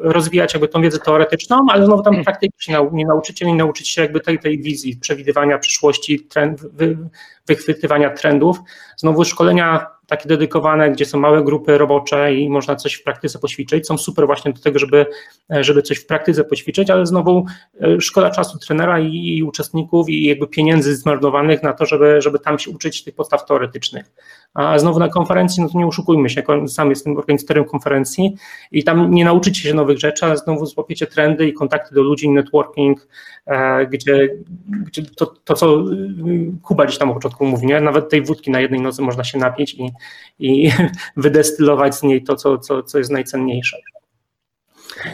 rozwijać 0.01 0.55
jakby 0.55 0.69
tą 0.69 0.83
wiedzę 0.83 0.99
teoretyczną, 0.99 1.67
ale 1.69 1.87
znowu 1.87 2.03
tam 2.03 2.25
praktycznie 2.25 2.77
nie 2.93 3.07
nauczycie 3.07 3.47
nie 3.47 3.55
nauczyć 3.55 3.89
się 3.89 4.03
jakby 4.03 4.21
tej, 4.21 4.39
tej 4.39 4.63
wizji, 4.63 4.97
przewidywania 4.97 5.59
przyszłości, 5.59 6.21
trend, 6.21 6.61
wy, 6.61 6.99
wychwytywania 7.47 8.11
trendów. 8.11 8.59
Znowu 8.97 9.25
szkolenia 9.25 9.87
takie 10.07 10.29
dedykowane, 10.29 10.91
gdzie 10.91 11.05
są 11.05 11.19
małe 11.19 11.45
grupy 11.45 11.79
robocze 11.79 12.35
i 12.35 12.49
można 12.49 12.77
coś 12.77 12.95
w 12.95 13.05
praktyce 13.05 13.39
poćwiczyć, 13.39 13.87
są 13.87 13.99
super 13.99 14.27
właśnie 14.27 14.53
do 14.53 14.61
tego, 14.61 14.79
żeby, 14.79 15.07
żeby 15.51 15.83
coś 15.83 15.99
w 15.99 16.07
praktyce 16.07 16.45
poćwiczyć, 16.45 16.91
ale 16.91 17.07
znowu 17.07 17.45
e, 17.81 18.01
szkoda 18.01 18.31
czasu 18.31 18.59
trenera 18.59 19.01
i, 19.01 19.37
i 19.37 19.43
uczestników 19.43 20.09
i 20.09 20.25
jakby 20.25 20.47
pieniędzy 20.47 20.97
zmarnowanych 20.97 21.63
na 21.63 21.73
to, 21.73 21.87
żeby, 21.87 22.23
żeby 22.23 22.39
tam 22.39 22.59
się 22.59 22.71
uczyć 22.71 23.05
tych 23.05 23.15
podstaw 23.15 23.47
teoretycznych. 23.47 24.13
A 24.55 24.79
znowu 24.79 24.99
na 24.99 25.09
konferencji, 25.09 25.63
no 25.63 25.69
to 25.69 25.79
nie 25.79 25.87
oszukujmy 25.87 26.31
się, 26.31 26.43
sam 26.69 26.91
jestem 26.91 27.17
organizatorem 27.17 27.65
konferencji 27.65 28.37
i 28.73 28.85
tam 28.85 29.15
nie 29.15 29.25
nauczycie 29.25 29.61
się 29.61 29.75
nowych 29.75 29.99
rzeczy, 29.99 30.27
ale 30.27 30.37
znowu 30.37 30.67
złapiecie 30.67 31.07
trendy 31.07 31.49
i 31.49 31.53
kontakty 31.53 31.95
do 31.95 32.03
ludzi, 32.03 32.31
networking, 32.31 33.09
e, 33.47 33.87
gdzie, 33.87 34.29
gdzie 34.69 35.03
to, 35.17 35.27
to, 35.27 35.55
co 35.55 35.81
y, 35.81 36.53
Kuba 36.63 36.85
gdzieś 36.85 36.99
tam 36.99 37.09
na 37.09 37.15
początku 37.15 37.47
mówi, 37.47 37.67
nie? 37.67 37.81
nawet 37.81 38.09
tej 38.09 38.23
wódki 38.23 38.51
na 38.51 38.61
jednej 38.61 38.81
nocy 38.81 39.03
można 39.03 39.25
się 39.25 39.39
napić 39.39 39.75
i, 39.75 39.93
i 40.39 40.73
wydestylować 41.17 41.95
z 41.95 42.03
niej 42.03 42.23
to, 42.23 42.37
co, 42.37 42.59
co, 42.59 42.83
co 42.83 42.99
jest 42.99 43.11
najcenniejsze. 43.11 43.77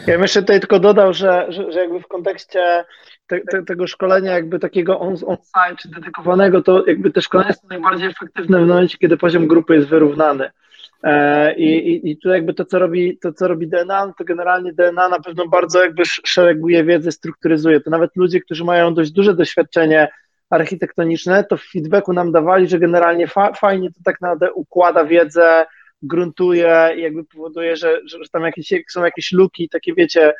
Ja 0.07 0.15
jeszcze 0.15 0.41
tutaj 0.41 0.59
tylko 0.59 0.79
dodał, 0.79 1.13
że, 1.13 1.45
że, 1.49 1.71
że 1.71 1.79
jakby 1.79 1.99
w 1.99 2.07
kontekście 2.07 2.85
te, 3.29 3.41
te, 3.41 3.63
tego 3.63 3.87
szkolenia 3.87 4.31
jakby 4.33 4.59
takiego 4.59 4.99
on-site 4.99 5.75
czy 5.79 5.89
dedykowanego, 5.89 6.61
to 6.61 6.85
jakby 6.87 7.11
te 7.11 7.21
szkolenia 7.21 7.53
są 7.53 7.67
najbardziej 7.69 8.07
efektywne 8.09 8.65
w 8.65 8.67
momencie, 8.67 8.97
kiedy 8.97 9.17
poziom 9.17 9.47
grupy 9.47 9.75
jest 9.75 9.87
wyrównany. 9.87 10.49
E, 11.03 11.55
I, 11.55 11.89
i, 11.89 12.11
I 12.11 12.17
tu 12.17 12.29
jakby 12.29 12.53
to, 12.53 12.65
co 12.65 12.79
robi, 12.79 13.17
to, 13.17 13.33
co 13.33 13.47
robi 13.47 13.67
DNA, 13.67 14.13
to 14.17 14.23
generalnie 14.23 14.73
DNA 14.73 15.09
na 15.09 15.19
pewno 15.19 15.47
bardzo 15.47 15.83
jakby 15.83 16.03
szereguje 16.05 16.83
wiedzę, 16.83 17.11
strukturyzuje. 17.11 17.81
To 17.81 17.89
nawet 17.89 18.11
ludzie, 18.15 18.41
którzy 18.41 18.63
mają 18.63 18.93
dość 18.93 19.11
duże 19.11 19.33
doświadczenie 19.33 20.07
architektoniczne, 20.49 21.43
to 21.43 21.57
w 21.57 21.63
feedbacku 21.63 22.13
nam 22.13 22.31
dawali, 22.31 22.67
że 22.67 22.79
generalnie 22.79 23.27
fa 23.27 23.53
fajnie 23.53 23.89
to 23.91 23.99
tak 24.03 24.21
naprawdę 24.21 24.53
układa 24.53 25.05
wiedzę, 25.05 25.65
gruntuje 26.01 26.89
i 26.97 27.01
jakby 27.01 27.23
powoduje, 27.23 27.75
że, 27.75 27.99
że, 28.05 28.17
tam 28.31 28.43
jakieś, 28.43 28.73
są 28.89 29.03
jakieś 29.03 29.31
luki, 29.31 29.69
takie 29.69 29.93
wiecie, 29.93 30.33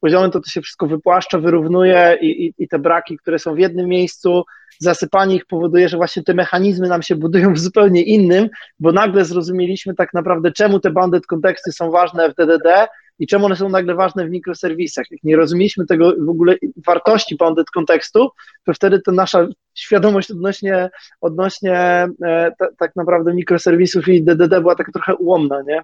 poziomy, 0.00 0.30
to 0.30 0.40
to 0.40 0.50
się 0.50 0.60
wszystko 0.60 0.86
wypłaszcza, 0.86 1.38
wyrównuje 1.38 2.18
i, 2.20 2.46
i, 2.46 2.54
i 2.58 2.68
te 2.68 2.78
braki, 2.78 3.16
które 3.16 3.38
są 3.38 3.54
w 3.54 3.58
jednym 3.58 3.86
miejscu, 3.86 4.44
zasypanie 4.78 5.36
ich 5.36 5.46
powoduje, 5.46 5.88
że 5.88 5.96
właśnie 5.96 6.22
te 6.22 6.34
mechanizmy 6.34 6.88
nam 6.88 7.02
się 7.02 7.16
budują 7.16 7.54
w 7.54 7.58
zupełnie 7.58 8.02
innym, 8.02 8.48
bo 8.80 8.92
nagle 8.92 9.24
zrozumieliśmy 9.24 9.94
tak 9.94 10.14
naprawdę, 10.14 10.52
czemu 10.52 10.80
te 10.80 10.90
banded 10.90 11.26
konteksty 11.26 11.72
są 11.72 11.90
ważne 11.90 12.30
w 12.30 12.34
DDD 12.34 12.88
i 13.18 13.26
czemu 13.26 13.46
one 13.46 13.56
są 13.56 13.68
nagle 13.68 13.94
ważne 13.94 14.26
w 14.26 14.30
mikroserwisach. 14.30 15.06
Jak 15.10 15.24
nie 15.24 15.36
rozumieliśmy 15.36 15.86
tego 15.86 16.12
w 16.18 16.28
ogóle 16.28 16.56
wartości 16.86 17.36
bounded 17.36 17.70
kontekstu, 17.70 18.30
to 18.64 18.74
wtedy 18.74 19.00
to 19.00 19.12
nasza 19.12 19.46
świadomość 19.74 20.30
odnośnie, 20.30 20.90
odnośnie 21.20 22.08
e, 22.24 22.52
tak 22.78 22.96
naprawdę 22.96 23.34
mikroserwisów 23.34 24.08
i 24.08 24.22
DDD 24.22 24.60
była 24.60 24.74
taka 24.74 24.92
trochę 24.92 25.14
ułomna, 25.14 25.62
nie? 25.66 25.82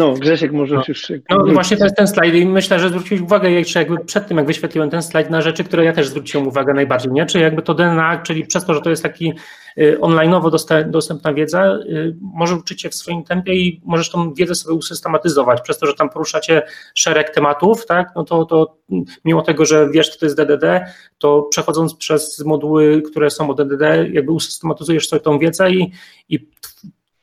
No, 0.00 0.12
Grzesiek 0.12 0.52
może 0.52 0.74
no. 0.74 0.82
już... 0.88 1.12
No 1.30 1.44
właśnie 1.52 1.76
to 1.76 1.84
jest 1.84 1.96
ten 1.96 2.08
slajd 2.08 2.34
i 2.34 2.46
myślę, 2.46 2.78
że 2.78 2.88
zwróciłeś 2.88 3.20
uwagę 3.20 3.50
jeszcze 3.50 3.78
jakby 3.78 4.04
przed 4.04 4.26
tym, 4.26 4.36
jak 4.36 4.46
wyświetliłem 4.46 4.90
ten 4.90 5.02
slajd 5.02 5.30
na 5.30 5.40
rzeczy, 5.40 5.64
które 5.64 5.84
ja 5.84 5.92
też 5.92 6.08
zwróciłem 6.08 6.48
uwagę 6.48 6.74
najbardziej, 6.74 7.12
nie? 7.12 7.26
Czyli 7.26 7.44
jakby 7.44 7.62
to 7.62 7.74
DNA, 7.74 8.22
czyli 8.22 8.46
przez 8.46 8.64
to, 8.64 8.74
że 8.74 8.80
to 8.80 8.90
jest 8.90 9.02
taki 9.02 9.32
y, 9.78 9.98
online'owo 10.00 10.50
dostępna 10.90 11.34
wiedza, 11.34 11.74
y, 11.74 12.16
może 12.20 12.56
uczyć 12.56 12.88
w 12.88 12.94
swoim 12.94 13.24
tempie 13.24 13.54
i 13.54 13.80
możesz 13.84 14.10
tą 14.10 14.34
wiedzę 14.34 14.54
sobie 14.54 14.74
usystematyzować, 14.74 15.60
przez 15.60 15.78
to, 15.78 15.86
że 15.86 15.94
tam 15.94 16.10
poruszacie 16.10 16.62
szereg 16.94 17.30
tematów, 17.30 17.86
tak? 17.86 18.08
No 18.16 18.24
to, 18.24 18.44
to 18.44 18.76
mimo 19.24 19.42
tego, 19.42 19.64
że 19.64 19.90
wiesz, 19.90 20.08
co 20.08 20.18
to 20.20 20.26
jest 20.26 20.36
DDD, 20.36 20.86
to 21.18 21.42
przechodząc 21.42 21.94
przez 21.94 22.44
moduły, 22.44 23.02
które 23.10 23.30
są 23.30 23.50
o 23.50 23.54
DDD, 23.54 23.82
jakby 24.12 24.32
usystematyzujesz 24.32 25.08
sobie 25.08 25.20
tą 25.20 25.38
wiedzę 25.38 25.70
i, 25.70 25.92
i 26.28 26.48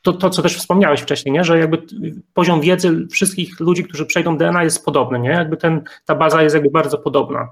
to, 0.02 0.12
to, 0.12 0.30
co 0.30 0.42
też 0.42 0.56
wspomniałeś 0.56 1.00
wcześniej, 1.00 1.32
nie? 1.32 1.44
że 1.44 1.58
jakby 1.58 1.82
poziom 2.34 2.60
wiedzy 2.60 3.06
wszystkich 3.10 3.60
ludzi, 3.60 3.84
którzy 3.84 4.06
przejdą 4.06 4.38
DNA 4.38 4.64
jest 4.64 4.84
podobny, 4.84 5.18
nie? 5.18 5.30
jakby 5.30 5.56
ten, 5.56 5.82
ta 6.04 6.14
baza 6.14 6.42
jest 6.42 6.54
jakby 6.54 6.70
bardzo 6.70 6.98
podobna. 6.98 7.48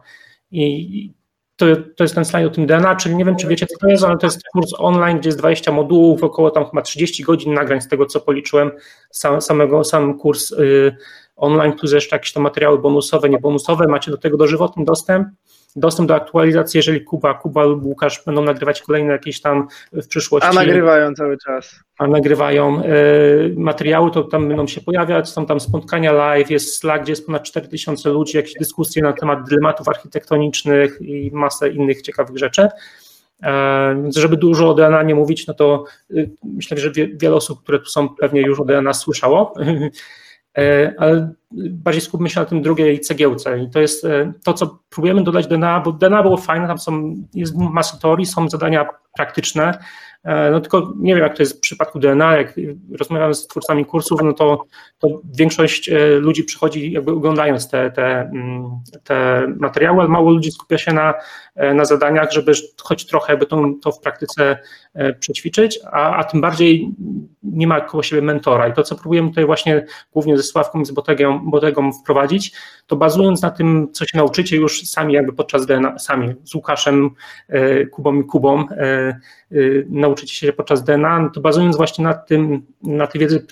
I 0.51 1.12
to, 1.57 1.66
to 1.97 2.05
jest 2.05 2.14
ten 2.14 2.24
slajd 2.24 2.47
o 2.47 2.51
tym 2.51 2.66
DNA, 2.66 2.97
czyli 2.97 3.16
nie 3.16 3.24
wiem, 3.24 3.36
czy 3.36 3.47
wiecie, 3.47 3.66
co 3.66 3.78
to 3.78 3.88
jest, 3.88 4.05
ale 4.05 4.18
to 4.18 4.26
jest 4.26 4.40
kurs 4.53 4.72
online, 4.78 5.18
gdzie 5.18 5.28
jest 5.28 5.38
20 5.38 5.72
modułów, 5.72 6.24
około 6.24 6.51
tam 6.51 6.64
chyba 6.64 6.82
30 6.82 7.22
godzin 7.22 7.55
nagrań 7.55 7.80
z 7.80 7.88
tego, 7.88 8.07
co 8.07 8.20
policzyłem, 8.20 8.70
sam, 9.11 9.40
samego, 9.40 9.84
sam 9.84 10.18
kurs 10.18 10.53
y, 10.53 10.97
online, 11.36 11.72
plus 11.72 11.92
jeszcze 11.92 12.16
jakieś 12.16 12.32
tam 12.32 12.42
materiały 12.42 12.78
bonusowe, 12.78 13.28
niebonusowe, 13.28 13.88
macie 13.88 14.11
do 14.11 14.18
tego 14.18 14.36
dożywotny 14.36 14.84
dostęp 14.84 15.28
dostęp 15.77 16.09
do 16.09 16.14
aktualizacji, 16.14 16.79
jeżeli 16.79 17.05
Kuba, 17.05 17.35
Kuba 17.35 17.64
lub 17.64 17.85
Łukasz 17.85 18.23
będą 18.27 18.43
nagrywać 18.43 18.83
kolejne 18.83 19.12
jakieś 19.12 19.41
tam 19.41 19.69
w 19.93 20.07
przyszłości. 20.07 20.49
A 20.49 20.53
nagrywają 20.53 21.14
cały 21.14 21.39
czas. 21.39 21.81
A 21.99 22.07
nagrywają 22.07 22.83
e, 22.83 22.93
materiały, 23.57 24.11
to 24.11 24.23
tam 24.23 24.49
będą 24.49 24.67
się 24.67 24.81
pojawiać, 24.81 25.29
są 25.29 25.47
tam 25.47 25.61
spotkania 25.61 26.12
live, 26.12 26.51
jest 26.51 26.79
Slack, 26.79 27.03
gdzie 27.03 27.12
jest 27.12 27.27
ponad 27.27 27.43
4000 27.43 28.11
ludzi, 28.11 28.37
jakieś 28.37 28.55
dyskusje 28.55 29.03
na 29.03 29.12
temat 29.12 29.49
dylematów 29.49 29.89
architektonicznych 29.89 30.99
i 31.01 31.31
masę 31.33 31.71
innych 31.71 32.03
ciekawych 32.03 32.39
rzeczy. 32.39 32.69
E, 33.43 34.11
żeby 34.17 34.37
dużo 34.37 34.71
o 34.71 34.75
DNA 34.75 35.03
nie 35.03 35.14
mówić, 35.14 35.47
no 35.47 35.55
to 35.55 35.85
y, 36.11 36.31
myślę, 36.45 36.79
że 36.79 36.91
wiele 36.93 37.37
osób, 37.37 37.62
które 37.62 37.79
tu 37.79 37.87
są, 37.87 38.09
pewnie 38.09 38.41
już 38.41 38.61
o 38.61 38.64
DNA 38.64 38.95
słyszało. 38.95 39.55
E, 40.59 40.95
ale 40.99 41.33
bardziej 41.71 42.03
skupmy 42.03 42.31
się 42.31 42.41
na 42.41 42.47
tym 42.47 42.63
drugiej 42.63 43.01
cegiełce 43.01 43.59
i 43.59 43.71
to 43.71 43.81
jest 43.81 44.05
e, 44.05 44.33
to, 44.45 44.55
co 44.55 44.79
próbujemy 44.91 45.25
dodać 45.25 45.47
DNA, 45.47 45.81
bo 45.81 45.93
DNA 45.93 46.23
było 46.23 46.37
fajne, 46.37 46.67
tam 46.67 46.79
są, 46.79 47.15
jest 47.35 47.57
masa 47.57 47.97
teorii, 47.97 48.27
są 48.27 48.49
zadania 48.49 48.89
praktyczne, 49.17 49.79
no 50.51 50.61
tylko 50.61 50.93
nie 50.97 51.14
wiem, 51.14 51.22
jak 51.22 51.37
to 51.37 51.43
jest 51.43 51.57
w 51.57 51.61
przypadku 51.61 51.99
DNA, 51.99 52.37
jak 52.37 52.55
rozmawiam 52.99 53.35
z 53.35 53.47
twórcami 53.47 53.85
kursów, 53.85 54.20
no 54.24 54.33
to, 54.33 54.64
to 54.99 55.09
większość 55.39 55.89
e, 55.89 56.09
ludzi 56.09 56.45
przychodzi 56.45 56.93
jakby 56.93 57.12
oglądając 57.12 57.70
te, 57.70 57.91
te, 57.91 58.20
mm, 58.20 58.70
te 59.05 59.47
materiały, 59.59 60.01
ale 60.01 60.09
mało 60.09 60.31
ludzi 60.31 60.53
skupia 60.53 60.79
się 60.79 60.93
na, 60.93 61.14
e, 61.55 61.74
na 61.74 61.85
zadaniach, 61.85 62.33
żeby 62.33 62.53
choć 62.83 63.07
trochę 63.07 63.37
by 63.37 63.47
to, 63.47 63.64
to 63.83 63.93
w 63.93 64.01
praktyce 64.01 64.59
przećwiczyć, 65.20 65.79
a, 65.93 66.16
a 66.16 66.24
tym 66.24 66.41
bardziej 66.41 66.91
nie 67.43 67.66
ma 67.66 67.81
koło 67.81 68.03
siebie 68.03 68.22
mentora. 68.22 68.68
I 68.68 68.72
to, 68.72 68.83
co 68.83 68.97
próbujemy 68.97 69.29
tutaj 69.29 69.47
właśnie 69.47 69.87
głównie 70.12 70.37
ze 70.37 70.43
Sławką 70.43 70.81
i 70.81 70.87
z 70.87 70.91
Botegą, 70.91 71.51
Botegą 71.51 71.93
wprowadzić, 71.93 72.53
to 72.87 72.97
bazując 72.97 73.43
na 73.43 73.51
tym, 73.51 73.89
co 73.93 74.05
się 74.05 74.18
nauczycie 74.18 74.57
już 74.57 74.83
sami 74.83 75.14
jakby 75.14 75.33
podczas 75.33 75.66
DNA, 75.66 75.99
sami 75.99 76.35
z 76.45 76.55
Łukaszem, 76.55 77.11
Kubą 77.93 78.14
i 78.20 78.24
Kubą, 78.24 78.64
się 80.17 80.53
podczas 80.53 80.85
DNA, 80.85 81.19
no 81.19 81.31
to 81.31 81.41
bazując 81.41 81.77
właśnie 81.77 82.05
na 82.05 82.14
tym, 82.14 82.67
na 82.83 83.07
tej 83.07 83.21
wiedzy 83.21 83.47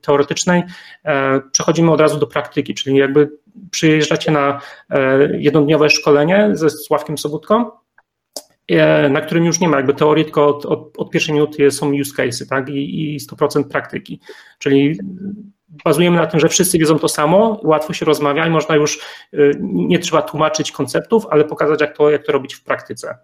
teoretycznej, 0.00 0.62
e, 1.04 1.40
przechodzimy 1.52 1.92
od 1.92 2.00
razu 2.00 2.18
do 2.18 2.26
praktyki, 2.26 2.74
czyli 2.74 2.96
jakby 2.96 3.30
przyjeżdżacie 3.70 4.30
na 4.32 4.60
e, 4.90 5.18
jednodniowe 5.38 5.90
szkolenie 5.90 6.50
ze 6.52 6.70
Sławkiem 6.70 7.18
Sobutką, 7.18 7.70
e, 8.68 9.08
na 9.08 9.20
którym 9.20 9.44
już 9.44 9.60
nie 9.60 9.68
ma 9.68 9.76
jakby 9.76 9.94
teorii, 9.94 10.24
tylko 10.24 10.46
od, 10.46 10.66
od, 10.66 10.98
od 10.98 11.10
pierwszej 11.10 11.34
minuty 11.34 11.70
są 11.70 11.92
use 11.92 12.14
cases, 12.16 12.48
tak, 12.48 12.68
i, 12.68 13.14
i 13.14 13.20
100% 13.20 13.64
praktyki, 13.64 14.20
czyli 14.58 14.98
bazujemy 15.84 16.16
na 16.16 16.26
tym, 16.26 16.40
że 16.40 16.48
wszyscy 16.48 16.78
wiedzą 16.78 16.98
to 16.98 17.08
samo, 17.08 17.60
łatwo 17.64 17.92
się 17.92 18.06
rozmawia 18.06 18.46
i 18.46 18.50
można 18.50 18.76
już, 18.76 19.00
nie 19.62 19.98
trzeba 19.98 20.22
tłumaczyć 20.22 20.72
konceptów, 20.72 21.26
ale 21.30 21.44
pokazać, 21.44 21.80
jak 21.80 21.96
to, 21.96 22.10
jak 22.10 22.26
to 22.26 22.32
robić 22.32 22.54
w 22.54 22.64
praktyce. 22.64 23.18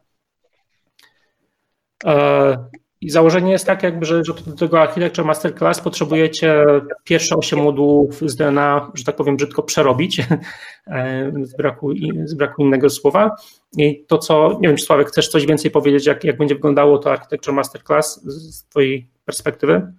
I 3.01 3.11
założenie 3.11 3.53
jest 3.53 3.67
tak, 3.67 3.83
jakby, 3.83 4.07
że, 4.07 4.25
że 4.25 4.33
do 4.47 4.53
tego 4.53 4.81
Architecture 4.81 5.25
Masterclass 5.25 5.81
potrzebujecie 5.81 6.65
pierwsze 7.05 7.37
8 7.37 7.59
modułów 7.59 8.21
z 8.21 8.37
DNA, 8.37 8.91
że 8.95 9.05
tak 9.05 9.17
powiem, 9.17 9.37
brzydko 9.37 9.63
przerobić, 9.63 10.21
e, 10.87 11.33
z 11.43 11.57
braku, 11.57 11.91
z 12.25 12.35
braku 12.35 12.63
innego 12.63 12.91
słowa. 12.91 13.37
I 13.77 14.05
to, 14.07 14.19
co, 14.19 14.59
nie 14.61 14.69
wiem, 14.69 14.77
czy 14.77 14.85
Sławek, 14.85 15.09
chcesz 15.09 15.29
coś 15.29 15.47
więcej 15.47 15.71
powiedzieć, 15.71 16.07
jak, 16.07 16.25
jak 16.25 16.39
będzie 16.39 16.55
wyglądało 16.55 16.99
to 16.99 17.13
Architecture 17.13 17.55
Masterclass 17.55 18.23
z 18.25 18.65
Twojej 18.65 19.09
perspektywy? 19.25 19.93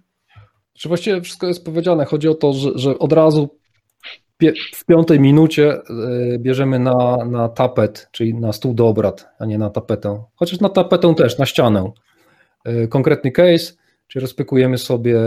Czy 0.72 0.88
właściwie 0.88 1.20
wszystko 1.20 1.46
jest 1.46 1.64
powiedziane. 1.64 2.04
Chodzi 2.04 2.28
o 2.28 2.34
to, 2.34 2.52
że, 2.52 2.70
że 2.74 2.98
od 2.98 3.12
razu 3.12 3.48
w 4.74 4.84
piątej 4.84 5.20
minucie 5.20 5.72
e, 5.72 5.82
bierzemy 6.38 6.78
na, 6.78 7.16
na 7.30 7.48
tapet, 7.48 8.08
czyli 8.12 8.34
na 8.34 8.52
stół 8.52 8.74
do 8.74 8.88
obrad, 8.88 9.28
a 9.38 9.46
nie 9.46 9.58
na 9.58 9.70
tapetę. 9.70 10.24
Chociaż 10.34 10.60
na 10.60 10.68
tapetę 10.68 11.14
też, 11.14 11.38
na 11.38 11.46
ścianę. 11.46 11.92
E, 12.64 12.88
konkretny 12.88 13.32
case, 13.32 13.72
czyli 14.06 14.20
rozpykujemy 14.20 14.78
sobie 14.78 15.20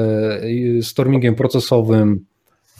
e, 0.79 0.81
stormingiem 0.81 1.35
procesowym 1.35 2.25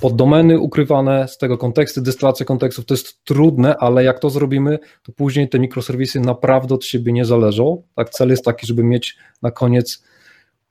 poddomeny 0.02 0.60
ukrywane 0.60 1.28
z 1.28 1.38
tego 1.38 1.58
kontekstu, 1.58 2.02
dystylacja 2.02 2.45
kontekstów 2.45 2.86
to 2.86 2.93
jest 2.93 3.24
trudne, 3.24 3.76
ale 3.78 4.04
jak 4.04 4.20
to 4.20 4.30
zrobimy, 4.30 4.80
to 5.04 5.12
później 5.12 5.49
te 5.49 5.60
mikroserwisy 5.60 6.20
naprawdę 6.20 6.76
od 6.76 6.86
siebie 6.86 7.14
nie 7.14 7.26
zależą. 7.26 7.84
Tak, 7.95 8.10
cel 8.10 8.30
jest 8.30 8.45
taki, 8.45 8.68
żeby 8.68 8.84
mieć 8.84 9.18
na 9.41 9.52
koniec 9.52 10.04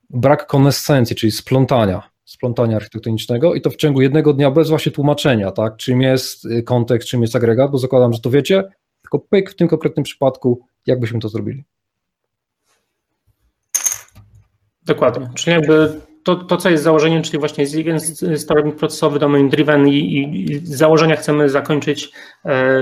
brak 0.09 0.47
konescencji, 0.47 1.15
czyli 1.15 1.31
splątania, 1.31 2.09
splątania 2.25 2.75
architektonicznego 2.75 3.53
i 3.53 3.61
to 3.61 3.69
w 3.69 3.75
ciągu 3.75 4.01
jednego 4.01 4.33
dnia 4.33 4.51
bez 4.51 4.69
właśnie 4.69 4.91
tłumaczenia, 4.91 5.51
tak, 5.51 5.77
czym 5.77 6.01
jest 6.01 6.45
y, 6.45 6.63
kontekst, 6.63 7.07
czym 7.07 7.21
jest 7.21 7.35
agregat, 7.35 7.71
bo 7.71 7.77
zakładam, 7.77 8.13
że 8.13 8.19
to 8.19 8.29
wiecie, 8.29 8.63
tylko 9.01 9.19
pyk 9.19 9.51
w 9.51 9.55
tym 9.55 9.67
konkretnym 9.67 10.03
przypadku, 10.03 10.61
jak 10.85 10.99
byśmy 10.99 11.19
to 11.19 11.29
zrobili. 11.29 11.63
Dokładnie. 14.93 15.29
Czyli 15.35 15.55
jakby 15.55 16.01
to, 16.23 16.35
to, 16.35 16.57
co 16.57 16.69
jest 16.69 16.83
założeniem, 16.83 17.23
czyli 17.23 17.39
właśnie 17.39 17.67
z 17.67 18.41
sterownik 18.41 18.75
procesowy, 18.75 19.19
domain 19.19 19.49
driven 19.49 19.87
i, 19.87 20.23
i, 20.23 20.59
założenia 20.63 21.15
chcemy 21.15 21.49
zakończyć 21.49 22.11
e, 22.45 22.81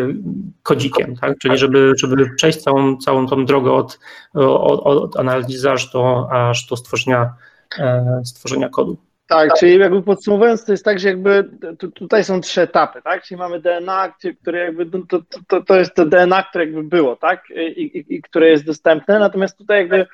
kodzikiem, 0.64 1.16
tak? 1.16 1.38
czyli 1.38 1.58
żeby, 1.58 1.94
żeby 1.98 2.36
przejść 2.36 2.62
całą, 2.62 2.98
całą 2.98 3.28
tą 3.28 3.46
drogę 3.46 3.72
od, 3.72 4.00
od, 4.34 4.80
od 4.80 5.20
analizy 5.20 5.72
aż 5.72 5.92
do, 5.92 6.28
aż 6.32 6.68
do 6.68 6.78
stworzenia, 6.78 7.34
e, 7.80 8.22
stworzenia 8.26 8.70
kodu. 8.70 8.98
Tak, 9.28 9.54
czyli 9.60 9.80
jakby 9.80 10.04
podsumowując, 10.04 10.66
to 10.66 10.72
jest 10.72 10.86
tak, 10.86 11.00
że 11.00 11.08
jakby 11.08 11.50
tutaj 11.94 12.24
są 12.24 12.42
trzy 12.42 12.62
etapy, 12.62 13.02
tak? 13.02 13.24
Czyli 13.24 13.40
mamy 13.40 13.60
DNA, 13.60 14.14
które 14.42 14.60
jakby 14.60 14.86
no 14.86 15.00
to, 15.10 15.20
to, 15.48 15.64
to 15.64 15.76
jest 15.76 15.96
to 15.96 16.06
DNA, 16.06 16.44
które 16.44 16.66
jakby 16.66 16.84
było, 16.84 17.16
tak? 17.16 17.44
I, 17.50 17.82
i, 17.82 18.16
i 18.16 18.22
które 18.22 18.50
jest 18.50 18.66
dostępne, 18.66 19.20
natomiast 19.20 19.58
tutaj 19.58 19.80
jakby 19.80 20.06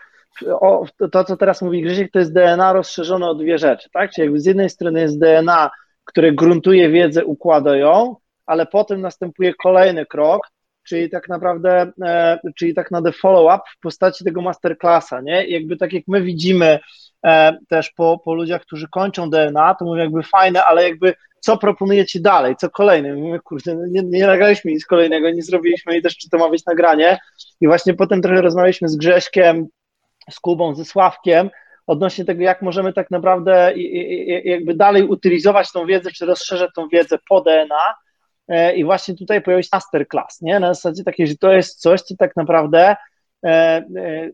o, 0.49 0.85
to, 1.11 1.23
co 1.23 1.37
teraz 1.37 1.61
mówi 1.61 1.81
Grzesiek, 1.81 2.11
to 2.11 2.19
jest 2.19 2.33
DNA 2.33 2.73
rozszerzone 2.73 3.29
o 3.29 3.35
dwie 3.35 3.57
rzeczy, 3.57 3.89
tak? 3.93 4.11
Czyli 4.11 4.25
jakby 4.25 4.39
z 4.39 4.45
jednej 4.45 4.69
strony 4.69 5.01
jest 5.01 5.19
DNA, 5.19 5.71
które 6.03 6.31
gruntuje 6.31 6.89
wiedzę, 6.89 7.25
układa 7.25 7.77
ją, 7.77 8.15
ale 8.45 8.65
potem 8.65 9.01
następuje 9.01 9.53
kolejny 9.53 10.05
krok, 10.05 10.41
czyli 10.83 11.09
tak 11.09 11.29
naprawdę, 11.29 11.91
e, 12.01 12.39
czyli 12.55 12.73
tak 12.73 12.91
naprawdę 12.91 13.11
follow-up 13.11 13.63
w 13.77 13.79
postaci 13.79 14.23
tego 14.23 14.41
masterclassa, 14.41 15.21
nie? 15.21 15.47
I 15.47 15.53
jakby 15.53 15.77
tak 15.77 15.93
jak 15.93 16.03
my 16.07 16.21
widzimy 16.21 16.79
e, 17.25 17.57
też 17.69 17.91
po, 17.91 18.21
po 18.25 18.33
ludziach, 18.33 18.61
którzy 18.61 18.87
kończą 18.87 19.29
DNA, 19.29 19.75
to 19.75 19.85
mówią 19.85 20.03
jakby 20.03 20.23
fajne, 20.23 20.65
ale 20.65 20.83
jakby 20.83 21.13
co 21.39 21.57
proponujecie 21.57 22.19
dalej, 22.19 22.55
co 22.55 22.69
kolejne? 22.69 23.13
Mówimy, 23.13 23.39
kurde, 23.39 23.75
no 23.75 23.81
nie, 23.87 24.03
nie 24.03 24.27
nagraliśmy 24.27 24.71
nic 24.71 24.85
kolejnego, 24.85 25.29
nie 25.29 25.41
zrobiliśmy 25.41 25.97
i 25.97 26.01
też 26.01 26.17
czy 26.17 26.29
to 26.29 26.37
ma 26.37 26.49
być 26.49 26.65
nagranie. 26.65 27.17
I 27.61 27.67
właśnie 27.67 27.93
potem 27.93 28.21
trochę 28.21 28.41
rozmawialiśmy 28.41 28.89
z 28.89 28.95
Grześkiem, 28.95 29.67
z 30.31 30.39
Kubą, 30.39 30.75
ze 30.75 30.85
Sławkiem, 30.85 31.49
odnośnie 31.87 32.25
tego, 32.25 32.43
jak 32.43 32.61
możemy 32.61 32.93
tak 32.93 33.11
naprawdę 33.11 33.73
jakby 34.43 34.73
dalej 34.73 35.03
utylizować 35.03 35.71
tą 35.71 35.85
wiedzę, 35.85 36.11
czy 36.11 36.25
rozszerzać 36.25 36.69
tą 36.75 36.87
wiedzę 36.87 37.17
po 37.29 37.41
DNA. 37.41 37.95
E, 38.47 38.75
I 38.75 38.83
właśnie 38.83 39.15
tutaj 39.15 39.41
pojawił 39.41 39.63
się 39.63 39.69
masterclass, 39.73 40.41
nie? 40.41 40.59
Na 40.59 40.73
zasadzie 40.73 41.03
takiej, 41.03 41.27
że 41.27 41.37
to 41.37 41.51
jest 41.51 41.81
coś, 41.81 42.01
co 42.01 42.15
tak 42.15 42.35
naprawdę 42.35 42.95
e, 43.45 43.49
e, 43.49 44.29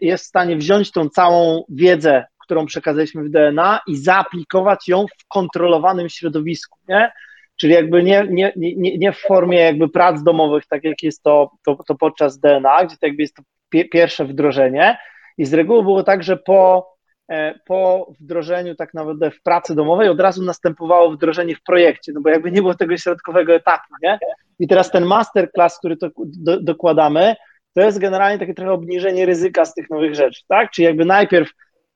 jest 0.00 0.24
w 0.24 0.28
stanie 0.28 0.56
wziąć 0.56 0.92
tą 0.92 1.08
całą 1.08 1.64
wiedzę, 1.68 2.24
którą 2.38 2.66
przekazaliśmy 2.66 3.24
w 3.24 3.30
DNA 3.30 3.80
i 3.86 3.96
zaaplikować 3.96 4.88
ją 4.88 5.06
w 5.18 5.28
kontrolowanym 5.28 6.08
środowisku, 6.08 6.78
nie? 6.88 7.12
Czyli 7.56 7.72
jakby 7.72 8.02
nie, 8.02 8.26
nie, 8.30 8.52
nie, 8.56 8.98
nie 8.98 9.12
w 9.12 9.18
formie 9.18 9.58
jakby 9.58 9.88
prac 9.88 10.22
domowych, 10.22 10.66
tak 10.66 10.84
jak 10.84 11.02
jest 11.02 11.22
to, 11.22 11.50
to, 11.66 11.78
to 11.86 11.94
podczas 11.94 12.38
DNA, 12.38 12.84
gdzie 12.84 12.96
to 12.96 13.06
jakby 13.06 13.22
jest 13.22 13.36
to 13.36 13.42
pierwsze 13.90 14.24
wdrożenie. 14.24 14.98
I 15.38 15.44
z 15.44 15.54
reguły 15.54 15.82
było 15.82 16.02
tak, 16.02 16.22
że 16.22 16.36
po, 16.36 16.92
e, 17.28 17.54
po 17.66 18.12
wdrożeniu 18.20 18.74
tak 18.74 18.94
naprawdę 18.94 19.30
w 19.30 19.42
pracy 19.42 19.74
domowej 19.74 20.08
od 20.08 20.20
razu 20.20 20.42
następowało 20.42 21.10
wdrożenie 21.10 21.56
w 21.56 21.62
projekcie, 21.62 22.12
no 22.12 22.20
bo 22.20 22.28
jakby 22.28 22.52
nie 22.52 22.62
było 22.62 22.74
tego 22.74 22.96
środkowego 22.96 23.54
etapu, 23.54 23.94
nie? 24.02 24.18
I 24.58 24.68
teraz 24.68 24.90
ten 24.90 25.04
masterclass, 25.04 25.78
który 25.78 25.96
to 25.96 26.08
do, 26.16 26.60
dokładamy, 26.60 27.36
to 27.74 27.80
jest 27.80 27.98
generalnie 27.98 28.38
takie 28.38 28.54
trochę 28.54 28.72
obniżenie 28.72 29.26
ryzyka 29.26 29.64
z 29.64 29.74
tych 29.74 29.90
nowych 29.90 30.14
rzeczy, 30.14 30.42
tak? 30.48 30.70
Czyli 30.70 30.86
jakby 30.86 31.04
najpierw 31.04 31.50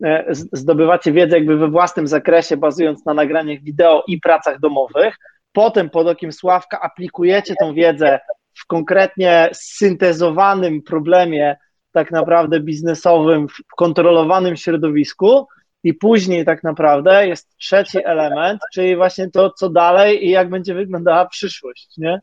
e, 0.04 0.24
zdobywacie 0.52 1.12
wiedzę 1.12 1.36
jakby 1.36 1.56
we 1.56 1.68
własnym 1.68 2.06
zakresie, 2.06 2.56
bazując 2.56 3.06
na 3.06 3.14
nagraniach 3.14 3.60
wideo 3.60 4.04
i 4.06 4.20
pracach 4.20 4.60
domowych, 4.60 5.16
potem 5.52 5.90
pod 5.90 6.06
okiem 6.06 6.32
Sławka 6.32 6.80
aplikujecie 6.80 7.54
tą 7.60 7.74
wiedzę 7.74 8.20
w 8.54 8.66
konkretnie 8.66 9.48
syntezowanym 9.52 10.82
problemie 10.82 11.56
tak 11.92 12.10
naprawdę 12.10 12.60
biznesowym, 12.60 13.48
w 13.48 13.76
kontrolowanym 13.76 14.56
środowisku 14.56 15.46
i 15.84 15.94
później 15.94 16.44
tak 16.44 16.62
naprawdę 16.64 17.28
jest 17.28 17.56
trzeci 17.56 17.98
element, 18.04 18.60
czyli 18.72 18.96
właśnie 18.96 19.30
to, 19.30 19.50
co 19.50 19.70
dalej 19.70 20.26
i 20.26 20.30
jak 20.30 20.50
będzie 20.50 20.74
wyglądała 20.74 21.26
przyszłość, 21.26 21.88
nie? 21.98 22.20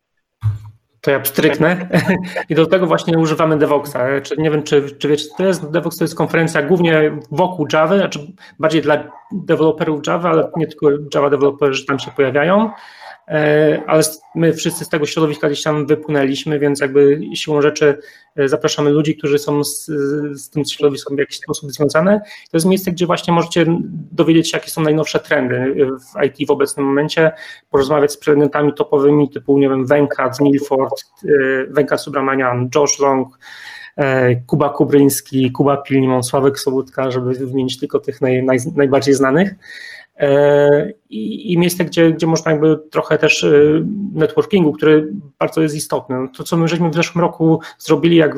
To 1.02 1.11
ja 1.11 1.19
pstryknę. 1.19 1.89
I 2.49 2.56
do 2.56 2.65
tego 2.65 2.88
właśnie 2.88 3.18
używamy 3.18 3.57
Devoxa. 3.57 3.98
Nie 4.38 4.52
wiem, 4.52 4.64
czy, 4.64 4.91
czy 4.98 5.07
wiecie, 5.07 5.26
to 5.38 5.44
jest. 5.44 5.72
Devox 5.72 5.98
to 5.98 6.03
jest 6.03 6.15
konferencja 6.15 6.61
głównie 6.61 7.11
wokół 7.31 7.68
Java, 7.73 7.98
znaczy 7.98 8.19
bardziej 8.60 8.81
dla 8.81 9.03
deweloperów 9.31 10.02
Java, 10.07 10.30
ale 10.30 10.52
nie 10.56 10.68
tylko 10.68 10.89
Java 11.15 11.30
deweloperzy 11.30 11.85
tam 11.85 11.99
się 11.99 12.11
pojawiają. 12.11 12.72
E, 13.28 13.82
ale 13.88 14.04
my 14.36 14.54
wszyscy 14.54 14.86
z 14.86 14.90
tego 14.90 15.06
środowiska 15.06 15.48
gdzieś 15.49 15.64
tam 15.64 15.86
wypłynęliśmy, 15.86 16.60
więc 16.60 16.80
jakby 16.80 17.22
siłą 17.34 17.62
rzeczy 17.62 17.99
e, 18.36 18.48
zapraszamy 18.48 18.90
ludzi, 18.90 19.18
którzy 19.18 19.40
są 19.40 19.64
z, 19.64 19.86
z 20.41 20.49
tym 20.49 20.66
środowiskiem 20.66 21.16
w 21.16 21.20
jakiś 21.20 21.38
sposób 21.38 21.72
związane. 21.72 22.20
To 22.20 22.58
jest 22.58 22.66
miejsce, 22.66 22.91
gdzie 22.91 23.06
właśnie 23.06 23.34
możecie 23.34 23.66
dowiedzieć 24.12 24.52
się, 24.52 24.58
jakie 24.58 24.70
są 24.70 24.82
najnowsze 24.82 25.20
trendy 25.20 25.76
w 25.86 26.26
IT 26.26 26.48
w 26.48 26.52
obecnym 26.52 26.86
momencie, 26.86 27.32
porozmawiać 27.70 28.12
z 28.12 28.18
prelegentami 28.18 28.74
topowymi 28.74 29.30
typu, 29.30 29.58
nie 29.58 29.70
wiem, 29.70 29.86
Wenka 29.86 30.34
z 30.34 30.41
Milford, 30.41 31.04
e, 31.26 31.28
Wenka 31.70 31.98
Subramanian, 31.98 32.70
Josh 32.76 32.99
Long, 32.99 33.40
Kuba 34.48 34.70
Kubryński, 34.70 35.52
Kuba 35.52 35.78
Pilnimon, 35.78 36.24
Sławek 36.24 36.60
Sobutka, 36.60 37.12
żeby 37.12 37.34
wymienić 37.34 37.80
tylko 37.80 37.99
tych 37.99 38.22
naj, 38.22 38.44
naj, 38.44 38.58
najbardziej 38.76 39.14
znanych. 39.14 39.56
E, 40.19 40.91
i, 41.10 41.53
i 41.53 41.57
miejsce, 41.57 41.85
gdzie, 41.85 42.11
gdzie 42.11 42.27
można 42.27 42.52
jakby 42.52 42.77
trochę 42.91 43.18
też 43.18 43.44
e, 43.44 43.52
networkingu, 44.14 44.72
który 44.72 45.14
bardzo 45.39 45.61
jest 45.61 45.76
istotny. 45.76 46.15
No 46.15 46.27
to, 46.38 46.44
co 46.44 46.57
my 46.57 46.68
żeśmy 46.68 46.89
w 46.89 46.95
zeszłym 46.95 47.22
roku 47.22 47.61
zrobili, 47.80 48.15
jak 48.15 48.35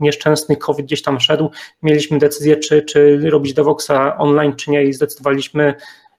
nieszczęsny 0.00 0.56
COVID 0.56 0.86
gdzieś 0.86 1.02
tam 1.02 1.20
szedł, 1.20 1.50
mieliśmy 1.82 2.18
decyzję, 2.18 2.56
czy, 2.56 2.82
czy 2.82 3.30
robić 3.30 3.54
Devoxa 3.54 4.16
online, 4.18 4.56
czy 4.56 4.70
nie 4.70 4.84
i 4.84 4.92
zdecydowaliśmy, 4.92 5.74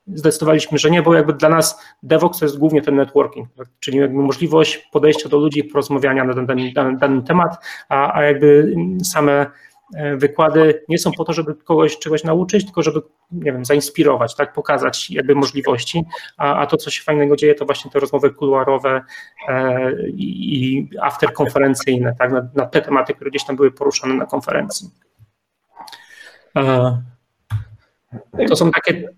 zdecydowaliśmy, 0.07 0.77
że 0.77 0.91
nie, 0.91 1.01
bo 1.01 1.13
jakby 1.13 1.33
dla 1.33 1.49
nas 1.49 1.81
Devox 2.03 2.39
to 2.39 2.45
jest 2.45 2.57
głównie 2.57 2.81
ten 2.81 2.95
networking, 2.95 3.49
czyli 3.79 3.97
jakby 3.97 4.17
możliwość 4.17 4.89
podejścia 4.91 5.29
do 5.29 5.37
ludzi, 5.37 5.63
porozmawiania 5.63 6.23
na 6.23 6.33
ten, 6.33 6.73
dany 6.97 7.23
temat, 7.23 7.57
a, 7.89 8.13
a 8.13 8.23
jakby 8.23 8.75
same 9.03 9.45
wykłady 10.15 10.83
nie 10.89 10.97
są 10.97 11.11
po 11.11 11.23
to, 11.23 11.33
żeby 11.33 11.55
kogoś 11.55 11.99
czegoś 11.99 12.23
nauczyć, 12.23 12.65
tylko 12.65 12.81
żeby, 12.81 13.01
nie 13.31 13.51
wiem, 13.51 13.65
zainspirować, 13.65 14.35
tak, 14.35 14.53
pokazać 14.53 15.09
jakby 15.09 15.35
możliwości, 15.35 16.03
a, 16.37 16.55
a 16.55 16.67
to, 16.67 16.77
co 16.77 16.89
się 16.89 17.03
fajnego 17.03 17.35
dzieje, 17.35 17.55
to 17.55 17.65
właśnie 17.65 17.91
te 17.91 17.99
rozmowy 17.99 18.29
kuluarowe 18.29 19.01
e, 19.47 19.91
i 20.09 20.89
afterkonferencyjne, 21.01 22.15
tak, 22.19 22.31
na, 22.31 22.49
na 22.55 22.65
te 22.65 22.81
tematy, 22.81 23.13
które 23.13 23.29
gdzieś 23.29 23.45
tam 23.45 23.55
były 23.55 23.71
poruszane 23.71 24.13
na 24.13 24.25
konferencji. 24.25 24.89
E, 26.57 27.01
to 28.47 28.55
są 28.55 28.71
takie 28.71 29.09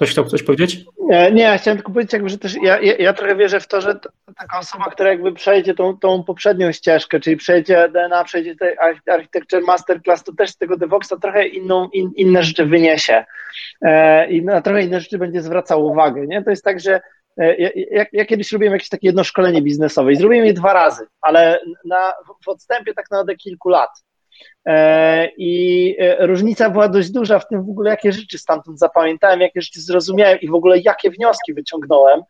Ktoś 0.00 0.10
chciał 0.10 0.24
coś 0.24 0.42
powiedzieć? 0.42 0.84
Nie, 0.98 1.32
nie, 1.32 1.58
chciałem 1.58 1.78
tylko 1.78 1.92
powiedzieć, 1.92 2.12
jakby, 2.12 2.28
że 2.28 2.38
też 2.38 2.54
ja, 2.62 2.80
ja, 2.80 2.96
ja 2.96 3.12
trochę 3.12 3.36
wierzę 3.36 3.60
w 3.60 3.66
to, 3.68 3.80
że 3.80 4.00
taka 4.38 4.58
osoba, 4.58 4.90
która 4.90 5.10
jakby 5.10 5.32
przejdzie 5.32 5.74
tą, 5.74 5.98
tą 5.98 6.24
poprzednią 6.24 6.72
ścieżkę, 6.72 7.20
czyli 7.20 7.36
przejdzie 7.36 7.88
DNA, 7.88 8.24
przejdzie 8.24 8.56
tej 8.56 8.76
Architecture 9.06 9.62
Masterclass, 9.62 10.24
to 10.24 10.32
też 10.32 10.50
z 10.50 10.56
tego 10.56 10.76
DevOpsa 10.76 11.16
trochę 11.16 11.46
inną, 11.46 11.88
in, 11.88 12.10
inne 12.16 12.42
rzeczy 12.42 12.66
wyniesie 12.66 13.24
e, 13.82 14.30
i 14.30 14.44
na 14.44 14.62
trochę 14.62 14.82
inne 14.82 15.00
rzeczy 15.00 15.18
będzie 15.18 15.42
zwracał 15.42 15.86
uwagę. 15.86 16.26
Nie? 16.26 16.42
To 16.42 16.50
jest 16.50 16.64
tak, 16.64 16.80
że 16.80 17.00
e, 17.38 17.56
ja, 17.56 18.04
ja, 18.12 18.24
kiedyś 18.24 18.52
robiłem 18.52 18.72
jakieś 18.72 18.88
takie 18.88 19.08
jedno 19.08 19.24
szkolenie 19.24 19.62
biznesowe 19.62 20.12
i 20.12 20.16
zrobiłem 20.16 20.46
je 20.46 20.52
dwa 20.52 20.72
razy, 20.72 21.06
ale 21.20 21.60
na, 21.84 22.12
w 22.44 22.48
odstępie 22.48 22.94
tak 22.94 23.10
naprawdę 23.10 23.36
kilku 23.36 23.68
lat. 23.68 23.90
E, 24.66 25.28
I 25.36 25.96
e, 25.98 26.26
różnica 26.26 26.70
była 26.70 26.88
dość 26.88 27.10
duża 27.10 27.38
w 27.38 27.48
tym 27.48 27.64
w 27.64 27.70
ogóle, 27.70 27.90
jakie 27.90 28.12
rzeczy 28.12 28.38
stamtąd 28.38 28.78
zapamiętałem, 28.78 29.40
jakie 29.40 29.62
rzeczy 29.62 29.80
zrozumiałem 29.80 30.40
i 30.40 30.48
w 30.48 30.54
ogóle 30.54 30.78
jakie 30.78 31.10
wnioski 31.10 31.54
wyciągnąłem. 31.54 32.20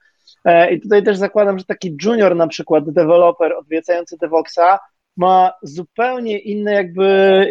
E, 0.45 0.73
I 0.73 0.81
tutaj 0.81 1.03
też 1.03 1.17
zakładam, 1.17 1.59
że 1.59 1.65
taki 1.65 1.97
junior 2.05 2.37
na 2.37 2.47
przykład, 2.47 2.91
deweloper 2.91 3.53
odwiedzający 3.53 4.17
Devoxa 4.21 4.79
ma 5.17 5.53
zupełnie 5.63 6.39
inne 6.39 6.73
jakby 6.73 7.47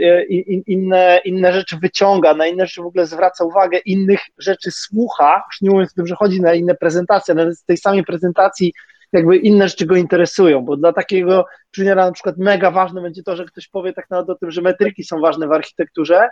inne, 0.67 1.21
inne 1.25 1.53
rzeczy 1.53 1.77
wyciąga, 1.77 2.33
na 2.33 2.47
inne 2.47 2.67
rzeczy 2.67 2.81
w 2.81 2.85
ogóle 2.85 3.07
zwraca 3.07 3.45
uwagę, 3.45 3.77
innych 3.77 4.19
rzeczy 4.37 4.71
słucha, 4.71 5.43
już 5.51 5.61
nie 5.61 5.69
mówiąc 5.69 5.91
o 5.91 5.95
tym, 5.95 6.07
że 6.07 6.15
chodzi 6.15 6.41
na 6.41 6.53
inne 6.53 6.75
prezentacje, 6.75 7.33
nawet 7.33 7.57
z 7.57 7.65
tej 7.65 7.77
samej 7.77 8.03
prezentacji 8.03 8.73
jakby 9.11 9.37
inne 9.37 9.69
rzeczy 9.69 9.85
go 9.85 9.95
interesują, 9.95 10.61
bo 10.61 10.77
dla 10.77 10.93
takiego 10.93 11.45
juniora 11.77 12.05
na 12.05 12.11
przykład 12.11 12.37
mega 12.37 12.71
ważne 12.71 13.01
będzie 13.01 13.23
to, 13.23 13.35
że 13.35 13.45
ktoś 13.45 13.67
powie 13.67 13.93
tak 13.93 14.09
naprawdę 14.09 14.33
o 14.33 14.35
tym, 14.35 14.51
że 14.51 14.61
metryki 14.61 15.03
są 15.03 15.19
ważne 15.19 15.47
w 15.47 15.51
architekturze, 15.51 16.29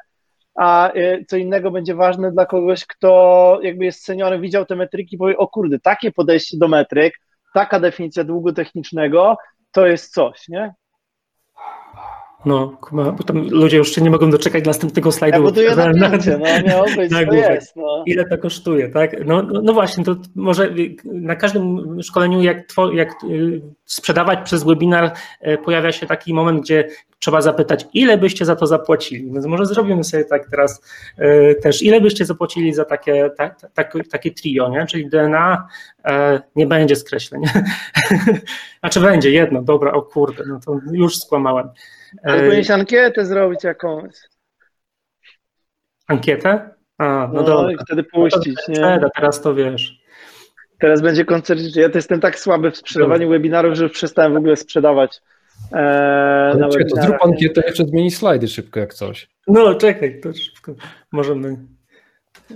a 0.56 0.92
y, 0.96 1.26
co 1.28 1.38
innego 1.38 1.72
będzie 1.72 1.96
ważne 1.96 2.32
dla 2.32 2.46
kogoś, 2.46 2.86
kto 2.86 3.60
jakby 3.64 3.86
jest 3.86 4.04
seniorem, 4.04 4.42
widział 4.42 4.66
te 4.66 4.76
metryki 4.76 5.16
i 5.16 5.20
powie, 5.20 5.38
o 5.38 5.48
kurde, 5.48 5.80
takie 5.80 6.12
podejście 6.12 6.58
do 6.58 6.68
metryk, 6.68 7.14
taka 7.54 7.80
definicja 7.80 8.24
długu 8.24 8.54
technicznego, 8.54 9.38
to 9.72 9.88
jest 9.88 10.14
coś, 10.14 10.48
nie? 10.48 10.74
No, 12.48 12.78
bo 12.92 13.24
tam 13.26 13.50
ludzie 13.50 13.78
już 13.78 13.96
się 13.96 14.02
nie 14.02 14.10
mogą 14.10 14.30
doczekać 14.30 14.66
następnego 14.66 15.12
slajdu. 15.12 15.38
Ja 15.38 15.44
buduję 15.44 15.70
na, 15.76 15.86
na, 15.92 16.10
no 16.10 16.68
miało 16.68 16.86
być, 16.96 17.12
na 17.12 17.26
to 17.26 17.34
jest. 17.34 17.76
No. 17.76 18.04
Ile 18.06 18.26
to 18.26 18.38
kosztuje, 18.38 18.90
tak? 18.90 19.26
No, 19.26 19.42
no, 19.42 19.62
no, 19.62 19.74
właśnie, 19.74 20.04
to 20.04 20.16
może 20.36 20.74
na 21.06 21.36
każdym 21.36 21.98
szkoleniu, 22.04 22.42
jak, 22.42 22.74
jak 22.94 23.24
y, 23.24 23.62
sprzedawać 23.86 24.40
przez 24.44 24.64
webinar, 24.64 25.12
e, 25.42 25.58
pojawia 25.58 25.92
się 25.92 26.08
taki 26.08 26.34
moment, 26.34 26.62
gdzie 26.62 26.88
trzeba 27.20 27.42
zapytać, 27.42 27.86
ile 27.94 28.18
byście 28.18 28.46
za 28.46 28.56
to 28.56 28.68
zapłacili. 28.68 29.32
Więc 29.32 29.46
może 29.46 29.66
zrobimy 29.66 30.04
sobie 30.04 30.26
tak 30.26 30.50
teraz 30.50 30.82
e, 31.18 31.56
też, 31.56 31.82
ile 31.82 32.02
byście 32.02 32.26
zapłacili 32.26 32.74
za 32.74 32.86
takie, 32.86 33.30
tak, 33.38 33.60
tak, 33.74 33.94
takie 34.12 34.32
trio, 34.32 34.70
nie? 34.70 34.86
czyli 34.86 35.10
DNA 35.10 35.68
e, 36.06 36.42
nie 36.56 36.68
będzie 36.68 36.96
skreśleń. 36.96 37.42
znaczy 38.80 39.00
będzie 39.00 39.32
jedno, 39.32 39.62
dobra, 39.62 39.92
o 39.92 40.02
kurde, 40.02 40.44
no 40.48 40.60
to 40.66 40.80
już 40.92 41.20
skłamałem. 41.20 41.70
Ale 42.24 42.38
powinieneś 42.38 42.72
ankietę 42.72 43.26
zrobić 43.26 43.64
jakąś. 43.64 44.14
Ankietę? 46.08 46.70
A, 46.98 47.06
no, 47.06 47.30
no 47.34 47.44
dobra. 47.44 47.72
i 47.72 47.78
wtedy 47.78 48.04
puścić, 48.04 48.60
no 48.68 48.76
to 48.76 49.06
nie? 49.06 49.10
teraz 49.16 49.42
to 49.42 49.56
wiesz. 49.56 50.02
Teraz 50.80 51.02
będzie 51.02 51.26
koncert. 51.26 51.60
Ja 51.76 51.90
to 51.90 51.98
jestem 51.98 52.20
tak 52.20 52.40
słaby 52.40 52.72
w 52.72 52.78
sprzedawaniu 52.78 53.22
dobra. 53.22 53.38
webinarów, 53.38 53.76
że 53.76 53.90
przestałem 53.90 54.34
w 54.34 54.38
ogóle 54.38 54.56
sprzedawać. 54.56 55.22
Eee, 55.72 56.58
na 56.58 56.70
czekaj, 56.70 56.88
to 56.88 57.02
zrób 57.02 57.18
ankietę, 57.26 57.62
jeszcze 57.68 57.86
zmieni 57.86 58.12
slajdy 58.12 58.48
szybko 58.48 58.80
jak 58.80 58.94
coś. 58.94 59.30
No 59.48 59.76
czekaj, 59.76 60.20
to 60.22 60.34
szybko. 60.34 60.74
Możemy. 61.12 61.58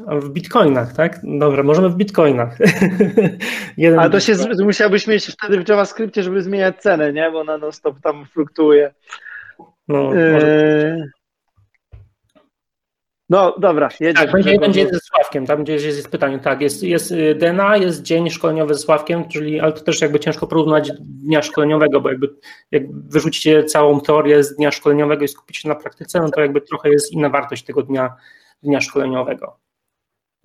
W 0.08 0.30
bitcoinach, 0.30 0.94
tak? 0.94 1.20
Dobra, 1.24 1.64
możemy 1.64 1.90
w 1.90 1.96
bitcoinach. 1.96 2.58
Ale 3.98 4.10
to 4.10 4.20
się 4.20 4.34
musiałbyś 4.64 5.08
mieć 5.08 5.26
wtedy 5.26 5.64
w 5.64 5.70
JavaScriptie, 5.70 6.24
żeby 6.24 6.42
zmieniać 6.42 6.78
cenę, 6.78 7.14
nie? 7.14 7.32
Bo 7.32 7.40
ona 7.40 7.58
non 7.58 7.72
stop 7.72 8.02
tam 8.02 8.26
fluktuuje. 8.26 8.94
No, 9.88 10.16
eee... 10.16 11.04
no 13.32 13.56
dobra, 13.60 13.90
jedziesz. 14.00 14.22
Tak, 14.24 14.32
będzie, 14.32 14.60
będzie 14.60 14.90
ze 14.90 15.00
Sławkiem, 15.00 15.46
tam 15.46 15.64
gdzie 15.64 15.74
jest 15.74 16.10
pytanie, 16.10 16.40
tak, 16.40 16.62
jest, 16.62 16.84
jest 16.84 17.12
y, 17.12 17.36
DNA, 17.36 17.78
jest 17.78 18.02
dzień 18.02 18.30
szkoleniowy 18.30 18.74
ze 18.74 18.80
Sławkiem, 18.80 19.28
czyli, 19.28 19.60
ale 19.60 19.74
to 19.74 19.82
też 19.82 20.02
jakby 20.02 20.20
ciężko 20.20 20.48
porównać 20.48 20.92
dnia 21.00 21.42
szkoleniowego, 21.42 22.02
bo 22.02 22.10
jakby 22.10 22.30
jak 22.72 22.84
wyrzucicie 22.92 23.64
całą 23.64 24.02
teorię 24.02 24.44
z 24.44 24.56
dnia 24.56 24.72
szkoleniowego 24.72 25.26
i 25.26 25.28
skupicie 25.28 25.62
się 25.62 25.70
na 25.70 25.76
praktyce, 25.76 26.20
no 26.20 26.30
to 26.30 26.42
jakby 26.42 26.62
trochę 26.62 26.90
jest 26.90 27.12
inna 27.12 27.30
wartość 27.30 27.64
tego 27.64 27.84
dnia, 27.84 28.16
dnia 28.64 28.82
szkoleniowego. 28.82 29.58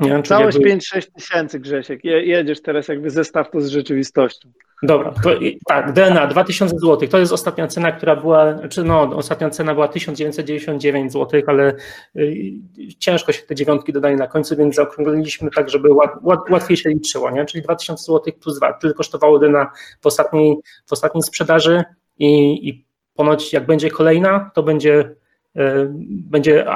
Nie, 0.01 0.23
Całość 0.23 0.57
jakby... 0.57 0.77
5-6 0.77 1.07
tysięcy, 1.13 1.61
Grzesiek. 1.61 2.05
jedziesz 2.05 2.63
teraz 2.63 2.89
jakby 2.89 3.11
zestaw 3.11 3.51
to 3.51 3.61
z 3.61 3.69
rzeczywistością. 3.69 4.49
Dobra, 4.83 5.13
to, 5.23 5.31
tak, 5.67 5.93
DNA 5.93 6.27
2000 6.27 6.79
zł, 6.79 7.09
to 7.09 7.19
jest 7.19 7.33
ostatnia 7.33 7.67
cena, 7.67 7.93
która 7.93 8.17
była, 8.17 8.69
czy 8.69 8.85
no, 8.85 9.01
ostatnia 9.03 9.51
cena 9.51 9.75
była 9.75 9.89
1999 9.89 11.13
zł, 11.13 11.43
ale 11.47 11.75
y, 12.17 12.59
ciężko 12.99 13.33
się 13.33 13.43
te 13.43 13.55
dziewiątki 13.55 13.93
dodaje 13.93 14.17
na 14.17 14.27
końcu, 14.27 14.57
więc 14.57 14.75
zaokrągliliśmy 14.75 15.51
tak, 15.51 15.71
żeby 15.71 15.93
łat, 15.93 16.11
łat, 16.23 16.41
łatwiej 16.51 16.77
się 16.77 16.91
liczyło, 16.91 17.31
nie? 17.31 17.45
czyli 17.45 17.63
2000 17.63 18.05
zł 18.05 18.33
plus 18.41 18.59
2, 18.59 18.73
tyle 18.73 18.95
kosztowało 18.95 19.39
DNA 19.39 19.71
w 20.01 20.07
ostatniej, 20.07 20.57
w 20.87 20.93
ostatniej 20.93 21.23
sprzedaży 21.23 21.85
i, 22.19 22.29
i 22.69 22.87
ponoć 23.15 23.53
jak 23.53 23.67
będzie 23.67 23.91
kolejna, 23.91 24.51
to 24.55 24.63
będzie 24.63 25.15
y, 25.57 25.89
będzie. 26.09 26.67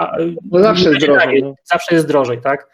No 0.50 0.60
zawsze 0.60 0.88
jest 0.90 1.06
drożej. 1.06 1.42
No. 1.42 1.54
Zawsze 1.64 1.94
jest 1.94 2.06
drożej, 2.06 2.40
tak? 2.40 2.68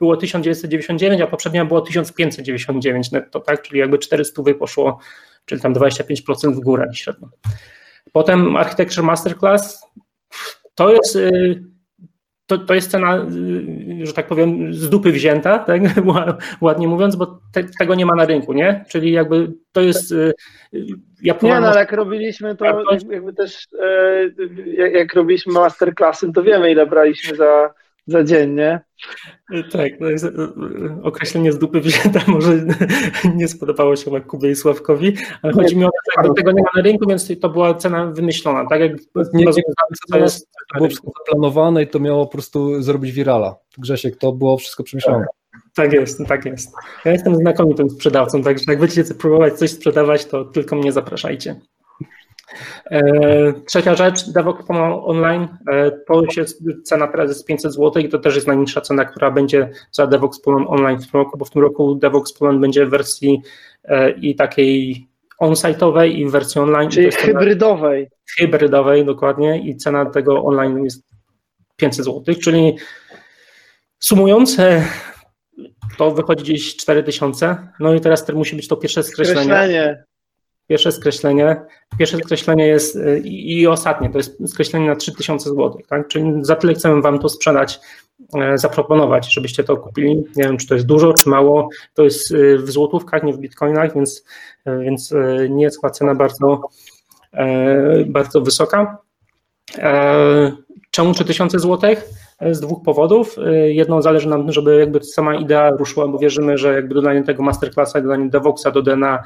Było 0.00 0.16
1999, 0.16 1.22
a 1.22 1.26
poprzednia 1.26 1.64
było 1.64 1.80
1599 1.80 3.12
netto, 3.12 3.40
tak? 3.40 3.62
Czyli 3.62 3.78
jakby 3.80 3.98
400 3.98 4.42
poszło, 4.58 4.98
czyli 5.44 5.60
tam 5.60 5.74
25% 5.74 6.54
w 6.54 6.60
górę 6.60 6.90
średnio. 6.94 7.28
Potem 8.12 8.56
Architecture 8.56 9.04
Masterclass 9.04 9.86
to 10.74 10.92
jest, 10.92 11.16
y, 11.16 11.62
to, 12.46 12.58
to 12.58 12.74
jest 12.74 12.90
cena, 12.90 13.26
y, 14.00 14.06
że 14.06 14.12
tak 14.12 14.26
powiem, 14.26 14.74
z 14.74 14.90
dupy 14.90 15.12
wzięta, 15.12 15.58
tak? 15.68 15.82
ładnie 16.60 16.88
mówiąc, 16.88 17.16
bo 17.16 17.40
te, 17.52 17.64
tego 17.78 17.94
nie 17.94 18.06
ma 18.06 18.14
na 18.14 18.24
rynku, 18.24 18.52
nie? 18.52 18.84
Czyli 18.88 19.12
jakby 19.12 19.52
to 19.72 19.80
jest. 19.80 20.12
Y, 20.12 20.32
ja 21.22 21.34
nie, 21.42 21.60
no 21.60 21.68
ale 21.68 21.80
jak 21.80 21.92
robiliśmy 21.92 22.56
to, 22.56 22.64
jakby 23.10 23.32
też 23.32 23.66
jak, 24.66 24.92
jak 24.92 25.14
robiliśmy 25.14 25.52
masterclassy, 25.52 26.32
to 26.32 26.42
wiemy, 26.42 26.70
ile 26.70 26.86
braliśmy 26.86 27.36
za 27.36 27.74
za 28.10 28.24
dziennie. 28.24 28.80
Tak, 29.72 30.00
no 30.00 30.10
jest, 30.10 30.24
e, 30.24 30.30
określenie 31.02 31.52
z 31.52 31.58
dupy 31.58 31.80
wzięta 31.80 32.20
może 32.32 32.66
nie 33.34 33.48
spodobało 33.48 33.96
się 33.96 34.20
Kubie 34.20 34.50
i 34.50 34.56
Sławkowi, 34.56 35.16
ale 35.42 35.52
chodzi 35.52 35.76
mi 35.76 35.84
o 35.84 35.88
to, 35.88 36.22
że 36.22 36.34
tego 36.34 36.52
nie 36.52 36.62
ma 36.62 36.68
na 36.76 36.82
rynku, 36.82 37.08
więc 37.08 37.40
to 37.40 37.48
była 37.48 37.74
cena 37.74 38.06
wymyślona, 38.06 38.68
tak 38.68 38.80
jak 38.80 38.92
nie, 39.34 39.44
nie, 39.44 39.52
to 40.12 40.18
jest, 40.18 40.48
było 40.74 40.88
wszystko 40.88 41.10
zaplanowane 41.18 41.82
i 41.82 41.86
to 41.86 42.00
miało 42.00 42.26
po 42.26 42.32
prostu 42.32 42.82
zrobić 42.82 43.12
wirala. 43.12 43.56
Grzesiek, 43.78 44.16
to 44.16 44.32
było 44.32 44.56
wszystko 44.56 44.82
przemyślane. 44.82 45.26
Tak 45.74 45.92
jest, 45.92 46.26
tak 46.28 46.44
jest. 46.44 46.72
Ja 47.04 47.12
jestem 47.12 47.36
znakomitym 47.36 47.90
sprzedawcą, 47.90 48.42
także 48.42 48.64
jak 48.68 48.78
będziecie 48.78 49.14
próbować 49.14 49.54
coś 49.54 49.70
sprzedawać, 49.70 50.26
to 50.26 50.44
tylko 50.44 50.76
mnie 50.76 50.92
zapraszajcie. 50.92 51.60
E, 52.86 53.00
trzecia 53.66 53.94
rzecz, 53.94 54.30
DevOps 54.30 54.64
Online, 55.04 55.48
e, 55.70 55.90
to 55.90 56.22
jest 56.36 56.62
cena 56.84 57.08
teraz 57.08 57.28
jest 57.28 57.46
500 57.46 57.72
zł 57.74 58.02
i 58.02 58.08
to 58.08 58.18
też 58.18 58.34
jest 58.34 58.46
najniższa 58.46 58.80
cena, 58.80 59.04
która 59.04 59.30
będzie 59.30 59.70
za 59.92 60.06
DevOps 60.06 60.40
Online 60.46 60.98
w 60.98 61.10
tym 61.10 61.20
roku, 61.20 61.38
bo 61.38 61.44
w 61.44 61.50
tym 61.50 61.62
roku 61.62 61.94
DevOps 61.94 62.34
będzie 62.60 62.86
w 62.86 62.90
wersji 62.90 63.42
e, 63.84 64.10
i 64.10 64.34
takiej 64.34 65.06
on-site'owej 65.38 66.08
i 66.14 66.26
w 66.26 66.30
wersji 66.30 66.60
online. 66.60 66.90
Czyli 66.90 67.12
hybrydowej. 67.12 68.08
Hybrydowej, 68.38 69.04
dokładnie 69.04 69.60
i 69.68 69.76
cena 69.76 70.06
tego 70.06 70.44
online 70.44 70.84
jest 70.84 71.04
500 71.76 72.04
zł, 72.04 72.34
czyli 72.42 72.76
sumując 73.98 74.56
to 75.98 76.10
wychodzi 76.10 76.44
gdzieś 76.44 76.76
4000, 76.76 77.68
no 77.80 77.94
i 77.94 78.00
teraz 78.00 78.28
musi 78.28 78.56
być 78.56 78.68
to 78.68 78.76
pierwsze 78.76 79.02
skreślenie. 79.02 79.40
Skreślenie. 79.40 80.04
Pierwsze 80.70 80.92
skreślenie, 80.92 81.62
pierwsze 81.98 82.18
skreślenie 82.18 82.66
jest 82.66 82.96
y, 82.96 83.22
i, 83.24 83.66
ostatnie, 83.66 84.10
to 84.10 84.18
jest 84.18 84.50
skreślenie 84.50 84.86
na 84.86 84.96
3000 84.96 85.50
zł, 85.50 85.80
tak? 85.88 86.08
Czyli 86.08 86.32
za 86.40 86.56
tyle 86.56 86.74
chcemy 86.74 87.02
Wam 87.02 87.18
to 87.18 87.28
sprzedać, 87.28 87.80
e, 88.34 88.58
zaproponować, 88.58 89.34
żebyście 89.34 89.64
to 89.64 89.76
kupili. 89.76 90.16
Nie 90.36 90.44
wiem, 90.44 90.56
czy 90.56 90.66
to 90.66 90.74
jest 90.74 90.86
dużo, 90.86 91.12
czy 91.12 91.28
mało. 91.28 91.68
To 91.94 92.04
jest 92.04 92.30
y, 92.30 92.58
w 92.58 92.70
złotówkach, 92.70 93.22
nie 93.22 93.32
w 93.32 93.38
bitcoinach, 93.38 93.94
więc, 93.94 94.24
e, 94.64 94.78
więc 94.78 95.12
e, 95.12 95.48
nie 95.48 95.64
jest 95.64 95.80
chyba 95.80 95.90
cena 95.90 96.14
bardzo, 96.14 96.62
bardzo 98.06 98.40
wysoka. 98.40 98.98
Czemu 100.90 101.14
3000 101.14 101.58
złotych? 101.58 102.04
Z 102.50 102.60
dwóch 102.60 102.82
powodów. 102.82 103.36
Jedno 103.68 104.02
zależy 104.02 104.28
nam, 104.28 104.52
żeby 104.52 104.78
jakby 104.78 105.04
sama 105.04 105.34
idea 105.34 105.70
ruszyła, 105.70 106.08
bo 106.08 106.18
wierzymy, 106.18 106.58
że 106.58 106.74
jakby 106.74 106.94
dodanie 106.94 107.22
tego 107.22 107.42
masterclassa, 107.42 108.00
dodanie 108.00 108.28
DevOpsa 108.28 108.70
do 108.70 108.82
DNA 108.82 109.22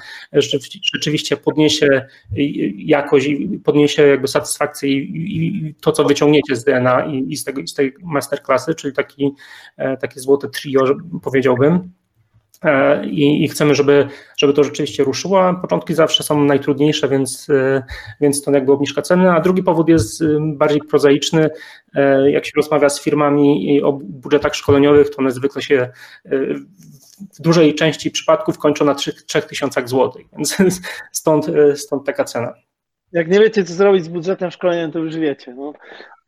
rzeczywiście 0.95 1.37
podniesie 1.37 2.07
jakość 2.77 3.27
i 3.27 3.61
podniesie 3.65 4.07
jakby 4.07 4.29
satysfakcję 4.29 4.91
i, 4.91 5.75
to, 5.81 5.93
co 5.93 6.05
wyciągniecie 6.05 6.57
z 6.57 6.65
DNA 6.65 7.07
i, 7.07 7.33
i 7.33 7.37
z, 7.37 7.45
tego, 7.45 7.67
z 7.67 7.75
tej 7.75 7.95
masterclassy, 8.03 8.75
czyli 8.75 8.95
taki, 8.95 9.35
e, 9.77 9.97
takie 9.97 10.21
złote 10.21 10.49
trio, 10.49 10.85
powiedziałbym. 11.23 11.91
E, 12.65 13.07
i, 13.07 13.45
i, 13.45 13.49
chcemy, 13.49 13.75
żeby, 13.75 14.09
żeby 14.37 14.53
to 14.53 14.65
rzeczywiście 14.65 15.05
ruszyło. 15.05 15.55
Początki 15.63 15.95
zawsze 15.95 16.23
są 16.23 16.45
najtrudniejsze, 16.45 17.09
więc, 17.09 17.51
e, 17.51 17.83
więc 18.21 18.43
to 18.43 18.51
jakby 18.51 18.73
obniżka 18.73 19.03
ceny. 19.03 19.31
A 19.31 19.41
drugi 19.41 19.63
powód 19.63 19.89
jest 19.89 20.23
e, 20.23 20.27
bardziej 20.41 20.81
prozaiczny. 20.81 21.51
Jak 22.27 22.47
się 22.47 22.53
rozmawia 22.57 22.89
z 22.89 23.03
firmami 23.03 23.83
o 23.83 23.93
budżetach 23.93 24.55
szkoleniowych, 24.55 25.11
to 25.11 25.19
one 25.19 25.31
zwykle 25.31 25.63
się 25.63 25.89
w 27.35 27.41
dużej 27.41 27.75
części 27.75 28.11
przypadków 28.11 28.59
kończą 28.59 28.85
na 28.85 28.95
3000 28.95 29.81
zł, 29.89 30.13
więc 30.33 30.57
stąd, 31.13 31.47
stąd 31.75 32.07
taka 32.07 32.25
cena. 32.25 32.55
Jak 33.15 33.29
nie 33.29 33.41
wiecie, 33.41 33.65
co 33.65 33.73
zrobić 33.73 34.05
z 34.05 34.09
budżetem 34.09 34.51
szkoleniowym, 34.51 34.93
to 34.93 34.99
już 34.99 35.17
wiecie. 35.17 35.55
No. 35.55 35.73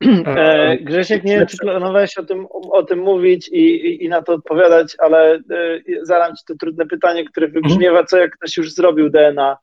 E, 0.26 0.76
Grzesiek, 0.78 1.24
nie 1.24 1.38
wiem, 1.38 1.46
czy 1.46 1.56
planowałeś 1.56 2.18
o 2.18 2.24
tym, 2.24 2.46
o 2.50 2.82
tym 2.82 2.98
mówić 2.98 3.48
i, 3.48 3.60
i, 3.60 4.04
i 4.04 4.08
na 4.08 4.22
to 4.22 4.32
odpowiadać, 4.32 4.96
ale 4.98 5.34
e, 5.34 5.40
zadam 6.02 6.36
Ci 6.36 6.44
to 6.46 6.54
trudne 6.54 6.86
pytanie, 6.86 7.24
które 7.24 7.48
wybrzmiewa, 7.48 8.04
co 8.04 8.18
jak 8.18 8.36
ktoś 8.36 8.56
już 8.56 8.72
zrobił 8.72 9.10
DNA, 9.10 9.56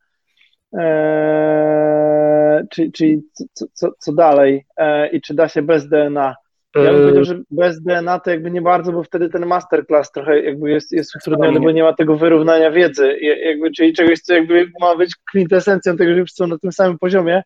e, 0.77 2.65
czyli, 2.71 2.91
czyli 2.91 3.21
co, 3.53 3.65
co, 3.73 3.91
co 3.99 4.13
dalej 4.13 4.65
e, 4.77 5.07
i 5.07 5.21
czy 5.21 5.33
da 5.33 5.47
się 5.47 5.61
bez 5.61 5.89
DNA. 5.89 6.35
Ja 6.75 6.91
bym 6.91 7.01
powiedział, 7.01 7.23
że 7.23 7.41
bez 7.51 7.81
DNA 7.81 8.19
to 8.19 8.29
jakby 8.31 8.51
nie 8.51 8.61
bardzo, 8.61 8.91
bo 8.91 9.03
wtedy 9.03 9.29
ten 9.29 9.45
masterclass 9.45 10.11
trochę 10.11 10.41
jakby 10.41 10.71
jest, 10.71 10.91
jest 10.91 11.15
utrudniony, 11.15 11.59
bo 11.59 11.71
nie 11.71 11.83
ma 11.83 11.93
tego 11.93 12.17
wyrównania 12.17 12.71
wiedzy, 12.71 13.17
jakby, 13.45 13.71
czyli 13.71 13.93
czegoś, 13.93 14.19
co 14.19 14.33
jakby 14.33 14.71
ma 14.81 14.95
być 14.95 15.15
kwintesencją 15.29 15.97
tego, 15.97 16.15
że 16.15 16.23
są 16.27 16.47
na 16.47 16.57
tym 16.57 16.71
samym 16.71 16.99
poziomie, 16.99 17.43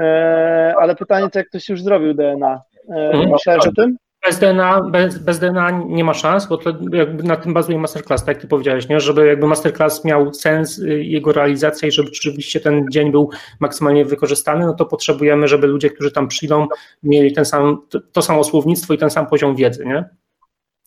E, 0.00 0.74
ale 0.80 0.96
pytanie, 0.96 1.30
to 1.30 1.38
jak 1.38 1.48
ktoś 1.48 1.68
już 1.68 1.82
zrobił 1.82 2.14
DNA? 2.14 2.62
E, 2.88 3.10
mhm. 3.10 3.30
Myślałeś 3.30 3.66
o 3.66 3.72
tym? 3.72 3.96
Bez 4.24 4.38
DNA, 4.38 4.80
bez, 4.80 5.18
bez 5.18 5.38
DNA 5.38 5.70
nie 5.70 6.04
ma 6.04 6.14
szans, 6.14 6.46
bo 6.46 6.56
to 6.56 6.70
jakby 6.92 7.22
na 7.22 7.36
tym 7.36 7.54
bazuje 7.54 7.78
masterclass, 7.78 8.24
tak 8.24 8.28
jak 8.28 8.42
ty 8.42 8.48
powiedziałeś, 8.48 8.88
nie? 8.88 9.00
żeby 9.00 9.26
jakby 9.26 9.46
masterclass 9.46 10.04
miał 10.04 10.34
sens, 10.34 10.78
y, 10.78 11.04
jego 11.04 11.32
realizacja 11.32 11.88
i 11.88 11.90
żeby 11.90 12.08
rzeczywiście 12.08 12.60
ten 12.60 12.86
dzień 12.90 13.10
był 13.10 13.30
maksymalnie 13.60 14.04
wykorzystany, 14.04 14.66
no 14.66 14.74
to 14.74 14.86
potrzebujemy, 14.86 15.48
żeby 15.48 15.66
ludzie, 15.66 15.90
którzy 15.90 16.12
tam 16.12 16.28
przyjdą, 16.28 16.66
mieli 17.02 17.32
ten 17.32 17.44
sam, 17.44 17.78
to, 17.88 18.00
to 18.12 18.22
samo 18.22 18.44
słownictwo 18.44 18.94
i 18.94 18.98
ten 18.98 19.10
sam 19.10 19.26
poziom 19.26 19.56
wiedzy, 19.56 19.84
nie? 19.86 20.04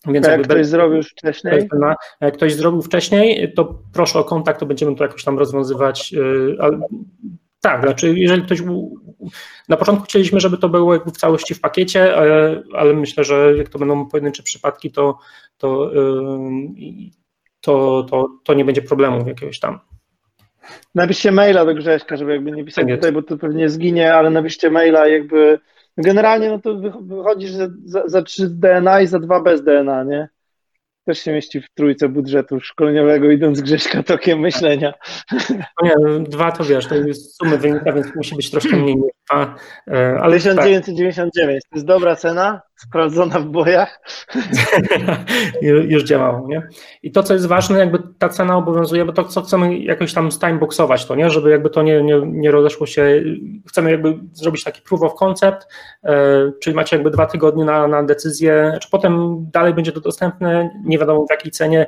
Więc 0.06 0.26
jak 0.26 0.42
ktoś 0.42 0.58
bez, 0.58 0.68
zrobił 0.68 0.96
już 0.96 1.10
wcześniej? 1.10 1.68
Jak 2.20 2.34
ktoś 2.34 2.54
zrobił 2.54 2.82
wcześniej, 2.82 3.52
to 3.56 3.82
proszę 3.92 4.18
o 4.18 4.24
kontakt, 4.24 4.60
to 4.60 4.66
będziemy 4.66 4.96
to 4.96 5.04
jakoś 5.04 5.24
tam 5.24 5.38
rozwiązywać. 5.38 6.14
Y, 6.14 6.56
tak, 7.60 7.82
znaczy 7.82 8.14
jeżeli 8.16 8.42
ktoś. 8.42 8.62
Na 9.68 9.76
początku 9.76 10.04
chcieliśmy, 10.04 10.40
żeby 10.40 10.58
to 10.58 10.68
było 10.68 10.94
jakby 10.94 11.10
w 11.10 11.16
całości 11.16 11.54
w 11.54 11.60
pakiecie, 11.60 12.16
ale, 12.16 12.62
ale 12.74 12.94
myślę, 12.94 13.24
że 13.24 13.56
jak 13.56 13.68
to 13.68 13.78
będą 13.78 14.06
pojedyncze 14.06 14.42
przypadki, 14.42 14.90
to, 14.90 15.18
to, 15.58 15.90
to, 17.60 18.06
to, 18.10 18.28
to 18.44 18.54
nie 18.54 18.64
będzie 18.64 18.82
problemu 18.82 19.28
jakiegoś 19.28 19.60
tam. 19.60 19.80
Napiszcie 20.94 21.32
maila 21.32 21.64
do 21.64 21.74
Grześka, 21.74 22.16
żeby 22.16 22.32
jakby 22.32 22.52
nie 22.52 22.64
pisać 22.64 22.86
tak 22.86 22.94
tutaj, 22.94 23.12
bo 23.12 23.22
to 23.22 23.36
pewnie 23.36 23.68
zginie, 23.68 24.14
ale 24.14 24.30
napiszcie 24.30 24.70
maila 24.70 25.06
jakby. 25.06 25.60
Generalnie 25.96 26.48
no 26.48 26.58
to 26.58 26.74
wychodzi, 27.00 27.48
że 27.48 27.68
za, 27.84 28.02
za 28.08 28.22
3 28.22 28.48
DNA 28.48 29.00
i 29.00 29.06
za 29.06 29.18
2 29.18 29.40
bez 29.40 29.62
DNA, 29.62 30.04
nie? 30.04 30.28
Też 31.08 31.18
się 31.18 31.32
mieści 31.32 31.60
w 31.60 31.70
trójce 31.74 32.08
budżetu 32.08 32.60
szkoleniowego, 32.60 33.30
idąc 33.30 33.60
Grześka 33.60 34.02
tokiem 34.02 34.38
myślenia. 34.40 34.94
No 35.50 35.66
nie, 35.82 35.94
no, 36.00 36.20
dwa 36.20 36.52
to 36.52 36.64
wiesz, 36.64 36.86
to 36.86 36.94
jest 36.94 37.36
sumy 37.36 37.58
wynika, 37.58 37.92
więc 37.92 38.14
musi 38.16 38.36
być 38.36 38.50
troszkę 38.50 38.76
mniej 38.76 38.96
niż 38.96 39.12
dwa. 39.30 39.54
E, 39.90 40.18
ale 40.20 40.36
1999 40.36 41.62
tak. 41.62 41.70
to 41.70 41.76
jest 41.76 41.86
dobra 41.86 42.16
cena, 42.16 42.60
sprawdzona 42.76 43.40
w 43.40 43.44
bojach. 43.44 44.00
Już 45.88 46.04
działało, 46.04 46.48
nie? 46.48 46.62
I 47.02 47.12
to, 47.12 47.22
co 47.22 47.34
jest 47.34 47.46
ważne, 47.46 47.78
jakby 47.78 47.98
ta 48.18 48.28
cena 48.28 48.56
obowiązuje, 48.56 49.04
bo 49.04 49.12
to, 49.12 49.24
co 49.24 49.42
chcemy 49.42 49.78
jakoś 49.78 50.14
tam 50.14 50.30
timeboxować 50.30 51.06
to, 51.06 51.14
nie? 51.14 51.30
Żeby 51.30 51.50
jakby 51.50 51.70
to 51.70 51.82
nie, 51.82 52.02
nie, 52.02 52.20
nie 52.24 52.50
rozeszło 52.50 52.86
się, 52.86 53.22
chcemy 53.68 53.90
jakby 53.90 54.18
zrobić 54.32 54.64
taki 54.64 54.82
proof 54.82 55.02
of 55.02 55.14
concept, 55.14 55.66
e, 56.04 56.52
czyli 56.60 56.76
macie 56.76 56.96
jakby 56.96 57.10
dwa 57.10 57.26
tygodnie 57.26 57.64
na, 57.64 57.88
na 57.88 58.02
decyzję, 58.02 58.78
czy 58.82 58.90
potem 58.90 59.36
dalej 59.52 59.74
będzie 59.74 59.92
to 59.92 60.00
dostępne, 60.00 60.70
nie 60.84 60.97
wiadomo 60.98 61.26
w 61.26 61.30
jakiej 61.30 61.52
cenie 61.52 61.86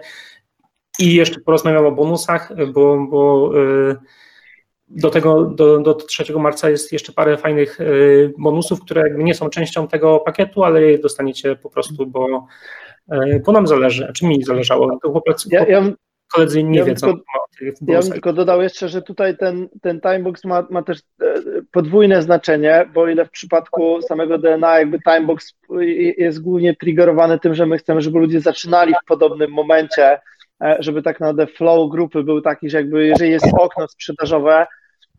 i 0.98 1.14
jeszcze 1.14 1.40
porozmawiam 1.40 1.86
o 1.86 1.92
bonusach, 1.92 2.52
bo, 2.72 3.06
bo 3.10 3.52
e, 3.90 3.96
do 4.88 5.10
tego, 5.10 5.44
do, 5.44 5.78
do 5.78 5.94
3 5.94 6.38
marca 6.38 6.70
jest 6.70 6.92
jeszcze 6.92 7.12
parę 7.12 7.36
fajnych 7.36 7.80
y, 7.80 8.32
bonusów, 8.38 8.80
które 8.80 9.02
jakby 9.02 9.24
nie 9.24 9.34
są 9.34 9.50
częścią 9.50 9.88
tego 9.88 10.18
pakietu, 10.18 10.64
ale 10.64 10.82
je 10.82 10.98
dostaniecie 10.98 11.56
po 11.56 11.70
prostu, 11.70 12.06
bo, 12.06 12.46
bo 13.46 13.52
nam 13.52 13.66
zależy, 13.66 14.12
czy 14.14 14.26
mi 14.26 14.44
zależało. 14.44 14.98
To 15.02 15.10
chłopacy, 15.10 15.48
ja, 15.52 15.66
ja, 15.66 15.92
koledzy 16.32 16.62
nie 16.62 16.78
ja 16.78 16.84
wiedzą. 16.84 17.06
Tylko, 17.06 17.22
ja 17.86 18.00
bym 18.00 18.12
tylko 18.12 18.32
dodał 18.32 18.62
jeszcze, 18.62 18.88
że 18.88 19.02
tutaj 19.02 19.36
ten, 19.36 19.68
ten 19.82 20.00
timebox 20.00 20.44
ma, 20.44 20.66
ma 20.70 20.82
też 20.82 20.98
e, 20.98 21.42
podwójne 21.72 22.22
znaczenie, 22.22 22.88
bo 22.94 23.08
ile 23.08 23.24
w 23.24 23.30
przypadku 23.30 24.02
samego 24.02 24.38
DNA 24.38 24.78
jakby 24.78 24.98
timebox 25.00 25.54
jest 26.18 26.42
głównie 26.42 26.76
triggerowany 26.76 27.38
tym, 27.38 27.54
że 27.54 27.66
my 27.66 27.78
chcemy, 27.78 28.00
żeby 28.00 28.18
ludzie 28.18 28.40
zaczynali 28.40 28.94
w 29.02 29.06
podobnym 29.06 29.50
momencie, 29.50 30.20
e, 30.62 30.76
żeby 30.78 31.02
tak 31.02 31.20
naprawdę 31.20 31.46
flow 31.46 31.90
grupy 31.90 32.22
był 32.22 32.40
taki, 32.40 32.70
że 32.70 32.78
jakby 32.78 33.06
jeżeli 33.06 33.30
jest 33.30 33.46
okno 33.58 33.88
sprzedażowe, 33.88 34.66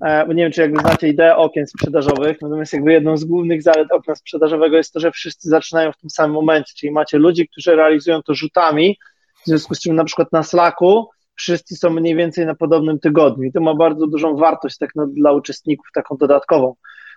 e, 0.01 0.25
bo 0.25 0.33
nie 0.33 0.43
wiem, 0.43 0.51
czy 0.51 0.61
jakby 0.61 0.79
znacie 0.79 1.07
ideę 1.07 1.35
okien 1.35 1.67
sprzedażowych, 1.67 2.41
natomiast 2.41 2.73
jakby 2.73 2.91
jedną 2.91 3.17
z 3.17 3.25
głównych 3.25 3.61
zalet 3.61 3.91
okna 3.91 4.15
sprzedażowego 4.15 4.77
jest 4.77 4.93
to, 4.93 4.99
że 4.99 5.11
wszyscy 5.11 5.49
zaczynają 5.49 5.91
w 5.91 5.97
tym 5.97 6.09
samym 6.09 6.33
momencie, 6.33 6.73
czyli 6.77 6.91
macie 6.91 7.17
ludzi, 7.17 7.47
którzy 7.47 7.75
realizują 7.75 8.21
to 8.21 8.33
rzutami, 8.33 8.97
w 9.43 9.47
związku 9.47 9.75
z 9.75 9.79
czym 9.79 9.95
na 9.95 10.03
przykład 10.03 10.31
na 10.31 10.43
Slacku 10.43 11.09
wszyscy 11.41 11.75
są 11.75 11.89
mniej 11.89 12.15
więcej 12.15 12.45
na 12.45 12.55
podobnym 12.55 12.99
tygodniu 12.99 13.43
i 13.43 13.51
to 13.51 13.61
ma 13.61 13.75
bardzo 13.75 14.07
dużą 14.07 14.35
wartość 14.35 14.77
tak 14.77 14.89
no, 14.95 15.07
dla 15.07 15.31
uczestników, 15.31 15.87
taką 15.93 16.17
dodatkową. 16.17 16.75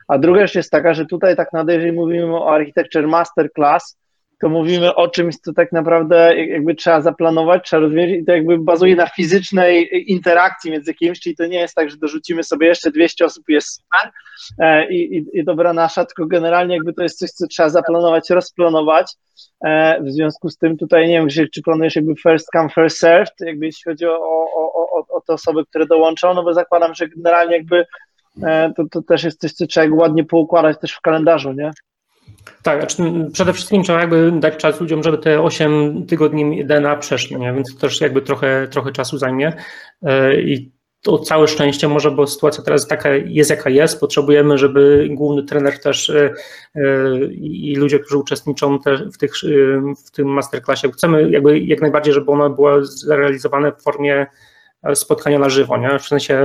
A 0.09 0.19
druga 0.19 0.41
rzecz 0.41 0.55
jest 0.55 0.71
taka, 0.71 0.95
że 0.95 1.07
tutaj 1.07 1.37
tak 1.37 1.49
jeżeli 1.73 1.93
mówimy 1.93 2.37
o 2.37 2.55
Architecture 2.55 3.09
Masterclass, 3.09 3.99
to 4.45 4.51
mówimy 4.51 4.95
o 4.95 5.09
czymś, 5.09 5.37
co 5.37 5.53
tak 5.53 5.73
naprawdę 5.73 6.37
jakby 6.37 6.75
trzeba 6.75 7.01
zaplanować, 7.01 7.65
trzeba 7.65 7.81
rozwiązać 7.81 8.21
i 8.21 8.25
to 8.25 8.33
jakby 8.33 8.59
bazuje 8.59 8.97
na 8.97 9.07
fizycznej 9.07 9.89
interakcji 10.13 10.71
między 10.71 10.95
kimś, 10.95 11.21
czyli 11.21 11.37
to 11.37 11.47
nie 11.47 11.59
jest 11.59 11.75
tak, 11.75 11.91
że 11.91 11.97
dorzucimy 11.97 12.45
sobie 12.45 12.67
jeszcze 12.67 12.91
200 12.91 13.25
osób 13.25 13.45
jest 13.49 13.69
super 13.69 14.13
e, 14.59 14.89
i, 14.89 15.17
i, 15.17 15.25
i 15.33 15.45
dobra 15.45 15.73
nasza, 15.73 16.05
tylko 16.05 16.27
generalnie 16.27 16.75
jakby 16.75 16.93
to 16.93 17.03
jest 17.03 17.19
coś, 17.19 17.31
co 17.31 17.47
trzeba 17.47 17.69
zaplanować, 17.69 18.31
rozplanować. 18.31 19.13
E, 19.65 20.03
w 20.03 20.11
związku 20.11 20.49
z 20.49 20.59
tym 20.59 20.77
tutaj 20.77 21.09
nie 21.09 21.15
wiem, 21.15 21.29
czy, 21.29 21.49
czy 21.49 21.63
planujesz 21.63 21.97
jakby 21.97 22.15
first 22.17 22.49
come, 22.53 22.69
first 22.69 22.99
served, 22.99 23.35
jakby 23.41 23.67
jeśli 23.67 23.83
chodzi 23.85 24.07
o, 24.07 24.19
o, 24.19 24.73
o, 24.75 25.07
o 25.17 25.21
te 25.21 25.33
osoby, 25.33 25.67
które 25.67 25.87
dołączą, 25.87 26.35
no 26.35 26.43
bo 26.43 26.55
zakładam, 26.55 26.95
że 26.95 27.09
generalnie 27.09 27.57
jakby 27.57 27.85
e, 28.43 28.73
to, 28.77 28.85
to 28.91 29.03
też 29.03 29.25
jest 29.25 29.41
coś, 29.41 29.53
co 29.53 29.67
trzeba 29.67 29.97
ładnie 29.97 30.25
poukładać 30.25 30.81
też 30.81 30.93
w 30.93 31.01
kalendarzu, 31.01 31.53
nie? 31.53 31.71
Tak, 32.65 32.79
znaczy 32.79 33.31
przede 33.33 33.53
wszystkim 33.53 33.83
trzeba 33.83 34.01
jakby 34.01 34.33
dać 34.33 34.57
czas 34.57 34.81
ludziom, 34.81 35.03
żeby 35.03 35.19
te 35.19 35.43
8 35.43 36.07
tygodni 36.07 36.65
DNA 36.65 36.97
przeszli, 36.97 37.37
nie? 37.37 37.53
więc 37.53 37.75
to 37.75 37.81
też 37.81 38.01
jakby 38.01 38.23
trochę, 38.23 38.69
trochę 38.71 38.93
czasu 38.93 39.19
zajmie 39.19 39.53
e, 40.03 40.41
i 40.41 40.73
to 41.03 41.19
całe 41.19 41.49
szczęście 41.49 41.89
może, 41.89 42.11
bo 42.11 42.27
sytuacja 42.27 42.65
teraz 42.65 42.87
taka 42.87 43.09
jest 43.15 43.51
jaka 43.51 43.71
jest, 43.71 44.01
potrzebujemy, 44.01 44.59
żeby 44.59 45.09
główny 45.11 45.43
trener 45.43 45.81
też 45.81 46.11
e, 46.11 46.33
e, 46.75 46.81
i 47.33 47.77
ludzie, 47.77 47.99
którzy 47.99 48.19
uczestniczą 48.19 48.79
w, 49.13 49.19
tych, 49.19 49.33
w 50.07 50.11
tym 50.11 50.29
masterclassie, 50.29 50.93
chcemy 50.93 51.31
jakby 51.31 51.61
jak 51.61 51.81
najbardziej, 51.81 52.15
żeby 52.15 52.31
ono 52.31 52.51
było 52.51 52.85
zrealizowane 52.85 53.73
w 53.73 53.83
formie 53.83 54.27
spotkania 54.95 55.39
na 55.39 55.49
żywo, 55.49 55.77
nie? 55.77 55.99
w 55.99 56.07
sensie 56.07 56.43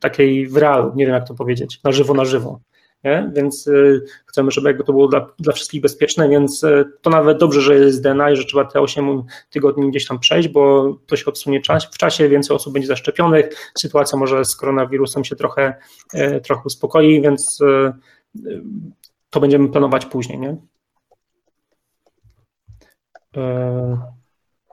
takiej 0.00 0.46
w 0.46 0.56
realu, 0.56 0.92
nie 0.96 1.06
wiem 1.06 1.14
jak 1.14 1.28
to 1.28 1.34
powiedzieć, 1.34 1.80
na 1.84 1.92
żywo, 1.92 2.14
na 2.14 2.24
żywo 2.24 2.60
nie? 3.04 3.30
więc 3.34 3.66
y, 3.66 4.04
chcemy, 4.26 4.50
żeby 4.50 4.68
jakby 4.68 4.84
to 4.84 4.92
było 4.92 5.08
dla, 5.08 5.28
dla 5.38 5.52
wszystkich 5.52 5.80
bezpieczne, 5.80 6.28
więc 6.28 6.64
y, 6.64 6.84
to 7.02 7.10
nawet 7.10 7.38
dobrze, 7.38 7.60
że 7.60 7.74
jest 7.74 8.02
DNA 8.02 8.30
i 8.30 8.36
że 8.36 8.44
trzeba 8.44 8.64
te 8.64 8.80
8 8.80 9.22
tygodni 9.50 9.90
gdzieś 9.90 10.06
tam 10.06 10.18
przejść, 10.18 10.48
bo 10.48 10.94
to 11.06 11.16
się 11.16 11.26
odsunie 11.26 11.60
czas, 11.60 11.84
w 11.84 11.98
czasie, 11.98 12.28
więcej 12.28 12.56
osób 12.56 12.72
będzie 12.72 12.88
zaszczepionych, 12.88 13.72
sytuacja 13.78 14.18
może 14.18 14.44
z 14.44 14.56
koronawirusem 14.56 15.24
się 15.24 15.36
trochę, 15.36 15.74
y, 16.14 16.40
trochę 16.40 16.62
uspokoi, 16.64 17.20
więc 17.20 17.58
to 19.30 19.40
będziemy 19.40 19.68
planować 19.68 20.06
później, 20.06 20.38
nie? 20.38 20.56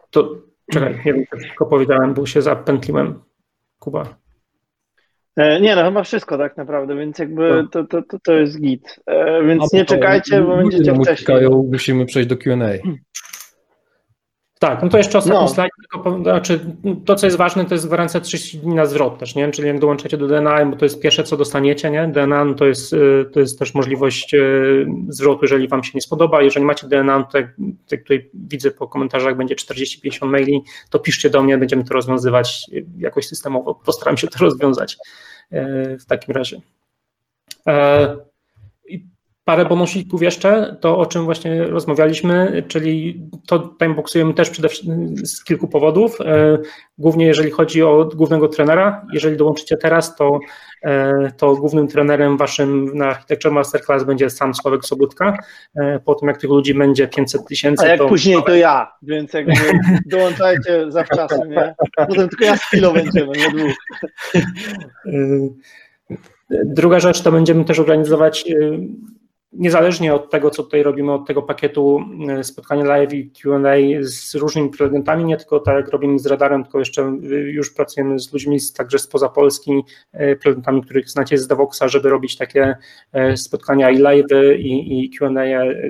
To 0.10 0.36
czekaj, 0.72 1.02
nie 1.06 1.14
wiem, 1.14 1.26
tylko 1.32 1.66
powiedziałem, 1.66 2.14
bo 2.14 2.26
się 2.26 2.42
zapętliłem. 2.42 3.22
Kuba. 3.80 4.16
E, 5.40 5.62
nie, 5.62 5.76
no 5.76 5.86
chyba 5.86 6.04
wszystko 6.04 6.38
tak 6.38 6.58
naprawdę, 6.58 6.96
więc 6.96 7.20
jakby 7.20 7.68
to, 7.72 7.84
to, 7.84 8.02
to, 8.02 8.20
to 8.24 8.34
jest 8.34 8.62
git. 8.62 9.00
E, 9.06 9.44
więc 9.44 9.74
nie 9.74 9.86
czekajcie, 9.86 10.42
bo 10.42 10.58
będziecie 10.58 10.94
wcześniej. 10.94 11.18
Czekają, 11.18 11.68
musimy 11.72 12.06
przejść 12.06 12.30
do 12.30 12.38
Q&A. 12.38 12.90
Tak, 14.60 14.84
no 14.84 14.90
to 14.90 14.98
jeszcze 14.98 15.18
ostatni 15.18 15.40
no. 15.40 15.48
slajd, 15.48 15.72
tylko, 15.92 16.20
znaczy, 16.22 16.60
to 17.06 17.16
co 17.16 17.28
jest 17.28 17.38
ważne, 17.38 17.66
to 17.66 17.74
jest 17.74 17.88
gwarancja 17.88 18.20
30 18.20 18.60
dni 18.60 18.76
na 18.76 18.86
zwrot 18.86 19.20
też, 19.20 19.36
nie? 19.36 19.52
czyli 19.52 19.68
jak 19.68 19.80
dołączacie 19.80 20.18
do 20.18 20.28
DNA, 20.28 20.66
bo 20.66 20.76
to 20.76 20.86
jest 20.86 21.02
pierwsze 21.02 21.24
co 21.24 21.38
dostaniecie, 21.38 21.92
nie? 21.92 22.08
DNA 22.08 22.46
no 22.46 22.54
to, 22.54 22.66
jest, 22.66 22.94
y, 22.94 23.30
to 23.34 23.40
jest 23.40 23.60
też 23.60 23.74
możliwość 23.74 24.34
y, 24.34 24.86
zwrotu, 25.10 25.40
jeżeli 25.42 25.68
wam 25.68 25.84
się 25.84 25.92
nie 25.96 26.02
spodoba, 26.02 26.42
jeżeli 26.42 26.66
macie 26.66 26.88
DNA, 26.88 27.24
to 27.24 27.38
jak, 27.38 27.54
jak 27.92 28.02
tutaj 28.02 28.30
widzę 28.34 28.72
po 28.72 28.88
komentarzach 28.88 29.38
będzie 29.38 29.56
40-50 29.56 30.28
maili, 30.28 30.62
to 30.90 31.00
piszcie 31.00 31.30
do 31.30 31.44
mnie, 31.44 31.58
będziemy 31.58 31.84
to 31.84 31.94
rozwiązywać 31.94 32.66
jakoś 32.98 33.28
systemowo, 33.28 33.76
postaram 33.76 34.18
się 34.18 34.28
to 34.28 34.40
rozwiązać 34.46 34.98
y, 35.54 35.98
w 36.00 36.06
takim 36.06 36.36
razie. 36.36 36.62
Parę 39.50 39.66
bonosików 39.66 40.22
jeszcze, 40.22 40.78
to 40.82 40.98
o 40.98 41.06
czym 41.06 41.26
właśnie 41.26 41.64
rozmawialiśmy, 41.64 42.64
czyli 42.68 43.22
to 43.48 43.76
timeboxujemy 43.80 44.34
też 44.34 44.50
przede 44.50 44.70
wszystkim 44.70 45.18
z 45.18 45.44
kilku 45.44 45.68
powodów. 45.68 46.22
E, 46.22 46.58
głównie 46.98 47.26
jeżeli 47.26 47.52
chodzi 47.52 47.84
o 47.84 48.10
głównego 48.16 48.48
trenera, 48.48 49.06
jeżeli 49.14 49.38
dołączycie 49.38 49.78
teraz, 49.78 50.16
to, 50.16 50.40
e, 50.84 51.32
to 51.38 51.56
głównym 51.56 51.88
trenerem 51.88 52.38
waszym 52.38 52.98
na 52.98 53.08
Architecture 53.08 53.52
Masterclass 53.52 54.04
będzie 54.04 54.30
sam 54.30 54.56
Sławek 54.56 54.86
Sobutka. 54.86 55.38
E, 55.76 56.00
po 56.00 56.16
tym 56.16 56.28
jak 56.28 56.38
tych 56.38 56.50
ludzi 56.50 56.74
będzie 56.74 57.08
500 57.08 57.48
tysięcy. 57.48 57.86
A 57.86 57.88
jak 57.88 58.00
to... 58.00 58.08
później 58.08 58.44
to 58.46 58.56
ja, 58.56 58.92
więc 59.02 59.34
jakby 59.34 59.54
dołączajcie 60.06 60.92
zawczasu, 60.92 61.46
nie? 61.46 61.76
Potem 61.96 62.30
tylko 62.30 62.46
ja 62.46 62.58
z 62.58 62.62
chwilą 62.62 62.94
będziemy, 62.94 63.32
nie 63.38 63.52
dwóch. 63.52 63.74
Druga 66.50 67.00
rzecz 67.00 67.22
to 67.22 67.32
będziemy 67.32 67.66
też 67.66 67.80
organizować 67.80 68.46
niezależnie 69.52 70.14
od 70.14 70.30
tego, 70.30 70.50
co 70.50 70.64
tutaj 70.64 70.84
robimy, 70.84 71.14
od 71.14 71.28
tego 71.28 71.42
pakietu 71.42 72.04
e, 72.30 72.44
spotkania 72.44 72.84
live 72.84 73.14
i 73.14 73.32
QA 73.32 73.76
z 74.02 74.36
różnymi 74.36 74.70
prelegentami, 74.70 75.26
nie 75.26 75.38
tylko 75.38 75.60
tak 75.60 75.76
jak 75.76 75.90
robimy 75.90 76.20
z 76.20 76.26
radarem, 76.26 76.64
tylko 76.64 76.80
jeszcze 76.80 77.02
e, 77.04 77.26
już 77.36 77.74
pracujemy 77.74 78.20
z 78.20 78.34
ludźmi 78.34 78.60
z, 78.60 78.74
także 78.74 79.00
spoza 79.00 79.30
Polski, 79.30 79.84
e, 80.12 80.36
prelegentami, 80.36 80.82
których 80.82 81.10
znacie 81.10 81.38
z 81.38 81.48
Davoxa, 81.48 81.88
żeby 81.88 82.10
robić 82.10 82.38
takie 82.38 82.78
spotkania 83.36 83.90
i 83.90 83.98
live 83.98 84.26
i, 84.58 85.04
i 85.06 85.10
QA 85.10 85.30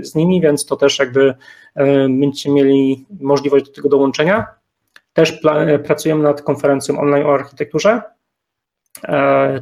z 0.01 0.15
nimi, 0.15 0.41
więc 0.41 0.65
to 0.65 0.75
też 0.75 0.99
jakby 0.99 1.33
będziecie 2.09 2.51
mieli 2.51 3.05
możliwość 3.19 3.65
do 3.65 3.71
tego 3.71 3.89
dołączenia. 3.89 4.45
Też 5.13 5.41
pracujemy 5.83 6.23
nad 6.23 6.41
konferencją 6.41 6.99
online 6.99 7.25
o 7.25 7.33
architekturze, 7.33 8.01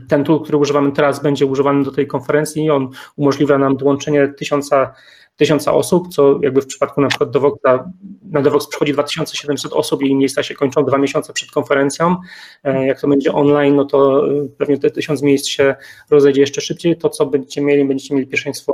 ten 0.09 0.23
tool, 0.23 0.43
który 0.43 0.57
używamy 0.57 0.91
teraz, 0.91 1.23
będzie 1.23 1.45
używany 1.45 1.83
do 1.83 1.91
tej 1.91 2.07
konferencji 2.07 2.63
i 2.63 2.69
on 2.69 2.89
umożliwia 3.15 3.57
nam 3.57 3.77
dołączenie 3.77 4.27
tysiąca 4.27 4.93
tysiąca 5.37 5.73
osób, 5.73 6.07
co 6.07 6.39
jakby 6.43 6.61
w 6.61 6.65
przypadku 6.65 7.01
na 7.01 7.07
przykład 7.07 7.31
Dovoxa, 7.31 7.91
na 8.31 8.41
Dovox 8.41 8.67
przychodzi 8.67 8.93
2700 8.93 9.73
osób 9.73 10.03
i 10.03 10.15
miejsca 10.15 10.43
się 10.43 10.55
kończą 10.55 10.85
dwa 10.85 10.97
miesiące 10.97 11.33
przed 11.33 11.51
konferencją. 11.51 12.15
E, 12.63 12.87
jak 12.87 13.01
to 13.01 13.07
będzie 13.07 13.33
online, 13.33 13.75
no 13.75 13.85
to 13.85 14.27
e, 14.27 14.47
pewnie 14.57 14.77
te 14.77 14.91
tysiąc 14.91 15.21
miejsc 15.21 15.47
się 15.47 15.75
rozejdzie 16.09 16.41
jeszcze 16.41 16.61
szybciej. 16.61 16.97
To, 16.97 17.09
co 17.09 17.25
będziecie 17.25 17.61
mieli, 17.61 17.85
będziecie 17.85 18.15
mieli 18.15 18.27
pierwszeństwo, 18.27 18.73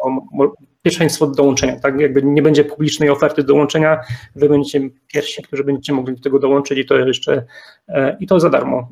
pierwszeństwo 0.81 1.27
do 1.27 1.33
dołączenia, 1.33 1.79
tak? 1.79 1.99
Jakby 1.99 2.23
nie 2.23 2.41
będzie 2.41 2.63
publicznej 2.63 3.09
oferty 3.09 3.43
dołączenia, 3.43 3.99
wy 4.35 4.49
będziecie 4.49 4.89
pierwsi, 5.07 5.43
którzy 5.43 5.63
będziecie 5.63 5.93
mogli 5.93 6.15
do 6.15 6.21
tego 6.21 6.39
dołączyć 6.39 6.79
i 6.79 6.85
to 6.85 6.97
jeszcze 6.97 7.45
e, 7.87 8.17
i 8.19 8.27
to 8.27 8.39
za 8.39 8.49
darmo. 8.49 8.89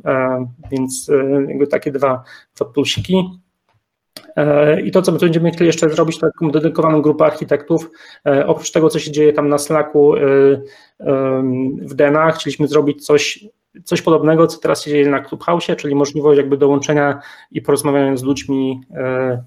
Więc 0.72 1.12
jakby 1.48 1.68
takie 1.68 1.92
dwa, 1.92 2.24
dwa 2.56 2.66
plusiki. 2.66 3.42
E, 4.36 4.82
I 4.82 4.92
to, 4.92 5.02
co 5.02 5.12
będziemy 5.12 5.52
chcieli 5.52 5.68
jeszcze 5.68 5.90
zrobić, 5.90 6.20
to 6.20 6.28
taką 6.28 6.52
dedykowaną 6.52 7.02
grupę 7.02 7.26
architektów. 7.26 7.90
E, 8.26 8.48
oprócz 8.48 8.72
tego, 8.72 8.90
co 8.90 9.00
się 9.00 9.12
dzieje 9.12 9.34
tam 9.34 9.50
na 9.50 9.58
Slacku 9.58 10.16
e, 10.16 10.22
w 11.82 11.94
DNA, 11.94 12.32
chcieliśmy 12.32 12.68
zrobić 12.68 13.06
coś, 13.06 13.46
coś 13.84 14.02
podobnego, 14.02 14.48
co 14.48 14.60
teraz 14.60 14.84
się 14.84 14.92
dzieje 14.92 15.10
na 15.10 15.20
Clubhouse, 15.20 15.68
czyli 15.78 15.96
możliwość 15.96 16.38
jakby 16.38 16.58
dołączenia 16.58 17.20
i 17.52 17.62
porozmawiania 17.62 18.18
z 18.18 18.24
ludźmi, 18.24 18.82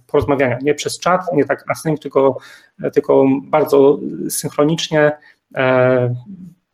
porozmawiania 0.07 0.59
nie 0.63 0.75
przez 0.75 0.99
czat, 0.99 1.21
nie 1.33 1.45
tak 1.45 1.67
na 1.69 1.75
sync, 1.75 2.01
tylko, 2.01 2.39
tylko 2.95 3.27
bardzo 3.43 3.99
synchronicznie, 4.29 5.13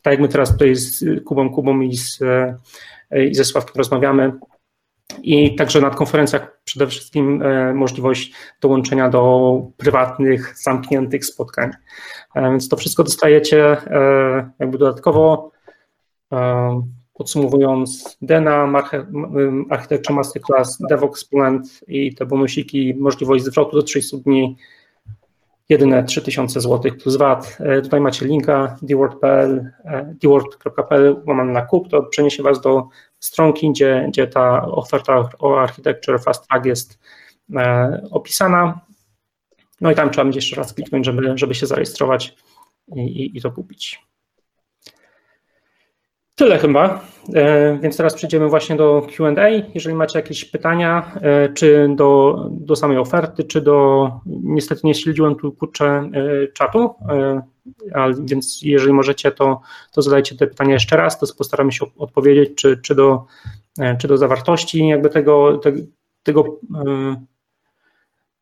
tak 0.02 0.12
jak 0.12 0.20
my 0.20 0.28
teraz 0.28 0.52
tutaj 0.52 0.76
z 0.76 1.04
Kubą 1.24 1.50
Kubą 1.50 1.80
i, 1.80 1.96
z, 1.96 2.18
i 3.30 3.34
ze 3.34 3.44
Sławkiem 3.44 3.74
rozmawiamy, 3.76 4.32
i 5.22 5.54
także 5.54 5.80
na 5.80 5.90
konferencjach 5.90 6.60
przede 6.64 6.86
wszystkim 6.86 7.42
e, 7.42 7.74
możliwość 7.74 8.32
dołączenia 8.60 9.08
do 9.08 9.62
prywatnych, 9.76 10.54
zamkniętych 10.58 11.24
spotkań. 11.24 11.70
E, 12.34 12.42
więc 12.42 12.68
to 12.68 12.76
wszystko 12.76 13.04
dostajecie 13.04 13.66
e, 13.70 14.50
jakby 14.58 14.78
dodatkowo. 14.78 15.50
Podsumowując, 17.14 18.18
Dena, 18.22 18.82
Architecture 19.70 20.16
Masterclass, 20.16 20.78
DevOps 20.90 21.28
i 21.88 22.14
te 22.14 22.26
bonusiki, 22.26 22.94
możliwość 22.98 23.44
zwrotu 23.44 23.76
do 23.76 23.82
30 23.82 24.22
dni. 24.22 24.56
jedyne 25.68 26.04
3000 26.04 26.60
zł 26.60 26.92
plus 27.02 27.16
VAT. 27.16 27.58
Tutaj 27.82 28.00
macie 28.00 28.26
linka 28.26 28.76
dword.pl, 28.82 29.70
dword.pl 30.20 31.22
łamany 31.26 31.52
na 31.52 31.62
kup, 31.62 31.88
to 31.88 32.02
przeniesie 32.02 32.42
Was 32.42 32.60
do 32.60 32.88
stronki, 33.20 33.70
gdzie, 33.70 34.06
gdzie 34.09 34.26
ta 34.26 34.66
oferta 34.66 35.28
o 35.38 35.60
Architecture 35.60 36.20
Fast 36.20 36.48
Track 36.48 36.66
jest 36.66 36.98
opisana. 38.10 38.80
No 39.80 39.90
i 39.90 39.94
tam 39.94 40.10
trzeba 40.10 40.24
będzie 40.24 40.38
jeszcze 40.38 40.56
raz 40.56 40.74
kliknąć, 40.74 41.06
żeby, 41.06 41.32
żeby 41.38 41.55
się 41.55 41.66
zarejestrować 41.66 42.36
i, 42.97 43.01
i, 43.01 43.38
i 43.38 43.40
to 43.40 43.51
kupić. 43.51 44.10
Tyle 46.34 46.59
chyba, 46.59 47.01
e, 47.34 47.78
więc 47.82 47.97
teraz 47.97 48.14
przejdziemy 48.14 48.48
właśnie 48.48 48.76
do 48.76 49.06
QA. 49.16 49.48
Jeżeli 49.74 49.94
macie 49.94 50.18
jakieś 50.18 50.44
pytania, 50.44 51.12
e, 51.22 51.48
czy 51.48 51.88
do, 51.97 52.36
do 52.51 52.76
samej 52.76 52.98
oferty, 52.98 53.44
czy 53.44 53.60
do. 53.60 54.10
Niestety 54.26 54.80
nie 54.84 54.94
śledziłem 54.94 55.36
tu 55.36 55.52
kurczę 55.52 55.86
e, 55.86 56.48
czatu, 56.52 56.94
ale 57.94 58.14
więc 58.24 58.62
jeżeli 58.62 58.92
możecie, 58.92 59.32
to, 59.32 59.60
to 59.92 60.02
zadajcie 60.02 60.36
te 60.36 60.47
pytania 60.47 60.72
jeszcze 60.72 60.97
raz, 60.97 61.18
to 61.18 61.26
postaramy 61.38 61.72
się 61.72 61.86
odpowiedzieć, 61.98 62.51
czy, 62.55 62.76
czy, 62.76 62.94
do, 62.94 63.26
czy 63.98 64.09
do 64.09 64.18
zawartości 64.18 64.88
jakby 64.88 65.10
tego, 65.10 65.59
tego, 65.59 65.82
tego 66.22 66.59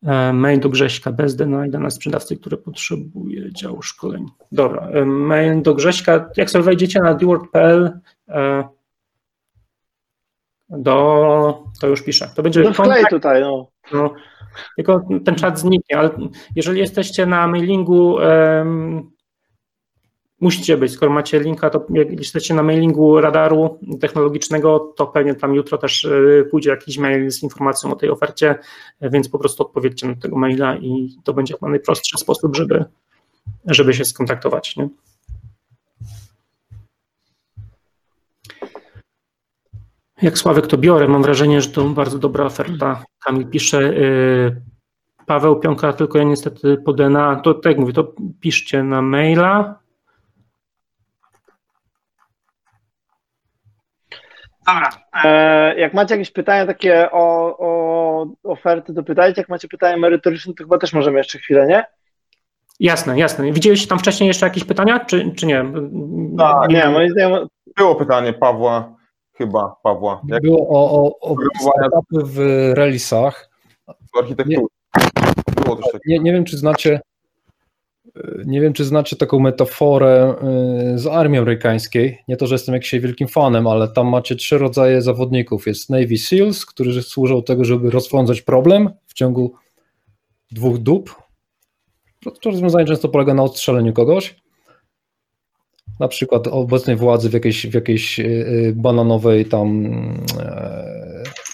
E, 0.05 0.33
mail 0.33 0.59
do 0.59 0.69
Grześka 0.69 1.11
bez 1.11 1.35
denajda 1.35 1.79
na 1.79 1.89
sprzedawcy, 1.89 2.37
który 2.37 2.57
potrzebuje 2.57 3.53
działu 3.53 3.81
szkoleń. 3.81 4.25
Dobra, 4.51 4.87
e, 4.87 5.05
mail 5.05 5.61
do 5.61 5.75
Grześka, 5.75 6.29
jak 6.37 6.49
sobie 6.49 6.63
wejdziecie 6.63 6.99
na 7.01 7.13
dword.pl 7.13 7.99
e, 8.27 8.63
do, 10.69 11.63
to 11.81 11.87
już 11.87 12.03
piszę. 12.03 12.29
To 12.35 12.43
będzie 12.43 12.61
no 12.61 12.73
wklej 12.73 13.03
tutaj, 13.09 13.41
no. 13.41 13.67
no. 13.93 14.13
Tylko 14.75 15.07
ten 15.25 15.35
czat 15.35 15.59
zniknie, 15.59 15.97
ale 15.97 16.09
jeżeli 16.55 16.79
jesteście 16.79 17.25
na 17.25 17.47
mailingu 17.47 18.13
um, 18.13 19.11
musicie 20.39 20.77
być. 20.77 20.91
Skoro 20.91 21.11
macie 21.11 21.39
linka, 21.39 21.69
to 21.69 21.85
jak 21.89 22.11
jesteście 22.11 22.53
na 22.53 22.63
mailingu 22.63 23.21
radaru 23.21 23.79
technologicznego, 24.01 24.93
to 24.97 25.07
pewnie 25.07 25.35
tam 25.35 25.55
jutro 25.55 25.77
też 25.77 26.03
y, 26.03 26.47
pójdzie 26.51 26.69
jakiś 26.69 26.97
mail 26.97 27.31
z 27.31 27.43
informacją 27.43 27.93
o 27.93 27.95
tej 27.95 28.09
ofercie, 28.09 28.55
więc 29.01 29.29
po 29.29 29.39
prostu 29.39 29.63
odpowiedzcie 29.63 30.07
na 30.07 30.15
tego 30.15 30.37
maila 30.37 30.77
i 30.77 31.17
to 31.23 31.33
będzie 31.33 31.53
chyba 31.53 31.69
najprostszy 31.69 32.17
sposób, 32.17 32.55
żeby, 32.55 32.85
żeby 33.65 33.93
się 33.93 34.05
skontaktować. 34.05 34.75
Nie? 34.75 34.89
Jak 40.21 40.37
Sławek 40.37 40.67
to 40.67 40.77
biorę, 40.77 41.07
mam 41.07 41.21
wrażenie, 41.21 41.61
że 41.61 41.69
to 41.69 41.83
bardzo 41.83 42.19
dobra 42.19 42.45
oferta. 42.45 43.03
Kamil 43.19 43.47
pisze, 43.47 43.79
y, 43.79 44.61
Paweł 45.25 45.59
Pionka, 45.59 45.93
tylko 45.93 46.17
ja 46.17 46.23
niestety 46.23 46.77
po 46.85 46.93
DNA, 46.93 47.35
to 47.35 47.53
tak 47.53 47.65
jak 47.65 47.79
mówię, 47.79 47.93
to 47.93 48.13
piszcie 48.39 48.83
na 48.83 49.01
maila, 49.01 49.79
Dobra. 54.73 54.89
E, 55.23 55.79
jak 55.79 55.93
macie 55.93 56.13
jakieś 56.13 56.31
pytania 56.31 56.65
takie 56.65 57.11
o, 57.11 57.55
o 57.59 58.27
oferty, 58.43 58.93
to 58.93 59.03
pytajcie. 59.03 59.41
Jak 59.41 59.49
macie 59.49 59.67
pytania 59.67 59.97
merytoryczne, 59.97 60.53
to 60.53 60.63
chyba 60.63 60.77
też 60.77 60.93
możemy 60.93 61.17
jeszcze 61.17 61.39
chwilę, 61.39 61.67
nie? 61.67 61.85
Jasne, 62.79 63.19
jasne. 63.19 63.51
Widziałeś 63.51 63.87
tam 63.87 63.99
wcześniej 63.99 64.27
jeszcze 64.27 64.45
jakieś 64.45 64.63
pytania, 64.63 65.05
czy, 65.05 65.31
czy 65.35 65.45
nie? 65.45 65.65
Tak, 66.37 66.69
nie, 66.69 66.89
moim 66.89 67.09
zdaniem... 67.09 67.47
Było 67.77 67.95
pytanie 67.95 68.33
Pawła, 68.33 68.95
chyba 69.37 69.75
Pawła. 69.83 70.21
Jak... 70.27 70.41
Było 70.41 70.69
o, 70.69 71.03
o, 71.03 71.31
o 71.31 71.35
startupy 71.61 72.25
w 72.25 72.39
relisach. 72.73 73.49
W 73.87 74.17
architekturze. 74.19 74.65
Nie, 76.05 76.17
nie, 76.17 76.19
nie 76.19 76.33
wiem, 76.33 76.45
czy 76.45 76.57
znacie 76.57 77.01
nie 78.45 78.61
wiem, 78.61 78.73
czy 78.73 78.85
znacie 78.85 79.15
taką 79.15 79.39
metaforę 79.39 80.35
y, 80.93 80.99
z 80.99 81.07
armii 81.07 81.39
amerykańskiej. 81.39 82.17
Nie 82.27 82.37
to, 82.37 82.47
że 82.47 82.55
jestem 82.55 82.75
jakimś 82.75 83.03
wielkim 83.03 83.27
fanem, 83.27 83.67
ale 83.67 83.87
tam 83.87 84.07
macie 84.07 84.35
trzy 84.35 84.57
rodzaje 84.57 85.01
zawodników. 85.01 85.67
Jest 85.67 85.89
Navy 85.89 86.17
SEALs, 86.17 86.65
którzy 86.65 87.03
służą 87.03 87.35
do 87.35 87.41
tego, 87.41 87.65
żeby 87.65 87.89
rozwiązać 87.89 88.41
problem 88.41 88.89
w 89.07 89.13
ciągu 89.13 89.53
dwóch 90.51 90.77
dób. 90.77 91.15
To 92.41 92.49
rozwiązanie 92.49 92.85
często 92.85 93.09
polega 93.09 93.33
na 93.33 93.43
odstrzeleniu 93.43 93.93
kogoś. 93.93 94.35
Na 95.99 96.07
przykład 96.07 96.47
obecnej 96.47 96.95
władzy 96.95 97.29
w 97.29 97.33
jakiejś, 97.33 97.67
w 97.67 97.73
jakiejś 97.73 98.19
y, 98.19 98.23
y, 98.23 98.73
bananowej 98.75 99.45
tam 99.45 99.89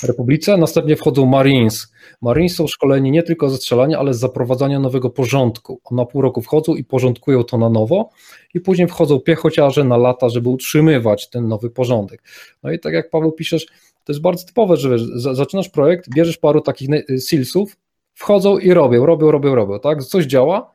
republice. 0.03 0.57
Następnie 0.57 0.95
wchodzą 0.95 1.25
Marines. 1.25 1.93
Marines 2.21 2.55
są 2.55 2.67
szkoleni 2.67 3.11
nie 3.11 3.23
tylko 3.23 3.49
ze 3.49 3.57
strzelania, 3.57 3.99
ale 3.99 4.13
z 4.13 4.19
zaprowadzania 4.19 4.79
nowego 4.79 5.09
porządku. 5.09 5.81
Na 5.91 6.05
pół 6.05 6.21
roku 6.21 6.41
wchodzą 6.41 6.75
i 6.75 6.83
porządkują 6.83 7.43
to 7.43 7.57
na 7.57 7.69
nowo 7.69 8.09
i 8.53 8.59
później 8.59 8.87
wchodzą 8.87 9.19
piechociarze 9.19 9.83
na 9.83 9.97
lata, 9.97 10.29
żeby 10.29 10.49
utrzymywać 10.49 11.29
ten 11.29 11.47
nowy 11.47 11.69
porządek. 11.69 12.23
No 12.63 12.71
i 12.71 12.79
tak 12.79 12.93
jak 12.93 13.09
Paweł 13.09 13.31
piszesz, 13.31 13.65
to 14.03 14.13
jest 14.13 14.21
bardzo 14.21 14.45
typowe, 14.45 14.77
że 14.77 14.89
wiesz, 14.89 15.01
zaczynasz 15.15 15.69
projekt, 15.69 16.09
bierzesz 16.15 16.37
paru 16.37 16.61
takich 16.61 16.89
silsów, 17.27 17.77
wchodzą 18.13 18.57
i 18.57 18.73
robią, 18.73 19.05
robią, 19.05 19.31
robią, 19.31 19.55
robią, 19.55 19.79
tak? 19.79 20.03
Coś 20.03 20.25
działa, 20.25 20.71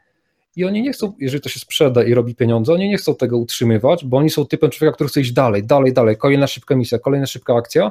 i 0.56 0.64
oni 0.64 0.82
nie 0.82 0.92
chcą, 0.92 1.12
jeżeli 1.18 1.42
to 1.42 1.48
się 1.48 1.60
sprzeda 1.60 2.04
i 2.04 2.14
robi 2.14 2.34
pieniądze, 2.34 2.72
oni 2.72 2.88
nie 2.88 2.96
chcą 2.96 3.14
tego 3.14 3.38
utrzymywać, 3.38 4.04
bo 4.04 4.16
oni 4.16 4.30
są 4.30 4.46
typem 4.46 4.70
człowieka, 4.70 4.94
który 4.94 5.08
chce 5.08 5.20
iść 5.20 5.32
dalej, 5.32 5.64
dalej, 5.64 5.92
dalej, 5.92 6.16
kolejna 6.16 6.46
szybka 6.46 6.76
misja, 6.76 6.98
kolejna 6.98 7.26
szybka 7.26 7.54
akcja 7.54 7.90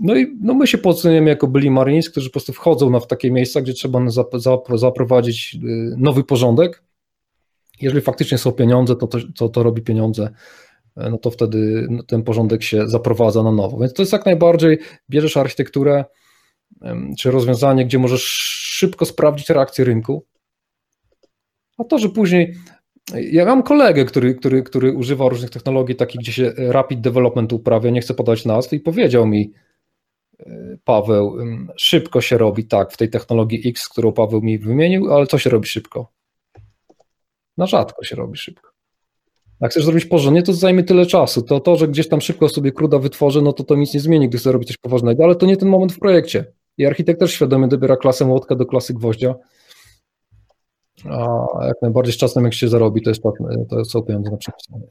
no 0.00 0.16
i 0.16 0.36
no 0.40 0.54
my 0.54 0.66
się 0.66 0.78
podsumujemy 0.78 1.30
jako 1.30 1.46
byli 1.46 1.70
Marines, 1.70 2.10
którzy 2.10 2.28
po 2.28 2.32
prostu 2.32 2.52
wchodzą 2.52 2.90
na, 2.90 3.00
w 3.00 3.06
takie 3.06 3.30
miejsca, 3.30 3.60
gdzie 3.60 3.72
trzeba 3.72 4.00
zaprowadzić 4.74 5.54
y, 5.54 5.94
nowy 5.96 6.24
porządek. 6.24 6.82
Jeżeli 7.80 8.00
faktycznie 8.00 8.38
są 8.38 8.52
pieniądze, 8.52 8.96
to 8.96 9.06
to, 9.06 9.18
to, 9.36 9.48
to 9.48 9.62
robi 9.62 9.82
pieniądze, 9.82 10.30
e, 10.96 11.10
no 11.10 11.18
to 11.18 11.30
wtedy 11.30 11.86
no, 11.90 12.02
ten 12.02 12.22
porządek 12.22 12.62
się 12.62 12.88
zaprowadza 12.88 13.42
na 13.42 13.52
nowo. 13.52 13.78
Więc 13.78 13.92
to 13.92 14.02
jest 14.02 14.12
jak 14.12 14.26
najbardziej, 14.26 14.78
bierzesz 15.10 15.36
architekturę 15.36 16.04
czy 17.18 17.30
rozwiązanie, 17.30 17.86
gdzie 17.86 17.98
możesz 17.98 18.22
szybko 18.76 19.04
sprawdzić 19.04 19.50
reakcję 19.50 19.84
rynku, 19.84 20.26
a 21.78 21.84
to, 21.84 21.98
że 21.98 22.08
później 22.08 22.54
ja 23.14 23.44
mam 23.44 23.62
kolegę, 23.62 24.04
który, 24.04 24.34
który, 24.34 24.62
który 24.62 24.92
używa 24.92 25.28
różnych 25.28 25.50
technologii, 25.50 25.96
takich, 25.96 26.20
gdzie 26.20 26.32
się 26.32 26.52
rapid 26.56 27.00
development 27.00 27.52
uprawia, 27.52 27.90
nie 27.90 28.00
chcę 28.00 28.14
podać 28.14 28.44
nazw, 28.44 28.72
i 28.72 28.80
powiedział 28.80 29.26
mi, 29.26 29.52
Paweł, 30.84 31.36
szybko 31.76 32.20
się 32.20 32.38
robi 32.38 32.64
tak 32.64 32.92
w 32.92 32.96
tej 32.96 33.10
technologii 33.10 33.68
X, 33.68 33.88
którą 33.88 34.12
Paweł 34.12 34.42
mi 34.42 34.58
wymienił, 34.58 35.12
ale 35.12 35.26
co 35.26 35.38
się 35.38 35.50
robi 35.50 35.68
szybko? 35.68 36.12
Na 37.56 37.66
rzadko 37.66 38.04
się 38.04 38.16
robi 38.16 38.38
szybko. 38.38 38.70
Jak 39.60 39.70
chcesz 39.70 39.84
zrobić 39.84 40.04
porządnie, 40.04 40.42
to 40.42 40.52
zajmie 40.52 40.84
tyle 40.84 41.06
czasu. 41.06 41.42
To 41.42 41.60
to, 41.60 41.76
że 41.76 41.88
gdzieś 41.88 42.08
tam 42.08 42.20
szybko 42.20 42.48
sobie 42.48 42.72
kruda 42.72 42.98
wytworzę, 42.98 43.42
no 43.42 43.52
to 43.52 43.64
to 43.64 43.74
nic 43.74 43.94
nie 43.94 44.00
zmieni, 44.00 44.28
gdy 44.28 44.38
chcę 44.38 44.52
robić 44.52 44.68
coś 44.68 44.76
poważnego, 44.76 45.24
ale 45.24 45.34
to 45.34 45.46
nie 45.46 45.56
ten 45.56 45.68
moment 45.68 45.92
w 45.92 45.98
projekcie. 45.98 46.52
I 46.78 46.86
architekt 46.86 47.20
też 47.20 47.32
świadomie 47.32 47.68
dobiera 47.68 47.96
klasę 47.96 48.24
młotka 48.24 48.54
do 48.54 48.66
klasy 48.66 48.94
gwoździa. 48.94 49.34
A 51.10 51.46
jak 51.66 51.82
najbardziej 51.82 52.12
z 52.12 52.16
czasem, 52.16 52.44
jak 52.44 52.54
się 52.54 52.68
zarobi, 52.68 53.02
to, 53.02 53.10
jest, 53.10 53.22
to 53.70 53.84
są 53.84 54.02
pieniądze 54.02 54.30
na 54.30 54.36
przepisanie. 54.36 54.84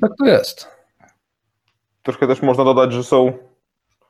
Tak 0.00 0.10
to 0.18 0.26
jest. 0.26 0.68
Troszkę 2.02 2.26
też 2.26 2.42
można 2.42 2.64
dodać, 2.64 2.92
że 2.92 3.04
są 3.04 3.32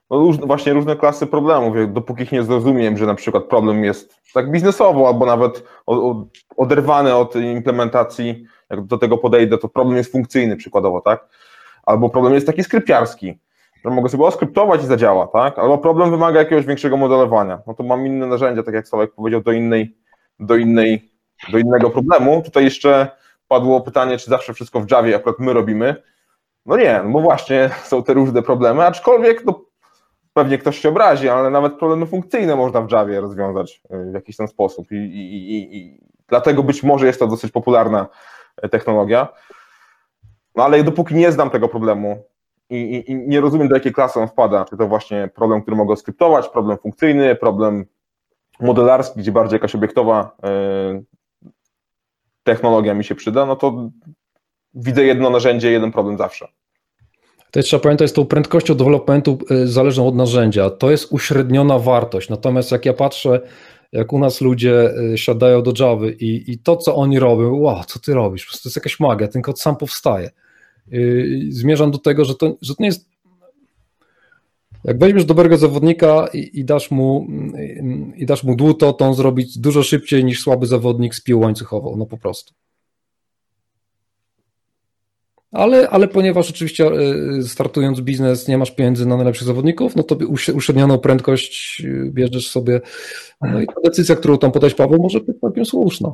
no, 0.09 0.31
właśnie 0.31 0.73
różne 0.73 0.95
klasy 0.95 1.27
problemów. 1.27 1.93
Dopóki 1.93 2.23
ich 2.23 2.31
nie 2.31 2.43
zrozumiem, 2.43 2.97
że 2.97 3.05
na 3.05 3.15
przykład 3.15 3.43
problem 3.43 3.83
jest 3.83 4.15
tak 4.33 4.51
biznesowo, 4.51 5.07
albo 5.07 5.25
nawet 5.25 5.63
oderwany 6.57 7.15
od 7.15 7.35
implementacji, 7.35 8.45
jak 8.69 8.85
do 8.85 8.97
tego 8.97 9.17
podejdę, 9.17 9.57
to 9.57 9.69
problem 9.69 9.97
jest 9.97 10.11
funkcyjny 10.11 10.55
przykładowo, 10.55 11.01
tak? 11.01 11.27
Albo 11.83 12.09
problem 12.09 12.33
jest 12.33 12.47
taki 12.47 12.63
skrypciarski, 12.63 13.39
że 13.85 13.91
mogę 13.91 14.09
sobie 14.09 14.23
oskryptować 14.23 14.83
i 14.83 14.85
zadziała, 14.85 15.27
tak? 15.27 15.59
Albo 15.59 15.77
problem 15.77 16.11
wymaga 16.11 16.39
jakiegoś 16.39 16.65
większego 16.65 16.97
modelowania. 16.97 17.61
No 17.67 17.73
to 17.73 17.83
mam 17.83 18.07
inne 18.07 18.27
narzędzia, 18.27 18.63
tak 18.63 18.73
jak 18.73 18.87
Sławek 18.87 19.13
powiedział, 19.13 19.41
do 19.41 19.51
innej, 19.51 19.95
do 20.39 20.55
innej, 20.55 21.11
do 21.51 21.57
innego 21.57 21.89
problemu. 21.89 22.41
Tutaj 22.45 22.63
jeszcze 22.63 23.07
padło 23.47 23.81
pytanie, 23.81 24.17
czy 24.17 24.29
zawsze 24.29 24.53
wszystko 24.53 24.79
w 24.79 24.91
Javie 24.91 25.15
akurat 25.15 25.39
my 25.39 25.53
robimy. 25.53 25.95
No 26.65 26.77
nie, 26.77 27.01
no 27.03 27.09
bo 27.09 27.21
właśnie 27.21 27.69
są 27.83 28.03
te 28.03 28.13
różne 28.13 28.41
problemy, 28.41 28.85
aczkolwiek 28.85 29.45
no, 29.45 29.61
pewnie 30.39 30.57
ktoś 30.57 30.79
się 30.79 30.89
obrazi, 30.89 31.29
ale 31.29 31.49
nawet 31.49 31.73
problemy 31.73 32.05
funkcyjne 32.05 32.55
można 32.55 32.81
w 32.81 32.91
Javie 32.91 33.21
rozwiązać 33.21 33.81
y, 33.93 34.11
w 34.11 34.13
jakiś 34.13 34.37
ten 34.37 34.47
sposób 34.47 34.91
i, 34.91 34.95
i, 34.95 35.55
i, 35.55 35.77
i 35.77 35.99
dlatego 36.27 36.63
być 36.63 36.83
może 36.83 37.07
jest 37.07 37.19
to 37.19 37.27
dosyć 37.27 37.51
popularna 37.51 38.07
e, 38.61 38.69
technologia. 38.69 39.27
No 40.55 40.63
ale 40.63 40.83
dopóki 40.83 41.15
nie 41.15 41.31
znam 41.31 41.49
tego 41.49 41.67
problemu 41.67 42.23
i, 42.69 43.03
i, 43.07 43.15
nie 43.15 43.41
rozumiem, 43.41 43.67
do 43.67 43.75
jakiej 43.75 43.93
klasy 43.93 44.19
on 44.19 44.27
wpada, 44.27 44.65
czy 44.65 44.77
to 44.77 44.87
właśnie 44.87 45.29
problem, 45.35 45.61
który 45.61 45.77
mogę 45.77 45.95
skryptować, 45.95 46.49
problem 46.49 46.77
funkcyjny, 46.77 47.35
problem 47.35 47.85
modelarski, 48.59 49.19
gdzie 49.19 49.31
bardziej 49.31 49.55
jakaś 49.55 49.75
obiektowa 49.75 50.35
y, 50.99 51.03
technologia 52.43 52.93
mi 52.93 53.03
się 53.03 53.15
przyda, 53.15 53.45
no 53.45 53.55
to 53.55 53.89
widzę 54.73 55.03
jedno 55.03 55.29
narzędzie, 55.29 55.71
jeden 55.71 55.91
problem 55.91 56.17
zawsze. 56.17 56.47
To 57.51 57.63
trzeba 57.63 57.83
pamiętać, 57.83 58.09
z 58.09 58.13
tą 58.13 58.25
prędkością 58.25 58.75
developmentu 58.75 59.37
y, 59.51 59.67
zależną 59.67 60.07
od 60.07 60.15
narzędzia. 60.15 60.69
To 60.69 60.91
jest 60.91 61.11
uśredniona 61.11 61.79
wartość. 61.79 62.29
Natomiast 62.29 62.71
jak 62.71 62.85
ja 62.85 62.93
patrzę, 62.93 63.41
jak 63.91 64.13
u 64.13 64.19
nas 64.19 64.41
ludzie 64.41 64.97
y, 65.13 65.17
siadają 65.17 65.63
do 65.63 65.73
Java 65.79 66.07
i, 66.07 66.43
i 66.47 66.57
to, 66.57 66.77
co 66.77 66.95
oni 66.95 67.19
robią, 67.19 67.55
wow, 67.55 67.83
co 67.87 67.99
ty 67.99 68.13
robisz, 68.13 68.45
po 68.45 68.51
to 68.51 68.59
jest 68.65 68.75
jakaś 68.75 68.99
magia, 68.99 69.27
ten 69.27 69.41
kod 69.41 69.59
sam 69.59 69.75
powstaje. 69.75 70.29
Y, 70.93 71.39
zmierzam 71.49 71.91
do 71.91 71.97
tego, 71.97 72.25
że 72.25 72.35
to, 72.35 72.57
że 72.61 72.75
to 72.75 72.83
nie 72.83 72.87
jest 72.87 73.09
jak 74.83 74.99
weźmiesz 74.99 75.25
dobrego 75.25 75.57
zawodnika 75.57 76.27
i, 76.33 76.59
i, 76.59 76.65
dasz 76.65 76.91
mu, 76.91 77.27
i 78.15 78.25
dasz 78.25 78.43
mu 78.43 78.55
dłuto, 78.55 78.93
to 78.93 79.05
on 79.05 79.13
zrobi 79.13 79.45
dużo 79.55 79.83
szybciej 79.83 80.25
niż 80.25 80.41
słaby 80.41 80.67
zawodnik 80.67 81.15
z 81.15 81.21
piłą 81.21 81.41
łańcuchową, 81.41 81.95
no 81.97 82.05
po 82.05 82.17
prostu. 82.17 82.53
Ale, 85.51 85.89
ale 85.89 86.07
ponieważ 86.07 86.49
oczywiście 86.49 86.87
e, 86.87 87.41
startując 87.41 88.01
biznes 88.01 88.47
nie 88.47 88.57
masz 88.57 88.71
pieniędzy 88.71 89.05
na 89.05 89.15
najlepszych 89.15 89.47
zawodników, 89.47 89.95
no 89.95 90.03
to 90.03 90.15
uśrednioną 90.53 90.97
prędkość 90.99 91.81
e, 91.85 92.11
bierzesz 92.11 92.49
sobie. 92.49 92.81
No 93.41 93.61
i 93.61 93.67
ta 93.67 93.81
decyzja, 93.83 94.15
którą 94.15 94.37
tam 94.37 94.51
podać 94.51 94.73
Paweł, 94.73 95.01
może 95.01 95.19
być 95.19 95.39
całkiem 95.39 95.65
słuszna. 95.65 96.11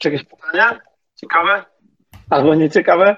Czy 0.00 0.10
jakieś 0.10 0.24
pytania? 0.28 0.80
Ciekawe? 1.14 1.64
Albo 2.30 2.54
nieciekawe? 2.54 3.16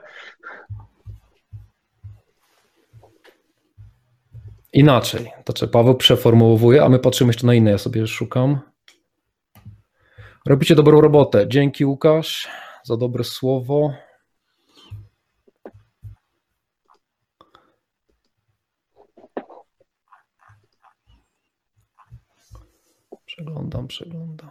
Inaczej. 4.73 5.33
To 5.45 5.53
czy 5.53 5.69
Paweł 5.69 5.95
przeformułowuje, 5.95 6.85
a 6.85 6.89
my 6.89 6.99
patrzymy 6.99 7.29
jeszcze 7.29 7.47
na 7.47 7.55
inne. 7.55 7.71
Ja 7.71 7.79
sobie 7.79 8.07
szukam. 8.07 8.61
Robicie 10.47 10.75
dobrą 10.75 11.01
robotę. 11.01 11.49
Dzięki 11.49 11.85
Łukasz 11.85 12.49
za 12.85 12.97
dobre 12.97 13.25
słowo. 13.25 13.95
Przeglądam, 23.27 23.87
przeglądam. 23.87 24.51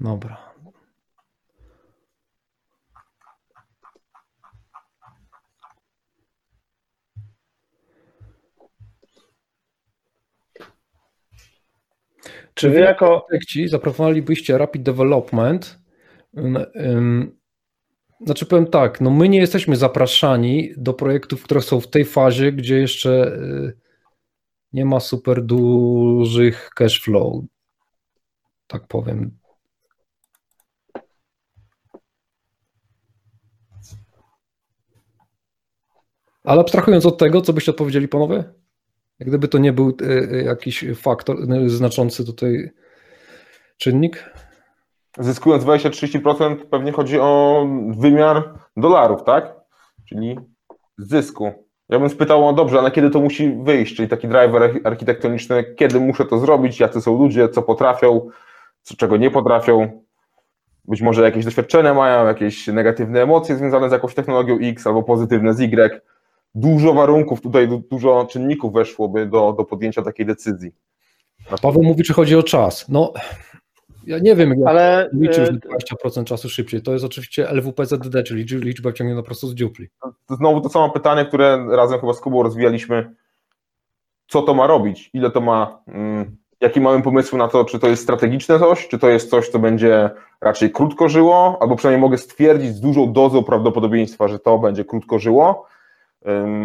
Dobra. 0.00 0.54
Czy 12.64 12.70
wy 12.70 12.80
jako 12.80 13.16
architekci 13.16 13.68
zaproponowalibyście 13.68 14.58
rapid 14.58 14.82
development? 14.82 15.78
Znaczy 18.26 18.46
powiem 18.46 18.66
tak, 18.66 19.00
no 19.00 19.10
my 19.10 19.28
nie 19.28 19.38
jesteśmy 19.38 19.76
zapraszani 19.76 20.70
do 20.76 20.94
projektów, 20.94 21.42
które 21.42 21.62
są 21.62 21.80
w 21.80 21.90
tej 21.90 22.04
fazie, 22.04 22.52
gdzie 22.52 22.78
jeszcze 22.78 23.38
y, 23.38 23.78
nie 24.72 24.84
ma 24.84 25.00
super 25.00 25.42
dużych 25.42 26.70
cash 26.74 27.02
flow, 27.02 27.44
tak 28.66 28.86
powiem. 28.86 29.38
Ale 36.44 36.60
abstrahując 36.60 37.06
od 37.06 37.18
tego, 37.18 37.40
co 37.40 37.52
byście 37.52 37.70
odpowiedzieli 37.70 38.08
panowie? 38.08 38.63
Jak 39.24 39.30
gdyby 39.30 39.48
to 39.48 39.58
nie 39.58 39.72
był 39.72 39.96
e, 40.02 40.06
e, 40.06 40.42
jakiś 40.42 40.84
faktor 40.94 41.36
e, 41.36 41.68
znaczący 41.68 42.24
tutaj 42.24 42.70
czynnik? 43.78 44.30
Zyskując 45.18 45.64
20-30% 45.64 46.56
pewnie 46.56 46.92
chodzi 46.92 47.20
o 47.20 47.66
wymiar 47.98 48.54
dolarów, 48.76 49.24
tak? 49.24 49.54
Czyli 50.08 50.38
zysku. 50.98 51.52
Ja 51.88 51.98
bym 51.98 52.08
spytał, 52.08 52.48
o 52.48 52.52
dobrze, 52.52 52.78
ale 52.78 52.90
kiedy 52.90 53.10
to 53.10 53.20
musi 53.20 53.58
wyjść, 53.62 53.96
czyli 53.96 54.08
taki 54.08 54.28
driver 54.28 54.80
architektoniczny, 54.84 55.74
kiedy 55.76 56.00
muszę 56.00 56.24
to 56.24 56.38
zrobić, 56.38 56.80
jacy 56.80 57.00
są 57.00 57.18
ludzie, 57.18 57.48
co 57.48 57.62
potrafią, 57.62 58.30
co, 58.82 58.96
czego 58.96 59.16
nie 59.16 59.30
potrafią, 59.30 60.02
być 60.84 61.02
może 61.02 61.22
jakieś 61.22 61.44
doświadczenia 61.44 61.94
mają, 61.94 62.26
jakieś 62.26 62.66
negatywne 62.66 63.22
emocje 63.22 63.56
związane 63.56 63.88
z 63.88 63.92
jakąś 63.92 64.14
technologią 64.14 64.58
X 64.60 64.86
albo 64.86 65.02
pozytywne 65.02 65.54
z 65.54 65.60
Y, 65.60 66.02
dużo 66.54 66.94
warunków 66.94 67.40
tutaj, 67.40 67.68
dużo 67.90 68.26
czynników 68.30 68.72
weszłoby 68.72 69.26
do, 69.26 69.52
do 69.52 69.64
podjęcia 69.64 70.02
takiej 70.02 70.26
decyzji. 70.26 70.70
Paweł 71.62 71.82
mówi, 71.82 72.02
czy 72.02 72.12
chodzi 72.12 72.36
o 72.36 72.42
czas. 72.42 72.88
No, 72.88 73.12
ja 74.06 74.18
nie 74.18 74.36
wiem, 74.36 74.50
jak 74.50 74.58
Ale, 74.68 75.10
liczysz 75.12 75.48
20% 75.48 76.20
e, 76.20 76.24
czasu 76.24 76.48
szybciej. 76.48 76.82
To 76.82 76.92
jest 76.92 77.04
oczywiście 77.04 77.48
LWPZD, 77.50 78.22
czyli 78.22 78.44
liczba 78.44 78.90
wciągnięta 78.90 79.22
prosto 79.22 79.46
z 79.46 79.54
dziupli. 79.54 79.88
To 80.26 80.36
znowu 80.36 80.60
to 80.60 80.68
samo 80.68 80.90
pytanie, 80.90 81.24
które 81.24 81.66
razem 81.70 82.00
chyba 82.00 82.12
z 82.12 82.20
Kubą 82.20 82.42
rozwijaliśmy. 82.42 83.14
Co 84.26 84.42
to 84.42 84.54
ma 84.54 84.66
robić? 84.66 85.10
Ile 85.12 85.30
to 85.30 85.40
ma... 85.40 85.82
Mm, 85.86 86.36
jaki 86.60 86.80
mamy 86.80 87.02
pomysł 87.02 87.36
na 87.36 87.48
to, 87.48 87.64
czy 87.64 87.78
to 87.78 87.88
jest 87.88 88.02
strategiczne 88.02 88.58
coś, 88.58 88.88
czy 88.88 88.98
to 88.98 89.08
jest 89.08 89.30
coś, 89.30 89.48
co 89.48 89.58
będzie 89.58 90.10
raczej 90.40 90.70
krótko 90.70 91.08
żyło, 91.08 91.58
albo 91.60 91.76
przynajmniej 91.76 92.00
mogę 92.00 92.18
stwierdzić 92.18 92.70
z 92.70 92.80
dużą 92.80 93.12
dozą 93.12 93.42
prawdopodobieństwa, 93.42 94.28
że 94.28 94.38
to 94.38 94.58
będzie 94.58 94.84
krótko 94.84 95.18
żyło, 95.18 95.66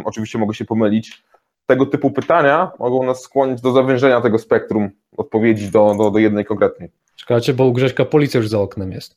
Oczywiście 0.05 0.37
mogę 0.37 0.53
się 0.53 0.65
pomylić. 0.65 1.23
Tego 1.65 1.85
typu 1.85 2.11
pytania 2.11 2.71
mogą 2.79 3.03
nas 3.03 3.21
skłonić 3.21 3.61
do 3.61 3.71
zawężenia 3.71 4.21
tego 4.21 4.37
spektrum 4.39 4.89
odpowiedzi 5.17 5.71
do, 5.71 5.95
do, 5.97 6.11
do 6.11 6.19
jednej 6.19 6.45
konkretnej. 6.45 6.91
Czekajcie, 7.15 7.53
bo 7.53 7.65
u 7.65 7.73
Grześka 7.73 8.05
policja 8.05 8.37
już 8.37 8.49
za 8.49 8.59
oknem 8.59 8.91
jest. 8.91 9.15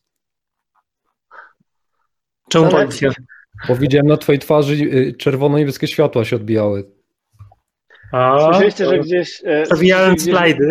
Czemu 2.49 2.71
policja? 2.71 3.11
Bo 3.69 3.77
widziałem 3.77 4.07
na 4.07 4.17
twojej 4.17 4.39
twarzy 4.39 4.75
y, 4.75 5.15
czerwono-niebieskie 5.19 5.87
światła 5.87 6.25
się 6.25 6.37
odbijały. 6.37 6.85
A, 8.13 8.41
słyszeliście, 8.41 8.87
że 8.87 8.99
gdzieś. 8.99 9.43
E, 9.45 9.63
Przewijałem 9.63 10.19
slajdy. 10.19 10.71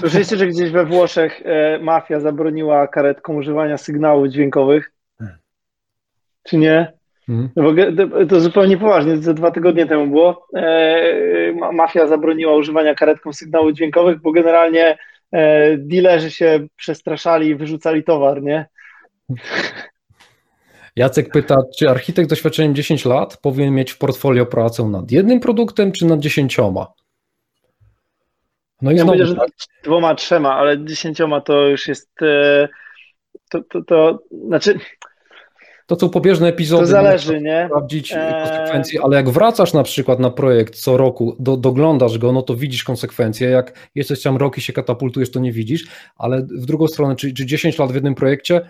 Słyszeliście, 0.00 0.36
że 0.36 0.46
gdzieś 0.46 0.70
we 0.70 0.86
Włoszech 0.86 1.42
e, 1.44 1.78
mafia 1.78 2.20
zabroniła 2.20 2.88
karetkom 2.88 3.36
używania 3.36 3.78
sygnałów 3.78 4.28
dźwiękowych? 4.28 4.92
Czy 6.42 6.56
nie? 6.56 6.92
Mhm. 7.32 7.48
No 7.56 8.26
to 8.26 8.40
zupełnie 8.40 8.78
poważnie, 8.78 9.18
to 9.18 9.34
dwa 9.34 9.50
tygodnie 9.50 9.86
temu 9.86 10.06
było. 10.06 10.46
E, 10.56 11.52
mafia 11.72 12.06
zabroniła 12.06 12.56
używania 12.56 12.94
karetką 12.94 13.32
sygnałów 13.32 13.72
dźwiękowych, 13.72 14.20
bo 14.20 14.32
generalnie 14.32 14.98
e, 15.32 15.76
dealerzy 15.76 16.30
się 16.30 16.66
przestraszali 16.76 17.48
i 17.48 17.54
wyrzucali 17.54 18.04
towar, 18.04 18.42
nie? 18.42 18.66
Jacek 20.96 21.30
pyta, 21.30 21.56
czy 21.78 21.90
architekt 21.90 22.28
z 22.28 22.30
doświadczeniem 22.30 22.74
10 22.74 23.04
lat 23.04 23.36
powinien 23.36 23.74
mieć 23.74 23.90
w 23.92 23.98
portfolio 23.98 24.46
pracę 24.46 24.84
nad 24.84 25.12
jednym 25.12 25.40
produktem, 25.40 25.92
czy 25.92 26.06
nad 26.06 26.20
dziesięcioma? 26.20 26.92
No 28.82 28.92
i 28.92 28.96
ja 28.96 29.02
znowu... 29.02 29.24
że 29.24 29.34
nad 29.34 29.50
dwoma, 29.84 30.14
trzema, 30.14 30.54
ale 30.54 30.84
dziesięcioma 30.84 31.40
to 31.40 31.68
już 31.68 31.88
jest. 31.88 32.22
E, 32.22 32.68
to, 33.50 33.60
to, 33.62 33.82
to 33.82 34.18
znaczy 34.46 34.78
to 35.96 36.06
są 36.06 36.10
pobieżne 36.10 36.48
epizody. 36.48 36.82
To 36.82 36.90
zależy, 36.90 37.40
nie? 37.40 37.64
Sprawdzić 37.66 38.12
eee... 38.12 38.32
konsekwencje, 38.32 39.00
ale 39.02 39.16
jak 39.16 39.30
wracasz 39.30 39.72
na 39.72 39.82
przykład 39.82 40.18
na 40.18 40.30
projekt 40.30 40.74
co 40.74 40.96
roku, 40.96 41.36
do, 41.38 41.56
doglądasz 41.56 42.18
go, 42.18 42.32
no 42.32 42.42
to 42.42 42.56
widzisz 42.56 42.84
konsekwencje. 42.84 43.50
Jak 43.50 43.90
jesteś 43.94 44.22
tam 44.22 44.36
rok 44.36 44.58
i 44.58 44.60
się 44.60 44.72
katapultujesz, 44.72 45.30
to 45.30 45.40
nie 45.40 45.52
widzisz, 45.52 45.86
ale 46.16 46.42
w 46.42 46.66
drugą 46.66 46.86
stronę, 46.86 47.16
czy, 47.16 47.34
czy 47.34 47.46
10 47.46 47.78
lat 47.78 47.92
w 47.92 47.94
jednym 47.94 48.14
projekcie, 48.14 48.60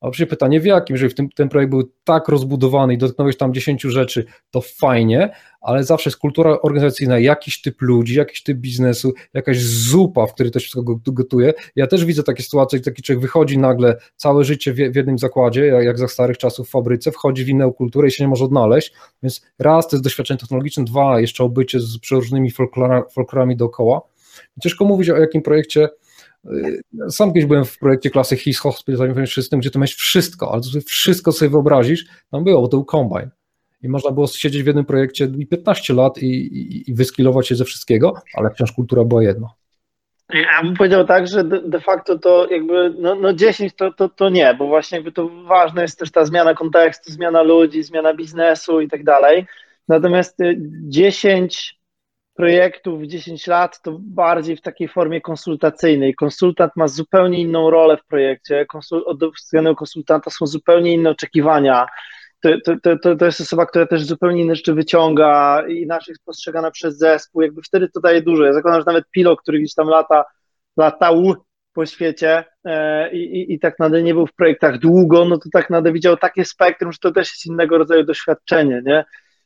a 0.00 0.06
oczywiście 0.06 0.26
pytanie 0.26 0.60
w 0.60 0.64
jakim, 0.64 0.94
jeżeli 0.94 1.10
w 1.10 1.14
tym, 1.14 1.28
ten 1.28 1.48
projekt 1.48 1.70
był 1.70 1.92
tak 2.04 2.28
rozbudowany 2.28 2.94
i 2.94 2.98
dotknąłeś 2.98 3.36
tam 3.36 3.54
10 3.54 3.82
rzeczy, 3.82 4.24
to 4.50 4.60
fajnie, 4.60 5.30
ale 5.60 5.84
zawsze 5.84 6.10
jest 6.10 6.18
kultura 6.18 6.58
organizacyjna, 6.62 7.18
jakiś 7.18 7.60
typ 7.60 7.82
ludzi, 7.82 8.14
jakiś 8.14 8.42
typ 8.42 8.58
biznesu, 8.58 9.12
jakaś 9.34 9.62
zupa, 9.62 10.26
w 10.26 10.34
której 10.34 10.52
to 10.52 10.60
wszystko 10.60 10.82
gotuje. 11.06 11.54
Ja 11.76 11.86
też 11.86 12.04
widzę 12.04 12.22
takie 12.22 12.42
sytuacje, 12.42 12.78
że 12.78 12.84
taki 12.84 13.02
człowiek 13.02 13.22
wychodzi 13.22 13.58
nagle 13.58 13.96
całe 14.16 14.44
życie 14.44 14.72
w, 14.72 14.78
jednym 14.78 15.18
zakładzie, 15.18 15.64
jak 15.64 15.98
za 15.98 16.08
starych 16.08 16.38
czasów 16.38 16.68
w 16.68 16.70
fabryce, 16.70 17.12
wchodzi 17.12 17.44
w 17.44 17.48
inną 17.48 17.72
kulturę 17.72 18.08
i 18.08 18.10
się 18.10 18.24
nie 18.24 18.28
może 18.28 18.44
odnaleźć, 18.44 18.92
więc 19.22 19.42
raz 19.58 19.88
to 19.88 19.96
jest 19.96 20.04
doświadczenie 20.04 20.38
technologiczne, 20.38 20.84
dwa 20.84 21.20
jeszcze 21.20 21.44
obycie 21.44 21.80
z 21.80 21.98
przeróżnymi 21.98 22.50
folklorami 23.14 23.56
dookoła. 23.56 24.00
Ciężko 24.62 24.84
mówić 24.84 25.10
o 25.10 25.16
jakim 25.16 25.42
projekcie 25.42 25.88
sam 27.08 27.32
kiedyś 27.32 27.46
byłem 27.46 27.64
w 27.64 27.78
projekcie 27.78 28.10
klasy 28.10 28.36
HIS 28.36 28.58
Hospital 28.58 29.26
System, 29.26 29.60
gdzie 29.60 29.70
to 29.70 29.78
miałeś 29.78 29.94
wszystko, 29.94 30.52
ale 30.52 30.62
wszystko 30.86 31.32
sobie 31.32 31.50
wyobrazisz, 31.50 32.04
tam 32.30 32.44
było, 32.44 32.60
bo 32.60 32.68
to 32.68 32.76
był 32.76 32.84
combine. 32.84 33.30
I 33.82 33.88
można 33.88 34.10
było 34.10 34.26
siedzieć 34.26 34.62
w 34.62 34.66
jednym 34.66 34.84
projekcie 34.84 35.28
i 35.38 35.46
15 35.46 35.94
lat 35.94 36.18
i, 36.18 36.26
i, 36.26 36.90
i 36.90 36.94
wyskilować 36.94 37.48
się 37.48 37.54
ze 37.54 37.64
wszystkiego, 37.64 38.14
ale 38.34 38.50
wciąż 38.50 38.72
kultura 38.72 39.04
była 39.04 39.22
jedno. 39.22 39.54
Ja 40.34 40.62
bym 40.62 40.74
powiedział 40.74 41.06
tak, 41.06 41.28
że 41.28 41.44
de, 41.44 41.80
facto 41.80 42.18
to 42.18 42.50
jakby 42.50 42.94
no, 42.98 43.14
no 43.14 43.32
10 43.32 43.74
to, 43.74 43.92
to, 43.92 44.08
to 44.08 44.28
nie, 44.28 44.54
bo 44.54 44.66
właśnie 44.66 44.96
jakby 44.96 45.12
to 45.12 45.28
ważne 45.28 45.82
jest 45.82 45.98
też 45.98 46.10
ta 46.10 46.24
zmiana 46.24 46.54
kontekstu, 46.54 47.12
zmiana 47.12 47.42
ludzi, 47.42 47.82
zmiana 47.82 48.14
biznesu 48.14 48.80
i 48.80 48.88
tak 48.88 49.04
dalej. 49.04 49.46
Natomiast 49.88 50.38
10 50.82 51.79
projektów 52.40 53.02
10 53.02 53.46
lat, 53.46 53.82
to 53.82 53.98
bardziej 54.00 54.56
w 54.56 54.60
takiej 54.60 54.88
formie 54.88 55.20
konsultacyjnej. 55.20 56.14
Konsultant 56.14 56.72
ma 56.76 56.88
zupełnie 56.88 57.40
inną 57.40 57.70
rolę 57.70 57.96
w 57.96 58.06
projekcie. 58.06 58.66
Konsul 58.66 59.02
od 59.06 59.18
strony 59.38 59.74
konsultanta 59.74 60.30
są 60.30 60.46
zupełnie 60.46 60.92
inne 60.92 61.10
oczekiwania. 61.10 61.86
To, 62.42 62.48
to, 62.82 62.96
to, 63.02 63.16
to 63.16 63.24
jest 63.24 63.40
osoba, 63.40 63.66
która 63.66 63.86
też 63.86 64.04
zupełnie 64.04 64.42
inne 64.42 64.56
rzeczy 64.56 64.74
wyciąga, 64.74 65.62
inaczej 65.68 66.12
jest 66.12 66.24
postrzegana 66.24 66.70
przez 66.70 66.98
zespół. 66.98 67.42
Jakby 67.42 67.62
wtedy 67.62 67.88
to 67.88 68.00
daje 68.00 68.22
dużo. 68.22 68.44
Ja 68.44 68.52
zakładam, 68.52 68.80
że 68.80 68.86
nawet 68.86 69.10
pilot, 69.10 69.40
który 69.40 69.58
gdzieś 69.58 69.74
tam 69.74 69.88
lata, 69.88 70.24
latał 70.76 71.34
po 71.72 71.86
świecie 71.86 72.44
e, 72.64 73.12
i, 73.12 73.54
i 73.54 73.58
tak 73.58 73.78
naprawdę 73.78 74.02
nie 74.02 74.14
był 74.14 74.26
w 74.26 74.34
projektach 74.34 74.78
długo, 74.78 75.24
no 75.24 75.38
to 75.38 75.48
tak 75.52 75.70
naprawdę 75.70 75.92
widział 75.92 76.16
takie 76.16 76.44
spektrum, 76.44 76.92
że 76.92 76.98
to 76.98 77.12
też 77.12 77.30
jest 77.30 77.46
innego 77.46 77.78
rodzaju 77.78 78.04
doświadczenie, 78.04 78.82
nie? 78.84 79.04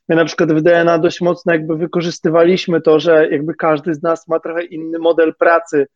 My 0.08 0.16
na 0.16 0.24
przykład 0.24 0.52
w 0.52 0.62
DNA 0.62 0.98
dość 0.98 1.20
mocno 1.20 1.52
jakby 1.52 1.76
wykorzystywaliśmy 1.76 2.80
to, 2.80 3.00
że 3.00 3.28
jakby 3.30 3.54
każdy 3.54 3.94
z 3.94 4.02
nas 4.02 4.28
ma 4.28 4.40
trochę 4.40 4.64
inny 4.64 4.98
model 4.98 5.34
pracy 5.34 5.86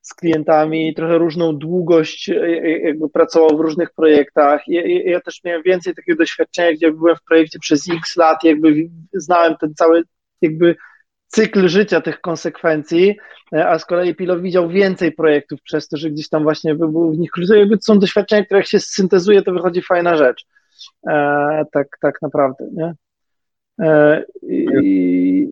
z 0.00 0.14
klientami, 0.14 0.94
trochę 0.94 1.18
różną 1.18 1.58
długość, 1.58 2.30
e, 2.30 2.42
e, 2.42 2.78
jakby 2.78 3.08
pracował 3.08 3.56
w 3.56 3.60
różnych 3.60 3.90
projektach. 3.92 4.62
Ja, 4.68 4.82
ja 5.04 5.20
też 5.20 5.40
miałem 5.44 5.62
więcej 5.62 5.94
takiego 5.94 6.18
doświadczenia, 6.18 6.72
gdzie 6.72 6.92
byłem 6.92 7.16
w 7.16 7.24
projekcie 7.24 7.58
przez 7.58 7.90
x 7.90 8.16
lat, 8.16 8.44
jakby 8.44 8.74
znałem 9.12 9.56
ten 9.60 9.74
cały 9.74 10.02
jakby 10.40 10.76
cykl 11.26 11.68
życia 11.68 12.00
tych 12.00 12.20
konsekwencji, 12.20 13.16
e, 13.52 13.68
a 13.68 13.78
z 13.78 13.84
kolei 13.84 14.14
Pilo 14.14 14.40
widział 14.40 14.68
więcej 14.68 15.12
projektów 15.12 15.62
przez 15.62 15.88
to, 15.88 15.96
że 15.96 16.10
gdzieś 16.10 16.28
tam 16.28 16.42
właśnie 16.42 16.74
był 16.74 17.12
w 17.12 17.18
nich 17.18 17.30
jakby 17.56 17.76
to 17.76 17.82
są 17.82 17.98
doświadczenia, 17.98 18.44
które 18.44 18.60
jak 18.60 18.68
się 18.68 18.80
syntezuje, 18.80 19.42
to 19.42 19.52
wychodzi 19.52 19.82
fajna 19.82 20.16
rzecz. 20.16 20.46
E, 21.08 21.64
tak, 21.72 21.86
tak 22.00 22.22
naprawdę, 22.22 22.68
nie? 22.72 22.94
E, 23.80 24.24
i... 24.42 25.50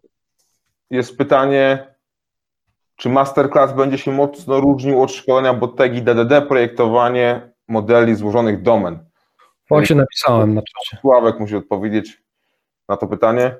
Jest 0.90 1.18
pytanie, 1.18 1.94
czy 2.96 3.08
masterclass 3.08 3.72
będzie 3.72 3.98
się 3.98 4.12
mocno 4.12 4.60
różnił 4.60 5.02
od 5.02 5.12
szkolenia 5.12 5.54
Bottegi 5.54 6.02
DDD, 6.02 6.42
projektowanie 6.42 7.52
modeli 7.68 8.14
złożonych 8.14 8.62
domen? 8.62 8.98
Właśnie 9.68 9.96
napisałem 9.96 10.54
na 10.54 10.60
czacie. 10.60 11.00
Sławek 11.00 11.40
musi 11.40 11.56
odpowiedzieć 11.56 12.22
na 12.88 12.96
to 12.96 13.06
pytanie. 13.06 13.56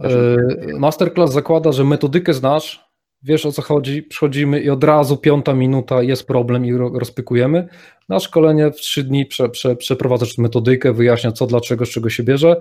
E, 0.00 0.36
masterclass 0.78 1.32
zakłada, 1.32 1.72
że 1.72 1.84
metodykę 1.84 2.34
znasz, 2.34 2.88
wiesz 3.22 3.46
o 3.46 3.52
co 3.52 3.62
chodzi, 3.62 4.02
przychodzimy 4.02 4.60
i 4.60 4.70
od 4.70 4.84
razu 4.84 5.16
piąta 5.16 5.54
minuta 5.54 6.02
jest 6.02 6.26
problem 6.26 6.66
i 6.66 6.72
rozpykujemy. 6.76 7.68
Na 8.08 8.20
szkolenie 8.20 8.70
w 8.70 8.76
trzy 8.76 9.04
dni 9.04 9.26
prze, 9.26 9.48
prze, 9.48 9.76
przeprowadzasz 9.76 10.38
metodykę, 10.38 10.92
wyjaśnia 10.92 11.32
co, 11.32 11.46
dlaczego, 11.46 11.86
z 11.86 11.88
czego 11.88 12.10
się 12.10 12.22
bierze 12.22 12.56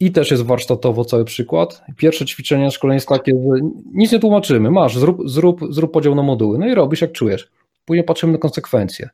i 0.00 0.12
też 0.12 0.30
jest 0.30 0.42
warsztatowo 0.42 1.04
cały 1.04 1.24
przykład. 1.24 1.82
Pierwsze 1.96 2.26
ćwiczenie 2.26 2.70
szkolenie 2.70 2.96
jest 2.96 3.08
takie, 3.08 3.32
że 3.32 3.60
nic 3.92 4.12
nie 4.12 4.18
tłumaczymy, 4.18 4.70
masz, 4.70 4.98
zrób, 4.98 5.28
zrób, 5.28 5.60
zrób 5.70 5.92
podział 5.92 6.14
na 6.14 6.22
moduły, 6.22 6.58
no 6.58 6.66
i 6.66 6.74
robisz 6.74 7.00
jak 7.00 7.12
czujesz. 7.12 7.50
Później 7.84 8.04
patrzymy 8.04 8.32
na 8.32 8.38
konsekwencje. 8.38 9.08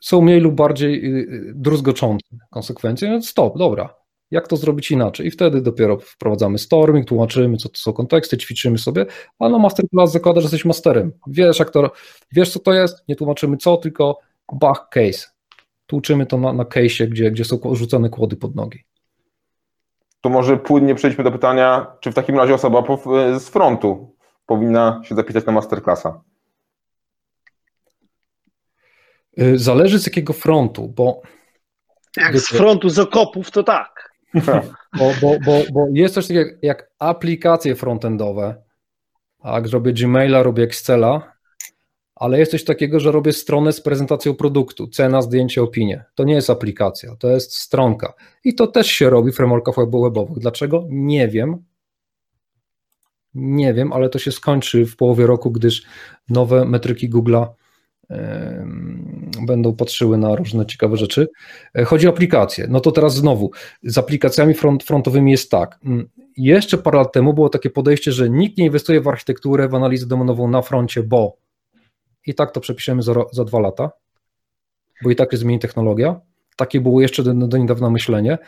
Są 0.00 0.20
mniej 0.20 0.40
lub 0.40 0.54
bardziej 0.54 1.04
y, 1.04 1.18
y, 1.18 1.52
druzgoczące 1.54 2.26
konsekwencje, 2.50 3.10
no 3.10 3.22
stop, 3.22 3.58
dobra, 3.58 3.94
jak 4.30 4.48
to 4.48 4.56
zrobić 4.56 4.90
inaczej. 4.90 5.26
I 5.26 5.30
wtedy 5.30 5.60
dopiero 5.60 5.98
wprowadzamy 5.98 6.58
storming, 6.58 7.08
tłumaczymy, 7.08 7.56
co 7.56 7.68
to 7.68 7.78
są 7.78 7.92
konteksty, 7.92 8.38
ćwiczymy 8.38 8.78
sobie, 8.78 9.06
a 9.38 9.48
na 9.48 9.58
masterclass 9.58 10.12
zakłada, 10.12 10.40
że 10.40 10.44
jesteś 10.44 10.64
masterem. 10.64 11.12
Wiesz, 11.26 11.58
jak 11.58 11.70
to, 11.70 11.90
wiesz 12.32 12.50
co 12.50 12.58
to 12.58 12.72
jest, 12.72 13.08
nie 13.08 13.16
tłumaczymy 13.16 13.56
co, 13.56 13.76
tylko 13.76 14.18
bach 14.52 14.88
case. 14.90 15.28
Tłuczymy 15.86 16.26
to 16.26 16.38
na, 16.38 16.52
na 16.52 16.64
case'ie, 16.64 17.08
gdzie, 17.08 17.30
gdzie 17.30 17.44
są 17.44 17.58
rzucane 17.72 18.08
kłody 18.08 18.36
pod 18.36 18.54
nogi. 18.54 18.84
To 20.22 20.28
może 20.28 20.56
płynnie 20.56 20.94
przejdźmy 20.94 21.24
do 21.24 21.32
pytania, 21.32 21.86
czy 22.00 22.10
w 22.10 22.14
takim 22.14 22.36
razie 22.36 22.54
osoba 22.54 22.82
z 23.38 23.48
frontu 23.48 24.16
powinna 24.46 25.00
się 25.04 25.14
zapisać 25.14 25.46
na 25.46 25.52
masterclassa? 25.52 26.20
Y, 29.40 29.58
zależy 29.58 29.98
z 29.98 30.06
jakiego 30.06 30.32
frontu, 30.32 30.88
bo. 30.88 31.22
Jak 32.16 32.38
z 32.38 32.48
frontu 32.48 32.88
z 32.88 32.98
okopów, 32.98 33.50
to 33.50 33.62
tak. 33.62 34.12
Bo, 34.98 35.12
bo, 35.20 35.38
bo, 35.44 35.52
bo 35.72 35.86
jest 35.92 36.14
coś 36.14 36.26
takiego 36.26 36.50
jak 36.62 36.90
aplikacje 36.98 37.74
frontendowe. 37.74 38.62
Tak, 39.42 39.66
robię 39.66 39.92
Gmaila, 39.92 40.42
robię 40.42 40.62
Excela, 40.62 41.31
ale 42.22 42.38
jest 42.38 42.50
coś 42.50 42.64
takiego, 42.64 43.00
że 43.00 43.12
robię 43.12 43.32
stronę 43.32 43.72
z 43.72 43.80
prezentacją 43.80 44.34
produktu, 44.34 44.86
cena, 44.86 45.22
zdjęcie, 45.22 45.62
opinie. 45.62 46.04
To 46.14 46.24
nie 46.24 46.34
jest 46.34 46.50
aplikacja, 46.50 47.16
to 47.16 47.30
jest 47.30 47.54
stronka. 47.54 48.12
I 48.44 48.54
to 48.54 48.66
też 48.66 48.86
się 48.86 49.10
robi 49.10 49.32
w 49.32 49.36
frameworkach 49.36 49.74
webowych. 49.76 50.38
Dlaczego? 50.38 50.86
Nie 50.90 51.28
wiem. 51.28 51.64
Nie 53.34 53.74
wiem, 53.74 53.92
ale 53.92 54.08
to 54.08 54.18
się 54.18 54.32
skończy 54.32 54.86
w 54.86 54.96
połowie 54.96 55.26
roku, 55.26 55.50
gdyż 55.50 55.82
nowe 56.28 56.64
metryki 56.64 57.10
Google'a 57.10 57.46
będą 59.46 59.76
patrzyły 59.76 60.18
na 60.18 60.36
różne 60.36 60.66
ciekawe 60.66 60.96
rzeczy. 60.96 61.28
E, 61.78 61.84
chodzi 61.84 62.06
o 62.06 62.10
aplikacje. 62.10 62.66
No 62.70 62.80
to 62.80 62.92
teraz 62.92 63.14
znowu, 63.14 63.50
z 63.82 63.98
aplikacjami 63.98 64.54
front, 64.54 64.84
frontowymi 64.84 65.30
jest 65.30 65.50
tak. 65.50 65.78
Mm, 65.84 66.08
jeszcze 66.36 66.78
parę 66.78 66.98
lat 66.98 67.12
temu 67.12 67.34
było 67.34 67.48
takie 67.48 67.70
podejście, 67.70 68.12
że 68.12 68.30
nikt 68.30 68.58
nie 68.58 68.64
inwestuje 68.64 69.00
w 69.00 69.08
architekturę, 69.08 69.68
w 69.68 69.74
analizę 69.74 70.06
domenową 70.06 70.48
na 70.48 70.62
froncie, 70.62 71.02
bo 71.02 71.41
i 72.26 72.34
tak 72.34 72.52
to 72.52 72.60
przepiszemy 72.60 73.02
za, 73.02 73.14
za 73.32 73.44
dwa 73.44 73.60
lata, 73.60 73.90
bo 75.02 75.10
i 75.10 75.16
tak 75.16 75.30
się 75.30 75.36
zmieni 75.36 75.58
technologia. 75.58 76.20
Takie 76.56 76.80
było 76.80 77.00
jeszcze 77.00 77.22
do, 77.22 77.34
do 77.34 77.58
niedawna 77.58 77.90
myślenie. 77.90 78.38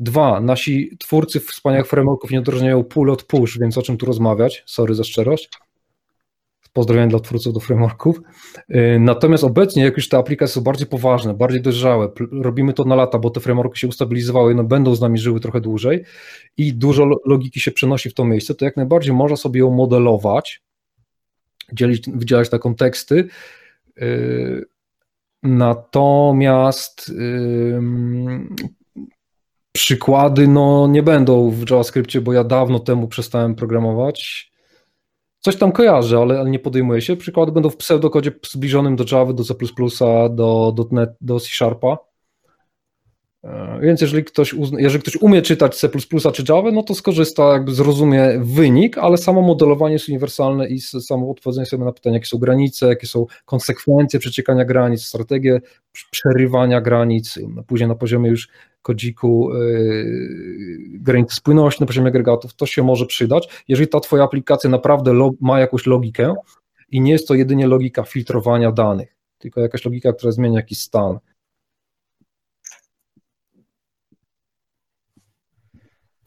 Dwa, 0.00 0.40
nasi 0.40 0.96
twórcy 0.98 1.40
wspaniałych 1.40 1.86
frameworków 1.86 2.30
nie 2.30 2.38
odróżniają 2.38 2.84
pull 2.84 3.10
od 3.10 3.22
push, 3.22 3.58
więc 3.58 3.78
o 3.78 3.82
czym 3.82 3.96
tu 3.96 4.06
rozmawiać? 4.06 4.62
Sorry 4.66 4.94
za 4.94 5.04
szczerość. 5.04 5.50
Pozdrawiam 6.72 7.08
dla 7.08 7.20
twórców 7.20 7.54
do 7.54 7.60
frameworków. 7.60 8.20
Y, 8.70 8.98
natomiast 9.00 9.44
obecnie, 9.44 9.84
jak 9.84 9.96
już 9.96 10.08
te 10.08 10.18
aplikacje 10.18 10.54
są 10.54 10.60
bardziej 10.60 10.86
poważne, 10.86 11.34
bardziej 11.34 11.62
dojrzałe, 11.62 12.08
robimy 12.32 12.72
to 12.72 12.84
na 12.84 12.94
lata, 12.94 13.18
bo 13.18 13.30
te 13.30 13.40
frameworki 13.40 13.78
się 13.78 13.88
ustabilizowały, 13.88 14.54
no 14.54 14.64
będą 14.64 14.94
z 14.94 15.00
nami 15.00 15.18
żyły 15.18 15.40
trochę 15.40 15.60
dłużej 15.60 16.04
i 16.56 16.74
dużo 16.74 17.06
logiki 17.26 17.60
się 17.60 17.70
przenosi 17.70 18.10
w 18.10 18.14
to 18.14 18.24
miejsce, 18.24 18.54
to 18.54 18.64
jak 18.64 18.76
najbardziej 18.76 19.14
można 19.14 19.36
sobie 19.36 19.60
ją 19.60 19.70
modelować, 19.70 20.62
dzielić, 21.72 22.10
wydzielać 22.10 22.50
na 22.50 22.58
konteksty. 22.58 23.28
Y, 24.02 24.64
natomiast 25.42 27.12
przykłady 29.72 30.48
no, 30.48 30.86
nie 30.86 31.02
będą 31.02 31.50
w 31.50 31.70
JavaScriptie, 31.70 32.20
bo 32.20 32.32
ja 32.32 32.44
dawno 32.44 32.78
temu 32.78 33.08
przestałem 33.08 33.54
programować 33.54 34.48
Coś 35.40 35.56
tam 35.56 35.72
kojarzę, 35.72 36.18
ale, 36.18 36.40
ale 36.40 36.50
nie 36.50 36.58
podejmuję 36.58 37.00
się. 37.00 37.16
Przykłady 37.16 37.52
będą 37.52 37.70
w 37.70 37.76
pseudokodzie 37.76 38.32
zbliżonym 38.50 38.96
do 38.96 39.04
Java, 39.12 39.32
do 39.32 39.44
C++, 39.44 39.54
do, 40.30 40.74
.NET, 40.90 41.10
do 41.20 41.40
C 41.40 41.46
Sharpa. 41.46 41.98
E, 43.44 43.78
więc 43.82 44.00
jeżeli 44.00 44.24
ktoś, 44.24 44.54
uzna, 44.54 44.80
jeżeli 44.80 45.02
ktoś 45.02 45.16
umie 45.16 45.42
czytać 45.42 45.76
C++ 45.76 45.88
czy 46.32 46.44
Java, 46.48 46.70
no 46.70 46.82
to 46.82 46.94
skorzysta, 46.94 47.52
jakby 47.52 47.74
zrozumie 47.74 48.40
wynik, 48.40 48.98
ale 48.98 49.18
samo 49.18 49.42
modelowanie 49.42 49.92
jest 49.92 50.08
uniwersalne 50.08 50.68
i 50.68 50.80
samo 50.80 51.30
odpowiedzenie 51.30 51.66
sobie 51.66 51.84
na 51.84 51.92
pytania, 51.92 52.16
jakie 52.16 52.26
są 52.26 52.38
granice, 52.38 52.86
jakie 52.86 53.06
są 53.06 53.26
konsekwencje 53.44 54.20
przeciekania 54.20 54.64
granic, 54.64 55.02
strategie 55.02 55.60
przerywania 56.10 56.80
granic, 56.80 57.38
później 57.66 57.88
na 57.88 57.94
poziomie 57.94 58.30
już 58.30 58.48
kodziku 58.82 59.50
yy, 59.54 60.78
granicy 60.88 61.36
spójności, 61.36 61.82
na 61.82 61.86
poziomie 61.86 62.08
agregatów, 62.08 62.54
to 62.54 62.66
się 62.66 62.82
może 62.82 63.06
przydać. 63.06 63.64
Jeżeli 63.68 63.88
ta 63.88 64.00
twoja 64.00 64.24
aplikacja 64.24 64.70
naprawdę 64.70 65.30
ma 65.40 65.60
jakąś 65.60 65.86
logikę 65.86 66.34
i 66.90 67.00
nie 67.00 67.12
jest 67.12 67.28
to 67.28 67.34
jedynie 67.34 67.66
logika 67.66 68.02
filtrowania 68.02 68.72
danych, 68.72 69.16
tylko 69.38 69.60
jakaś 69.60 69.84
logika, 69.84 70.12
która 70.12 70.32
zmienia 70.32 70.56
jakiś 70.56 70.80
stan, 70.80 71.18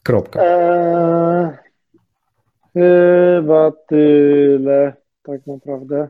Kropka. 0.04 0.40
Eee, 0.44 1.58
chyba 2.74 3.72
tyle, 3.88 4.94
tak 5.24 5.48
naprawdę. 5.48 6.08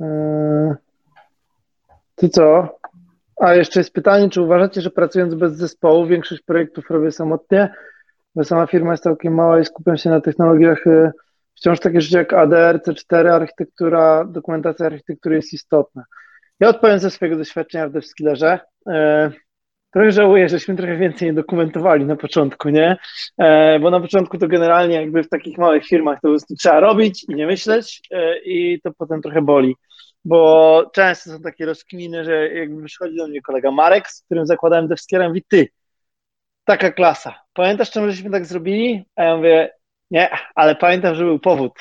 Eee, 0.00 0.74
ty 2.14 2.28
co? 2.28 2.78
A 3.40 3.54
jeszcze 3.54 3.80
jest 3.80 3.92
pytanie, 3.92 4.30
czy 4.30 4.42
uważacie, 4.42 4.80
że 4.80 4.90
pracując 4.90 5.34
bez 5.34 5.56
zespołu 5.56 6.06
większość 6.06 6.42
projektów 6.42 6.90
robię 6.90 7.10
samotnie? 7.10 7.74
Bo 8.34 8.44
sama 8.44 8.66
firma 8.66 8.90
jest 8.90 9.02
całkiem 9.02 9.34
mała 9.34 9.60
i 9.60 9.64
skupiam 9.64 9.96
się 9.96 10.10
na 10.10 10.20
technologiach 10.20 10.86
y, 10.86 11.12
wciąż 11.54 11.80
takie 11.80 12.00
rzeczy 12.00 12.16
jak 12.16 12.32
ADR, 12.32 12.80
C4, 12.86 13.28
architektura, 13.28 14.24
dokumentacja 14.24 14.86
architektury 14.86 15.36
jest 15.36 15.52
istotna. 15.52 16.04
Ja 16.60 16.68
odpowiem 16.68 16.98
ze 16.98 17.10
swojego 17.10 17.36
doświadczenia 17.36 17.88
w 17.88 17.92
DevSkillerze. 17.92 18.58
Eee, 18.86 19.30
Trochę 19.94 20.12
żałuję, 20.12 20.48
żeśmy 20.48 20.76
trochę 20.76 20.96
więcej 20.96 21.28
nie 21.28 21.34
dokumentowali 21.34 22.04
na 22.04 22.16
początku, 22.16 22.68
nie? 22.68 22.96
E, 23.38 23.78
bo 23.78 23.90
na 23.90 24.00
początku 24.00 24.38
to 24.38 24.48
generalnie 24.48 24.94
jakby 24.94 25.22
w 25.22 25.28
takich 25.28 25.58
małych 25.58 25.86
firmach 25.86 26.16
to 26.16 26.20
po 26.20 26.28
prostu 26.28 26.54
trzeba 26.54 26.80
robić 26.80 27.24
i 27.28 27.34
nie 27.34 27.46
myśleć 27.46 28.02
e, 28.10 28.38
i 28.38 28.80
to 28.80 28.90
potem 28.98 29.22
trochę 29.22 29.42
boli. 29.42 29.76
Bo 30.24 30.90
często 30.94 31.30
są 31.30 31.40
takie 31.40 31.66
rozkminy, 31.66 32.24
że 32.24 32.48
jakby 32.48 32.84
przychodzi 32.84 33.16
do 33.16 33.28
mnie 33.28 33.42
kolega 33.42 33.70
Marek, 33.70 34.08
z 34.08 34.22
którym 34.22 34.46
zakładałem 34.46 34.88
te 34.88 34.96
wskieram 34.96 35.36
i 35.36 35.42
ty, 35.42 35.68
taka 36.64 36.92
klasa. 36.92 37.34
Pamiętasz, 37.52 37.90
czemu 37.90 38.10
żeśmy 38.10 38.30
tak 38.30 38.46
zrobili? 38.46 39.04
A 39.16 39.24
ja 39.24 39.36
mówię, 39.36 39.70
nie, 40.10 40.30
ale 40.54 40.76
pamiętam, 40.76 41.14
że 41.14 41.24
był 41.24 41.38
powód. 41.38 41.72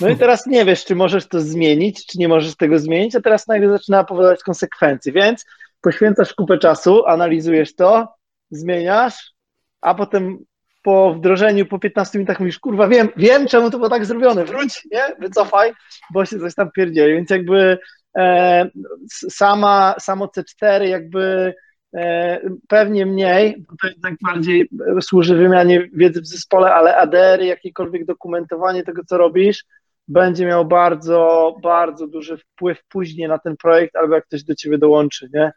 No 0.00 0.08
i 0.08 0.16
teraz 0.16 0.46
nie 0.46 0.64
wiesz, 0.64 0.84
czy 0.84 0.94
możesz 0.94 1.28
to 1.28 1.40
zmienić, 1.40 2.06
czy 2.06 2.18
nie 2.18 2.28
możesz 2.28 2.56
tego 2.56 2.78
zmienić, 2.78 3.16
a 3.16 3.20
teraz 3.20 3.46
nagle 3.46 3.68
zaczyna 3.68 4.00
opowiadać 4.00 4.42
konsekwencje, 4.42 5.12
więc 5.12 5.44
poświęcasz 5.84 6.34
kupę 6.34 6.58
czasu, 6.58 7.06
analizujesz 7.06 7.74
to, 7.74 8.14
zmieniasz, 8.50 9.32
a 9.80 9.94
potem 9.94 10.38
po 10.82 11.14
wdrożeniu, 11.14 11.66
po 11.66 11.78
15 11.78 12.18
minutach 12.18 12.40
mówisz, 12.40 12.58
kurwa, 12.58 12.88
wiem, 12.88 13.08
wiem, 13.16 13.46
czemu 13.46 13.70
to 13.70 13.76
było 13.76 13.90
tak 13.90 14.04
zrobione, 14.04 14.44
wróć, 14.44 14.88
nie, 14.92 15.02
wycofaj, 15.20 15.72
bo 16.12 16.24
się 16.24 16.38
coś 16.38 16.54
tam 16.54 16.70
pierdzieli, 16.70 17.14
więc 17.14 17.30
jakby 17.30 17.78
e, 18.16 18.70
sama, 19.12 19.94
samo 19.98 20.26
C4 20.26 20.82
jakby 20.82 21.54
e, 21.94 22.40
pewnie 22.68 23.06
mniej, 23.06 23.64
bo 23.68 23.74
to 23.82 23.88
jednak 23.88 24.14
bardziej 24.22 24.68
służy 25.00 25.36
wymianie 25.36 25.88
wiedzy 25.92 26.20
w 26.20 26.26
zespole, 26.26 26.74
ale 26.74 26.96
ADR, 26.96 27.42
jakiekolwiek 27.42 28.04
dokumentowanie 28.04 28.82
tego, 28.82 29.02
co 29.04 29.18
robisz, 29.18 29.64
będzie 30.08 30.46
miał 30.46 30.64
bardzo, 30.64 31.54
bardzo 31.62 32.06
duży 32.06 32.36
wpływ 32.36 32.84
później 32.88 33.28
na 33.28 33.38
ten 33.38 33.56
projekt, 33.56 33.96
albo 33.96 34.14
jak 34.14 34.26
ktoś 34.26 34.44
do 34.44 34.54
ciebie 34.54 34.78
dołączy, 34.78 35.28
nie? 35.34 35.52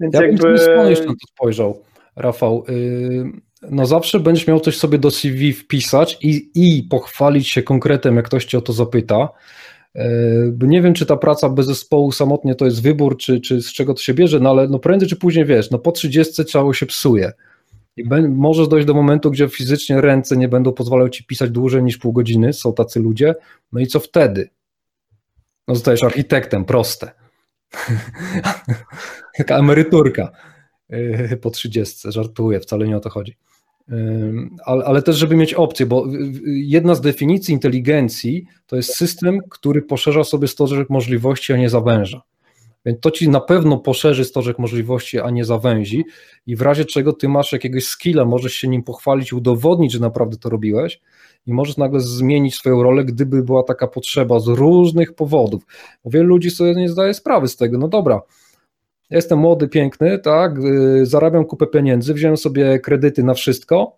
Więc 0.00 0.14
ja 0.14 0.22
jakby... 0.22 0.42
bym 0.42 0.90
jeszcze 0.90 1.06
na 1.06 1.12
to 1.12 1.26
spojrzał, 1.28 1.82
Rafał. 2.16 2.64
Y, 2.68 3.24
no 3.70 3.86
zawsze 3.86 4.20
będziesz 4.20 4.46
miał 4.46 4.60
coś 4.60 4.76
sobie 4.76 4.98
do 4.98 5.10
CV 5.10 5.52
wpisać 5.52 6.18
i, 6.22 6.50
i 6.54 6.82
pochwalić 6.82 7.48
się 7.48 7.62
konkretem, 7.62 8.16
jak 8.16 8.24
ktoś 8.24 8.44
cię 8.44 8.58
o 8.58 8.60
to 8.60 8.72
zapyta. 8.72 9.28
Y, 9.96 10.00
nie 10.60 10.82
wiem, 10.82 10.94
czy 10.94 11.06
ta 11.06 11.16
praca 11.16 11.48
bez 11.48 11.66
zespołu 11.66 12.12
samotnie 12.12 12.54
to 12.54 12.64
jest 12.64 12.82
wybór, 12.82 13.16
czy, 13.16 13.40
czy 13.40 13.62
z 13.62 13.72
czego 13.72 13.94
to 13.94 14.00
się 14.00 14.14
bierze, 14.14 14.40
no 14.40 14.50
ale 14.50 14.68
no 14.68 14.78
prędzej 14.78 15.08
czy 15.08 15.16
później 15.16 15.44
wiesz, 15.44 15.70
no 15.70 15.78
po 15.78 15.92
30 15.92 16.44
ciało 16.44 16.74
się 16.74 16.86
psuje. 16.86 17.32
I 17.96 18.04
możesz 18.28 18.68
dojść 18.68 18.86
do 18.86 18.94
momentu, 18.94 19.30
gdzie 19.30 19.48
fizycznie 19.48 20.00
ręce 20.00 20.36
nie 20.36 20.48
będą 20.48 20.72
pozwalały 20.72 21.10
ci 21.10 21.24
pisać 21.24 21.50
dłużej 21.50 21.82
niż 21.82 21.98
pół 21.98 22.12
godziny, 22.12 22.52
są 22.52 22.72
tacy 22.72 23.00
ludzie, 23.00 23.34
no 23.72 23.80
i 23.80 23.86
co 23.86 24.00
wtedy? 24.00 24.50
No 25.68 25.74
zostajesz 25.74 26.02
architektem, 26.02 26.64
proste. 26.64 27.19
Taka 29.38 29.58
emeryturka 29.58 30.32
yy, 30.88 31.36
po 31.36 31.50
30, 31.50 32.12
żartuję, 32.12 32.60
wcale 32.60 32.88
nie 32.88 32.96
o 32.96 33.00
to 33.00 33.10
chodzi. 33.10 33.36
Ale, 34.64 34.84
ale, 34.84 35.02
też, 35.02 35.16
żeby 35.16 35.36
mieć 35.36 35.54
opcję, 35.54 35.86
bo 35.86 36.06
jedna 36.46 36.94
z 36.94 37.00
definicji 37.00 37.54
inteligencji 37.54 38.46
to 38.66 38.76
jest 38.76 38.94
system, 38.94 39.40
który 39.50 39.82
poszerza 39.82 40.24
sobie 40.24 40.48
stożek 40.48 40.90
możliwości, 40.90 41.52
a 41.52 41.56
nie 41.56 41.70
zawęża. 41.70 42.22
Więc 42.84 43.00
to 43.00 43.10
ci 43.10 43.28
na 43.28 43.40
pewno 43.40 43.78
poszerzy 43.78 44.24
stożek 44.24 44.58
możliwości, 44.58 45.20
a 45.20 45.30
nie 45.30 45.44
zawęzi 45.44 46.04
i 46.46 46.56
w 46.56 46.62
razie 46.62 46.84
czego 46.84 47.12
ty 47.12 47.28
masz 47.28 47.52
jakiegoś 47.52 47.84
skilla, 47.84 48.24
możesz 48.24 48.52
się 48.52 48.68
nim 48.68 48.82
pochwalić, 48.82 49.32
udowodnić, 49.32 49.92
że 49.92 50.00
naprawdę 50.00 50.36
to 50.36 50.50
robiłeś 50.50 51.00
i 51.46 51.52
możesz 51.52 51.76
nagle 51.76 52.00
zmienić 52.00 52.54
swoją 52.54 52.82
rolę, 52.82 53.04
gdyby 53.04 53.42
była 53.42 53.62
taka 53.62 53.86
potrzeba 53.86 54.40
z 54.40 54.46
różnych 54.46 55.14
powodów. 55.14 55.62
Bo 56.04 56.10
wielu 56.10 56.28
ludzi 56.28 56.50
sobie 56.50 56.74
nie 56.74 56.88
zdaje 56.88 57.14
sprawy 57.14 57.48
z 57.48 57.56
tego, 57.56 57.78
no 57.78 57.88
dobra, 57.88 58.22
jestem 59.10 59.38
młody, 59.38 59.68
piękny, 59.68 60.18
tak, 60.18 60.58
yy, 60.58 61.06
zarabiam 61.06 61.44
kupę 61.44 61.66
pieniędzy, 61.66 62.14
wziąłem 62.14 62.36
sobie 62.36 62.78
kredyty 62.78 63.22
na 63.22 63.34
wszystko 63.34 63.96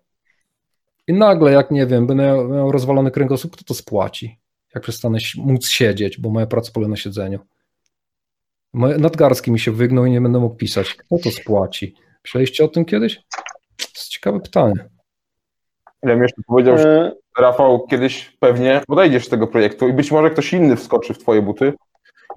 i 1.07 1.13
nagle, 1.13 1.51
jak 1.51 1.71
nie 1.71 1.85
wiem, 1.85 2.07
będę 2.07 2.23
miał 2.23 2.71
rozwalony 2.71 3.11
kręgosłup, 3.11 3.53
kto 3.53 3.63
to 3.63 3.73
spłaci? 3.73 4.39
Jak 4.75 4.83
przestanę 4.83 5.17
móc 5.37 5.67
siedzieć, 5.67 6.19
bo 6.19 6.29
moja 6.29 6.47
praca 6.47 6.71
polega 6.73 6.89
na 6.89 6.95
siedzeniu. 6.95 7.39
Nadgarski 8.73 9.51
mi 9.51 9.59
się 9.59 9.71
wygnął 9.71 10.05
i 10.05 10.11
nie 10.11 10.21
będę 10.21 10.39
mógł 10.39 10.55
pisać. 10.55 10.93
Kto 10.95 11.17
to 11.23 11.31
spłaci? 11.31 11.95
Myśleliście 12.23 12.63
o 12.63 12.67
tym 12.67 12.85
kiedyś? 12.85 13.15
To 13.77 13.85
jest 13.95 14.07
ciekawe 14.07 14.39
pytanie. 14.39 14.89
Ja 16.03 16.09
bym 16.09 16.21
jeszcze 16.21 16.41
powiedział, 16.47 16.77
że 16.77 17.11
e, 17.37 17.41
Rafał 17.41 17.87
kiedyś 17.87 18.37
pewnie 18.39 18.81
odejdziesz 18.87 19.25
z 19.25 19.29
tego 19.29 19.47
projektu 19.47 19.87
i 19.87 19.93
być 19.93 20.11
może 20.11 20.29
ktoś 20.29 20.53
inny 20.53 20.75
wskoczy 20.75 21.13
w 21.13 21.17
twoje 21.17 21.41
buty 21.41 21.73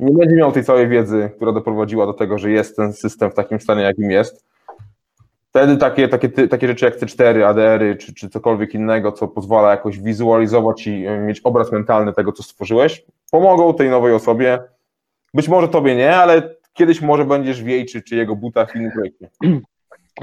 i 0.00 0.04
nie 0.04 0.12
będzie 0.12 0.36
miał 0.36 0.52
tej 0.52 0.64
całej 0.64 0.88
wiedzy, 0.88 1.30
która 1.36 1.52
doprowadziła 1.52 2.06
do 2.06 2.12
tego, 2.14 2.38
że 2.38 2.50
jest 2.50 2.76
ten 2.76 2.92
system 2.92 3.30
w 3.30 3.34
takim 3.34 3.60
stanie, 3.60 3.82
jakim 3.82 4.10
jest. 4.10 4.44
Wtedy 5.50 5.76
takie, 5.76 6.08
takie, 6.08 6.28
takie 6.28 6.68
rzeczy 6.68 6.84
jak 6.84 6.98
C4, 6.98 7.42
ADR-y 7.42 7.96
czy, 7.96 8.14
czy 8.14 8.28
cokolwiek 8.28 8.74
innego, 8.74 9.12
co 9.12 9.28
pozwala 9.28 9.70
jakoś 9.70 9.98
wizualizować 9.98 10.86
i 10.86 11.06
mieć 11.26 11.40
obraz 11.40 11.72
mentalny 11.72 12.12
tego, 12.12 12.32
co 12.32 12.42
stworzyłeś, 12.42 13.04
pomogą 13.30 13.74
tej 13.74 13.90
nowej 13.90 14.12
osobie 14.12 14.58
być 15.36 15.48
może 15.48 15.68
tobie 15.68 15.96
nie, 15.96 16.16
ale 16.16 16.56
kiedyś 16.74 17.00
może 17.00 17.24
będziesz 17.24 17.62
w 17.62 17.66
jej 17.66 17.86
czy, 17.86 18.02
czy 18.02 18.16
jego 18.16 18.36
butach 18.36 18.72
w 18.72 18.76
innym 18.76 18.92
projekcie. 18.92 19.28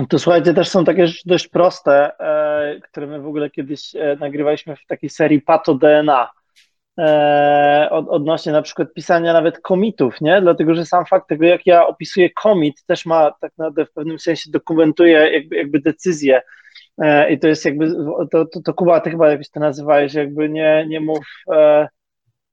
To 0.10 0.20
słuchajcie, 0.20 0.54
też 0.54 0.70
są 0.70 0.86
takie 0.86 1.08
rzeczy 1.08 1.22
dość 1.26 1.48
proste, 1.48 2.20
e, 2.20 2.80
które 2.80 3.08
my 3.08 3.22
w 3.22 3.28
ogóle 3.28 3.50
kiedyś 3.50 3.96
e, 3.96 4.18
nagrywaliśmy 4.20 4.76
w 4.76 4.86
takiej 4.86 5.10
serii 5.10 5.42
Pato 5.42 5.76
DNA. 5.76 6.30
E, 7.00 7.88
od, 7.92 8.10
odnośnie 8.10 8.52
na 8.52 8.62
przykład 8.62 8.94
pisania 8.94 9.34
nawet 9.34 9.60
komitów, 9.60 10.22
nie? 10.22 10.42
Dlatego, 10.42 10.76
że 10.76 10.86
sam 10.86 11.06
fakt 11.06 11.28
tego, 11.28 11.46
jak 11.46 11.66
ja 11.66 11.88
opisuję 11.88 12.30
komit, 12.30 12.86
też 12.86 13.06
ma 13.06 13.32
tak 13.42 13.52
naprawdę 13.58 13.86
w 13.86 13.94
pewnym 13.94 14.20
sensie 14.20 14.52
dokumentuje 14.52 15.32
jakby, 15.34 15.56
jakby 15.56 15.80
decyzję. 15.80 16.42
E, 16.98 17.34
I 17.34 17.40
to 17.40 17.48
jest 17.48 17.66
jakby, 17.66 17.92
to, 18.32 18.46
to, 18.46 18.62
to 18.62 18.74
Kuba, 18.74 19.00
ty 19.00 19.10
chyba 19.10 19.30
jakoś 19.30 19.50
to 19.50 19.60
nazywałeś, 19.60 20.14
jakby 20.14 20.50
nie, 20.50 20.86
nie 20.90 21.00
mów 21.00 21.26
e, 21.52 21.88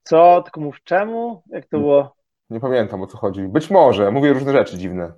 co, 0.03 0.41
tylko 0.41 0.61
mów 0.61 0.83
czemu, 0.83 1.43
jak 1.49 1.65
to 1.65 1.79
było? 1.79 2.20
Nie 2.51 2.59
pamiętam 2.59 3.01
o 3.01 3.07
co 3.07 3.17
chodzi. 3.17 3.41
Być 3.41 3.69
może, 3.69 4.11
mówię 4.11 4.33
różne 4.33 4.51
rzeczy 4.51 4.77
dziwne. 4.77 5.11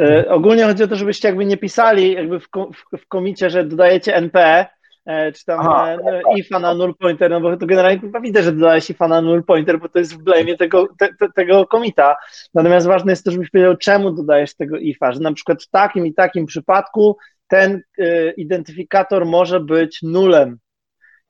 E, 0.00 0.28
ogólnie 0.28 0.64
chodzi 0.64 0.82
o 0.82 0.88
to, 0.88 0.96
żebyście 0.96 1.28
jakby 1.28 1.44
nie 1.44 1.56
pisali 1.56 2.12
jakby 2.12 2.40
w, 2.40 2.48
w, 2.48 2.98
w 2.98 3.08
komicie, 3.08 3.50
że 3.50 3.64
dodajecie 3.64 4.16
NP, 4.16 4.66
e, 5.06 5.32
czy 5.32 5.44
tam 5.44 5.60
Aha. 5.60 5.88
e, 5.88 5.96
no, 5.96 6.36
IFA 6.36 6.58
na 6.58 6.74
null 6.74 6.94
pointer, 6.94 7.30
no 7.30 7.40
bo 7.40 7.56
to 7.56 7.66
generalnie 7.66 8.00
chyba 8.00 8.20
widzę, 8.20 8.42
że 8.42 8.52
dodałeś 8.52 8.90
IFA 8.90 9.08
na 9.08 9.20
null 9.20 9.44
pointer, 9.44 9.78
bo 9.78 9.88
to 9.88 9.98
jest 9.98 10.14
w 10.14 10.24
blame'ie 10.24 10.56
tego, 10.56 10.88
te, 10.98 11.08
te, 11.18 11.28
tego 11.34 11.66
komita. 11.66 12.16
Natomiast 12.54 12.86
ważne 12.86 13.12
jest 13.12 13.24
to, 13.24 13.30
żebyś 13.30 13.50
powiedział, 13.50 13.76
czemu 13.76 14.10
dodajesz 14.10 14.54
tego 14.54 14.78
IFA, 14.78 15.12
że 15.12 15.20
na 15.20 15.32
przykład 15.32 15.62
w 15.62 15.70
takim 15.70 16.06
i 16.06 16.14
takim 16.14 16.46
przypadku 16.46 17.16
ten 17.48 17.82
e, 17.98 18.30
identyfikator 18.30 19.26
może 19.26 19.60
być 19.60 20.02
nulem, 20.02 20.58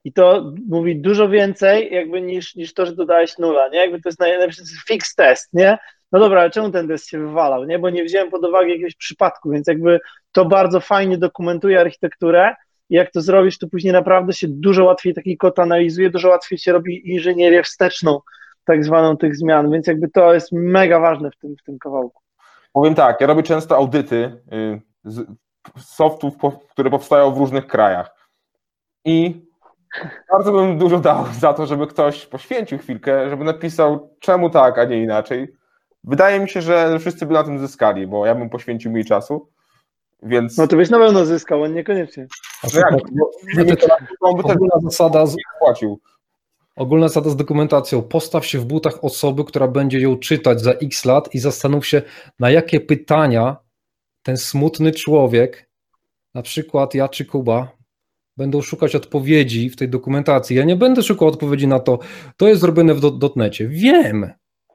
i 0.05 0.13
to 0.13 0.53
mówi 0.69 1.01
dużo 1.01 1.29
więcej 1.29 1.95
jakby 1.95 2.21
niż, 2.23 2.55
niż 2.55 2.75
to, 2.75 2.87
że 2.87 2.95
dodałeś 2.95 3.39
nula, 3.39 3.69
nie? 3.69 3.79
Jakby 3.79 4.01
to 4.01 4.09
jest 4.09 4.21
najlepszy 4.21 4.63
fix 4.89 5.15
test, 5.15 5.49
nie? 5.53 5.79
No 6.13 6.21
dobra, 6.21 6.41
ale 6.41 6.51
czemu 6.51 6.71
ten 6.71 6.89
test 6.89 7.09
się 7.09 7.19
wywalał, 7.19 7.65
nie? 7.65 7.79
Bo 7.79 7.91
nie 7.91 8.05
wziąłem 8.05 8.31
pod 8.31 8.45
uwagę 8.45 8.69
jakiegoś 8.69 8.95
przypadku, 8.97 9.51
więc 9.51 9.69
jakby 9.69 10.01
to 10.33 10.45
bardzo 10.45 10.81
fajnie 10.81 11.19
dokumentuje 11.19 11.81
architekturę 11.81 12.55
i 12.91 12.95
jak 12.95 13.11
to 13.11 13.21
zrobisz, 13.21 13.59
to 13.59 13.69
później 13.69 13.93
naprawdę 13.93 14.33
się 14.33 14.47
dużo 14.51 14.85
łatwiej 14.85 15.15
taki 15.15 15.37
kod 15.37 15.59
analizuje, 15.59 16.11
dużo 16.11 16.29
łatwiej 16.29 16.59
się 16.59 16.73
robi 16.73 17.11
inżynierię 17.11 17.63
wsteczną, 17.63 18.21
tak 18.65 18.85
zwaną 18.85 19.17
tych 19.17 19.37
zmian, 19.37 19.71
więc 19.71 19.87
jakby 19.87 20.09
to 20.09 20.35
jest 20.35 20.53
mega 20.53 21.01
ważne 21.01 21.31
w 21.31 21.37
tym, 21.37 21.57
w 21.57 21.63
tym 21.63 21.79
kawałku. 21.79 22.23
Powiem 22.73 22.95
tak, 22.95 23.21
ja 23.21 23.27
robię 23.27 23.43
często 23.43 23.77
audyty 23.77 24.43
y, 24.53 24.81
softów, 25.79 26.35
które 26.71 26.91
powstają 26.91 27.35
w 27.35 27.39
różnych 27.39 27.67
krajach 27.67 28.29
i 29.05 29.45
bardzo 30.31 30.53
bym 30.53 30.79
dużo 30.79 30.99
dał 30.99 31.25
za 31.41 31.53
to, 31.53 31.67
żeby 31.67 31.87
ktoś 31.87 32.27
poświęcił 32.27 32.79
chwilkę, 32.79 33.31
żeby 33.31 33.45
napisał 33.45 34.11
czemu 34.21 34.51
tak, 34.51 34.79
a 34.79 34.85
nie 34.85 35.03
inaczej. 35.03 35.49
Wydaje 36.05 36.41
mi 36.41 36.49
się, 36.49 36.63
że 36.63 36.99
wszyscy 36.99 37.27
by 37.27 37.35
na 37.35 37.45
tym 37.45 37.59
zyskali, 37.59 38.07
bo 38.07 38.27
ja 38.27 38.35
bym 38.35 38.51
poświęcił 38.51 38.91
mniej 38.91 39.05
czasu, 39.05 39.49
więc... 40.23 40.59
No 40.59 40.67
to 40.67 40.77
byś 40.77 40.91
na 40.91 40.99
pewno 40.99 41.25
zyskał, 41.25 41.63
on 41.63 41.75
niekoniecznie. 41.75 42.27
No 42.75 42.81
jak, 42.81 42.95
bo, 44.21 44.29
ogólna 44.29 44.81
zasada 44.83 45.27
z... 45.27 45.37
płacił. 45.59 46.01
Ogólna 46.77 47.09
zasada 47.09 47.31
z 47.31 47.37
dokumentacją. 47.37 48.03
Postaw 48.03 48.47
się 48.47 48.59
w 48.59 48.65
butach 48.65 49.05
osoby, 49.05 49.45
która 49.45 49.69
będzie 49.69 50.01
ją 50.01 50.17
czytać 50.17 50.61
za 50.61 50.73
x 50.73 51.05
lat 51.05 51.35
i 51.35 51.39
zastanów 51.39 51.87
się, 51.87 52.03
na 52.41 52.51
jakie 52.51 52.81
pytania 52.81 53.57
ten 54.23 54.37
smutny 54.37 54.93
człowiek, 54.93 55.69
na 56.35 56.43
przykład 56.43 56.95
ja 56.95 57.09
czy 57.09 57.25
Kuba, 57.25 57.69
będą 58.37 58.63
szukać 58.63 58.95
odpowiedzi 58.95 59.71
w 59.71 59.77
tej 59.77 59.89
dokumentacji. 59.89 60.57
Ja 60.57 60.65
nie 60.65 60.77
będę 60.77 61.03
szukał 61.03 61.29
odpowiedzi 61.29 61.67
na 61.69 61.81
to, 61.81 61.99
to 62.37 62.49
jest 62.49 62.61
zrobione 62.61 62.95
w 62.95 63.01
dotnecie. 63.01 63.69
Wiem, 63.69 64.31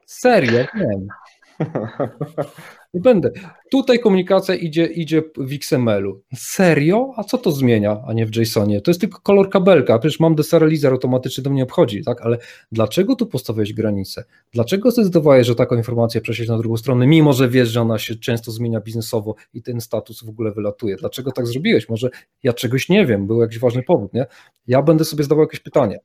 serio, 0.06 0.66
wiem. 0.74 1.08
Nie 2.94 3.00
będę. 3.00 3.30
Tutaj 3.70 3.98
komunikacja 3.98 4.54
idzie, 4.54 4.86
idzie 4.86 5.22
w 5.36 5.52
XML-u. 5.52 6.22
Serio? 6.34 7.12
A 7.16 7.24
co 7.24 7.38
to 7.38 7.52
zmienia, 7.52 8.02
a 8.06 8.12
nie 8.12 8.26
w 8.26 8.36
JSONie? 8.36 8.80
To 8.80 8.90
jest 8.90 9.00
tylko 9.00 9.20
kolor 9.20 9.50
kabelka. 9.50 9.98
Przecież 9.98 10.20
mam 10.20 10.34
deserializer 10.34 10.92
automatyczny, 10.92 11.44
to 11.44 11.50
mnie 11.50 11.62
obchodzi, 11.62 12.04
tak? 12.04 12.22
Ale 12.22 12.38
dlaczego 12.72 13.16
tu 13.16 13.26
postawiłeś 13.26 13.72
granicę? 13.72 14.24
Dlaczego 14.52 14.90
zdecydowałeś, 14.90 15.46
że 15.46 15.54
taką 15.54 15.76
informację 15.76 16.20
przesieć 16.20 16.48
na 16.48 16.58
drugą 16.58 16.76
stronę, 16.76 17.06
mimo 17.06 17.32
że 17.32 17.48
wiesz, 17.48 17.68
że 17.68 17.80
ona 17.80 17.98
się 17.98 18.14
często 18.14 18.52
zmienia 18.52 18.80
biznesowo 18.80 19.34
i 19.54 19.62
ten 19.62 19.80
status 19.80 20.24
w 20.24 20.28
ogóle 20.28 20.52
wylatuje? 20.52 20.96
Dlaczego 20.96 21.32
tak 21.32 21.46
zrobiłeś? 21.46 21.88
Może 21.88 22.10
ja 22.42 22.52
czegoś 22.52 22.88
nie 22.88 23.06
wiem, 23.06 23.26
był 23.26 23.40
jakiś 23.40 23.58
ważny 23.58 23.82
powód, 23.82 24.14
nie? 24.14 24.26
Ja 24.66 24.82
będę 24.82 25.04
sobie 25.04 25.24
zdawał 25.24 25.44
jakieś 25.44 25.60
pytanie. 25.60 26.00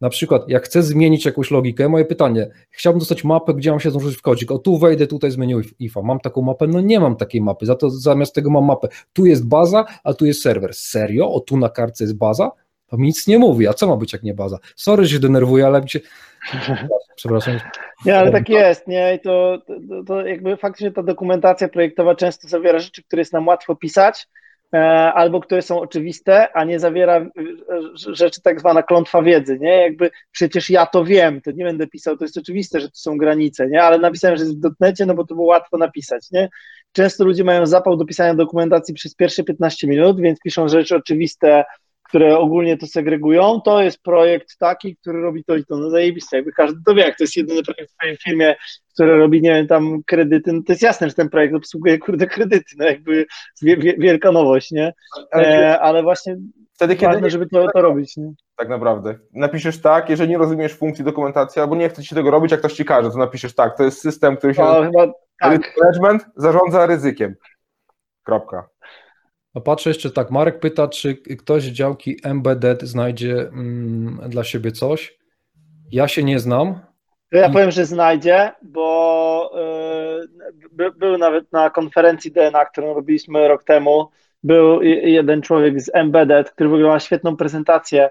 Na 0.00 0.08
przykład, 0.08 0.48
jak 0.48 0.64
chcę 0.64 0.82
zmienić 0.82 1.24
jakąś 1.24 1.50
logikę, 1.50 1.88
moje 1.88 2.04
pytanie, 2.04 2.50
chciałbym 2.70 2.98
dostać 2.98 3.24
mapę, 3.24 3.54
gdzie 3.54 3.70
mam 3.70 3.80
się 3.80 3.90
złożyć 3.90 4.16
w 4.16 4.22
kodzik. 4.22 4.50
O 4.50 4.58
tu 4.58 4.78
wejdę, 4.78 5.06
tutaj 5.06 5.30
zmienię 5.30 5.56
IFA. 5.78 6.02
Mam 6.02 6.20
taką 6.20 6.42
mapę? 6.42 6.66
No 6.66 6.80
nie 6.80 7.00
mam 7.00 7.16
takiej 7.16 7.40
mapy, 7.40 7.66
za 7.66 7.74
to 7.74 7.90
zamiast 7.90 8.34
tego 8.34 8.50
mam 8.50 8.64
mapę. 8.64 8.88
Tu 9.12 9.26
jest 9.26 9.48
baza, 9.48 9.84
a 10.04 10.14
tu 10.14 10.26
jest 10.26 10.42
serwer. 10.42 10.74
Serio? 10.74 11.32
O 11.32 11.40
tu 11.40 11.56
na 11.56 11.68
kartce 11.68 12.04
jest 12.04 12.16
baza? 12.16 12.50
To 12.86 12.96
mi 12.96 13.06
nic 13.06 13.26
nie 13.26 13.38
mówi, 13.38 13.68
a 13.68 13.74
co 13.74 13.86
ma 13.86 13.96
być 13.96 14.12
jak 14.12 14.22
nie 14.22 14.34
baza? 14.34 14.58
Sorry, 14.76 15.04
że 15.04 15.14
się 15.14 15.20
denerwuję, 15.20 15.66
ale 15.66 15.80
mi 15.82 15.90
się... 15.90 16.00
Przepraszam. 17.16 17.54
Nie, 18.04 18.18
ale 18.18 18.32
tak 18.32 18.48
jest, 18.48 18.86
nie? 18.86 19.14
I 19.14 19.20
to, 19.20 19.58
to, 19.66 20.04
to 20.06 20.26
jakby 20.26 20.56
faktycznie 20.56 20.92
ta 20.92 21.02
dokumentacja 21.02 21.68
projektowa 21.68 22.14
często 22.14 22.48
zawiera 22.48 22.78
rzeczy, 22.78 23.02
które 23.02 23.20
jest 23.20 23.32
nam 23.32 23.48
łatwo 23.48 23.76
pisać, 23.76 24.28
albo 25.14 25.40
które 25.40 25.62
są 25.62 25.80
oczywiste, 25.80 26.56
a 26.56 26.64
nie 26.64 26.78
zawiera 26.78 27.16
e, 27.16 27.28
rzeczy 27.94 28.42
tak 28.42 28.60
zwana 28.60 28.82
klątwa 28.82 29.22
wiedzy, 29.22 29.58
nie? 29.60 29.76
Jakby 29.82 30.10
przecież 30.30 30.70
ja 30.70 30.86
to 30.86 31.04
wiem, 31.04 31.40
to 31.40 31.50
nie 31.50 31.64
będę 31.64 31.86
pisał, 31.86 32.16
to 32.16 32.24
jest 32.24 32.38
oczywiste, 32.38 32.80
że 32.80 32.88
to 32.88 32.96
są 32.96 33.16
granice, 33.16 33.68
nie? 33.68 33.82
Ale 33.82 33.98
napisałem, 33.98 34.36
że 34.36 34.44
jest 34.44 34.56
w 34.56 34.60
dotnecie, 34.60 35.06
no 35.06 35.14
bo 35.14 35.26
to 35.26 35.34
było 35.34 35.46
łatwo 35.46 35.78
napisać, 35.78 36.30
nie? 36.30 36.48
Często 36.92 37.24
ludzie 37.24 37.44
mają 37.44 37.66
zapał 37.66 37.96
do 37.96 38.04
pisania 38.04 38.34
dokumentacji 38.34 38.94
przez 38.94 39.14
pierwsze 39.14 39.44
15 39.44 39.86
minut, 39.86 40.20
więc 40.20 40.40
piszą 40.40 40.68
rzeczy 40.68 40.96
oczywiste, 40.96 41.64
które 42.10 42.38
ogólnie 42.38 42.76
to 42.76 42.86
segregują, 42.86 43.60
to 43.60 43.82
jest 43.82 44.02
projekt 44.02 44.58
taki, 44.58 44.96
który 44.96 45.20
robi 45.20 45.44
to 45.44 45.56
i 45.56 45.64
to, 45.64 45.76
no 45.76 45.90
zajebiste, 45.90 46.36
jakby 46.36 46.52
każdy 46.52 46.80
to 46.86 46.94
wie, 46.94 47.02
jak 47.02 47.18
to 47.18 47.24
jest 47.24 47.36
jedyny 47.36 47.62
projekt 47.62 47.92
w 47.92 47.94
swojej 47.94 48.16
firmie, 48.16 48.56
który 48.94 49.18
robi, 49.18 49.42
nie 49.42 49.54
wiem, 49.54 49.66
tam 49.66 50.02
kredyty, 50.06 50.52
no 50.52 50.60
to 50.66 50.72
jest 50.72 50.82
jasne, 50.82 51.08
że 51.08 51.14
ten 51.14 51.28
projekt 51.28 51.54
obsługuje, 51.54 51.98
kurde, 51.98 52.26
kredyty, 52.26 52.74
no 52.78 52.84
jakby 52.84 53.26
wielka 53.98 54.32
nowość, 54.32 54.70
nie, 54.70 54.92
e, 55.34 55.80
ale 55.80 56.02
właśnie 56.02 56.36
wtedy, 56.74 56.96
kiedy 56.96 57.12
ważne, 57.12 57.30
żeby 57.30 57.46
to, 57.46 57.66
to 57.74 57.82
robić, 57.82 58.16
nie? 58.16 58.32
Tak 58.56 58.68
naprawdę. 58.68 59.18
Napiszesz 59.32 59.80
tak, 59.80 60.10
jeżeli 60.10 60.30
nie 60.30 60.38
rozumiesz 60.38 60.74
funkcji 60.74 61.04
dokumentacji, 61.04 61.62
albo 61.62 61.76
nie 61.76 61.88
chcesz 61.88 62.08
ci 62.08 62.14
tego 62.14 62.30
robić, 62.30 62.50
jak 62.50 62.60
ktoś 62.60 62.72
ci 62.72 62.84
każe, 62.84 63.10
to 63.10 63.18
napiszesz 63.18 63.54
tak, 63.54 63.76
to 63.76 63.84
jest 63.84 64.00
system, 64.00 64.36
który 64.36 64.54
się... 64.54 64.62
No, 64.62 64.82
chyba, 64.82 65.12
tak. 65.40 65.74
Management 65.82 66.26
zarządza 66.36 66.86
ryzykiem. 66.86 67.34
Kropka. 68.22 68.68
A 69.54 69.60
patrzę 69.60 69.90
jeszcze 69.90 70.10
tak, 70.10 70.30
Marek 70.30 70.60
pyta, 70.60 70.88
czy 70.88 71.16
ktoś 71.16 71.62
z 71.62 71.68
działki 71.68 72.16
Embedded 72.24 72.82
znajdzie 72.82 73.40
mm, 73.40 74.20
dla 74.28 74.44
siebie 74.44 74.72
coś. 74.72 75.18
Ja 75.92 76.08
się 76.08 76.22
nie 76.22 76.38
znam. 76.38 76.80
Ja 77.32 77.48
I... 77.48 77.52
powiem, 77.52 77.70
że 77.70 77.86
znajdzie, 77.86 78.52
bo 78.62 79.50
yy, 79.54 80.68
by, 80.72 80.90
był 80.92 81.18
nawet 81.18 81.52
na 81.52 81.70
konferencji 81.70 82.32
DNA, 82.32 82.64
którą 82.64 82.94
robiliśmy 82.94 83.48
rok 83.48 83.64
temu, 83.64 84.08
był 84.42 84.82
jeden 84.82 85.42
człowiek 85.42 85.80
z 85.80 85.90
Embedded, 85.94 86.50
który 86.50 86.70
wygrał 86.70 87.00
świetną 87.00 87.36
prezentację 87.36 88.10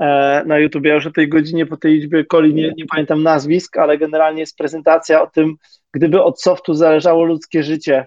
e, 0.00 0.42
na 0.46 0.58
YouTube. 0.58 0.84
Ja 0.84 0.94
już 0.94 1.06
o 1.06 1.10
tej 1.10 1.28
godzinie, 1.28 1.66
po 1.66 1.76
tej 1.76 1.94
liczbie 1.94 2.24
koli 2.24 2.54
nie, 2.54 2.72
nie 2.76 2.86
pamiętam 2.86 3.22
nazwisk, 3.22 3.76
ale 3.76 3.98
generalnie 3.98 4.40
jest 4.40 4.56
prezentacja 4.56 5.22
o 5.22 5.26
tym, 5.26 5.56
gdyby 5.92 6.22
od 6.22 6.42
softu 6.42 6.74
zależało 6.74 7.24
ludzkie 7.24 7.62
życie, 7.62 8.06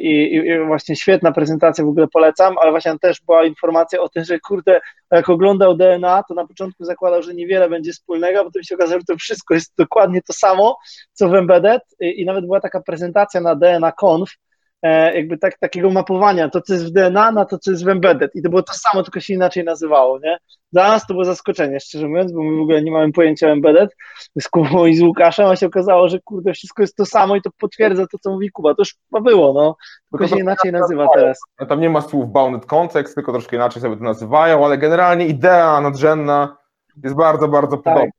I, 0.00 0.34
I, 0.34 0.66
właśnie 0.66 0.96
świetna 0.96 1.32
prezentacja, 1.32 1.84
w 1.84 1.88
ogóle 1.88 2.08
polecam, 2.08 2.58
ale 2.58 2.70
właśnie 2.70 2.98
też 2.98 3.20
była 3.26 3.44
informacja 3.44 4.00
o 4.00 4.08
tym, 4.08 4.24
że 4.24 4.40
kurde, 4.40 4.80
jak 5.10 5.28
oglądał 5.28 5.76
DNA, 5.76 6.22
to 6.28 6.34
na 6.34 6.46
początku 6.46 6.84
zakładał, 6.84 7.22
że 7.22 7.34
niewiele 7.34 7.68
będzie 7.68 7.92
wspólnego, 7.92 8.40
a 8.40 8.44
potem 8.44 8.62
się 8.62 8.74
okazało, 8.74 9.00
że 9.00 9.04
to 9.04 9.16
wszystko 9.16 9.54
jest 9.54 9.72
dokładnie 9.78 10.22
to 10.22 10.32
samo, 10.32 10.76
co 11.12 11.28
w 11.28 11.34
Embedded. 11.34 11.82
I, 12.00 12.20
i 12.20 12.24
nawet 12.24 12.44
była 12.44 12.60
taka 12.60 12.80
prezentacja 12.80 13.40
na 13.40 13.54
DNA 13.54 13.92
Conf, 13.92 14.30
E, 14.30 14.49
jakby 14.88 15.38
tak, 15.38 15.58
takiego 15.58 15.90
mapowania, 15.90 16.48
to 16.48 16.60
co 16.60 16.72
jest 16.72 16.86
w 16.86 16.90
DNA 16.90 17.32
na 17.32 17.44
to, 17.44 17.58
co 17.58 17.70
jest 17.70 17.84
w 17.84 17.88
embedded 17.88 18.30
i 18.34 18.42
to 18.42 18.48
było 18.48 18.62
to 18.62 18.72
samo, 18.72 19.02
tylko 19.02 19.20
się 19.20 19.34
inaczej 19.34 19.64
nazywało, 19.64 20.18
nie? 20.18 20.38
Dla 20.72 20.88
nas 20.88 21.06
to 21.06 21.14
było 21.14 21.24
zaskoczenie, 21.24 21.80
szczerze 21.80 22.08
mówiąc, 22.08 22.32
bo 22.32 22.42
my 22.42 22.56
w 22.56 22.60
ogóle 22.60 22.82
nie 22.82 22.92
mamy 22.92 23.12
pojęcia 23.12 23.46
o 23.46 23.50
embedded 23.50 23.96
z 24.40 24.48
Kubą 24.48 24.86
i 24.86 24.96
z 24.96 25.02
Łukaszem, 25.02 25.46
a 25.46 25.56
się 25.56 25.66
okazało, 25.66 26.08
że 26.08 26.18
kurde, 26.24 26.52
wszystko 26.52 26.82
jest 26.82 26.96
to 26.96 27.06
samo 27.06 27.36
i 27.36 27.42
to 27.42 27.50
potwierdza 27.58 28.06
to, 28.06 28.18
co 28.18 28.30
mówi 28.30 28.50
Kuba, 28.50 28.74
to 28.74 28.80
już 28.82 28.94
chyba 29.10 29.30
było, 29.30 29.52
no, 29.52 29.76
tylko 30.10 30.28
się 30.28 30.40
inaczej 30.40 30.72
nazywa 30.72 31.08
teraz. 31.14 31.40
No, 31.60 31.66
tam 31.66 31.80
nie 31.80 31.90
ma 31.90 32.00
słów 32.00 32.32
bounded 32.32 32.66
context, 32.66 33.14
tylko 33.14 33.32
troszkę 33.32 33.56
inaczej 33.56 33.82
sobie 33.82 33.96
to 33.96 34.04
nazywają, 34.04 34.64
ale 34.64 34.78
generalnie 34.78 35.26
idea 35.26 35.80
nadrzędna 35.80 36.56
jest 37.04 37.16
bardzo, 37.16 37.48
bardzo 37.48 37.76
tak. 37.76 37.84
podobna. 37.84 38.10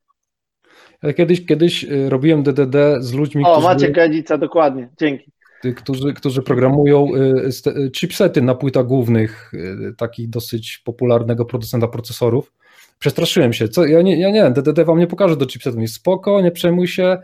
Ja 1.04 1.14
kiedyś, 1.14 1.46
kiedyś 1.46 1.84
y, 1.84 2.10
robiłem 2.10 2.44
DDD 2.44 2.76
z 3.00 3.14
ludźmi, 3.14 3.44
o, 3.46 3.52
którzy... 3.52 3.68
O, 3.68 3.70
Maciek 3.70 3.92
Gadzica, 3.92 4.38
dokładnie, 4.38 4.90
dzięki 5.00 5.32
którzy, 5.76 6.14
którzy 6.14 6.42
programują 6.42 7.08
y, 7.16 7.70
y, 7.86 7.92
chipsety 7.92 8.42
na 8.42 8.56
płytach 8.56 8.86
głównych 8.86 9.54
y, 9.54 9.94
takich 9.98 10.30
dosyć 10.30 10.82
popularnego 10.86 11.46
producenta 11.46 11.88
procesorów. 11.88 12.54
Przestraszyłem 13.00 13.54
się. 13.54 13.70
Co, 13.70 13.86
ja 13.86 14.02
nie, 14.02 14.20
ja 14.20 14.32
nie, 14.32 14.52
DDD 14.52 14.86
wam 14.86 15.00
nie 15.00 15.08
pokażę 15.08 15.38
do 15.38 15.46
chipsetu. 15.46 15.80
Jest 15.80 15.94
spoko, 15.94 16.42
nie 16.42 16.52
przejmuj 16.52 16.88
się, 16.88 17.18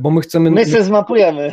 bo 0.00 0.10
my 0.10 0.20
chcemy... 0.20 0.50
My 0.50 0.66
się 0.66 0.84
zmapujemy. 0.84 1.52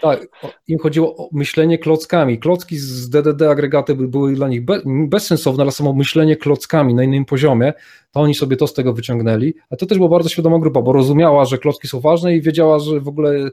Tak, 0.00 0.26
im 0.68 0.78
chodziło 0.78 1.16
o 1.16 1.28
myślenie 1.32 1.78
klockami. 1.78 2.38
Klocki 2.38 2.76
z 2.78 3.10
DDD 3.10 3.42
agregaty 3.42 3.94
były 3.94 4.34
dla 4.34 4.48
nich 4.48 4.62
bezsensowne, 5.08 5.62
ale 5.62 5.72
samo 5.72 5.92
myślenie 5.92 6.36
klockami 6.36 6.94
na 6.94 7.04
innym 7.04 7.24
poziomie, 7.24 7.72
to 8.12 8.20
oni 8.20 8.34
sobie 8.34 8.56
to 8.56 8.66
z 8.66 8.74
tego 8.74 8.92
wyciągnęli, 8.92 9.54
a 9.70 9.76
to 9.76 9.86
też 9.86 9.98
była 9.98 10.10
bardzo 10.10 10.28
świadoma 10.28 10.58
grupa, 10.58 10.82
bo 10.82 10.92
rozumiała, 10.92 11.44
że 11.44 11.58
klocki 11.58 11.88
są 11.88 12.00
ważne 12.00 12.36
i 12.36 12.40
wiedziała, 12.40 12.78
że 12.78 13.00
w 13.00 13.08
ogóle 13.08 13.50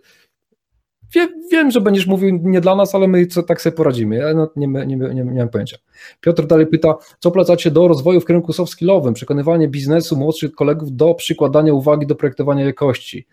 Wie, 1.15 1.27
wiem, 1.51 1.71
że 1.71 1.81
będziesz 1.81 2.07
mówił 2.07 2.39
nie 2.43 2.61
dla 2.61 2.75
nas, 2.75 2.95
ale 2.95 3.07
my 3.07 3.27
co, 3.27 3.43
tak 3.43 3.61
sobie 3.61 3.75
poradzimy. 3.75 4.15
Ja 4.15 4.33
nie, 4.33 4.67
nie, 4.67 4.85
nie, 4.85 4.95
nie, 4.95 5.13
nie 5.13 5.39
mam 5.39 5.49
pojęcia. 5.49 5.77
Piotr 6.21 6.45
dalej 6.45 6.67
pyta, 6.67 6.95
co 7.19 7.31
polecacie 7.31 7.71
do 7.71 7.87
rozwoju 7.87 8.21
w 8.21 8.25
kierunku 8.25 8.53
soft 8.53 8.71
skillowym, 8.71 9.13
przekonywanie 9.13 9.67
biznesu 9.67 10.17
młodszych 10.17 10.51
kolegów 10.51 10.95
do 10.95 11.13
przykładania 11.13 11.73
uwagi 11.73 12.07
do 12.07 12.15
projektowania 12.15 12.65
jakości, 12.65 13.27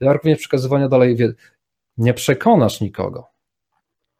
ja 0.00 0.12
również 0.12 0.38
przekazywania 0.38 0.88
dalej 0.88 1.16
wiedzy. 1.16 1.34
Nie 1.98 2.14
przekonasz 2.14 2.80
nikogo. 2.80 3.26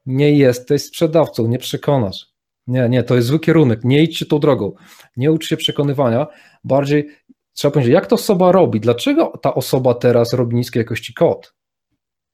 Nie 0.07 0.33
jesteś 0.33 0.83
sprzedawcą, 0.83 1.47
nie 1.47 1.59
przekonasz. 1.59 2.27
Nie, 2.67 2.89
nie, 2.89 3.03
to 3.03 3.15
jest 3.17 3.29
zły 3.29 3.41
kierunek. 3.41 3.85
Nie 3.85 4.03
idźcie 4.03 4.27
tą 4.27 4.39
drogą. 4.39 4.73
Nie 5.17 5.33
ucz 5.33 5.47
się 5.47 5.57
przekonywania. 5.57 6.27
Bardziej 6.65 7.09
trzeba 7.53 7.73
powiedzieć, 7.73 7.95
jak 7.95 8.07
to 8.07 8.15
osoba 8.15 8.53
robi, 8.53 8.81
dlaczego 8.81 9.33
ta 9.43 9.55
osoba 9.55 9.95
teraz 9.95 10.33
robi 10.33 10.57
niskiej 10.57 10.81
jakości 10.81 11.15
kod 11.15 11.56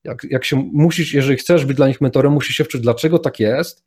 jak, 0.05 0.25
jak 0.31 0.45
się 0.45 0.57
musisz, 0.73 1.15
jeżeli 1.15 1.37
chcesz 1.37 1.67
być 1.67 1.77
dla 1.77 1.89
nich 1.89 2.01
mentorem, 2.01 2.33
musisz 2.33 2.57
się 2.57 2.65
wczuć, 2.65 2.81
dlaczego 2.81 3.19
tak 3.19 3.41
jest 3.41 3.85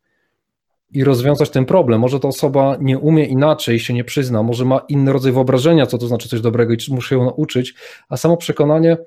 i 0.91 1.03
rozwiązać 1.03 1.49
ten 1.49 1.65
problem. 1.65 1.99
Może 1.99 2.19
ta 2.19 2.27
osoba 2.27 2.77
nie 2.81 2.99
umie 2.99 3.25
inaczej, 3.25 3.79
się 3.79 3.93
nie 3.93 4.03
przyzna, 4.03 4.43
może 4.43 4.65
ma 4.65 4.81
inny 4.89 5.13
rodzaj 5.13 5.31
wyobrażenia, 5.31 5.85
co 5.85 5.97
to 5.97 6.07
znaczy 6.07 6.29
coś 6.29 6.41
dobrego 6.41 6.73
i 6.73 6.77
muszę 6.89 7.15
ją 7.15 7.25
nauczyć, 7.25 7.73
a 8.09 8.17
samo 8.17 8.37
przekonanie 8.37 8.97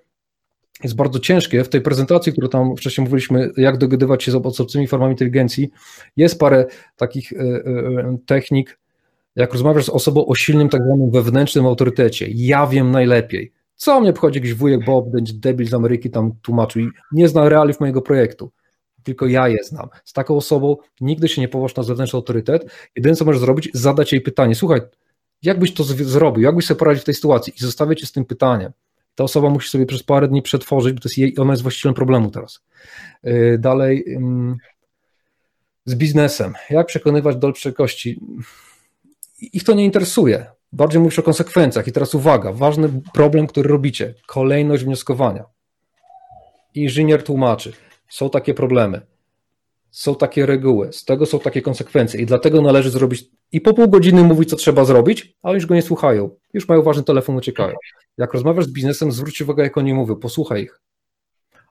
jest 0.82 0.96
bardzo 0.96 1.18
ciężkie. 1.18 1.64
W 1.64 1.68
tej 1.68 1.80
prezentacji, 1.80 2.32
którą 2.32 2.48
tam 2.48 2.76
wcześniej 2.76 3.04
mówiliśmy, 3.04 3.50
jak 3.56 3.78
dogadywać 3.78 4.22
się 4.22 4.32
z 4.32 4.34
obcymi 4.34 4.86
formami 4.86 5.12
inteligencji, 5.12 5.70
jest 6.16 6.38
parę 6.38 6.66
takich 6.96 7.32
y, 7.32 7.36
y, 7.36 8.18
technik, 8.26 8.78
jak 9.36 9.52
rozmawiasz 9.52 9.84
z 9.84 9.88
osobą 9.88 10.26
o 10.26 10.34
silnym 10.34 10.68
tak 10.68 10.82
zwanym 10.82 11.10
wewnętrznym 11.10 11.66
autorytecie. 11.66 12.26
Ja 12.28 12.66
wiem 12.66 12.90
najlepiej. 12.90 13.52
Co 13.78 14.00
mnie 14.00 14.10
obchodzi 14.10 14.38
jakiś 14.38 14.54
wujek 14.54 14.84
Bob, 14.84 15.10
będzie 15.10 15.32
debil 15.34 15.68
z 15.68 15.74
Ameryki 15.74 16.10
tam 16.10 16.32
tłumaczył 16.42 16.82
i 16.82 16.88
nie 17.12 17.28
zna 17.28 17.48
realiów 17.48 17.80
mojego 17.80 18.02
projektu. 18.02 18.50
Tylko 19.02 19.26
ja 19.26 19.48
je 19.48 19.64
znam. 19.64 19.88
Z 20.04 20.12
taką 20.12 20.36
osobą 20.36 20.76
nigdy 21.00 21.28
się 21.28 21.40
nie 21.40 21.48
położ 21.48 21.76
na 21.76 21.82
zewnętrzny 21.82 22.16
autorytet. 22.16 22.70
Jedyne, 22.96 23.16
co 23.16 23.24
możesz 23.24 23.40
zrobić, 23.40 23.70
zadać 23.74 24.12
jej 24.12 24.20
pytanie. 24.20 24.54
Słuchaj, 24.54 24.80
jak 25.42 25.58
byś 25.58 25.74
to 25.74 25.84
zrobił? 25.84 26.42
Jak 26.42 26.56
byś 26.56 26.66
sobie 26.66 26.78
poradził 26.78 27.02
w 27.02 27.04
tej 27.04 27.14
sytuacji? 27.14 27.52
I 27.56 27.60
zostawię 27.60 27.96
cię 27.96 28.06
z 28.06 28.12
tym 28.12 28.24
pytaniem. 28.24 28.72
Ta 29.14 29.24
osoba 29.24 29.50
musi 29.50 29.70
sobie 29.70 29.86
przez 29.86 30.02
parę 30.02 30.28
dni 30.28 30.42
przetworzyć, 30.42 30.94
bo 30.94 31.00
to 31.00 31.08
jest 31.08 31.18
jej, 31.18 31.38
ona 31.38 31.52
jest 31.52 31.62
właścicielem 31.62 31.94
problemu 31.94 32.30
teraz. 32.30 32.60
Yy, 33.22 33.58
dalej, 33.58 34.18
z 35.84 35.94
biznesem. 35.94 36.54
Jak 36.70 36.86
przekonywać 36.86 37.36
do 37.36 37.46
lepszej 37.46 37.74
kości? 37.74 38.20
Ich 39.40 39.64
to 39.64 39.74
nie 39.74 39.84
interesuje. 39.84 40.46
Bardziej 40.72 41.00
mówisz 41.00 41.18
o 41.18 41.22
konsekwencjach. 41.22 41.88
I 41.88 41.92
teraz 41.92 42.14
uwaga, 42.14 42.52
ważny 42.52 42.88
problem, 43.12 43.46
który 43.46 43.68
robicie. 43.68 44.14
Kolejność 44.26 44.84
wnioskowania. 44.84 45.44
Inżynier 46.74 47.24
tłumaczy. 47.24 47.72
Są 48.08 48.30
takie 48.30 48.54
problemy. 48.54 49.00
Są 49.90 50.14
takie 50.14 50.46
reguły. 50.46 50.92
Z 50.92 51.04
tego 51.04 51.26
są 51.26 51.40
takie 51.40 51.62
konsekwencje. 51.62 52.20
I 52.20 52.26
dlatego 52.26 52.62
należy 52.62 52.90
zrobić. 52.90 53.24
I 53.52 53.60
po 53.60 53.74
pół 53.74 53.88
godziny 53.88 54.22
mówić, 54.22 54.50
co 54.50 54.56
trzeba 54.56 54.84
zrobić, 54.84 55.36
a 55.42 55.52
już 55.52 55.66
go 55.66 55.74
nie 55.74 55.82
słuchają. 55.82 56.30
Już 56.52 56.68
mają 56.68 56.82
ważny 56.82 57.02
telefon, 57.02 57.36
uciekają. 57.36 57.74
Jak 58.18 58.34
rozmawiasz 58.34 58.64
z 58.64 58.72
biznesem, 58.72 59.12
zwróć 59.12 59.40
uwagę, 59.40 59.62
jak 59.62 59.76
oni 59.76 59.94
mówią. 59.94 60.16
Posłuchaj 60.16 60.62
ich. 60.62 60.80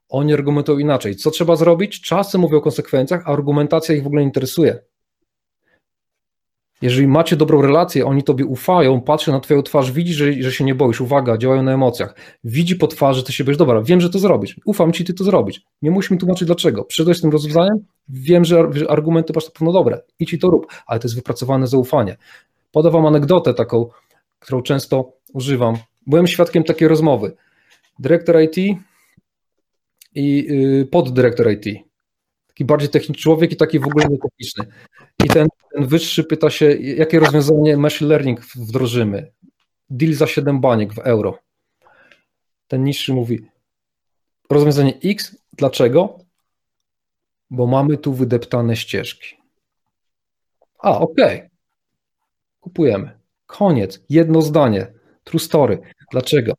Oni 0.10 0.34
argumentują 0.34 0.80
inaczej. 0.80 1.16
Co 1.16 1.32
trzeba 1.32 1.56
zrobić? 1.56 2.02
Czasem 2.02 2.42
mówią 2.42 2.58
o 2.58 2.62
konsekwencjach, 2.62 3.24
a 3.26 3.32
argumentacja 3.32 3.96
ich 3.96 4.04
w 4.04 4.08
ogóle 4.08 4.22
nie 4.22 4.28
interesuje. 4.28 4.80
Jeżeli 6.82 7.08
macie 7.08 7.36
dobrą 7.36 7.62
relację, 7.62 8.06
oni 8.06 8.24
tobie 8.24 8.46
ufają, 8.46 9.02
patrzą 9.02 9.32
na 9.32 9.40
twoją 9.40 9.64
twarz, 9.64 9.92
widzi, 9.92 10.14
że, 10.14 10.34
że 10.34 10.52
się 10.52 10.64
nie 10.64 10.76
boisz, 10.76 11.02
uwaga, 11.02 11.38
działają 11.38 11.64
na 11.64 11.74
emocjach, 11.74 12.16
widzi 12.44 12.76
po 12.76 12.88
twarzy, 12.88 13.24
ty 13.24 13.34
się 13.34 13.44
boisz, 13.44 13.58
dobra, 13.58 13.82
wiem, 13.82 14.02
że 14.02 14.10
to 14.10 14.20
zrobisz, 14.20 14.60
ufam 14.66 14.94
ci, 14.94 15.06
ty 15.06 15.14
to 15.14 15.24
zrobić. 15.24 15.62
Nie 15.82 15.92
musisz 15.92 16.12
mi 16.12 16.18
tłumaczyć 16.18 16.46
dlaczego. 16.46 16.84
Przyszedłeś 16.84 17.18
z 17.18 17.22
tym 17.22 17.32
rozwiązaniem, 17.32 17.78
wiem, 18.10 18.46
że, 18.46 18.70
argumenty 18.90 19.34
masz 19.36 19.46
na 19.46 19.52
pewno 19.52 19.72
dobre, 19.72 20.02
i 20.20 20.40
to 20.40 20.50
rób, 20.50 20.68
ale 20.88 21.00
to 21.00 21.06
jest 21.06 21.16
wypracowane 21.16 21.68
zaufanie. 21.68 22.18
Podam 22.72 22.94
wam 22.94 23.06
anegdotę 23.06 23.54
taką, 23.54 23.90
którą 24.40 24.62
często 24.62 25.12
używam. 25.34 25.78
Byłem 26.08 26.28
świadkiem 26.28 26.64
takiej 26.64 26.88
rozmowy. 26.88 27.36
Dyrektor 28.00 28.42
IT 28.42 28.58
i 30.16 30.48
y, 30.52 30.88
poddyrektor 30.92 31.52
IT. 31.52 31.87
Taki 32.58 32.66
bardziej 32.66 32.90
techniczny 32.90 33.16
człowiek 33.16 33.52
i 33.52 33.56
taki 33.56 33.80
w 33.80 33.88
ogóle 33.88 34.06
nietechniczny. 34.10 34.66
I 35.26 35.28
ten, 35.28 35.48
ten 35.74 35.88
wyższy 35.88 36.24
pyta 36.24 36.50
się, 36.50 36.72
jakie 36.72 37.20
rozwiązanie 37.20 37.78
machine 37.78 38.10
learning 38.10 38.42
wdrożymy. 38.56 39.32
Deal 39.90 40.14
za 40.14 40.28
7 40.28 40.62
baniek 40.62 40.94
w 40.94 41.00
euro. 41.00 41.40
Ten 42.68 42.84
niższy 42.84 43.14
mówi, 43.14 43.46
rozwiązanie 44.50 44.94
X, 45.04 45.36
dlaczego? 45.54 46.18
Bo 47.50 47.68
mamy 47.68 47.98
tu 47.98 48.14
wydeptane 48.14 48.76
ścieżki. 48.76 49.36
A, 50.80 51.00
okej. 51.00 51.38
Okay. 51.38 51.50
Kupujemy. 52.60 53.20
Koniec. 53.46 54.04
Jedno 54.10 54.42
zdanie. 54.42 54.94
True 55.24 55.40
story. 55.40 55.80
Dlaczego? 56.12 56.54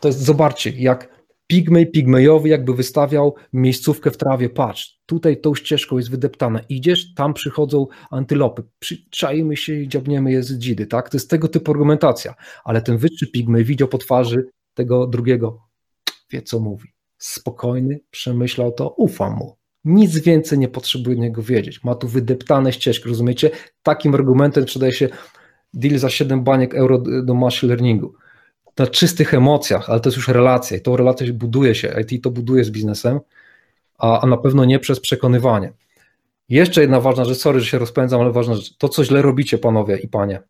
To 0.00 0.08
jest, 0.08 0.20
zobaczcie, 0.20 0.70
jak 0.70 1.11
Pigmej 1.52 1.90
Pigmejowy 1.90 2.48
jakby 2.48 2.74
wystawiał 2.74 3.34
miejscówkę 3.52 4.10
w 4.10 4.16
trawie, 4.16 4.50
patrz, 4.50 5.00
tutaj 5.06 5.40
tą 5.40 5.54
ścieżką 5.54 5.96
jest 5.96 6.10
wydeptana, 6.10 6.60
idziesz, 6.68 7.14
tam 7.14 7.34
przychodzą 7.34 7.86
antylopy, 8.10 8.62
przyczajmy 8.78 9.56
się 9.56 9.74
i 9.74 9.88
dziabniemy 9.88 10.32
je 10.32 10.42
z 10.42 10.58
dzidy, 10.58 10.86
tak? 10.86 11.08
To 11.08 11.16
jest 11.16 11.30
tego 11.30 11.48
typu 11.48 11.70
argumentacja, 11.70 12.34
ale 12.64 12.82
ten 12.82 12.96
wyższy 12.96 13.26
Pigmej 13.26 13.64
widział 13.64 13.88
po 13.88 13.98
twarzy 13.98 14.50
tego 14.74 15.06
drugiego, 15.06 15.60
wie 16.30 16.42
co 16.42 16.60
mówi, 16.60 16.88
spokojny, 17.18 18.00
przemyślał 18.10 18.72
to, 18.72 18.90
ufam 18.90 19.32
mu. 19.32 19.56
Nic 19.84 20.18
więcej 20.18 20.58
nie 20.58 20.68
potrzebuje 20.68 21.16
niego 21.16 21.42
wiedzieć. 21.42 21.84
Ma 21.84 21.94
tu 21.94 22.08
wydeptane 22.08 22.72
ścieżki, 22.72 23.08
rozumiecie? 23.08 23.50
Takim 23.82 24.14
argumentem 24.14 24.64
przydaje 24.64 24.92
się 24.92 25.08
deal 25.74 25.98
za 25.98 26.10
7 26.10 26.44
baniek 26.44 26.74
euro 26.74 26.98
do 27.24 27.34
machine 27.34 27.68
learningu. 27.68 28.14
Na 28.78 28.86
czystych 28.86 29.34
emocjach, 29.34 29.90
ale 29.90 30.00
to 30.00 30.08
jest 30.08 30.16
już 30.16 30.28
relacja 30.28 30.76
i 30.76 30.80
tą 30.80 30.96
relację 30.96 31.32
buduje 31.32 31.74
się, 31.74 31.94
IT 32.00 32.24
to 32.24 32.30
buduje 32.30 32.64
z 32.64 32.70
biznesem, 32.70 33.20
a, 33.98 34.20
a 34.20 34.26
na 34.26 34.36
pewno 34.36 34.64
nie 34.64 34.78
przez 34.78 35.00
przekonywanie. 35.00 35.72
Jeszcze 36.48 36.80
jedna 36.80 37.00
ważna 37.00 37.24
rzecz, 37.24 37.38
sorry, 37.38 37.60
że 37.60 37.66
się 37.66 37.78
rozpędzam, 37.78 38.20
ale 38.20 38.32
ważna 38.32 38.54
rzecz, 38.54 38.76
to 38.76 38.88
co 38.88 39.04
źle 39.04 39.22
robicie 39.22 39.58
panowie 39.58 39.96
i 39.96 40.08
panie. 40.08 40.42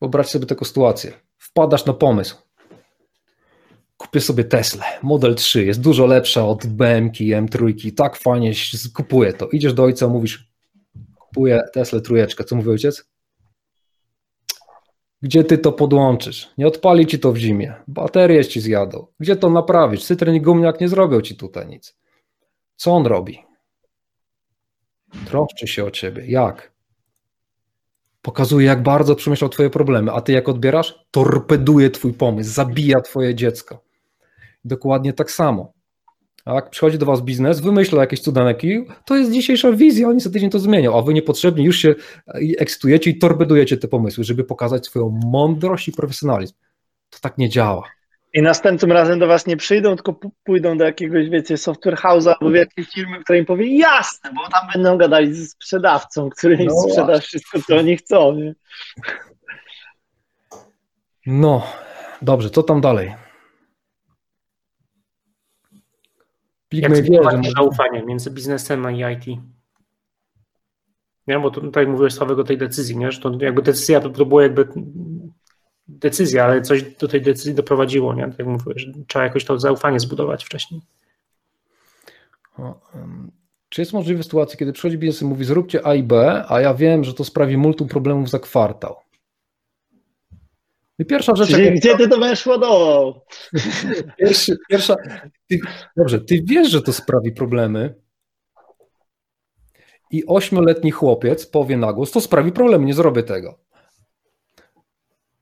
Wyobraźcie 0.00 0.32
sobie 0.32 0.46
taką 0.46 0.64
sytuację. 0.64 1.12
Wpadasz 1.38 1.86
na 1.86 1.92
pomysł, 1.92 2.36
kupię 3.96 4.20
sobie 4.20 4.44
Tesla, 4.44 4.84
Model 5.02 5.34
3, 5.34 5.64
jest 5.64 5.80
dużo 5.80 6.06
lepsza 6.06 6.46
od 6.46 6.66
BMK, 6.66 7.14
M3, 7.16 7.94
tak 7.94 8.16
fajnie, 8.16 8.52
kupuję 8.94 9.32
to. 9.32 9.48
Idziesz 9.48 9.74
do 9.74 9.82
ojca, 9.82 10.08
mówisz, 10.08 10.48
kupuję 11.18 11.62
Tesla 11.72 12.00
trójeczkę, 12.00 12.44
co 12.44 12.56
mówi 12.56 12.70
ojciec? 12.70 13.11
Gdzie 15.22 15.44
ty 15.44 15.58
to 15.58 15.72
podłączysz? 15.72 16.50
Nie 16.58 16.66
odpali 16.66 17.06
ci 17.06 17.18
to 17.18 17.32
w 17.32 17.36
zimie, 17.36 17.74
baterie 17.88 18.44
ci 18.44 18.60
zjadą. 18.60 19.06
Gdzie 19.20 19.36
to 19.36 19.50
naprawić? 19.50 20.04
Cytryn 20.06 20.34
i 20.34 20.40
gumniak 20.40 20.80
nie 20.80 20.88
zrobią 20.88 21.20
ci 21.20 21.36
tutaj 21.36 21.66
nic. 21.66 21.96
Co 22.76 22.92
on 22.92 23.06
robi? 23.06 23.38
Troszczy 25.26 25.66
się 25.66 25.84
o 25.84 25.90
ciebie. 25.90 26.26
Jak? 26.26 26.72
Pokazuje, 28.22 28.66
jak 28.66 28.82
bardzo 28.82 29.16
przemyślał 29.16 29.50
twoje 29.50 29.70
problemy, 29.70 30.12
a 30.12 30.20
ty 30.20 30.32
jak 30.32 30.48
odbierasz? 30.48 31.04
Torpeduje 31.10 31.90
twój 31.90 32.12
pomysł, 32.12 32.50
zabija 32.50 33.00
twoje 33.00 33.34
dziecko. 33.34 33.84
Dokładnie 34.64 35.12
tak 35.12 35.30
samo. 35.30 35.72
Jak 36.46 36.70
przychodzi 36.70 36.98
do 36.98 37.06
was 37.06 37.20
biznes, 37.20 37.60
wymyśla 37.60 38.00
jakieś 38.00 38.20
cudaneki, 38.20 38.84
to 39.04 39.16
jest 39.16 39.32
dzisiejsza 39.32 39.72
wizja, 39.72 40.08
oni 40.08 40.20
za 40.20 40.30
tydzień 40.30 40.50
to 40.50 40.58
zmienią, 40.58 40.98
a 40.98 41.02
wy 41.02 41.14
niepotrzebnie 41.14 41.64
już 41.64 41.76
się 41.76 41.94
ekscytujecie 42.58 43.10
i 43.10 43.18
torbedujecie 43.18 43.76
te 43.76 43.88
pomysły, 43.88 44.24
żeby 44.24 44.44
pokazać 44.44 44.86
swoją 44.86 45.20
mądrość 45.24 45.88
i 45.88 45.92
profesjonalizm. 45.92 46.54
To 47.10 47.18
tak 47.20 47.38
nie 47.38 47.48
działa. 47.48 47.82
I 48.34 48.42
następnym 48.42 48.92
razem 48.92 49.18
do 49.18 49.26
was 49.26 49.46
nie 49.46 49.56
przyjdą, 49.56 49.96
tylko 49.96 50.14
pójdą 50.44 50.78
do 50.78 50.84
jakiegoś, 50.84 51.28
wiecie, 51.28 51.56
software 51.56 51.96
house'a 51.96 52.34
albo 52.40 52.56
jakiejś 52.56 52.88
firmy, 52.88 53.20
która 53.24 53.38
im 53.38 53.46
powie, 53.46 53.78
jasne, 53.78 54.30
bo 54.34 54.40
tam 54.50 54.68
będą 54.74 54.98
gadali 54.98 55.34
ze 55.34 55.46
sprzedawcą, 55.46 56.30
który 56.30 56.54
im 56.54 56.66
no 56.66 56.80
sprzeda 56.80 57.20
wszystko, 57.20 57.58
co 57.66 57.76
oni 57.76 57.96
chcą. 57.96 58.32
Nie? 58.32 58.54
No, 61.26 61.66
dobrze, 62.22 62.50
co 62.50 62.62
tam 62.62 62.80
dalej? 62.80 63.14
Jak 66.72 66.96
zbudować 66.96 67.52
zaufanie 67.56 68.02
między 68.02 68.30
biznesem 68.30 68.86
a 68.86 68.90
IT? 68.90 69.24
Nie, 71.26 71.38
bo 71.38 71.50
tutaj 71.50 71.86
mówiłeś 71.86 72.14
Sławek 72.14 72.38
o 72.38 72.44
tej 72.44 72.58
decyzji, 72.58 72.96
nie? 72.96 73.12
że 73.12 73.20
to 73.20 73.32
jakby 73.40 73.62
decyzja 73.62 74.00
to, 74.00 74.10
to 74.10 74.26
było 74.26 74.40
jakby 74.40 74.68
decyzja, 75.88 76.44
ale 76.44 76.62
coś 76.62 76.82
do 76.82 77.08
tej 77.08 77.22
decyzji 77.22 77.54
doprowadziło, 77.54 78.14
nie? 78.14 78.28
Tak 78.28 78.38
jak 78.38 78.48
mówiłeś, 78.48 78.86
trzeba 79.08 79.24
jakoś 79.24 79.44
to 79.44 79.58
zaufanie 79.58 80.00
zbudować 80.00 80.44
wcześniej. 80.44 80.80
O, 82.58 82.80
um, 82.94 83.30
czy 83.68 83.80
jest 83.80 83.92
możliwe 83.92 84.22
sytuacja, 84.22 84.56
kiedy 84.56 84.72
przychodzi 84.72 84.98
biznes 84.98 85.22
i 85.22 85.24
mówi 85.24 85.44
zróbcie 85.44 85.86
A 85.86 85.94
i 85.94 86.02
B, 86.02 86.44
a 86.48 86.60
ja 86.60 86.74
wiem, 86.74 87.04
że 87.04 87.14
to 87.14 87.24
sprawi 87.24 87.56
multum 87.56 87.88
problemów 87.88 88.30
za 88.30 88.38
kwartał? 88.38 88.96
I 91.02 91.06
pierwsza 91.06 91.36
rzecz. 91.36 91.48
Gdzie, 91.48 91.72
gdzie 91.72 91.96
ty 91.96 92.08
to 92.08 92.18
będziesz 92.18 92.46
ładował? 92.46 93.24
Pierwszy, 94.18 94.56
pierwsza. 94.68 94.96
Ty, 95.48 95.58
dobrze, 95.96 96.20
ty 96.20 96.42
wiesz, 96.44 96.70
że 96.70 96.82
to 96.82 96.92
sprawi 96.92 97.32
problemy. 97.32 97.94
I 100.10 100.26
ośmioletni 100.26 100.90
chłopiec 100.90 101.46
powie 101.46 101.76
na 101.76 101.92
głos, 101.92 102.10
to 102.10 102.20
sprawi 102.20 102.52
problemy, 102.52 102.84
nie 102.84 102.94
zrobię 102.94 103.22
tego. 103.22 103.58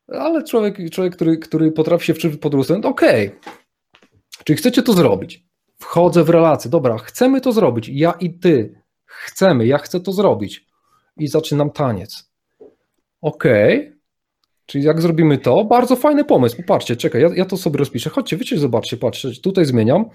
Ale 0.07 0.43
człowiek, 0.43 0.89
człowiek 0.91 1.15
który, 1.15 1.37
który 1.37 1.71
potrafi 1.71 2.05
się 2.05 2.13
wczyć 2.13 2.37
pod 2.37 2.53
lustro, 2.53 2.77
okej. 2.83 3.27
Okay. 3.27 3.53
Czyli 4.43 4.57
chcecie 4.57 4.83
to 4.83 4.93
zrobić. 4.93 5.45
Wchodzę 5.79 6.23
w 6.23 6.29
relację. 6.29 6.71
Dobra, 6.71 6.97
chcemy 6.97 7.41
to 7.41 7.51
zrobić. 7.51 7.89
Ja 7.89 8.11
i 8.11 8.39
ty 8.39 8.81
chcemy, 9.05 9.65
ja 9.65 9.77
chcę 9.77 9.99
to 9.99 10.11
zrobić. 10.11 10.65
I 11.17 11.27
zaczynam 11.27 11.71
taniec. 11.71 12.31
Okej. 13.21 13.79
Okay 13.79 14.00
Czyli 14.71 14.83
jak 14.83 15.01
zrobimy 15.01 15.37
to, 15.37 15.65
bardzo 15.65 15.95
fajny 15.95 16.25
pomysł. 16.25 16.57
Popatrzcie, 16.57 16.95
czekaj, 16.95 17.21
ja, 17.21 17.29
ja 17.35 17.45
to 17.45 17.57
sobie 17.57 17.77
rozpiszę. 17.77 18.09
Chodźcie, 18.09 18.37
wiecie, 18.37 18.57
zobaczcie, 18.57 18.97
patrzcie, 18.97 19.29
tutaj 19.43 19.65
zmieniam. 19.65 20.05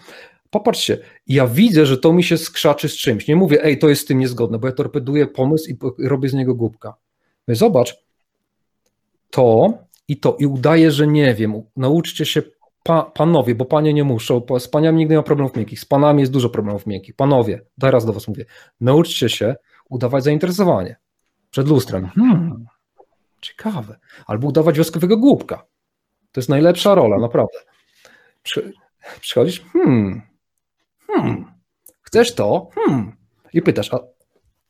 Popatrzcie, 0.51 0.99
ja 1.27 1.47
widzę, 1.47 1.87
że 1.87 1.99
to 1.99 2.13
mi 2.13 2.25
się 2.25 2.39
skrzaczy 2.39 2.89
z 2.89 2.97
czymś. 2.97 3.29
Nie 3.29 3.37
mówię, 3.37 3.65
ej, 3.65 3.79
to 3.79 3.89
jest 3.89 4.03
z 4.03 4.05
tym 4.05 4.19
niezgodne, 4.19 4.59
bo 4.59 4.67
ja 4.67 4.73
torpeduję 4.73 5.27
pomysł 5.27 5.71
i 5.71 5.77
robię 6.09 6.29
z 6.29 6.35
niego 6.35 6.55
głupka. 6.55 6.95
Mówię, 7.49 7.57
zobacz, 7.57 8.05
to 9.31 9.73
i 10.09 10.17
to, 10.17 10.37
i 10.41 10.47
udaję, 10.47 10.91
że 10.91 11.07
nie 11.07 11.35
wiem. 11.35 11.63
Nauczcie 11.77 12.27
się, 12.27 12.43
pa, 12.85 13.03
panowie, 13.03 13.55
bo 13.55 13.65
panie 13.65 13.95
nie 13.95 14.05
muszą, 14.05 14.43
z 14.59 14.69
paniami 14.69 14.99
nigdy 14.99 15.13
nie 15.13 15.19
ma 15.19 15.23
problemów 15.23 15.57
miękkich, 15.57 15.81
z 15.81 15.85
panami 15.85 16.21
jest 16.21 16.33
dużo 16.33 16.49
problemów 16.49 16.87
miękkich. 16.87 17.17
Panowie, 17.17 17.61
teraz 17.81 18.07
do 18.07 18.13
was 18.13 18.29
mówię, 18.29 18.45
nauczcie 18.81 19.29
się 19.29 19.57
udawać 19.91 20.25
zainteresowanie 20.25 20.97
przed 21.51 21.69
lustrem. 21.69 22.07
Hmm 22.07 22.67
Ciekawe. 23.41 23.99
Albo 24.27 24.49
udawać 24.49 24.77
wioskowego 24.77 25.17
głupka. 25.17 25.57
To 26.33 26.41
jest 26.41 26.49
najlepsza 26.49 26.95
rola, 26.95 27.19
naprawdę. 27.19 27.59
Przy, 28.43 28.73
przychodzisz, 29.21 29.65
hmm, 29.73 30.23
hmm, 31.07 31.45
chcesz 32.03 32.35
to? 32.35 32.69
Hmm. 32.75 33.13
I 33.53 33.63
pytasz, 33.63 33.95
a 33.95 33.99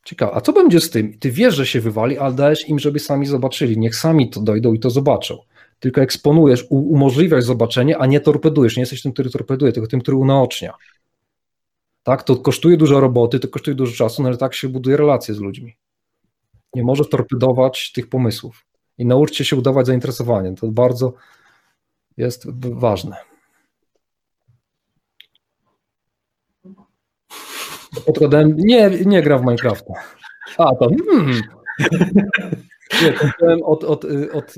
ciekawe, 0.05 0.35
a 0.35 0.41
co 0.41 0.53
będzie 0.53 0.81
z 0.81 0.89
tym? 0.89 1.19
Ty 1.19 1.31
wiesz, 1.31 1.55
że 1.55 1.65
się 1.65 1.81
wywali, 1.81 2.17
ale 2.17 2.33
dajesz 2.35 2.69
im, 2.69 2.79
żeby 2.79 2.99
sami 2.99 3.25
zobaczyli. 3.25 3.79
Niech 3.79 3.95
sami 3.95 4.29
to 4.29 4.41
dojdą 4.41 4.73
i 4.73 4.79
to 4.79 4.89
zobaczą. 4.89 5.37
Tylko 5.79 6.01
eksponujesz, 6.01 6.65
umożliwiasz 6.69 7.43
zobaczenie, 7.43 7.97
a 7.97 8.05
nie 8.05 8.19
torpedujesz. 8.19 8.77
Nie 8.77 8.81
jesteś 8.81 9.01
tym, 9.01 9.13
który 9.13 9.29
torpeduje, 9.29 9.71
tylko 9.71 9.87
tym, 9.87 10.01
który 10.01 10.17
unaocznia. 10.17 10.73
Tak, 12.03 12.23
to 12.23 12.35
kosztuje 12.35 12.77
dużo 12.77 12.99
roboty, 12.99 13.39
to 13.39 13.47
kosztuje 13.47 13.75
dużo 13.75 13.95
czasu, 13.95 14.21
no 14.21 14.27
ale 14.27 14.37
tak 14.37 14.53
się 14.53 14.69
buduje 14.69 14.97
relacje 14.97 15.33
z 15.33 15.39
ludźmi. 15.39 15.77
Nie 16.73 16.83
możesz 16.83 17.09
torpedować 17.09 17.91
tych 17.91 18.09
pomysłów 18.09 18.65
i 18.97 19.05
nauczcie 19.05 19.45
się 19.45 19.55
udawać 19.55 19.85
zainteresowanie. 19.85 20.55
To 20.55 20.67
bardzo 20.67 21.13
jest 22.17 22.47
ważne. 22.59 23.15
Podkładałem, 28.05 28.55
nie, 28.57 28.89
nie 28.89 29.21
gra 29.21 29.37
w 29.37 29.41
Minecrafta. 29.41 29.93
A, 30.57 30.75
to 30.75 30.89
hmm. 31.09 31.41
Nie, 33.01 33.13
to 33.39 33.65
od, 33.65 33.83
od, 33.83 34.05
od 34.33 34.55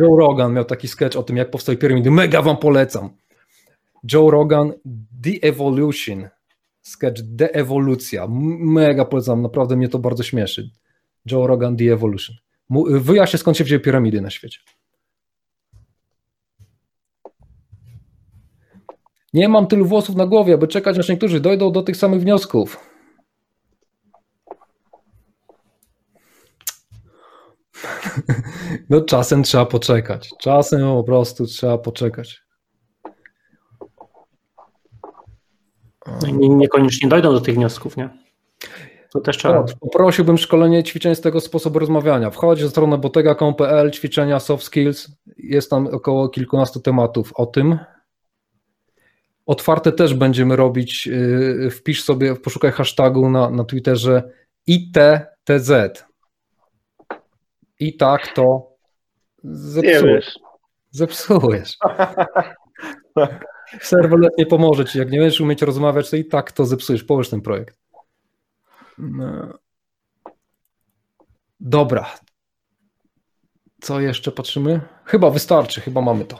Joe 0.00 0.16
Rogan 0.16 0.52
miał 0.52 0.64
taki 0.64 0.88
sketch 0.88 1.16
o 1.16 1.22
tym, 1.22 1.36
jak 1.36 1.50
powstały 1.50 1.78
piramidy. 1.78 2.10
Mega 2.10 2.42
wam 2.42 2.56
polecam. 2.56 3.10
Joe 4.12 4.30
Rogan 4.30 4.72
The 5.22 5.48
Evolution. 5.48 6.28
Sketch 6.82 7.22
The 7.38 7.54
Ewolucja. 7.54 8.26
Mega 8.60 9.04
polecam, 9.04 9.42
naprawdę 9.42 9.76
mnie 9.76 9.88
to 9.88 9.98
bardzo 9.98 10.22
śmieszy. 10.22 10.70
Joe 11.26 11.46
Rogan 11.46 11.76
The 11.76 11.92
Evolution. 11.92 12.36
Wyjaśnię, 12.88 13.38
skąd 13.38 13.56
się 13.56 13.64
wzięły 13.64 13.80
piramidy 13.80 14.20
na 14.20 14.30
świecie. 14.30 14.60
Nie 19.34 19.48
mam 19.48 19.66
tylu 19.66 19.84
włosów 19.84 20.16
na 20.16 20.26
głowie, 20.26 20.54
aby 20.54 20.68
czekać, 20.68 20.98
aż 20.98 21.08
niektórzy 21.08 21.40
dojdą 21.40 21.72
do 21.72 21.82
tych 21.82 21.96
samych 21.96 22.20
wniosków. 22.20 22.76
No 28.90 29.00
czasem 29.00 29.42
trzeba 29.42 29.66
poczekać. 29.66 30.30
Czasem 30.40 30.80
po 30.80 31.04
prostu 31.04 31.46
trzeba 31.46 31.78
poczekać. 31.78 32.42
Niekoniecznie 36.32 37.08
dojdą 37.08 37.32
do 37.32 37.40
tych 37.40 37.54
wniosków, 37.54 37.96
nie? 37.96 38.08
To 39.12 39.20
też 39.20 39.36
trzeba. 39.36 39.64
Poprosiłbym 39.80 40.38
szkolenie 40.38 40.82
ćwiczeń 40.84 41.14
z 41.14 41.20
tego 41.20 41.40
sposobu 41.40 41.78
rozmawiania. 41.78 42.30
Wchodź 42.30 42.62
na 42.62 42.68
stronę 42.68 42.98
botega.com.pl, 42.98 43.90
ćwiczenia 43.90 44.40
soft 44.40 44.64
skills. 44.64 45.08
Jest 45.36 45.70
tam 45.70 45.86
około 45.86 46.28
kilkunastu 46.28 46.80
tematów 46.80 47.32
o 47.34 47.46
tym. 47.46 47.78
Otwarte 49.46 49.92
też 49.92 50.14
będziemy 50.14 50.56
robić. 50.56 51.06
yy, 51.06 51.70
Wpisz 51.70 52.02
sobie, 52.04 52.36
poszukaj 52.36 52.72
hashtagu 52.72 53.30
na, 53.30 53.50
na 53.50 53.64
Twitterze 53.64 54.30
ITTZ. 54.66 55.70
I 57.80 57.96
tak 57.96 58.34
to 58.34 58.70
zepsujesz. 59.44 60.38
Zepsujesz. 60.90 61.76
Serwolet 63.80 64.32
nie 64.38 64.46
pomoże 64.46 64.84
ci. 64.84 64.98
Jak 64.98 65.10
nie 65.10 65.18
będziesz 65.18 65.40
umieć 65.40 65.62
rozmawiać, 65.62 66.10
to 66.10 66.16
i 66.16 66.24
tak 66.24 66.52
to 66.52 66.64
zepsujesz. 66.64 67.04
Powiesz 67.04 67.30
ten 67.30 67.40
projekt. 67.40 67.79
Dobra. 71.60 72.06
Co 73.80 74.00
jeszcze 74.00 74.32
patrzymy? 74.32 74.80
Chyba 75.04 75.30
wystarczy, 75.30 75.80
chyba 75.80 76.00
mamy 76.00 76.24
to. 76.24 76.38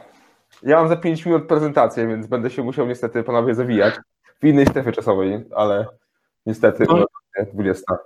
Ja 0.62 0.76
mam 0.76 0.88
za 0.88 0.96
5 0.96 1.26
minut 1.26 1.48
prezentację, 1.48 2.06
więc 2.08 2.26
będę 2.26 2.50
się 2.50 2.62
musiał 2.62 2.86
niestety 2.86 3.22
panowie 3.22 3.54
zawijać 3.54 3.94
w 4.42 4.46
innej 4.46 4.66
strefie 4.66 4.92
czasowej, 4.92 5.44
ale 5.56 5.86
niestety 6.46 6.84
No. 6.88 7.06
20. 7.52 7.98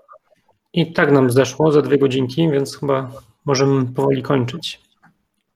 I 0.72 0.92
tak 0.92 1.12
nam 1.12 1.30
zeszło 1.30 1.72
za 1.72 1.82
dwie 1.82 1.98
godzinki, 1.98 2.50
więc 2.50 2.78
chyba 2.78 3.10
możemy 3.44 3.86
powoli 3.86 4.22
kończyć. 4.22 4.80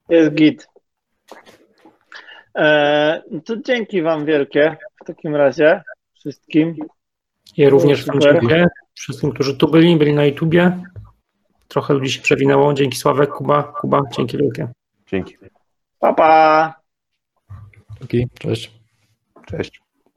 Jest 0.09 0.31
git. 0.31 0.67
E, 2.55 3.21
to 3.45 3.57
dzięki 3.57 4.01
Wam 4.01 4.25
wielkie 4.25 4.77
w 5.01 5.05
takim 5.05 5.35
razie 5.35 5.83
wszystkim. 6.13 6.75
Ja 7.57 7.69
również 7.69 8.05
Wam 8.05 8.21
Super. 8.21 8.33
dziękuję. 8.33 8.67
Wszystkim, 8.93 9.31
którzy 9.31 9.57
tu 9.57 9.71
byli, 9.71 9.95
byli 9.95 10.13
na 10.13 10.25
YouTubie. 10.25 10.83
Trochę 11.67 11.93
ludzi 11.93 12.11
się 12.11 12.21
przewinęło. 12.21 12.73
Dzięki 12.73 12.97
Sławek, 12.97 13.29
Kuba, 13.29 13.63
Kuba, 13.63 14.01
dzięki 14.17 14.37
wielkie. 14.37 14.67
Dzięki. 15.07 15.37
Pa, 15.99 16.13
pa! 16.13 16.73
Okej, 18.03 18.27
cześć. 18.39 18.71
Cześć. 19.45 19.81